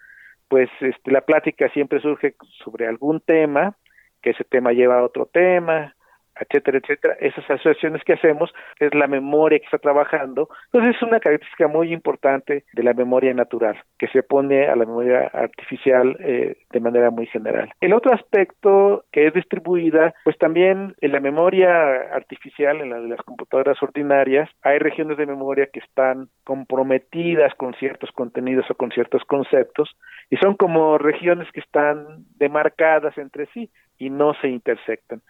pues 0.48 0.68
este, 0.80 1.10
la 1.10 1.22
plática 1.22 1.68
siempre 1.70 2.00
surge 2.00 2.34
sobre 2.64 2.86
algún 2.86 3.20
tema, 3.20 3.76
que 4.22 4.30
ese 4.30 4.44
tema 4.44 4.72
lleva 4.72 4.98
a 4.98 5.04
otro 5.04 5.26
tema, 5.26 5.94
etcétera, 6.40 6.78
etcétera, 6.78 7.16
esas 7.20 7.48
asociaciones 7.50 8.02
que 8.04 8.14
hacemos 8.14 8.52
es 8.78 8.94
la 8.94 9.06
memoria 9.06 9.58
que 9.58 9.64
está 9.64 9.78
trabajando. 9.78 10.48
Entonces 10.66 10.96
es 10.96 11.02
una 11.02 11.20
característica 11.20 11.68
muy 11.68 11.92
importante 11.92 12.64
de 12.72 12.82
la 12.82 12.94
memoria 12.94 13.32
natural, 13.34 13.76
que 13.98 14.08
se 14.08 14.22
pone 14.22 14.66
a 14.66 14.76
la 14.76 14.84
memoria 14.84 15.30
artificial 15.32 16.16
eh, 16.20 16.56
de 16.70 16.80
manera 16.80 17.10
muy 17.10 17.26
general. 17.26 17.70
El 17.80 17.92
otro 17.92 18.14
aspecto 18.14 19.04
que 19.12 19.26
es 19.26 19.34
distribuida, 19.34 20.14
pues 20.24 20.36
también 20.38 20.94
en 21.00 21.12
la 21.12 21.20
memoria 21.20 21.68
artificial, 22.12 22.80
en 22.80 22.90
la 22.90 23.00
de 23.00 23.08
las 23.08 23.22
computadoras 23.22 23.82
ordinarias, 23.82 24.48
hay 24.62 24.78
regiones 24.78 25.16
de 25.16 25.26
memoria 25.26 25.68
que 25.72 25.80
están 25.80 26.28
comprometidas 26.44 27.54
con 27.54 27.74
ciertos 27.74 28.10
contenidos 28.12 28.70
o 28.70 28.74
con 28.74 28.90
ciertos 28.90 29.22
conceptos 29.24 29.96
y 30.30 30.36
son 30.36 30.54
como 30.56 30.98
regiones 30.98 31.50
que 31.52 31.60
están 31.60 32.24
demarcadas 32.36 33.16
entre 33.18 33.46
sí 33.46 33.70
y 33.98 34.10
no 34.10 34.34
se 34.40 34.48
intersectan. 34.48 35.22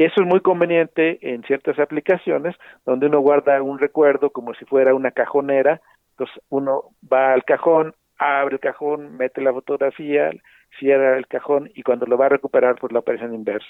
Eso 0.00 0.22
es 0.22 0.26
muy 0.26 0.40
conveniente 0.40 1.18
en 1.20 1.42
ciertas 1.42 1.78
aplicaciones 1.78 2.56
donde 2.86 3.08
uno 3.08 3.20
guarda 3.20 3.62
un 3.62 3.78
recuerdo 3.78 4.30
como 4.30 4.54
si 4.54 4.64
fuera 4.64 4.94
una 4.94 5.10
cajonera, 5.10 5.82
entonces 6.12 6.42
uno 6.48 6.84
va 7.12 7.34
al 7.34 7.44
cajón, 7.44 7.94
abre 8.16 8.54
el 8.54 8.60
cajón, 8.60 9.18
mete 9.18 9.42
la 9.42 9.52
fotografía, 9.52 10.30
cierra 10.78 11.18
el 11.18 11.26
cajón 11.26 11.70
y 11.74 11.82
cuando 11.82 12.06
lo 12.06 12.16
va 12.16 12.26
a 12.26 12.28
recuperar 12.30 12.76
pues 12.80 12.94
lo 12.94 13.00
aparece 13.00 13.26
en 13.26 13.34
inverso. 13.34 13.68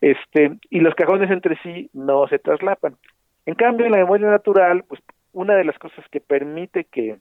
Este, 0.00 0.58
y 0.70 0.78
los 0.78 0.94
cajones 0.94 1.28
entre 1.32 1.58
sí 1.64 1.90
no 1.92 2.28
se 2.28 2.38
traslapan. 2.38 2.96
En 3.44 3.56
cambio, 3.56 3.86
en 3.86 3.92
la 3.92 3.98
memoria 3.98 4.30
natural, 4.30 4.84
pues 4.86 5.00
una 5.32 5.56
de 5.56 5.64
las 5.64 5.76
cosas 5.80 6.04
que 6.12 6.20
permite 6.20 6.84
que, 6.84 7.16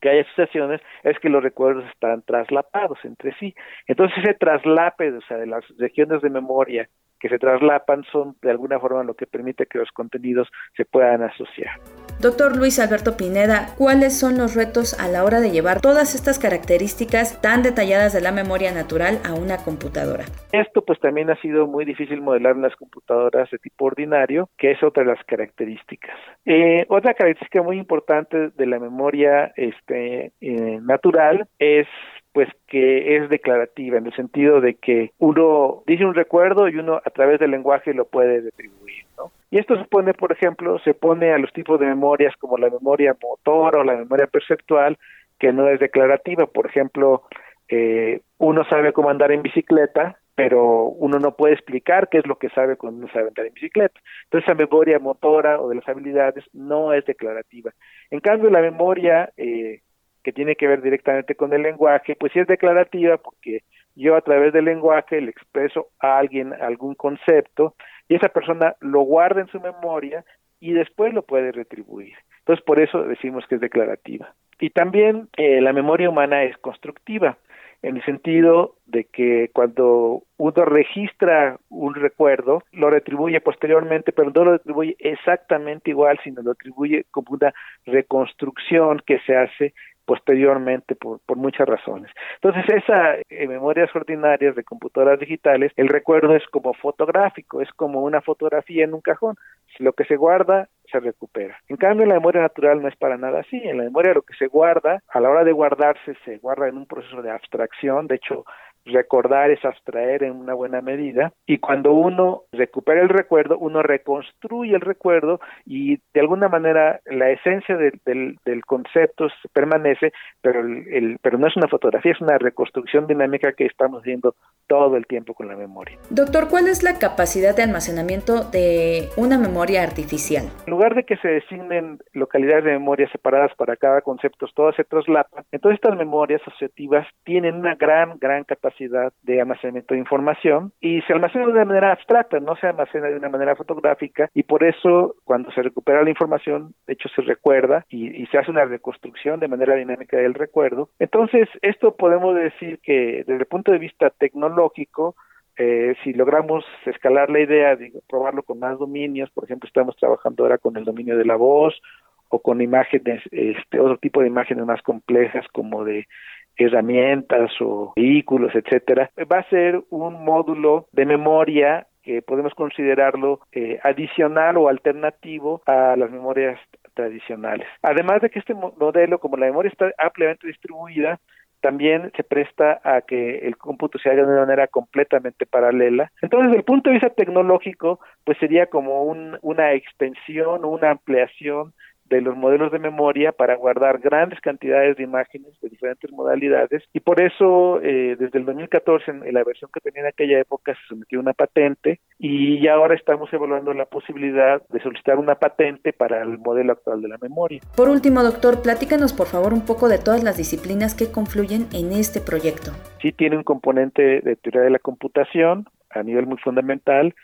que 0.00 0.10
haya 0.10 0.22
asociaciones 0.22 0.80
es 1.02 1.18
que 1.18 1.28
los 1.28 1.42
recuerdos 1.42 1.84
están 1.86 2.22
traslapados 2.22 3.00
entre 3.04 3.34
sí. 3.40 3.52
Entonces 3.88 4.16
ese 4.18 4.34
traslape, 4.34 5.10
o 5.10 5.22
sea, 5.22 5.38
de 5.38 5.48
las 5.48 5.64
regiones 5.76 6.22
de 6.22 6.30
memoria 6.30 6.88
que 7.24 7.30
se 7.30 7.38
traslapan 7.38 8.04
son 8.12 8.36
de 8.42 8.50
alguna 8.50 8.78
forma 8.78 9.02
lo 9.02 9.14
que 9.14 9.26
permite 9.26 9.64
que 9.64 9.78
los 9.78 9.90
contenidos 9.92 10.46
se 10.76 10.84
puedan 10.84 11.22
asociar. 11.22 11.80
Doctor 12.20 12.54
Luis 12.54 12.78
Alberto 12.78 13.16
Pineda, 13.16 13.74
¿cuáles 13.78 14.20
son 14.20 14.36
los 14.36 14.54
retos 14.54 14.92
a 15.00 15.08
la 15.08 15.24
hora 15.24 15.40
de 15.40 15.50
llevar 15.50 15.80
todas 15.80 16.14
estas 16.14 16.38
características 16.38 17.40
tan 17.40 17.62
detalladas 17.62 18.12
de 18.12 18.20
la 18.20 18.30
memoria 18.30 18.74
natural 18.74 19.20
a 19.24 19.32
una 19.32 19.56
computadora? 19.56 20.24
Esto 20.52 20.84
pues 20.84 21.00
también 21.00 21.30
ha 21.30 21.40
sido 21.40 21.66
muy 21.66 21.86
difícil 21.86 22.20
modelar 22.20 22.56
en 22.56 22.62
las 22.62 22.76
computadoras 22.76 23.50
de 23.50 23.56
tipo 23.56 23.86
ordinario, 23.86 24.50
que 24.58 24.72
es 24.72 24.82
otra 24.82 25.02
de 25.02 25.08
las 25.08 25.24
características. 25.24 26.14
Eh, 26.44 26.84
otra 26.90 27.14
característica 27.14 27.62
muy 27.62 27.78
importante 27.78 28.50
de 28.50 28.66
la 28.66 28.78
memoria 28.78 29.50
este, 29.56 30.32
eh, 30.42 30.78
natural 30.82 31.48
es 31.58 31.86
pues 32.34 32.48
que 32.66 33.16
es 33.16 33.30
declarativa 33.30 33.96
en 33.96 34.06
el 34.06 34.14
sentido 34.14 34.60
de 34.60 34.74
que 34.74 35.12
uno 35.18 35.84
dice 35.86 36.04
un 36.04 36.14
recuerdo 36.14 36.68
y 36.68 36.76
uno 36.76 37.00
a 37.02 37.10
través 37.10 37.38
del 37.38 37.52
lenguaje 37.52 37.94
lo 37.94 38.06
puede 38.06 38.40
retribuir, 38.40 39.04
¿no? 39.16 39.30
Y 39.52 39.58
esto 39.58 39.76
se 39.78 39.84
pone, 39.84 40.14
por 40.14 40.32
ejemplo, 40.32 40.80
se 40.80 40.94
pone 40.94 41.32
a 41.32 41.38
los 41.38 41.52
tipos 41.52 41.78
de 41.78 41.86
memorias 41.86 42.34
como 42.40 42.58
la 42.58 42.70
memoria 42.70 43.16
motora 43.22 43.80
o 43.80 43.84
la 43.84 43.94
memoria 43.94 44.26
perceptual, 44.26 44.98
que 45.38 45.52
no 45.52 45.68
es 45.68 45.78
declarativa. 45.78 46.46
Por 46.46 46.66
ejemplo, 46.66 47.22
eh, 47.68 48.20
uno 48.38 48.64
sabe 48.64 48.92
cómo 48.92 49.10
andar 49.10 49.30
en 49.30 49.42
bicicleta, 49.42 50.18
pero 50.34 50.86
uno 50.86 51.20
no 51.20 51.36
puede 51.36 51.54
explicar 51.54 52.08
qué 52.08 52.18
es 52.18 52.26
lo 52.26 52.36
que 52.36 52.48
sabe 52.48 52.76
cuando 52.76 52.98
uno 52.98 53.12
sabe 53.12 53.28
andar 53.28 53.46
en 53.46 53.54
bicicleta. 53.54 54.00
Entonces, 54.24 54.48
esa 54.48 54.56
memoria 54.56 54.98
motora 54.98 55.60
o 55.60 55.68
de 55.68 55.76
las 55.76 55.88
habilidades 55.88 56.44
no 56.52 56.92
es 56.92 57.04
declarativa. 57.04 57.70
En 58.10 58.18
cambio, 58.18 58.50
la 58.50 58.60
memoria 58.60 59.30
eh, 59.36 59.82
que 60.24 60.32
tiene 60.32 60.56
que 60.56 60.66
ver 60.66 60.82
directamente 60.82 61.36
con 61.36 61.52
el 61.52 61.62
lenguaje, 61.62 62.16
pues 62.16 62.32
sí 62.32 62.40
es 62.40 62.48
declarativa 62.48 63.18
porque 63.18 63.62
yo 63.94 64.16
a 64.16 64.22
través 64.22 64.52
del 64.52 64.64
lenguaje 64.64 65.20
le 65.20 65.30
expreso 65.30 65.88
a 66.00 66.18
alguien 66.18 66.52
algún 66.54 66.94
concepto 66.94 67.76
y 68.08 68.16
esa 68.16 68.28
persona 68.28 68.74
lo 68.80 69.02
guarda 69.02 69.42
en 69.42 69.48
su 69.48 69.60
memoria 69.60 70.24
y 70.58 70.72
después 70.72 71.14
lo 71.14 71.22
puede 71.22 71.52
retribuir. 71.52 72.14
Entonces 72.40 72.64
por 72.64 72.80
eso 72.80 73.04
decimos 73.04 73.44
que 73.46 73.56
es 73.56 73.60
declarativa. 73.60 74.34
Y 74.58 74.70
también 74.70 75.28
eh, 75.36 75.60
la 75.60 75.72
memoria 75.72 76.08
humana 76.08 76.42
es 76.42 76.56
constructiva 76.58 77.38
en 77.84 77.96
el 77.96 78.04
sentido 78.04 78.76
de 78.86 79.04
que 79.04 79.50
cuando 79.52 80.22
uno 80.38 80.64
registra 80.64 81.58
un 81.68 81.94
recuerdo, 81.94 82.62
lo 82.72 82.88
retribuye 82.88 83.42
posteriormente, 83.42 84.10
pero 84.12 84.30
no 84.34 84.44
lo 84.44 84.52
retribuye 84.52 84.96
exactamente 84.98 85.90
igual, 85.90 86.18
sino 86.24 86.40
lo 86.40 86.52
atribuye 86.52 87.04
como 87.10 87.32
una 87.32 87.52
reconstrucción 87.84 89.02
que 89.06 89.18
se 89.26 89.36
hace 89.36 89.74
posteriormente 90.04 90.94
por, 90.94 91.20
por 91.20 91.36
muchas 91.36 91.68
razones. 91.68 92.10
Entonces, 92.36 92.64
esa 92.82 93.16
en 93.28 93.48
memorias 93.48 93.94
ordinarias 93.94 94.54
de 94.54 94.64
computadoras 94.64 95.18
digitales, 95.18 95.72
el 95.76 95.88
recuerdo 95.88 96.36
es 96.36 96.46
como 96.48 96.74
fotográfico, 96.74 97.60
es 97.60 97.70
como 97.72 98.02
una 98.02 98.20
fotografía 98.20 98.84
en 98.84 98.94
un 98.94 99.00
cajón. 99.00 99.36
Lo 99.78 99.92
que 99.92 100.04
se 100.04 100.16
guarda 100.16 100.68
se 100.90 101.00
recupera. 101.00 101.58
En 101.68 101.76
cambio, 101.76 102.06
la 102.06 102.14
memoria 102.14 102.42
natural 102.42 102.80
no 102.80 102.88
es 102.88 102.96
para 102.96 103.16
nada 103.16 103.40
así. 103.40 103.56
En 103.56 103.78
la 103.78 103.84
memoria 103.84 104.14
lo 104.14 104.22
que 104.22 104.34
se 104.34 104.46
guarda, 104.46 105.02
a 105.08 105.20
la 105.20 105.30
hora 105.30 105.44
de 105.44 105.52
guardarse, 105.52 106.14
se 106.24 106.38
guarda 106.38 106.68
en 106.68 106.76
un 106.76 106.86
proceso 106.86 107.22
de 107.22 107.30
abstracción. 107.30 108.06
De 108.06 108.16
hecho, 108.16 108.44
recordar 108.84 109.50
es 109.50 109.64
abstraer 109.64 110.22
en 110.24 110.32
una 110.32 110.54
buena 110.54 110.80
medida 110.80 111.32
y 111.46 111.58
cuando 111.58 111.92
uno 111.92 112.42
recupera 112.52 113.00
el 113.00 113.08
recuerdo, 113.08 113.58
uno 113.58 113.82
reconstruye 113.82 114.74
el 114.74 114.80
recuerdo 114.80 115.40
y 115.64 115.96
de 116.12 116.20
alguna 116.20 116.48
manera 116.48 117.00
la 117.06 117.30
esencia 117.30 117.76
del, 117.76 118.38
del, 118.44 118.64
concepto 118.66 119.28
permanece, 119.52 120.12
pero, 120.42 120.60
el, 120.60 121.18
pero 121.22 121.38
no 121.38 121.46
es 121.46 121.56
una 121.56 121.68
fotografía, 121.68 122.12
es 122.12 122.20
una 122.20 122.38
reconstrucción 122.38 123.06
dinámica 123.06 123.52
que 123.52 123.66
estamos 123.66 124.02
viendo 124.02 124.34
todo 124.66 124.96
el 124.96 125.06
tiempo 125.06 125.34
con 125.34 125.48
la 125.48 125.56
memoria. 125.56 125.98
Doctor, 126.10 126.48
¿cuál 126.48 126.68
es 126.68 126.82
la 126.82 126.98
capacidad 126.98 127.56
de 127.56 127.62
almacenamiento 127.62 128.44
de 128.50 129.08
una 129.16 129.38
memoria 129.38 129.82
artificial? 129.82 130.44
En 130.66 130.70
lugar 130.70 130.94
de 130.94 131.04
que 131.04 131.16
se 131.18 131.28
designen 131.28 131.98
localidades 132.12 132.64
de 132.64 132.72
memoria 132.72 133.08
separadas 133.10 133.54
para 133.56 133.76
cada 133.76 134.00
concepto, 134.00 134.46
todas 134.54 134.76
se 134.76 134.84
traslapan, 134.84 135.44
entonces 135.52 135.80
estas 135.82 135.96
memorias 135.96 136.40
asociativas 136.46 137.06
tienen 137.24 137.56
una 137.56 137.74
gran, 137.74 138.18
gran 138.18 138.44
capacidad 138.44 138.73
de 138.78 139.40
almacenamiento 139.40 139.94
de 139.94 140.00
información 140.00 140.72
y 140.80 141.00
se 141.02 141.12
almacena 141.12 141.46
de 141.46 141.52
una 141.52 141.64
manera 141.64 141.92
abstracta, 141.92 142.40
no 142.40 142.56
se 142.56 142.66
almacena 142.66 143.08
de 143.08 143.16
una 143.16 143.28
manera 143.28 143.56
fotográfica 143.56 144.28
y 144.34 144.42
por 144.42 144.64
eso 144.64 145.16
cuando 145.24 145.50
se 145.52 145.62
recupera 145.62 146.02
la 146.02 146.10
información, 146.10 146.74
de 146.86 146.94
hecho 146.94 147.08
se 147.14 147.22
recuerda 147.22 147.86
y, 147.88 148.24
se 148.26 148.38
hace 148.38 148.50
una 148.50 148.64
reconstrucción 148.64 149.38
de 149.38 149.48
manera 149.48 149.74
dinámica 149.74 150.16
del 150.16 150.34
recuerdo. 150.34 150.88
Entonces, 150.98 151.48
esto 151.62 151.94
podemos 151.94 152.34
decir 152.34 152.80
que 152.82 153.24
desde 153.26 153.36
el 153.36 153.46
punto 153.46 153.70
de 153.70 153.78
vista 153.78 154.10
tecnológico, 154.10 155.14
eh, 155.56 155.94
si 156.02 156.12
logramos 156.14 156.64
escalar 156.86 157.30
la 157.30 157.40
idea 157.40 157.76
de 157.76 157.92
probarlo 158.08 158.42
con 158.42 158.58
más 158.58 158.78
dominios, 158.78 159.30
por 159.30 159.44
ejemplo, 159.44 159.68
estamos 159.68 159.96
trabajando 159.96 160.42
ahora 160.42 160.58
con 160.58 160.76
el 160.76 160.84
dominio 160.84 161.16
de 161.16 161.24
la 161.24 161.36
voz 161.36 161.80
o 162.28 162.40
con 162.40 162.60
imágenes, 162.60 163.22
este, 163.30 163.78
otro 163.78 163.98
tipo 163.98 164.20
de 164.20 164.26
imágenes 164.26 164.64
más 164.64 164.82
complejas 164.82 165.46
como 165.52 165.84
de 165.84 166.08
herramientas 166.56 167.50
o 167.60 167.92
vehículos, 167.96 168.54
etcétera, 168.54 169.10
va 169.30 169.38
a 169.38 169.48
ser 169.48 169.82
un 169.90 170.24
módulo 170.24 170.86
de 170.92 171.06
memoria 171.06 171.86
que 172.02 172.22
podemos 172.22 172.54
considerarlo 172.54 173.40
eh, 173.52 173.80
adicional 173.82 174.58
o 174.58 174.68
alternativo 174.68 175.62
a 175.66 175.96
las 175.96 176.10
memorias 176.10 176.60
tradicionales. 176.92 177.66
Además 177.82 178.20
de 178.20 178.30
que 178.30 178.38
este 178.38 178.54
modelo, 178.54 179.18
como 179.18 179.36
la 179.36 179.46
memoria 179.46 179.70
está 179.70 179.90
ampliamente 179.98 180.46
distribuida, 180.46 181.18
también 181.64 182.12
se 182.14 182.22
presta 182.22 182.78
a 182.84 183.00
que 183.00 183.38
el 183.38 183.56
cómputo 183.56 183.98
se 183.98 184.10
haga 184.10 184.22
de 184.22 184.32
una 184.32 184.40
manera 184.40 184.66
completamente 184.66 185.46
paralela. 185.46 186.12
Entonces, 186.20 186.48
desde 186.48 186.58
el 186.58 186.64
punto 186.64 186.90
de 186.90 186.96
vista 186.96 187.08
tecnológico, 187.08 188.00
pues 188.22 188.36
sería 188.36 188.66
como 188.66 189.04
un, 189.04 189.38
una 189.40 189.72
extensión 189.72 190.62
o 190.62 190.68
una 190.68 190.90
ampliación 190.90 191.72
de 192.14 192.20
los 192.20 192.36
modelos 192.36 192.70
de 192.70 192.78
memoria 192.78 193.32
para 193.32 193.56
guardar 193.56 193.98
grandes 193.98 194.40
cantidades 194.40 194.96
de 194.96 195.02
imágenes 195.02 195.58
de 195.60 195.68
diferentes 195.68 196.10
modalidades 196.12 196.82
y 196.92 197.00
por 197.00 197.20
eso 197.20 197.80
eh, 197.82 198.16
desde 198.18 198.38
el 198.38 198.44
2014 198.44 199.10
en, 199.10 199.34
la 199.34 199.42
versión 199.42 199.70
que 199.74 199.80
tenía 199.80 200.02
en 200.02 200.08
aquella 200.08 200.38
época 200.38 200.74
se 200.74 200.86
sometió 200.88 201.18
una 201.18 201.32
patente 201.32 202.00
y 202.18 202.62
ya 202.62 202.74
ahora 202.74 202.94
estamos 202.94 203.32
evaluando 203.32 203.74
la 203.74 203.86
posibilidad 203.86 204.62
de 204.68 204.80
solicitar 204.80 205.18
una 205.18 205.34
patente 205.34 205.92
para 205.92 206.22
el 206.22 206.38
modelo 206.38 206.72
actual 206.72 207.02
de 207.02 207.08
la 207.08 207.18
memoria. 207.18 207.60
Por 207.76 207.88
último, 207.88 208.22
doctor, 208.22 208.62
platícanos 208.62 209.12
por 209.12 209.26
favor 209.26 209.52
un 209.52 209.64
poco 209.66 209.88
de 209.88 209.98
todas 209.98 210.22
las 210.22 210.36
disciplinas 210.36 210.94
que 210.94 211.10
confluyen 211.10 211.66
en 211.72 211.92
este 211.92 212.20
proyecto. 212.20 212.70
Sí 213.00 213.10
tiene 213.12 213.36
un 213.36 213.42
componente 213.42 214.20
de 214.20 214.36
teoría 214.36 214.62
de 214.62 214.70
la 214.70 214.78
computación 214.78 215.66
a 215.90 216.02
nivel 216.02 216.26
muy 216.26 216.38
fundamental, 216.38 217.14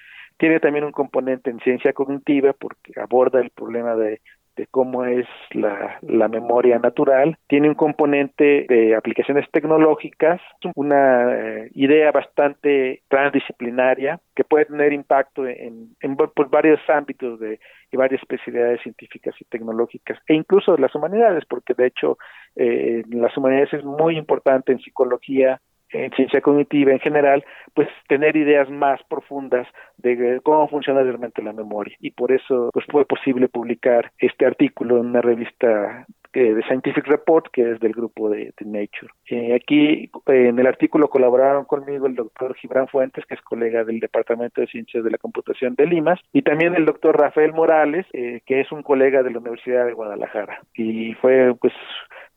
tiene 0.40 0.58
también 0.58 0.84
un 0.84 0.92
componente 0.92 1.50
en 1.50 1.60
ciencia 1.60 1.92
cognitiva 1.92 2.54
porque 2.54 2.98
aborda 2.98 3.40
el 3.40 3.50
problema 3.50 3.94
de 3.94 4.22
de 4.61 4.66
cómo 4.70 5.07
es 5.07 5.27
la, 5.53 5.99
memoria 6.28 6.78
natural, 6.78 7.39
tiene 7.49 7.69
un 7.69 7.74
componente 7.74 8.66
de 8.69 8.95
aplicaciones 8.95 9.51
tecnológicas, 9.51 10.39
una 10.74 11.35
eh, 11.35 11.70
idea 11.74 12.12
bastante 12.12 13.03
transdisciplinaria 13.09 14.20
que 14.37 14.45
puede 14.45 14.66
tener 14.66 14.93
impacto 14.93 15.47
en, 15.47 15.97
en 16.01 16.16
pues, 16.16 16.51
varios 16.51 16.78
ámbitos 16.89 17.41
de, 17.41 17.59
y 17.91 17.97
varias 17.97 18.20
especialidades 18.20 18.82
científicas 18.82 19.35
y 19.41 19.45
tecnológicas, 19.47 20.19
e 20.27 20.35
incluso 20.35 20.73
de 20.73 20.82
las 20.82 20.95
humanidades, 20.95 21.45
porque 21.47 21.73
de 21.73 21.87
hecho 21.87 22.19
eh, 22.55 23.03
las 23.09 23.35
humanidades 23.37 23.73
es 23.73 23.85
muy 23.85 24.19
importante 24.19 24.73
en 24.73 24.78
psicología, 24.81 25.61
en 25.92 26.10
ciencia 26.12 26.40
cognitiva 26.40 26.92
en 26.92 27.00
general, 27.00 27.44
pues 27.74 27.88
tener 28.08 28.36
ideas 28.36 28.68
más 28.70 29.00
profundas 29.08 29.66
de 29.98 30.40
cómo 30.42 30.68
funciona 30.68 31.02
realmente 31.02 31.42
la 31.42 31.52
memoria. 31.52 31.96
Y 32.00 32.10
por 32.12 32.32
eso 32.32 32.70
pues 32.72 32.86
fue 32.90 33.04
posible 33.04 33.48
publicar 33.48 34.12
este 34.18 34.46
artículo 34.46 34.98
en 34.98 35.06
una 35.06 35.20
revista 35.20 36.06
de 36.32 36.62
Scientific 36.62 37.06
Report, 37.06 37.46
que 37.52 37.72
es 37.72 37.80
del 37.80 37.92
grupo 37.92 38.30
de, 38.30 38.52
Nature. 38.60 39.12
Eh, 39.28 39.54
aquí 39.54 40.10
en 40.26 40.58
el 40.58 40.66
artículo 40.66 41.08
colaboraron 41.08 41.64
conmigo 41.64 42.06
el 42.06 42.14
doctor 42.14 42.54
Gibran 42.54 42.88
Fuentes, 42.88 43.24
que 43.26 43.34
es 43.34 43.40
colega 43.40 43.84
del 43.84 44.00
Departamento 44.00 44.60
de 44.60 44.68
Ciencias 44.68 45.02
de 45.02 45.10
la 45.10 45.18
Computación 45.18 45.74
de 45.74 45.86
Limas, 45.86 46.20
y 46.32 46.42
también 46.42 46.74
el 46.74 46.86
doctor 46.86 47.18
Rafael 47.18 47.52
Morales, 47.52 48.06
eh, 48.12 48.42
que 48.46 48.60
es 48.60 48.70
un 48.70 48.82
colega 48.82 49.22
de 49.22 49.30
la 49.30 49.38
Universidad 49.38 49.86
de 49.86 49.92
Guadalajara. 49.92 50.60
Y 50.74 51.14
fue 51.14 51.54
pues 51.60 51.72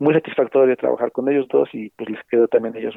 muy 0.03 0.13
satisfactorio 0.13 0.75
trabajar 0.75 1.11
con 1.11 1.29
ellos 1.29 1.47
dos 1.49 1.69
y 1.73 1.89
pues 1.91 2.09
les 2.09 2.19
quedo 2.29 2.47
también 2.47 2.75
a 2.75 2.79
ellos 2.79 2.93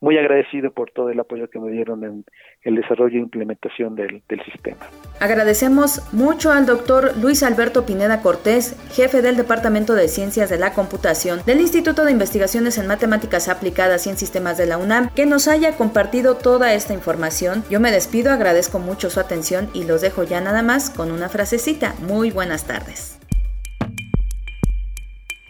muy 0.00 0.18
agradecido 0.18 0.72
por 0.72 0.90
todo 0.90 1.10
el 1.10 1.20
apoyo 1.20 1.48
que 1.48 1.58
me 1.58 1.70
dieron 1.70 2.02
en 2.04 2.24
el 2.62 2.74
desarrollo 2.76 3.16
e 3.18 3.22
implementación 3.22 3.94
del, 3.94 4.22
del, 4.28 4.42
sistema. 4.44 4.86
Agradecemos 5.20 6.12
mucho 6.12 6.52
al 6.52 6.66
doctor 6.66 7.16
Luis 7.20 7.42
Alberto 7.42 7.86
Pineda 7.86 8.20
Cortés, 8.22 8.76
jefe 8.92 9.22
del 9.22 9.36
Departamento 9.36 9.94
de 9.94 10.08
Ciencias 10.08 10.50
de 10.50 10.58
la 10.58 10.72
Computación 10.72 11.40
del 11.46 11.60
Instituto 11.60 12.04
de 12.04 12.12
Investigaciones 12.12 12.78
en 12.78 12.86
Matemáticas 12.86 13.48
Aplicadas 13.48 14.06
y 14.06 14.10
en 14.10 14.16
Sistemas 14.16 14.58
de 14.58 14.66
la 14.66 14.78
UNAM, 14.78 15.10
que 15.14 15.26
nos 15.26 15.48
haya 15.48 15.76
compartido 15.76 16.36
toda 16.36 16.74
esta 16.74 16.94
información. 16.94 17.64
Yo 17.70 17.80
me 17.80 17.90
despido, 17.90 18.32
agradezco 18.32 18.78
mucho 18.78 19.10
su 19.10 19.20
atención 19.20 19.68
y 19.74 19.84
los 19.84 20.00
dejo 20.00 20.24
ya 20.24 20.40
nada 20.40 20.62
más 20.62 20.90
con 20.90 21.10
una 21.10 21.28
frasecita. 21.28 21.94
Muy 22.06 22.30
buenas 22.30 22.66
tardes. 22.66 23.18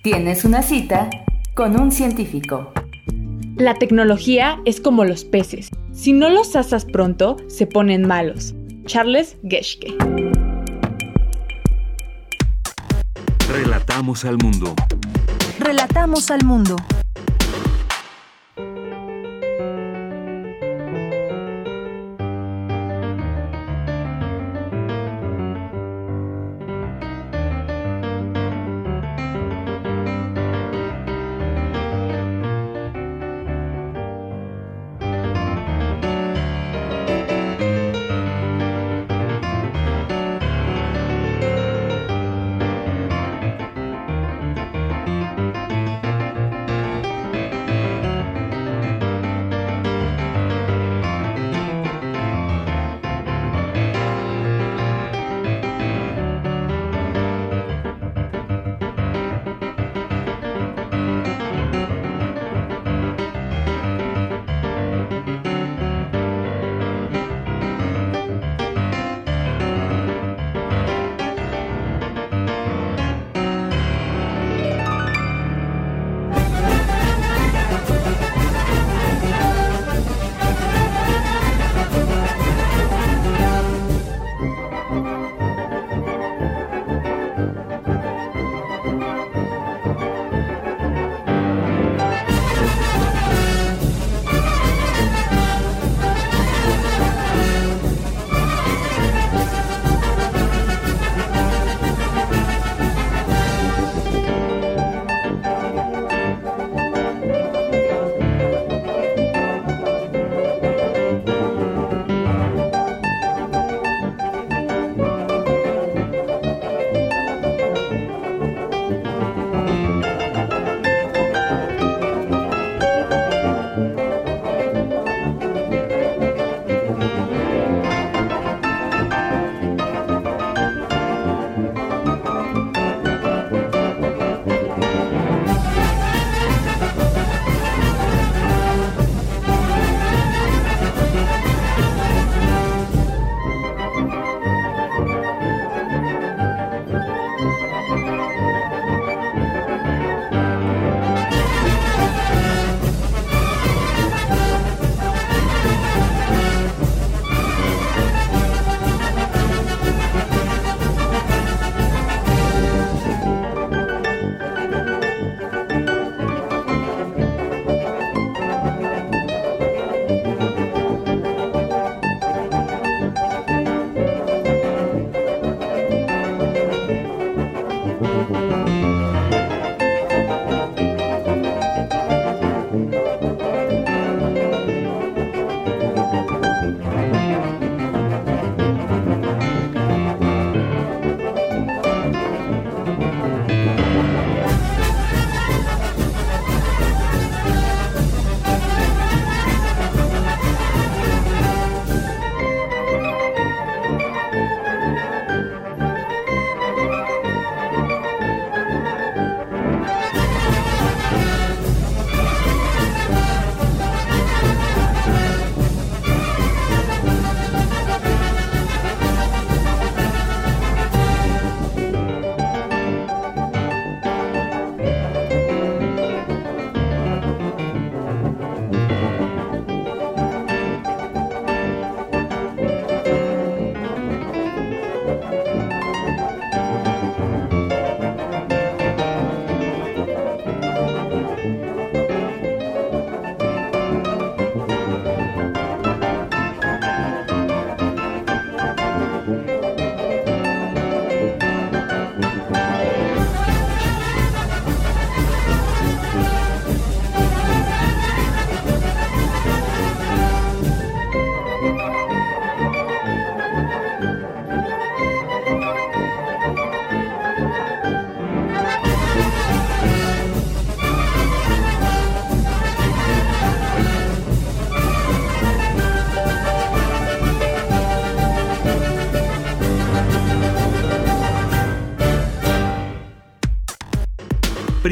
Tienes 0.06 0.44
una 0.44 0.62
cita 0.62 1.10
con 1.54 1.80
un 1.80 1.90
científico. 1.90 2.72
La 3.56 3.74
tecnología 3.74 4.60
es 4.64 4.80
como 4.80 5.04
los 5.04 5.24
peces. 5.24 5.68
Si 5.92 6.12
no 6.12 6.30
los 6.30 6.54
asas 6.54 6.84
pronto, 6.84 7.38
se 7.48 7.66
ponen 7.66 8.06
malos. 8.06 8.54
Charles 8.84 9.36
Geschke. 9.42 9.96
Relatamos 13.48 14.24
al 14.24 14.38
mundo. 14.38 14.76
Relatamos 15.58 16.30
al 16.30 16.44
mundo. 16.44 16.76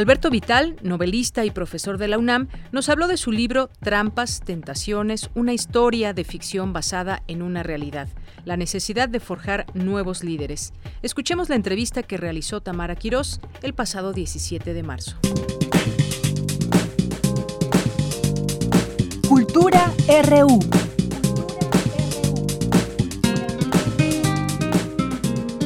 Alberto 0.00 0.30
Vital, 0.30 0.76
novelista 0.82 1.44
y 1.44 1.50
profesor 1.50 1.98
de 1.98 2.08
la 2.08 2.16
UNAM, 2.16 2.48
nos 2.72 2.88
habló 2.88 3.06
de 3.06 3.18
su 3.18 3.32
libro 3.32 3.68
Trampas, 3.80 4.40
Tentaciones, 4.40 5.28
una 5.34 5.52
historia 5.52 6.14
de 6.14 6.24
ficción 6.24 6.72
basada 6.72 7.22
en 7.28 7.42
una 7.42 7.62
realidad, 7.62 8.08
la 8.46 8.56
necesidad 8.56 9.10
de 9.10 9.20
forjar 9.20 9.66
nuevos 9.74 10.24
líderes. 10.24 10.72
Escuchemos 11.02 11.50
la 11.50 11.56
entrevista 11.56 12.02
que 12.02 12.16
realizó 12.16 12.62
Tamara 12.62 12.96
Quirós 12.96 13.42
el 13.60 13.74
pasado 13.74 14.14
17 14.14 14.72
de 14.72 14.82
marzo. 14.82 15.18
Cultura 19.28 19.92
RU. 20.30 20.89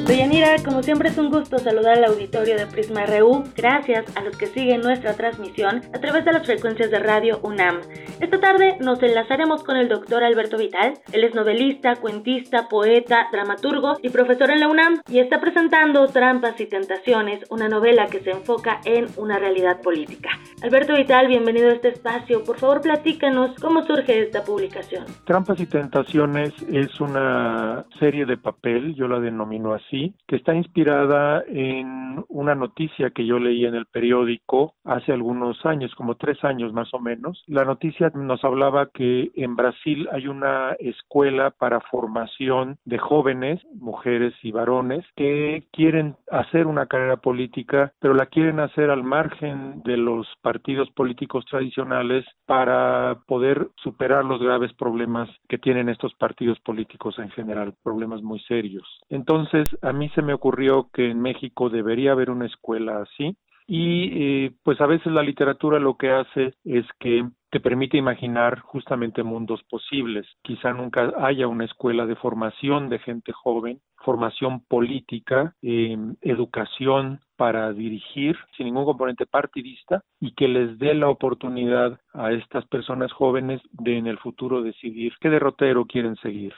Deyanira, 0.06 0.56
como 0.62 0.82
siempre 0.82 1.08
es 1.08 1.16
un 1.16 1.30
gusto 1.30 1.58
saludar 1.58 1.96
al 1.96 2.04
auditorio 2.04 2.56
de 2.56 2.66
Prisma 2.66 3.06
RU, 3.06 3.42
gracias 3.56 4.04
a 4.14 4.20
los 4.22 4.36
que 4.36 4.48
siguen 4.48 4.82
nuestra 4.82 5.14
transmisión 5.14 5.80
a 5.94 5.98
través 5.98 6.26
de 6.26 6.32
las 6.32 6.44
frecuencias 6.44 6.90
de 6.90 6.98
radio 6.98 7.40
UNAM. 7.42 7.80
Esta 8.20 8.38
tarde 8.38 8.76
nos 8.80 9.02
enlazaremos 9.02 9.64
con 9.64 9.78
el 9.78 9.88
doctor 9.88 10.22
Alberto 10.22 10.58
Vital, 10.58 10.92
él 11.10 11.24
es 11.24 11.34
novelista, 11.34 11.96
cuentista, 11.96 12.68
poeta, 12.68 13.28
dramaturgo 13.32 13.96
y 14.02 14.10
profesor 14.10 14.50
en 14.50 14.60
la 14.60 14.68
UNAM 14.68 15.00
y 15.08 15.20
está 15.20 15.40
presentando 15.40 16.06
Trampas 16.08 16.60
y 16.60 16.66
Tentaciones, 16.66 17.42
una 17.48 17.68
novela 17.68 18.06
que 18.08 18.20
se 18.20 18.32
enfoca 18.32 18.80
en 18.84 19.06
una 19.16 19.38
realidad 19.38 19.80
política. 19.80 20.28
Alberto 20.62 20.94
Vital, 20.94 21.28
bienvenido 21.28 21.70
a 21.70 21.72
este 21.72 21.88
espacio, 21.88 22.44
por 22.44 22.58
favor 22.58 22.82
platícanos 22.82 23.54
cómo 23.58 23.82
surge 23.84 24.20
esta 24.20 24.44
publicación. 24.44 25.06
Trampas 25.24 25.58
y 25.60 25.66
Tentaciones 25.66 26.52
es 26.70 27.00
una 27.00 27.86
serie 27.98 28.26
de 28.26 28.36
papel, 28.36 28.94
yo 28.94 29.08
la 29.08 29.18
denomino 29.18 29.72
así 29.72 29.93
que 30.26 30.36
está 30.36 30.54
inspirada 30.54 31.42
en 31.46 32.24
una 32.28 32.54
noticia 32.54 33.10
que 33.10 33.26
yo 33.26 33.38
leí 33.38 33.64
en 33.64 33.74
el 33.74 33.86
periódico 33.86 34.74
hace 34.84 35.12
algunos 35.12 35.64
años, 35.64 35.94
como 35.94 36.16
tres 36.16 36.42
años 36.44 36.72
más 36.72 36.92
o 36.94 37.00
menos. 37.00 37.42
La 37.46 37.64
noticia 37.64 38.10
nos 38.14 38.44
hablaba 38.44 38.90
que 38.92 39.30
en 39.34 39.56
Brasil 39.56 40.08
hay 40.12 40.28
una 40.28 40.72
escuela 40.78 41.50
para 41.50 41.80
formación 41.80 42.78
de 42.84 42.98
jóvenes, 42.98 43.60
mujeres 43.74 44.34
y 44.42 44.52
varones, 44.52 45.04
que 45.16 45.66
quieren 45.72 46.16
hacer 46.30 46.66
una 46.66 46.86
carrera 46.86 47.16
política, 47.16 47.92
pero 48.00 48.14
la 48.14 48.26
quieren 48.26 48.60
hacer 48.60 48.90
al 48.90 49.04
margen 49.04 49.82
de 49.84 49.96
los 49.96 50.26
partidos 50.42 50.90
políticos 50.90 51.44
tradicionales 51.46 52.24
para 52.46 53.18
poder 53.26 53.68
superar 53.76 54.24
los 54.24 54.40
graves 54.40 54.72
problemas 54.74 55.28
que 55.48 55.58
tienen 55.58 55.88
estos 55.88 56.14
partidos 56.14 56.58
políticos 56.60 57.18
en 57.18 57.30
general, 57.30 57.74
problemas 57.82 58.22
muy 58.22 58.40
serios. 58.40 58.86
Entonces, 59.08 59.68
a 59.84 59.92
mí 59.92 60.08
se 60.10 60.22
me 60.22 60.32
ocurrió 60.32 60.88
que 60.92 61.10
en 61.10 61.20
México 61.20 61.68
debería 61.68 62.12
haber 62.12 62.30
una 62.30 62.46
escuela 62.46 63.02
así 63.02 63.36
y 63.66 64.10
eh, 64.12 64.52
pues 64.62 64.80
a 64.80 64.86
veces 64.86 65.12
la 65.12 65.22
literatura 65.22 65.78
lo 65.78 65.96
que 65.96 66.10
hace 66.10 66.54
es 66.64 66.84
que 66.98 67.26
te 67.50 67.60
permite 67.60 67.96
imaginar 67.96 68.60
justamente 68.60 69.22
mundos 69.22 69.62
posibles. 69.70 70.26
Quizá 70.42 70.72
nunca 70.72 71.12
haya 71.18 71.46
una 71.46 71.64
escuela 71.64 72.04
de 72.04 72.16
formación 72.16 72.88
de 72.88 72.98
gente 72.98 73.32
joven, 73.32 73.80
formación 74.04 74.64
política, 74.66 75.54
eh, 75.62 75.96
educación 76.20 77.20
para 77.36 77.72
dirigir 77.72 78.36
sin 78.56 78.66
ningún 78.66 78.84
componente 78.84 79.24
partidista 79.24 80.02
y 80.20 80.34
que 80.34 80.48
les 80.48 80.78
dé 80.78 80.94
la 80.94 81.08
oportunidad 81.08 81.98
a 82.12 82.32
estas 82.32 82.66
personas 82.66 83.12
jóvenes 83.12 83.62
de 83.72 83.98
en 83.98 84.08
el 84.08 84.18
futuro 84.18 84.62
decidir 84.62 85.14
qué 85.20 85.30
derrotero 85.30 85.86
quieren 85.86 86.16
seguir 86.16 86.52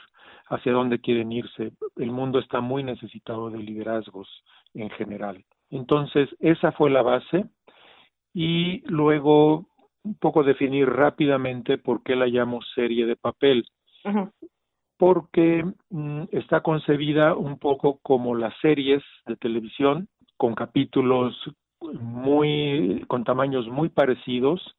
hacia 0.49 0.71
dónde 0.71 0.99
quieren 0.99 1.31
irse. 1.31 1.71
El 1.95 2.11
mundo 2.11 2.39
está 2.39 2.61
muy 2.61 2.83
necesitado 2.83 3.49
de 3.49 3.59
liderazgos 3.59 4.27
en 4.73 4.89
general. 4.91 5.43
Entonces, 5.69 6.29
esa 6.39 6.71
fue 6.71 6.89
la 6.89 7.01
base 7.01 7.45
y 8.33 8.81
luego 8.89 9.67
un 10.03 10.15
poco 10.15 10.43
definir 10.43 10.87
rápidamente 10.87 11.77
por 11.77 12.03
qué 12.03 12.15
la 12.15 12.27
llamo 12.27 12.61
serie 12.75 13.05
de 13.05 13.15
papel. 13.15 13.65
Porque 14.97 15.65
mm, 15.89 16.23
está 16.31 16.61
concebida 16.61 17.35
un 17.35 17.59
poco 17.59 17.99
como 18.01 18.35
las 18.35 18.53
series 18.61 19.03
de 19.25 19.35
televisión, 19.35 20.07
con 20.37 20.55
capítulos 20.55 21.35
muy, 21.81 23.03
con 23.07 23.23
tamaños 23.23 23.67
muy 23.67 23.89
parecidos, 23.89 24.75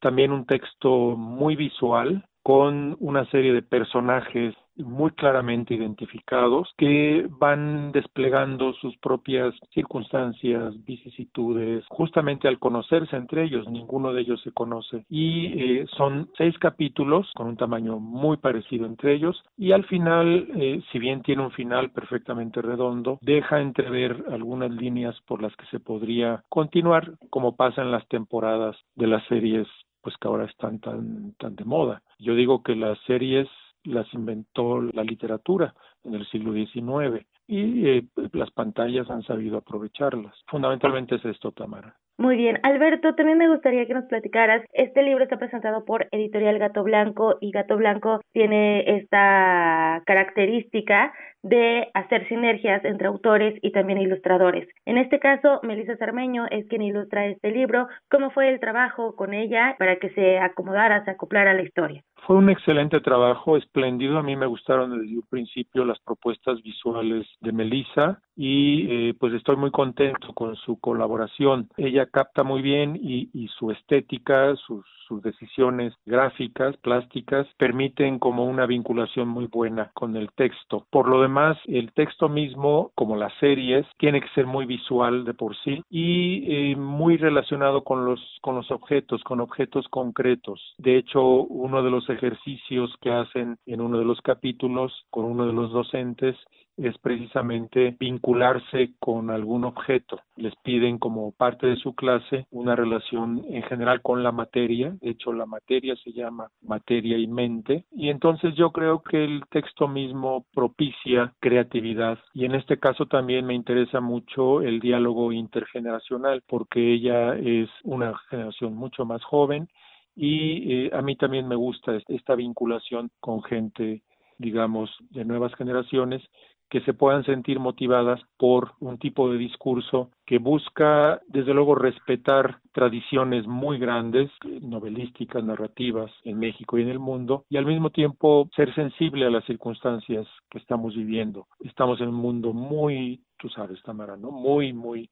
también 0.00 0.32
un 0.32 0.46
texto 0.46 1.16
muy 1.16 1.56
visual, 1.56 2.24
con 2.42 2.96
una 3.00 3.28
serie 3.30 3.52
de 3.52 3.62
personajes 3.62 4.54
muy 4.76 5.10
claramente 5.12 5.74
identificados 5.74 6.72
que 6.76 7.26
van 7.38 7.92
desplegando 7.92 8.72
sus 8.74 8.96
propias 8.98 9.54
circunstancias, 9.72 10.74
vicisitudes, 10.84 11.84
justamente 11.88 12.48
al 12.48 12.58
conocerse 12.58 13.16
entre 13.16 13.44
ellos, 13.44 13.68
ninguno 13.68 14.12
de 14.12 14.22
ellos 14.22 14.40
se 14.42 14.52
conoce. 14.52 15.04
Y 15.08 15.46
eh, 15.46 15.86
son 15.96 16.30
seis 16.36 16.56
capítulos 16.58 17.30
con 17.34 17.46
un 17.48 17.56
tamaño 17.56 17.98
muy 17.98 18.36
parecido 18.36 18.86
entre 18.86 19.14
ellos 19.14 19.42
y 19.56 19.72
al 19.72 19.84
final, 19.84 20.48
eh, 20.56 20.82
si 20.90 20.98
bien 20.98 21.22
tiene 21.22 21.42
un 21.42 21.52
final 21.52 21.90
perfectamente 21.90 22.62
redondo, 22.62 23.18
deja 23.22 23.60
entrever 23.60 24.24
algunas 24.30 24.70
líneas 24.70 25.16
por 25.26 25.42
las 25.42 25.54
que 25.56 25.66
se 25.66 25.80
podría 25.80 26.42
continuar, 26.48 27.12
como 27.30 27.56
pasa 27.56 27.82
en 27.82 27.90
las 27.90 28.06
temporadas 28.08 28.76
de 28.94 29.06
las 29.06 29.24
series 29.26 29.66
pues 30.02 30.16
que 30.20 30.26
ahora 30.26 30.46
están 30.46 30.80
tan, 30.80 31.32
tan 31.38 31.54
de 31.54 31.64
moda. 31.64 32.02
Yo 32.18 32.34
digo 32.34 32.62
que 32.64 32.74
las 32.74 32.98
series 33.06 33.48
las 33.84 34.12
inventó 34.14 34.80
la 34.80 35.04
literatura 35.04 35.74
en 36.04 36.14
el 36.14 36.26
siglo 36.26 36.52
XIX 36.52 37.24
y 37.46 37.88
eh, 37.88 38.04
las 38.32 38.50
pantallas 38.50 39.10
han 39.10 39.22
sabido 39.22 39.58
aprovecharlas. 39.58 40.34
Fundamentalmente 40.46 41.16
es 41.16 41.24
esto, 41.24 41.52
Tamara. 41.52 41.96
Muy 42.18 42.36
bien, 42.36 42.60
Alberto, 42.62 43.14
también 43.14 43.38
me 43.38 43.48
gustaría 43.48 43.86
que 43.86 43.94
nos 43.94 44.04
platicaras, 44.04 44.62
este 44.74 45.02
libro 45.02 45.24
está 45.24 45.38
presentado 45.38 45.84
por 45.84 46.06
Editorial 46.12 46.58
Gato 46.58 46.84
Blanco 46.84 47.38
y 47.40 47.50
Gato 47.50 47.76
Blanco 47.76 48.20
tiene 48.32 48.98
esta 48.98 50.02
característica 50.04 51.12
de 51.42 51.88
hacer 51.94 52.28
sinergias 52.28 52.84
entre 52.84 53.08
autores 53.08 53.58
y 53.62 53.72
también 53.72 53.98
ilustradores. 53.98 54.68
En 54.84 54.98
este 54.98 55.18
caso, 55.18 55.60
Melissa 55.62 55.96
Cermeño 55.96 56.46
es 56.50 56.66
quien 56.68 56.82
ilustra 56.82 57.26
este 57.26 57.50
libro. 57.50 57.88
¿Cómo 58.10 58.30
fue 58.30 58.50
el 58.50 58.60
trabajo 58.60 59.16
con 59.16 59.34
ella 59.34 59.74
para 59.78 59.96
que 59.96 60.10
se 60.10 60.38
acomodara, 60.38 61.04
se 61.04 61.10
acoplara 61.10 61.50
a 61.50 61.54
la 61.54 61.62
historia? 61.62 62.04
Fue 62.26 62.36
un 62.36 62.50
excelente 62.50 63.00
trabajo, 63.00 63.56
espléndido. 63.56 64.16
A 64.16 64.22
mí 64.22 64.36
me 64.36 64.46
gustaron 64.46 64.96
desde 64.96 65.16
un 65.16 65.26
principio 65.28 65.84
las 65.84 65.98
propuestas 66.00 66.62
visuales 66.62 67.26
de 67.40 67.50
Melissa 67.50 68.20
y 68.36 68.86
eh, 68.88 69.14
pues 69.18 69.34
estoy 69.34 69.56
muy 69.56 69.72
contento 69.72 70.32
con 70.32 70.54
su 70.56 70.78
colaboración. 70.78 71.68
Ella 71.76 72.06
capta 72.06 72.44
muy 72.44 72.62
bien 72.62 72.98
y, 73.02 73.48
su 73.58 73.70
estética, 73.70 74.54
sus, 74.56 74.84
sus 75.06 75.22
decisiones 75.22 75.92
gráficas, 76.06 76.76
plásticas, 76.78 77.46
permiten 77.58 78.18
como 78.18 78.44
una 78.44 78.66
vinculación 78.66 79.28
muy 79.28 79.46
buena 79.46 79.90
con 79.94 80.16
el 80.16 80.30
texto. 80.32 80.86
Por 80.90 81.08
lo 81.08 81.20
demás, 81.20 81.58
el 81.66 81.92
texto 81.92 82.28
mismo, 82.28 82.92
como 82.94 83.16
las 83.16 83.32
series, 83.38 83.84
tiene 83.98 84.20
que 84.20 84.28
ser 84.28 84.46
muy 84.46 84.64
visual 84.64 85.24
de 85.24 85.34
por 85.34 85.56
sí 85.58 85.82
y 85.90 86.44
eh, 86.46 86.76
muy 86.76 87.16
relacionado 87.16 87.82
con 87.84 88.04
los, 88.04 88.20
con 88.40 88.54
los 88.54 88.70
objetos, 88.70 89.22
con 89.24 89.40
objetos 89.40 89.86
concretos. 89.88 90.74
De 90.78 90.96
hecho, 90.96 91.22
uno 91.22 91.82
de 91.82 91.90
los 91.90 92.08
ejercicios 92.12 92.94
que 93.00 93.10
hacen 93.10 93.58
en 93.66 93.80
uno 93.80 93.98
de 93.98 94.04
los 94.04 94.20
capítulos 94.20 94.92
con 95.10 95.24
uno 95.24 95.46
de 95.46 95.52
los 95.52 95.72
docentes 95.72 96.36
es 96.76 96.96
precisamente 96.98 97.96
vincularse 97.98 98.92
con 98.98 99.30
algún 99.30 99.64
objeto. 99.64 100.20
Les 100.36 100.54
piden 100.56 100.98
como 100.98 101.32
parte 101.32 101.66
de 101.66 101.76
su 101.76 101.94
clase 101.94 102.46
una 102.50 102.74
relación 102.74 103.44
en 103.48 103.62
general 103.64 104.00
con 104.02 104.22
la 104.22 104.32
materia. 104.32 104.96
De 105.00 105.10
hecho, 105.10 105.32
la 105.32 105.46
materia 105.46 105.94
se 105.96 106.12
llama 106.12 106.48
materia 106.62 107.18
y 107.18 107.26
mente. 107.26 107.84
Y 107.92 108.08
entonces 108.08 108.54
yo 108.54 108.70
creo 108.72 109.02
que 109.02 109.22
el 109.24 109.42
texto 109.50 109.86
mismo 109.86 110.46
propicia 110.54 111.34
creatividad. 111.40 112.18
Y 112.32 112.44
en 112.46 112.54
este 112.54 112.78
caso 112.78 113.06
también 113.06 113.46
me 113.46 113.54
interesa 113.54 114.00
mucho 114.00 114.62
el 114.62 114.80
diálogo 114.80 115.32
intergeneracional 115.32 116.42
porque 116.46 116.94
ella 116.94 117.34
es 117.36 117.68
una 117.84 118.16
generación 118.30 118.74
mucho 118.74 119.04
más 119.04 119.22
joven 119.24 119.68
y 120.14 120.86
eh, 120.86 120.90
a 120.92 121.02
mí 121.02 121.16
también 121.16 121.48
me 121.48 121.56
gusta 121.56 121.98
esta 122.08 122.34
vinculación 122.34 123.10
con 123.20 123.42
gente 123.42 124.02
digamos, 124.42 124.90
de 125.10 125.24
nuevas 125.24 125.54
generaciones 125.54 126.22
que 126.68 126.80
se 126.80 126.94
puedan 126.94 127.22
sentir 127.24 127.60
motivadas 127.60 128.18
por 128.38 128.72
un 128.80 128.98
tipo 128.98 129.30
de 129.30 129.36
discurso 129.36 130.10
que 130.24 130.38
busca, 130.38 131.20
desde 131.28 131.52
luego, 131.52 131.74
respetar 131.74 132.60
tradiciones 132.72 133.46
muy 133.46 133.78
grandes, 133.78 134.30
novelísticas, 134.62 135.44
narrativas 135.44 136.10
en 136.24 136.38
México 136.38 136.78
y 136.78 136.82
en 136.82 136.88
el 136.88 136.98
mundo, 136.98 137.44
y 137.50 137.58
al 137.58 137.66
mismo 137.66 137.90
tiempo 137.90 138.48
ser 138.56 138.74
sensible 138.74 139.26
a 139.26 139.30
las 139.30 139.44
circunstancias 139.44 140.26
que 140.50 140.58
estamos 140.58 140.96
viviendo. 140.96 141.46
Estamos 141.60 142.00
en 142.00 142.08
un 142.08 142.14
mundo 142.14 142.54
muy, 142.54 143.20
tú 143.38 143.50
sabes, 143.50 143.82
Tamara, 143.82 144.16
¿no? 144.16 144.30
Muy, 144.30 144.72
muy 144.72 145.10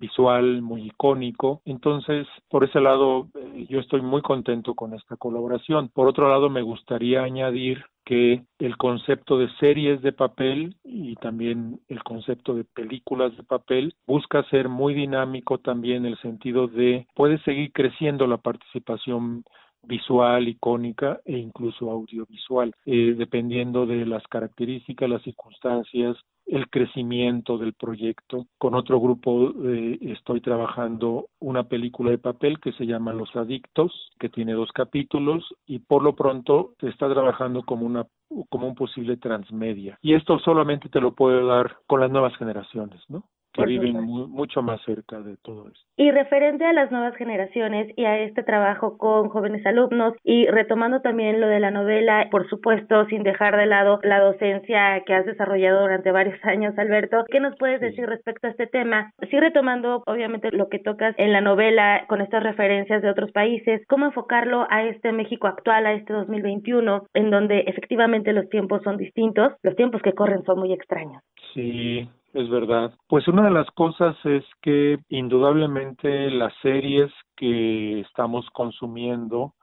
visual, 0.00 0.62
muy 0.62 0.86
icónico. 0.86 1.62
Entonces, 1.64 2.26
por 2.48 2.64
ese 2.64 2.80
lado, 2.80 3.28
eh, 3.34 3.66
yo 3.68 3.80
estoy 3.80 4.02
muy 4.02 4.22
contento 4.22 4.74
con 4.74 4.94
esta 4.94 5.16
colaboración. 5.16 5.88
Por 5.88 6.08
otro 6.08 6.28
lado, 6.28 6.50
me 6.50 6.62
gustaría 6.62 7.22
añadir 7.22 7.84
que 8.04 8.44
el 8.58 8.76
concepto 8.76 9.38
de 9.38 9.48
series 9.58 10.02
de 10.02 10.12
papel 10.12 10.76
y 10.84 11.14
también 11.16 11.80
el 11.88 12.02
concepto 12.02 12.54
de 12.54 12.64
películas 12.64 13.34
de 13.36 13.42
papel 13.42 13.94
busca 14.06 14.42
ser 14.50 14.68
muy 14.68 14.94
dinámico 14.94 15.58
también 15.58 16.04
en 16.04 16.12
el 16.12 16.18
sentido 16.18 16.68
de 16.68 17.06
puede 17.14 17.38
seguir 17.44 17.72
creciendo 17.72 18.26
la 18.26 18.36
participación 18.36 19.44
visual, 19.86 20.48
icónica 20.48 21.20
e 21.24 21.38
incluso 21.38 21.90
audiovisual, 21.90 22.74
eh, 22.86 23.14
dependiendo 23.16 23.86
de 23.86 24.06
las 24.06 24.22
características, 24.28 25.08
las 25.08 25.22
circunstancias, 25.22 26.16
el 26.46 26.68
crecimiento 26.68 27.58
del 27.58 27.72
proyecto. 27.74 28.46
Con 28.58 28.74
otro 28.74 29.00
grupo 29.00 29.52
eh, 29.64 29.98
estoy 30.02 30.40
trabajando 30.40 31.28
una 31.40 31.64
película 31.64 32.10
de 32.10 32.18
papel 32.18 32.60
que 32.60 32.72
se 32.72 32.86
llama 32.86 33.12
Los 33.12 33.34
Adictos, 33.34 34.12
que 34.18 34.28
tiene 34.28 34.52
dos 34.52 34.70
capítulos 34.72 35.44
y 35.66 35.78
por 35.78 36.02
lo 36.02 36.14
pronto 36.14 36.74
se 36.80 36.88
está 36.88 37.08
trabajando 37.08 37.62
como 37.62 37.86
una 37.86 38.06
como 38.48 38.66
un 38.66 38.74
posible 38.74 39.16
transmedia. 39.16 39.98
Y 40.02 40.14
esto 40.14 40.38
solamente 40.40 40.88
te 40.88 41.00
lo 41.00 41.14
puedo 41.14 41.46
dar 41.46 41.76
con 41.86 42.00
las 42.00 42.10
nuevas 42.10 42.36
generaciones, 42.36 43.00
¿no? 43.08 43.24
Que 43.54 43.66
viven 43.66 44.02
mucho 44.04 44.62
más 44.62 44.82
cerca 44.82 45.20
de 45.20 45.36
todo 45.38 45.68
esto. 45.68 45.80
Y 45.96 46.10
referente 46.10 46.64
a 46.64 46.72
las 46.72 46.90
nuevas 46.90 47.14
generaciones 47.16 47.92
y 47.96 48.04
a 48.04 48.18
este 48.18 48.42
trabajo 48.42 48.98
con 48.98 49.28
jóvenes 49.28 49.64
alumnos 49.64 50.14
y 50.24 50.46
retomando 50.46 51.00
también 51.00 51.40
lo 51.40 51.46
de 51.46 51.60
la 51.60 51.70
novela, 51.70 52.28
por 52.30 52.48
supuesto, 52.48 53.06
sin 53.06 53.22
dejar 53.22 53.56
de 53.56 53.66
lado 53.66 54.00
la 54.02 54.20
docencia 54.20 55.02
que 55.06 55.14
has 55.14 55.24
desarrollado 55.24 55.82
durante 55.82 56.10
varios 56.10 56.38
años, 56.44 56.76
Alberto, 56.76 57.24
¿qué 57.30 57.40
nos 57.40 57.56
puedes 57.56 57.80
decir 57.80 58.06
respecto 58.06 58.48
a 58.48 58.50
este 58.50 58.66
tema? 58.66 59.12
Sí, 59.30 59.38
retomando 59.38 60.02
obviamente 60.06 60.50
lo 60.50 60.68
que 60.68 60.80
tocas 60.80 61.14
en 61.18 61.32
la 61.32 61.40
novela 61.40 62.04
con 62.08 62.20
estas 62.20 62.42
referencias 62.42 63.02
de 63.02 63.10
otros 63.10 63.30
países, 63.32 63.82
¿cómo 63.88 64.06
enfocarlo 64.06 64.66
a 64.70 64.82
este 64.84 65.12
México 65.12 65.46
actual, 65.46 65.86
a 65.86 65.92
este 65.92 66.12
2021, 66.12 67.06
en 67.14 67.30
donde 67.30 67.60
efectivamente 67.60 68.32
los 68.32 68.48
tiempos 68.48 68.82
son 68.82 68.96
distintos, 68.96 69.52
los 69.62 69.76
tiempos 69.76 70.02
que 70.02 70.12
corren 70.12 70.42
son 70.44 70.58
muy 70.58 70.72
extraños? 70.72 71.22
Sí, 71.52 72.08
es 72.34 72.50
verdad. 72.50 72.92
Pues 73.08 73.26
una 73.28 73.44
de 73.44 73.50
las 73.50 73.70
cosas 73.70 74.16
es 74.24 74.44
que 74.60 74.98
indudablemente 75.08 76.30
las 76.30 76.52
series 76.60 77.10
que 77.36 78.00
estamos 78.00 78.44
consumiendo 78.50 79.54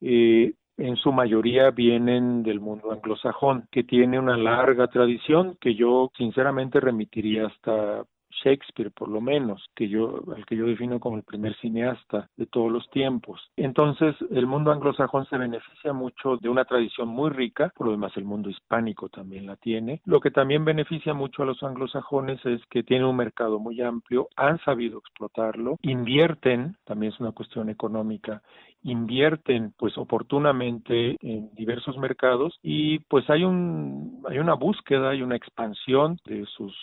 eh, 0.00 0.54
en 0.76 0.96
su 0.96 1.12
mayoría 1.12 1.70
vienen 1.70 2.42
del 2.42 2.60
mundo 2.60 2.92
anglosajón, 2.92 3.68
que 3.70 3.84
tiene 3.84 4.18
una 4.18 4.36
larga 4.36 4.86
tradición 4.88 5.56
que 5.60 5.74
yo 5.74 6.10
sinceramente 6.16 6.80
remitiría 6.80 7.46
hasta 7.46 8.04
Shakespeare, 8.42 8.90
por 8.90 9.08
lo 9.08 9.20
menos, 9.20 9.64
que 9.74 9.88
yo, 9.88 10.22
al 10.34 10.44
que 10.46 10.56
yo 10.56 10.66
defino 10.66 11.00
como 11.00 11.16
el 11.16 11.22
primer 11.22 11.54
cineasta 11.56 12.28
de 12.36 12.46
todos 12.46 12.70
los 12.70 12.88
tiempos. 12.90 13.40
Entonces, 13.56 14.14
el 14.30 14.46
mundo 14.46 14.72
anglosajón 14.72 15.26
se 15.26 15.38
beneficia 15.38 15.92
mucho 15.92 16.36
de 16.36 16.48
una 16.48 16.64
tradición 16.64 17.08
muy 17.08 17.30
rica, 17.30 17.72
por 17.76 17.86
lo 17.86 17.92
demás 17.92 18.16
el 18.16 18.24
mundo 18.24 18.50
hispánico 18.50 19.08
también 19.08 19.46
la 19.46 19.56
tiene. 19.56 20.00
Lo 20.04 20.20
que 20.20 20.30
también 20.30 20.64
beneficia 20.64 21.14
mucho 21.14 21.42
a 21.42 21.46
los 21.46 21.62
anglosajones 21.62 22.44
es 22.44 22.60
que 22.66 22.82
tiene 22.82 23.04
un 23.04 23.16
mercado 23.16 23.58
muy 23.58 23.80
amplio, 23.80 24.28
han 24.36 24.58
sabido 24.60 24.98
explotarlo, 24.98 25.78
invierten, 25.82 26.76
también 26.84 27.12
es 27.12 27.20
una 27.20 27.32
cuestión 27.32 27.68
económica, 27.68 28.42
invierten 28.84 29.72
pues 29.76 29.96
oportunamente 29.98 31.16
en 31.20 31.50
diversos 31.54 31.96
mercados 31.98 32.58
y 32.62 32.98
pues 33.00 33.28
hay 33.30 33.44
un 33.44 34.22
hay 34.28 34.38
una 34.38 34.54
búsqueda 34.54 35.10
hay 35.10 35.22
una 35.22 35.36
expansión 35.36 36.18
de 36.26 36.44
sus 36.46 36.76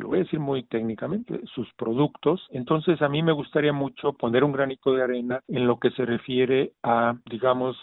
lo 0.00 0.08
voy 0.08 0.18
a 0.18 0.22
decir 0.24 0.40
muy 0.40 0.62
técnicamente, 0.64 1.40
sus 1.54 1.72
productos. 1.74 2.46
Entonces, 2.50 3.00
a 3.02 3.08
mí 3.08 3.22
me 3.22 3.32
gustaría 3.32 3.72
mucho 3.72 4.12
poner 4.12 4.44
un 4.44 4.52
granito 4.52 4.92
de 4.92 5.02
arena 5.02 5.40
en 5.48 5.66
lo 5.66 5.78
que 5.78 5.90
se 5.90 6.04
refiere 6.04 6.72
a, 6.82 7.16
digamos, 7.30 7.76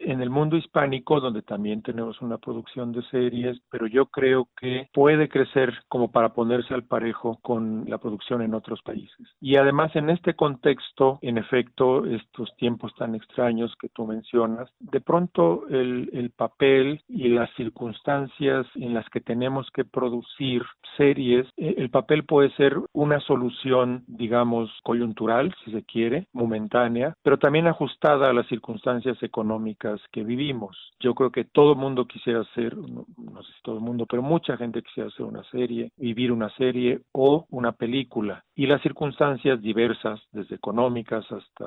en 0.00 0.22
el 0.22 0.30
mundo 0.30 0.56
hispánico, 0.56 1.20
donde 1.20 1.42
también 1.42 1.82
tenemos 1.82 2.20
una 2.20 2.38
producción 2.38 2.92
de 2.92 3.02
series, 3.04 3.60
pero 3.70 3.86
yo 3.86 4.06
creo 4.06 4.48
que 4.56 4.88
puede 4.92 5.28
crecer 5.28 5.72
como 5.88 6.10
para 6.10 6.32
ponerse 6.32 6.74
al 6.74 6.84
parejo 6.84 7.38
con 7.42 7.84
la 7.88 7.98
producción 7.98 8.42
en 8.42 8.54
otros 8.54 8.80
países. 8.82 9.28
Y 9.40 9.56
además 9.56 9.94
en 9.96 10.10
este 10.10 10.34
contexto, 10.34 11.18
en 11.22 11.38
efecto, 11.38 12.04
estos 12.06 12.54
tiempos 12.56 12.94
tan 12.96 13.14
extraños 13.14 13.74
que 13.80 13.88
tú 13.88 14.06
mencionas, 14.06 14.70
de 14.80 15.00
pronto 15.00 15.66
el, 15.68 16.10
el 16.12 16.30
papel 16.30 17.02
y 17.08 17.28
las 17.28 17.50
circunstancias 17.54 18.66
en 18.74 18.94
las 18.94 19.08
que 19.10 19.20
tenemos 19.20 19.68
que 19.72 19.84
producir 19.84 20.62
series, 20.96 21.46
eh, 21.56 21.74
el 21.78 21.90
papel 21.90 22.24
puede 22.24 22.50
ser 22.56 22.76
una 22.92 23.20
solución, 23.20 24.04
digamos, 24.06 24.70
coyuntural, 24.82 25.54
si 25.64 25.72
se 25.72 25.82
quiere, 25.84 26.26
momentánea, 26.32 27.14
pero 27.22 27.38
también 27.38 27.66
ajustada 27.66 28.30
a 28.30 28.32
las 28.32 28.46
circunstancias 28.46 29.22
económicas 29.22 29.81
que 30.10 30.22
vivimos. 30.22 30.76
Yo 31.00 31.14
creo 31.14 31.30
que 31.30 31.44
todo 31.44 31.72
el 31.72 31.78
mundo 31.78 32.06
quisiera 32.06 32.40
hacer, 32.40 32.76
no, 32.76 33.04
sé 33.42 33.52
si 33.52 33.62
todo 33.62 33.76
el 33.76 33.82
mundo, 33.82 34.06
pero 34.06 34.22
mucha 34.22 34.56
gente 34.56 34.82
quisiera 34.82 35.08
hacer 35.08 35.26
una 35.26 35.44
serie, 35.44 35.90
vivir 35.96 36.32
una 36.32 36.50
serie 36.56 37.00
o 37.12 37.46
una 37.50 37.72
película. 37.72 38.44
Y 38.54 38.66
las 38.66 38.82
circunstancias 38.82 39.60
diversas, 39.60 40.20
desde 40.32 40.54
económicas 40.54 41.24
hasta 41.30 41.64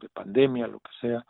de 0.00 0.08
pandemia, 0.12 0.66
lo 0.66 0.80
que 0.80 0.90
sea, 1.00 1.24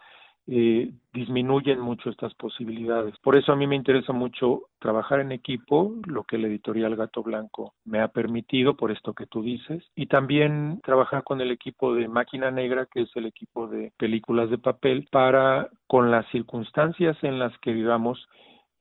eh, 0.46 0.90
disminuyen 1.12 1.80
mucho 1.80 2.10
estas 2.10 2.34
posibilidades. 2.34 3.16
Por 3.18 3.36
eso 3.36 3.52
a 3.52 3.56
mí 3.56 3.66
me 3.66 3.76
interesa 3.76 4.12
mucho 4.12 4.64
trabajar 4.78 5.20
en 5.20 5.32
equipo, 5.32 5.94
lo 6.06 6.24
que 6.24 6.36
el 6.36 6.44
editorial 6.44 6.96
Gato 6.96 7.22
Blanco 7.22 7.74
me 7.84 8.00
ha 8.00 8.08
permitido, 8.08 8.76
por 8.76 8.90
esto 8.90 9.14
que 9.14 9.26
tú 9.26 9.42
dices, 9.42 9.82
y 9.94 10.06
también 10.06 10.80
trabajar 10.82 11.24
con 11.24 11.40
el 11.40 11.50
equipo 11.50 11.94
de 11.94 12.08
Máquina 12.08 12.50
Negra, 12.50 12.86
que 12.92 13.02
es 13.02 13.10
el 13.16 13.26
equipo 13.26 13.68
de 13.68 13.92
películas 13.96 14.50
de 14.50 14.58
papel, 14.58 15.08
para, 15.10 15.70
con 15.86 16.10
las 16.10 16.26
circunstancias 16.30 17.16
en 17.22 17.38
las 17.38 17.56
que 17.58 17.72
vivamos, 17.72 18.28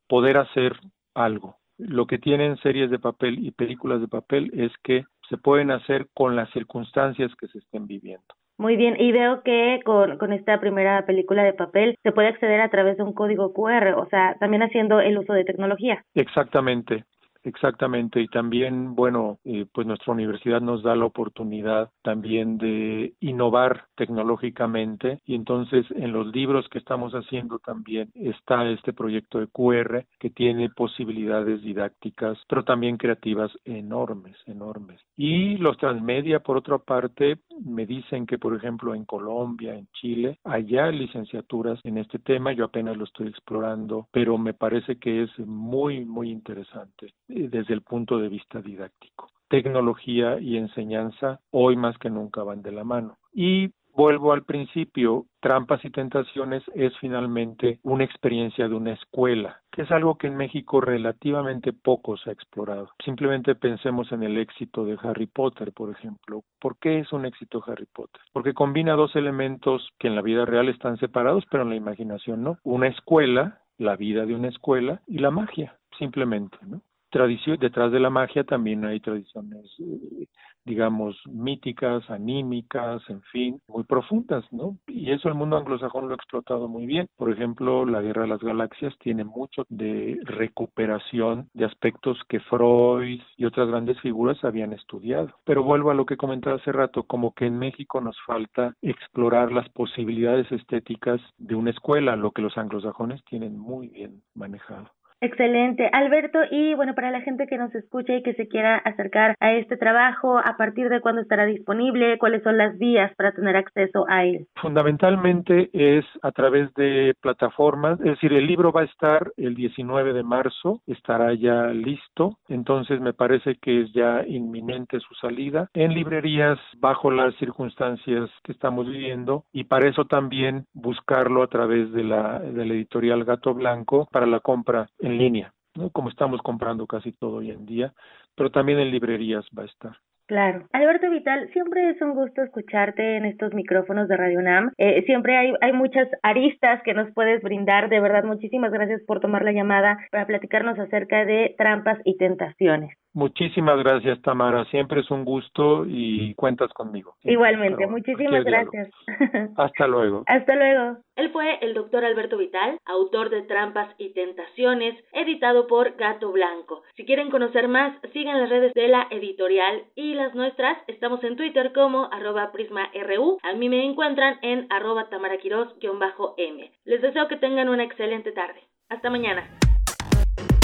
poder 0.07 0.38
hacer 0.38 0.77
algo. 1.14 1.57
Lo 1.77 2.07
que 2.07 2.19
tienen 2.19 2.57
series 2.57 2.91
de 2.91 2.99
papel 2.99 3.45
y 3.45 3.52
películas 3.52 4.02
de 4.02 4.07
papel 4.07 4.52
es 4.53 4.72
que 4.84 5.06
se 5.30 5.38
pueden 5.38 5.72
hacer 5.72 6.10
con 6.14 6.35
las 6.35 6.52
circunstancias 6.52 7.31
que 7.35 7.48
se 7.48 7.60
estén 7.60 7.88
viviendo. 7.88 8.35
Muy 8.64 8.77
bien, 8.77 8.95
y 8.98 9.11
veo 9.11 9.44
que 9.44 9.81
con, 9.84 10.18
con 10.18 10.31
esta 10.31 10.57
primera 10.61 11.06
película 11.06 11.44
de 11.44 11.52
papel 11.52 11.98
se 12.02 12.14
puede 12.14 12.30
acceder 12.30 12.61
a 12.61 12.69
través 12.69 12.95
de 12.95 13.03
un 13.03 13.11
código 13.11 13.52
QR, 13.52 13.94
o 13.98 14.06
sea, 14.06 14.38
también 14.40 14.64
haciendo 14.64 15.02
el 15.02 15.18
uso 15.18 15.34
de 15.34 15.44
tecnología. 15.44 16.06
Exactamente. 16.15 17.03
Exactamente, 17.44 18.22
y 18.22 18.28
también, 18.28 18.95
bueno, 18.95 19.40
eh, 19.44 19.65
pues 19.74 19.86
nuestra 19.86 20.14
universidad 20.14 20.61
nos 20.61 20.82
da 20.82 20.95
la 20.95 21.06
oportunidad 21.06 21.91
también 22.02 22.57
de 22.57 23.15
innovar 23.20 23.88
tecnológicamente 23.95 25.20
y 25.26 25.36
entonces 25.36 25.86
en 25.91 26.14
los 26.14 26.28
libros 26.28 26.68
que 26.70 26.78
estamos 26.78 27.14
haciendo 27.14 27.60
también 27.60 28.10
está 28.15 28.70
este 28.70 28.94
proyecto 28.94 29.40
de 29.40 29.48
QR 29.48 30.06
que 30.20 30.30
tiene 30.30 30.70
posibilidades 30.70 31.61
didácticas, 31.61 32.38
pero 32.48 32.64
también 32.64 32.98
creativas 32.98 33.52
enormes, 33.65 34.38
enormes. 34.45 35.02
Y 35.18 35.57
los 35.57 35.78
transmedia, 35.78 36.40
por 36.40 36.57
otra 36.57 36.78
parte, 36.78 37.40
me 37.64 37.86
dicen 37.86 38.26
que, 38.26 38.38
por 38.38 38.56
ejemplo, 38.56 38.95
en 38.95 39.03
Colombia, 39.03 39.76
en 39.76 39.88
Chile, 39.94 40.40
allá 40.45 40.88
licenciaturas 40.91 41.80
en 41.84 41.98
este 41.98 42.20
tema, 42.20 42.53
yo 42.53 42.65
apenas 42.65 42.95
lo 42.95 43.03
estoy 43.03 43.28
explorando, 43.28 44.07
pero 44.11 44.38
me 44.38 44.53
parece 44.53 44.98
que 44.98 45.24
es 45.24 45.40
muy, 45.40 46.06
muy 46.06 46.32
interesante 46.32 47.14
desde 47.34 47.73
el 47.73 47.81
punto 47.81 48.18
de 48.18 48.30
vista 48.30 48.61
didáctico. 48.61 49.30
Tecnología 49.49 50.39
y 50.39 50.57
enseñanza 50.57 51.39
hoy 51.51 51.76
más 51.76 51.97
que 51.97 52.10
nunca 52.10 52.43
van 52.43 52.61
de 52.61 52.72
la 52.72 52.84
mano. 52.84 53.18
Y 53.34 53.72
vuelvo 53.95 54.34
al 54.34 54.43
principio, 54.43 55.26
Trampas 55.39 55.84
y 55.85 55.89
Tentaciones 55.89 56.64
es 56.73 56.93
finalmente 56.99 57.80
una 57.84 58.03
experiencia 58.03 58.68
de 58.68 58.76
una 58.76 58.93
escuela, 58.93 59.61
que 59.72 59.84
es 59.84 59.91
algo 59.91 60.18
que 60.18 60.27
en 60.27 60.35
México 60.35 60.81
relativamente 60.81 61.73
poco 61.73 62.18
se 62.18 62.30
ha 62.30 62.34
explorado. 62.34 62.89
Simplemente 63.03 63.55
pensemos 63.55 64.11
en 64.11 64.23
el 64.23 64.38
éxito 64.38 64.85
de 64.85 64.97
Harry 65.01 65.27
Potter, 65.27 65.72
por 65.73 65.91
ejemplo. 65.91 66.43
¿Por 66.60 66.77
qué 66.77 66.99
es 66.99 67.11
un 67.14 67.26
éxito 67.26 67.64
Harry 67.68 67.88
Potter? 67.93 68.22
Porque 68.31 68.53
combina 68.53 68.93
dos 68.93 69.15
elementos 69.15 69.89
que 69.99 70.07
en 70.07 70.15
la 70.15 70.22
vida 70.22 70.45
real 70.45 70.69
están 70.69 70.97
separados, 70.97 71.45
pero 71.49 71.64
en 71.64 71.69
la 71.69 71.76
imaginación 71.76 72.43
no. 72.43 72.57
Una 72.64 72.88
escuela, 72.88 73.60
la 73.77 73.95
vida 73.95 74.26
de 74.26 74.35
una 74.35 74.49
escuela, 74.49 75.01
y 75.07 75.19
la 75.19 75.31
magia, 75.31 75.77
simplemente, 75.97 76.57
¿no? 76.65 76.81
Tradición, 77.14 77.57
detrás 77.60 77.91
de 77.91 77.99
la 77.99 78.10
magia 78.10 78.44
también 78.44 78.84
hay 78.85 78.99
tradiciones 78.99 79.65
eh, 79.80 80.26
digamos, 80.65 81.18
míticas, 81.27 82.10
anímicas, 82.10 83.02
en 83.10 83.22
fin, 83.23 83.61
muy 83.68 83.84
profundas, 83.84 84.45
¿no? 84.52 84.77
Y 84.88 85.11
eso 85.11 85.27
el 85.27 85.35
mundo 85.35 85.57
anglosajón 85.57 86.07
lo 86.07 86.14
ha 86.14 86.15
explotado 86.15 86.68
muy 86.68 86.85
bien. 86.85 87.07
Por 87.18 87.31
ejemplo, 87.31 87.85
la 87.85 88.02
Guerra 88.02 88.23
de 88.23 88.30
las 88.30 88.41
Galaxias 88.41 88.94
tiene 88.99 89.23
mucho 89.23 89.65
de 89.69 90.19
recuperación 90.23 91.49
de 91.53 91.65
aspectos 91.65 92.19
que 92.30 92.40
Freud 92.40 93.22
y 93.35 93.45
otras 93.45 93.68
grandes 93.68 93.99
figuras 94.02 94.44
habían 94.44 94.73
estudiado. 94.73 95.30
Pero 95.44 95.64
vuelvo 95.64 95.91
a 95.91 95.95
lo 95.95 96.06
que 96.06 96.18
comentaba 96.18 96.56
hace 96.56 96.72
rato, 96.72 97.03
como 97.03 97.34
que 97.34 97.45
en 97.45 97.60
México 97.60 97.99
nos 97.99 98.18
falta 98.26 98.73
explorar 98.81 99.52
las 99.52 99.68
posibilidades 99.69 100.52
estéticas 100.52 101.19
de 101.38 101.56
una 101.56 101.72
escuela, 101.72 102.15
lo 102.15 102.31
que 102.31 102.41
los 102.41 102.57
anglosajones 102.57 103.23
tienen 103.26 103.57
muy 103.57 103.90
bien 103.90 104.22
manejado. 104.34 104.90
Excelente, 105.24 105.90
Alberto. 105.94 106.40
Y 106.52 106.74
bueno, 106.74 106.95
para 106.95 107.10
la 107.10 107.22
gente 107.22 107.48
que 107.48 107.58
nos 107.58 107.74
escucha 107.74 108.14
y 108.14 108.24
que 108.24 108.34
se 108.34 108.50
quiera 108.50 108.76
acercar 108.76 109.38
a 109.40 109.54
este 109.54 109.78
trabajo, 109.78 110.38
¿a 110.38 110.58
partir 110.58 110.90
de 110.90 111.00
cuándo 111.00 111.22
estará 111.22 111.45
disponible? 111.45 112.18
¿Cuáles 112.18 112.44
son 112.44 112.58
las 112.58 112.78
vías 112.78 113.10
para 113.16 113.32
tener 113.32 113.56
acceso 113.56 114.04
a 114.10 114.26
él? 114.26 114.48
Fundamentalmente 114.56 115.70
es 115.72 116.04
a 116.24 116.34
través 116.34 116.74
de 116.74 117.16
plataformas, 117.22 118.02
es 118.02 118.06
decir, 118.06 118.34
el 118.34 118.45
libro 118.45 118.74
va 118.74 118.82
a 118.82 118.84
estar 118.84 119.32
el 119.38 119.56
19 119.56 120.12
de 120.12 120.24
marzo, 120.24 120.82
estará 120.88 121.34
ya 121.34 121.68
listo, 121.68 122.38
entonces 122.50 123.00
me 123.00 123.14
parece 123.14 123.56
que 123.62 123.84
es 123.84 123.94
ya 123.94 124.26
inminente 124.28 125.00
su 125.00 125.16
salida 125.16 125.70
en 125.74 125.94
librerías 125.94 126.60
bajo 126.80 127.10
las 127.12 127.34
circunstancias 127.36 128.30
que 128.44 128.52
estamos 128.52 128.88
viviendo 128.88 129.45
y 129.54 129.64
para 129.64 129.88
eso 129.88 130.04
también 130.04 130.66
buscarlo 130.74 131.44
a 131.44 131.48
través 131.48 131.94
de 131.94 132.04
la, 132.04 132.40
de 132.40 132.66
la 132.66 132.74
editorial 132.74 133.24
Gato 133.24 133.54
Blanco 133.54 134.10
para 134.12 134.26
la 134.26 134.41
compra 134.41 134.88
en 135.00 135.12
línea, 135.18 135.53
¿no? 135.76 135.90
como 135.90 136.10
estamos 136.10 136.41
comprando 136.41 136.85
casi 136.88 137.11
todo 137.11 137.38
hoy 137.38 137.52
en 137.52 137.65
día, 137.65 137.94
pero 138.35 138.52
también 138.52 138.80
en 138.80 138.91
librerías 138.91 139.45
va 139.57 139.64
a 139.64 139.68
estar. 139.68 139.98
Claro. 140.26 140.68
Alberto 140.72 141.10
Vital, 141.10 141.49
siempre 141.52 141.90
es 141.90 142.02
un 142.02 142.15
gusto 142.15 142.41
escucharte 142.41 143.18
en 143.18 143.26
estos 143.26 143.53
micrófonos 143.53 144.07
de 144.07 144.15
Radio 144.15 144.40
UNAM. 144.40 144.72
Eh, 144.77 145.03
siempre 145.06 145.38
hay, 145.38 145.53
hay 145.60 145.73
muchas 145.73 146.07
aristas 146.23 146.81
que 146.84 146.94
nos 146.94 147.11
puedes 147.14 147.41
brindar. 147.44 147.90
De 147.90 147.99
verdad, 147.99 148.23
muchísimas 148.23 148.72
gracias 148.72 149.02
por 149.06 149.19
tomar 149.19 149.44
la 149.44 149.52
llamada 149.52 149.98
para 150.11 150.26
platicarnos 150.26 150.80
acerca 150.80 151.26
de 151.26 151.53
trampas 151.57 151.99
y 152.06 152.18
tentaciones. 152.18 152.98
Muchísimas 153.14 153.77
gracias, 153.77 154.19
Tamara. 154.23 154.65
Siempre 154.65 155.02
es 155.02 155.11
un 155.11 155.23
gusto 155.23 155.85
y 155.85 156.34
cuentas 156.34 156.73
conmigo. 156.73 157.15
Igualmente, 157.23 157.85
muchísimas 157.85 158.44
gracias. 158.44 158.90
Hasta 159.57 159.88
luego. 159.88 160.23
Hasta 160.26 160.56
luego. 160.56 160.98
Él 161.15 161.31
fue 161.31 161.60
el 161.61 161.76
doctor 161.76 162.03
Alberto 162.03 162.38
Vital, 162.38 162.80
autor 162.85 163.30
de 163.30 163.44
Trampas 163.44 163.94
y 163.99 164.14
Tentaciones, 164.14 164.95
editado 165.11 165.68
por 165.68 165.95
Gato 165.95 166.31
Blanco. 166.31 166.81
Si 166.95 167.06
quieren 167.06 167.30
conocer 167.30 167.68
más, 167.68 167.95
sigan 168.14 168.40
las 168.41 168.49
redes 168.49 168.73
de 168.73 168.88
la 168.88 169.07
editorial 169.11 169.84
y 169.95 170.15
las 170.15 170.34
nuestras. 170.34 170.77
Estamos 170.88 171.23
en 171.23 171.35
Twitter 171.35 171.72
como 171.73 172.10
arroba 172.11 172.52
prisma.ru. 172.52 173.38
A 173.44 173.53
mí 173.53 173.69
me 173.69 173.85
encuentran 173.85 174.40
en 174.41 174.65
arroba 174.72 175.10
tamaraquiros-m. 175.10 176.72
Les 176.85 177.02
deseo 177.02 177.27
que 177.27 177.38
tengan 177.38 177.69
una 177.69 177.84
excelente 177.84 178.31
tarde. 178.31 178.61
Hasta 178.90 179.11
mañana. 179.11 179.48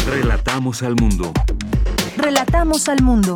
Relatamos 0.09 0.81
al 0.81 0.95
mundo. 0.95 1.31
Relatamos 2.19 2.89
al 2.89 3.01
mundo. 3.01 3.33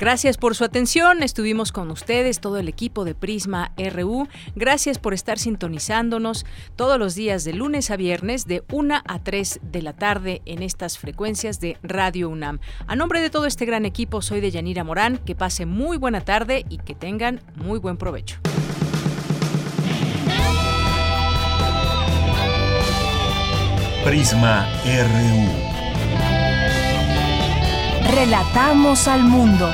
Gracias 0.00 0.38
por 0.38 0.56
su 0.56 0.64
atención. 0.64 1.22
Estuvimos 1.22 1.72
con 1.72 1.90
ustedes, 1.90 2.40
todo 2.40 2.56
el 2.56 2.68
equipo 2.68 3.04
de 3.04 3.14
Prisma 3.14 3.72
RU. 3.76 4.28
Gracias 4.56 4.98
por 4.98 5.12
estar 5.12 5.38
sintonizándonos 5.38 6.46
todos 6.74 6.98
los 6.98 7.14
días 7.14 7.44
de 7.44 7.52
lunes 7.52 7.90
a 7.90 7.98
viernes 7.98 8.46
de 8.46 8.64
1 8.72 9.02
a 9.06 9.18
3 9.22 9.60
de 9.62 9.82
la 9.82 9.92
tarde 9.92 10.40
en 10.46 10.62
estas 10.62 10.96
frecuencias 10.96 11.60
de 11.60 11.76
Radio 11.82 12.30
UNAM. 12.30 12.60
A 12.86 12.96
nombre 12.96 13.20
de 13.20 13.28
todo 13.28 13.44
este 13.44 13.66
gran 13.66 13.84
equipo, 13.84 14.22
soy 14.22 14.40
de 14.40 14.50
Yanira 14.50 14.84
Morán. 14.84 15.18
Que 15.18 15.34
pase 15.34 15.66
muy 15.66 15.98
buena 15.98 16.22
tarde 16.22 16.64
y 16.70 16.78
que 16.78 16.94
tengan 16.94 17.42
muy 17.56 17.78
buen 17.78 17.98
provecho. 17.98 18.38
Prisma 24.02 24.66
RU. 24.82 25.70
Relatamos 28.14 29.06
al 29.06 29.24
mundo. 29.24 29.70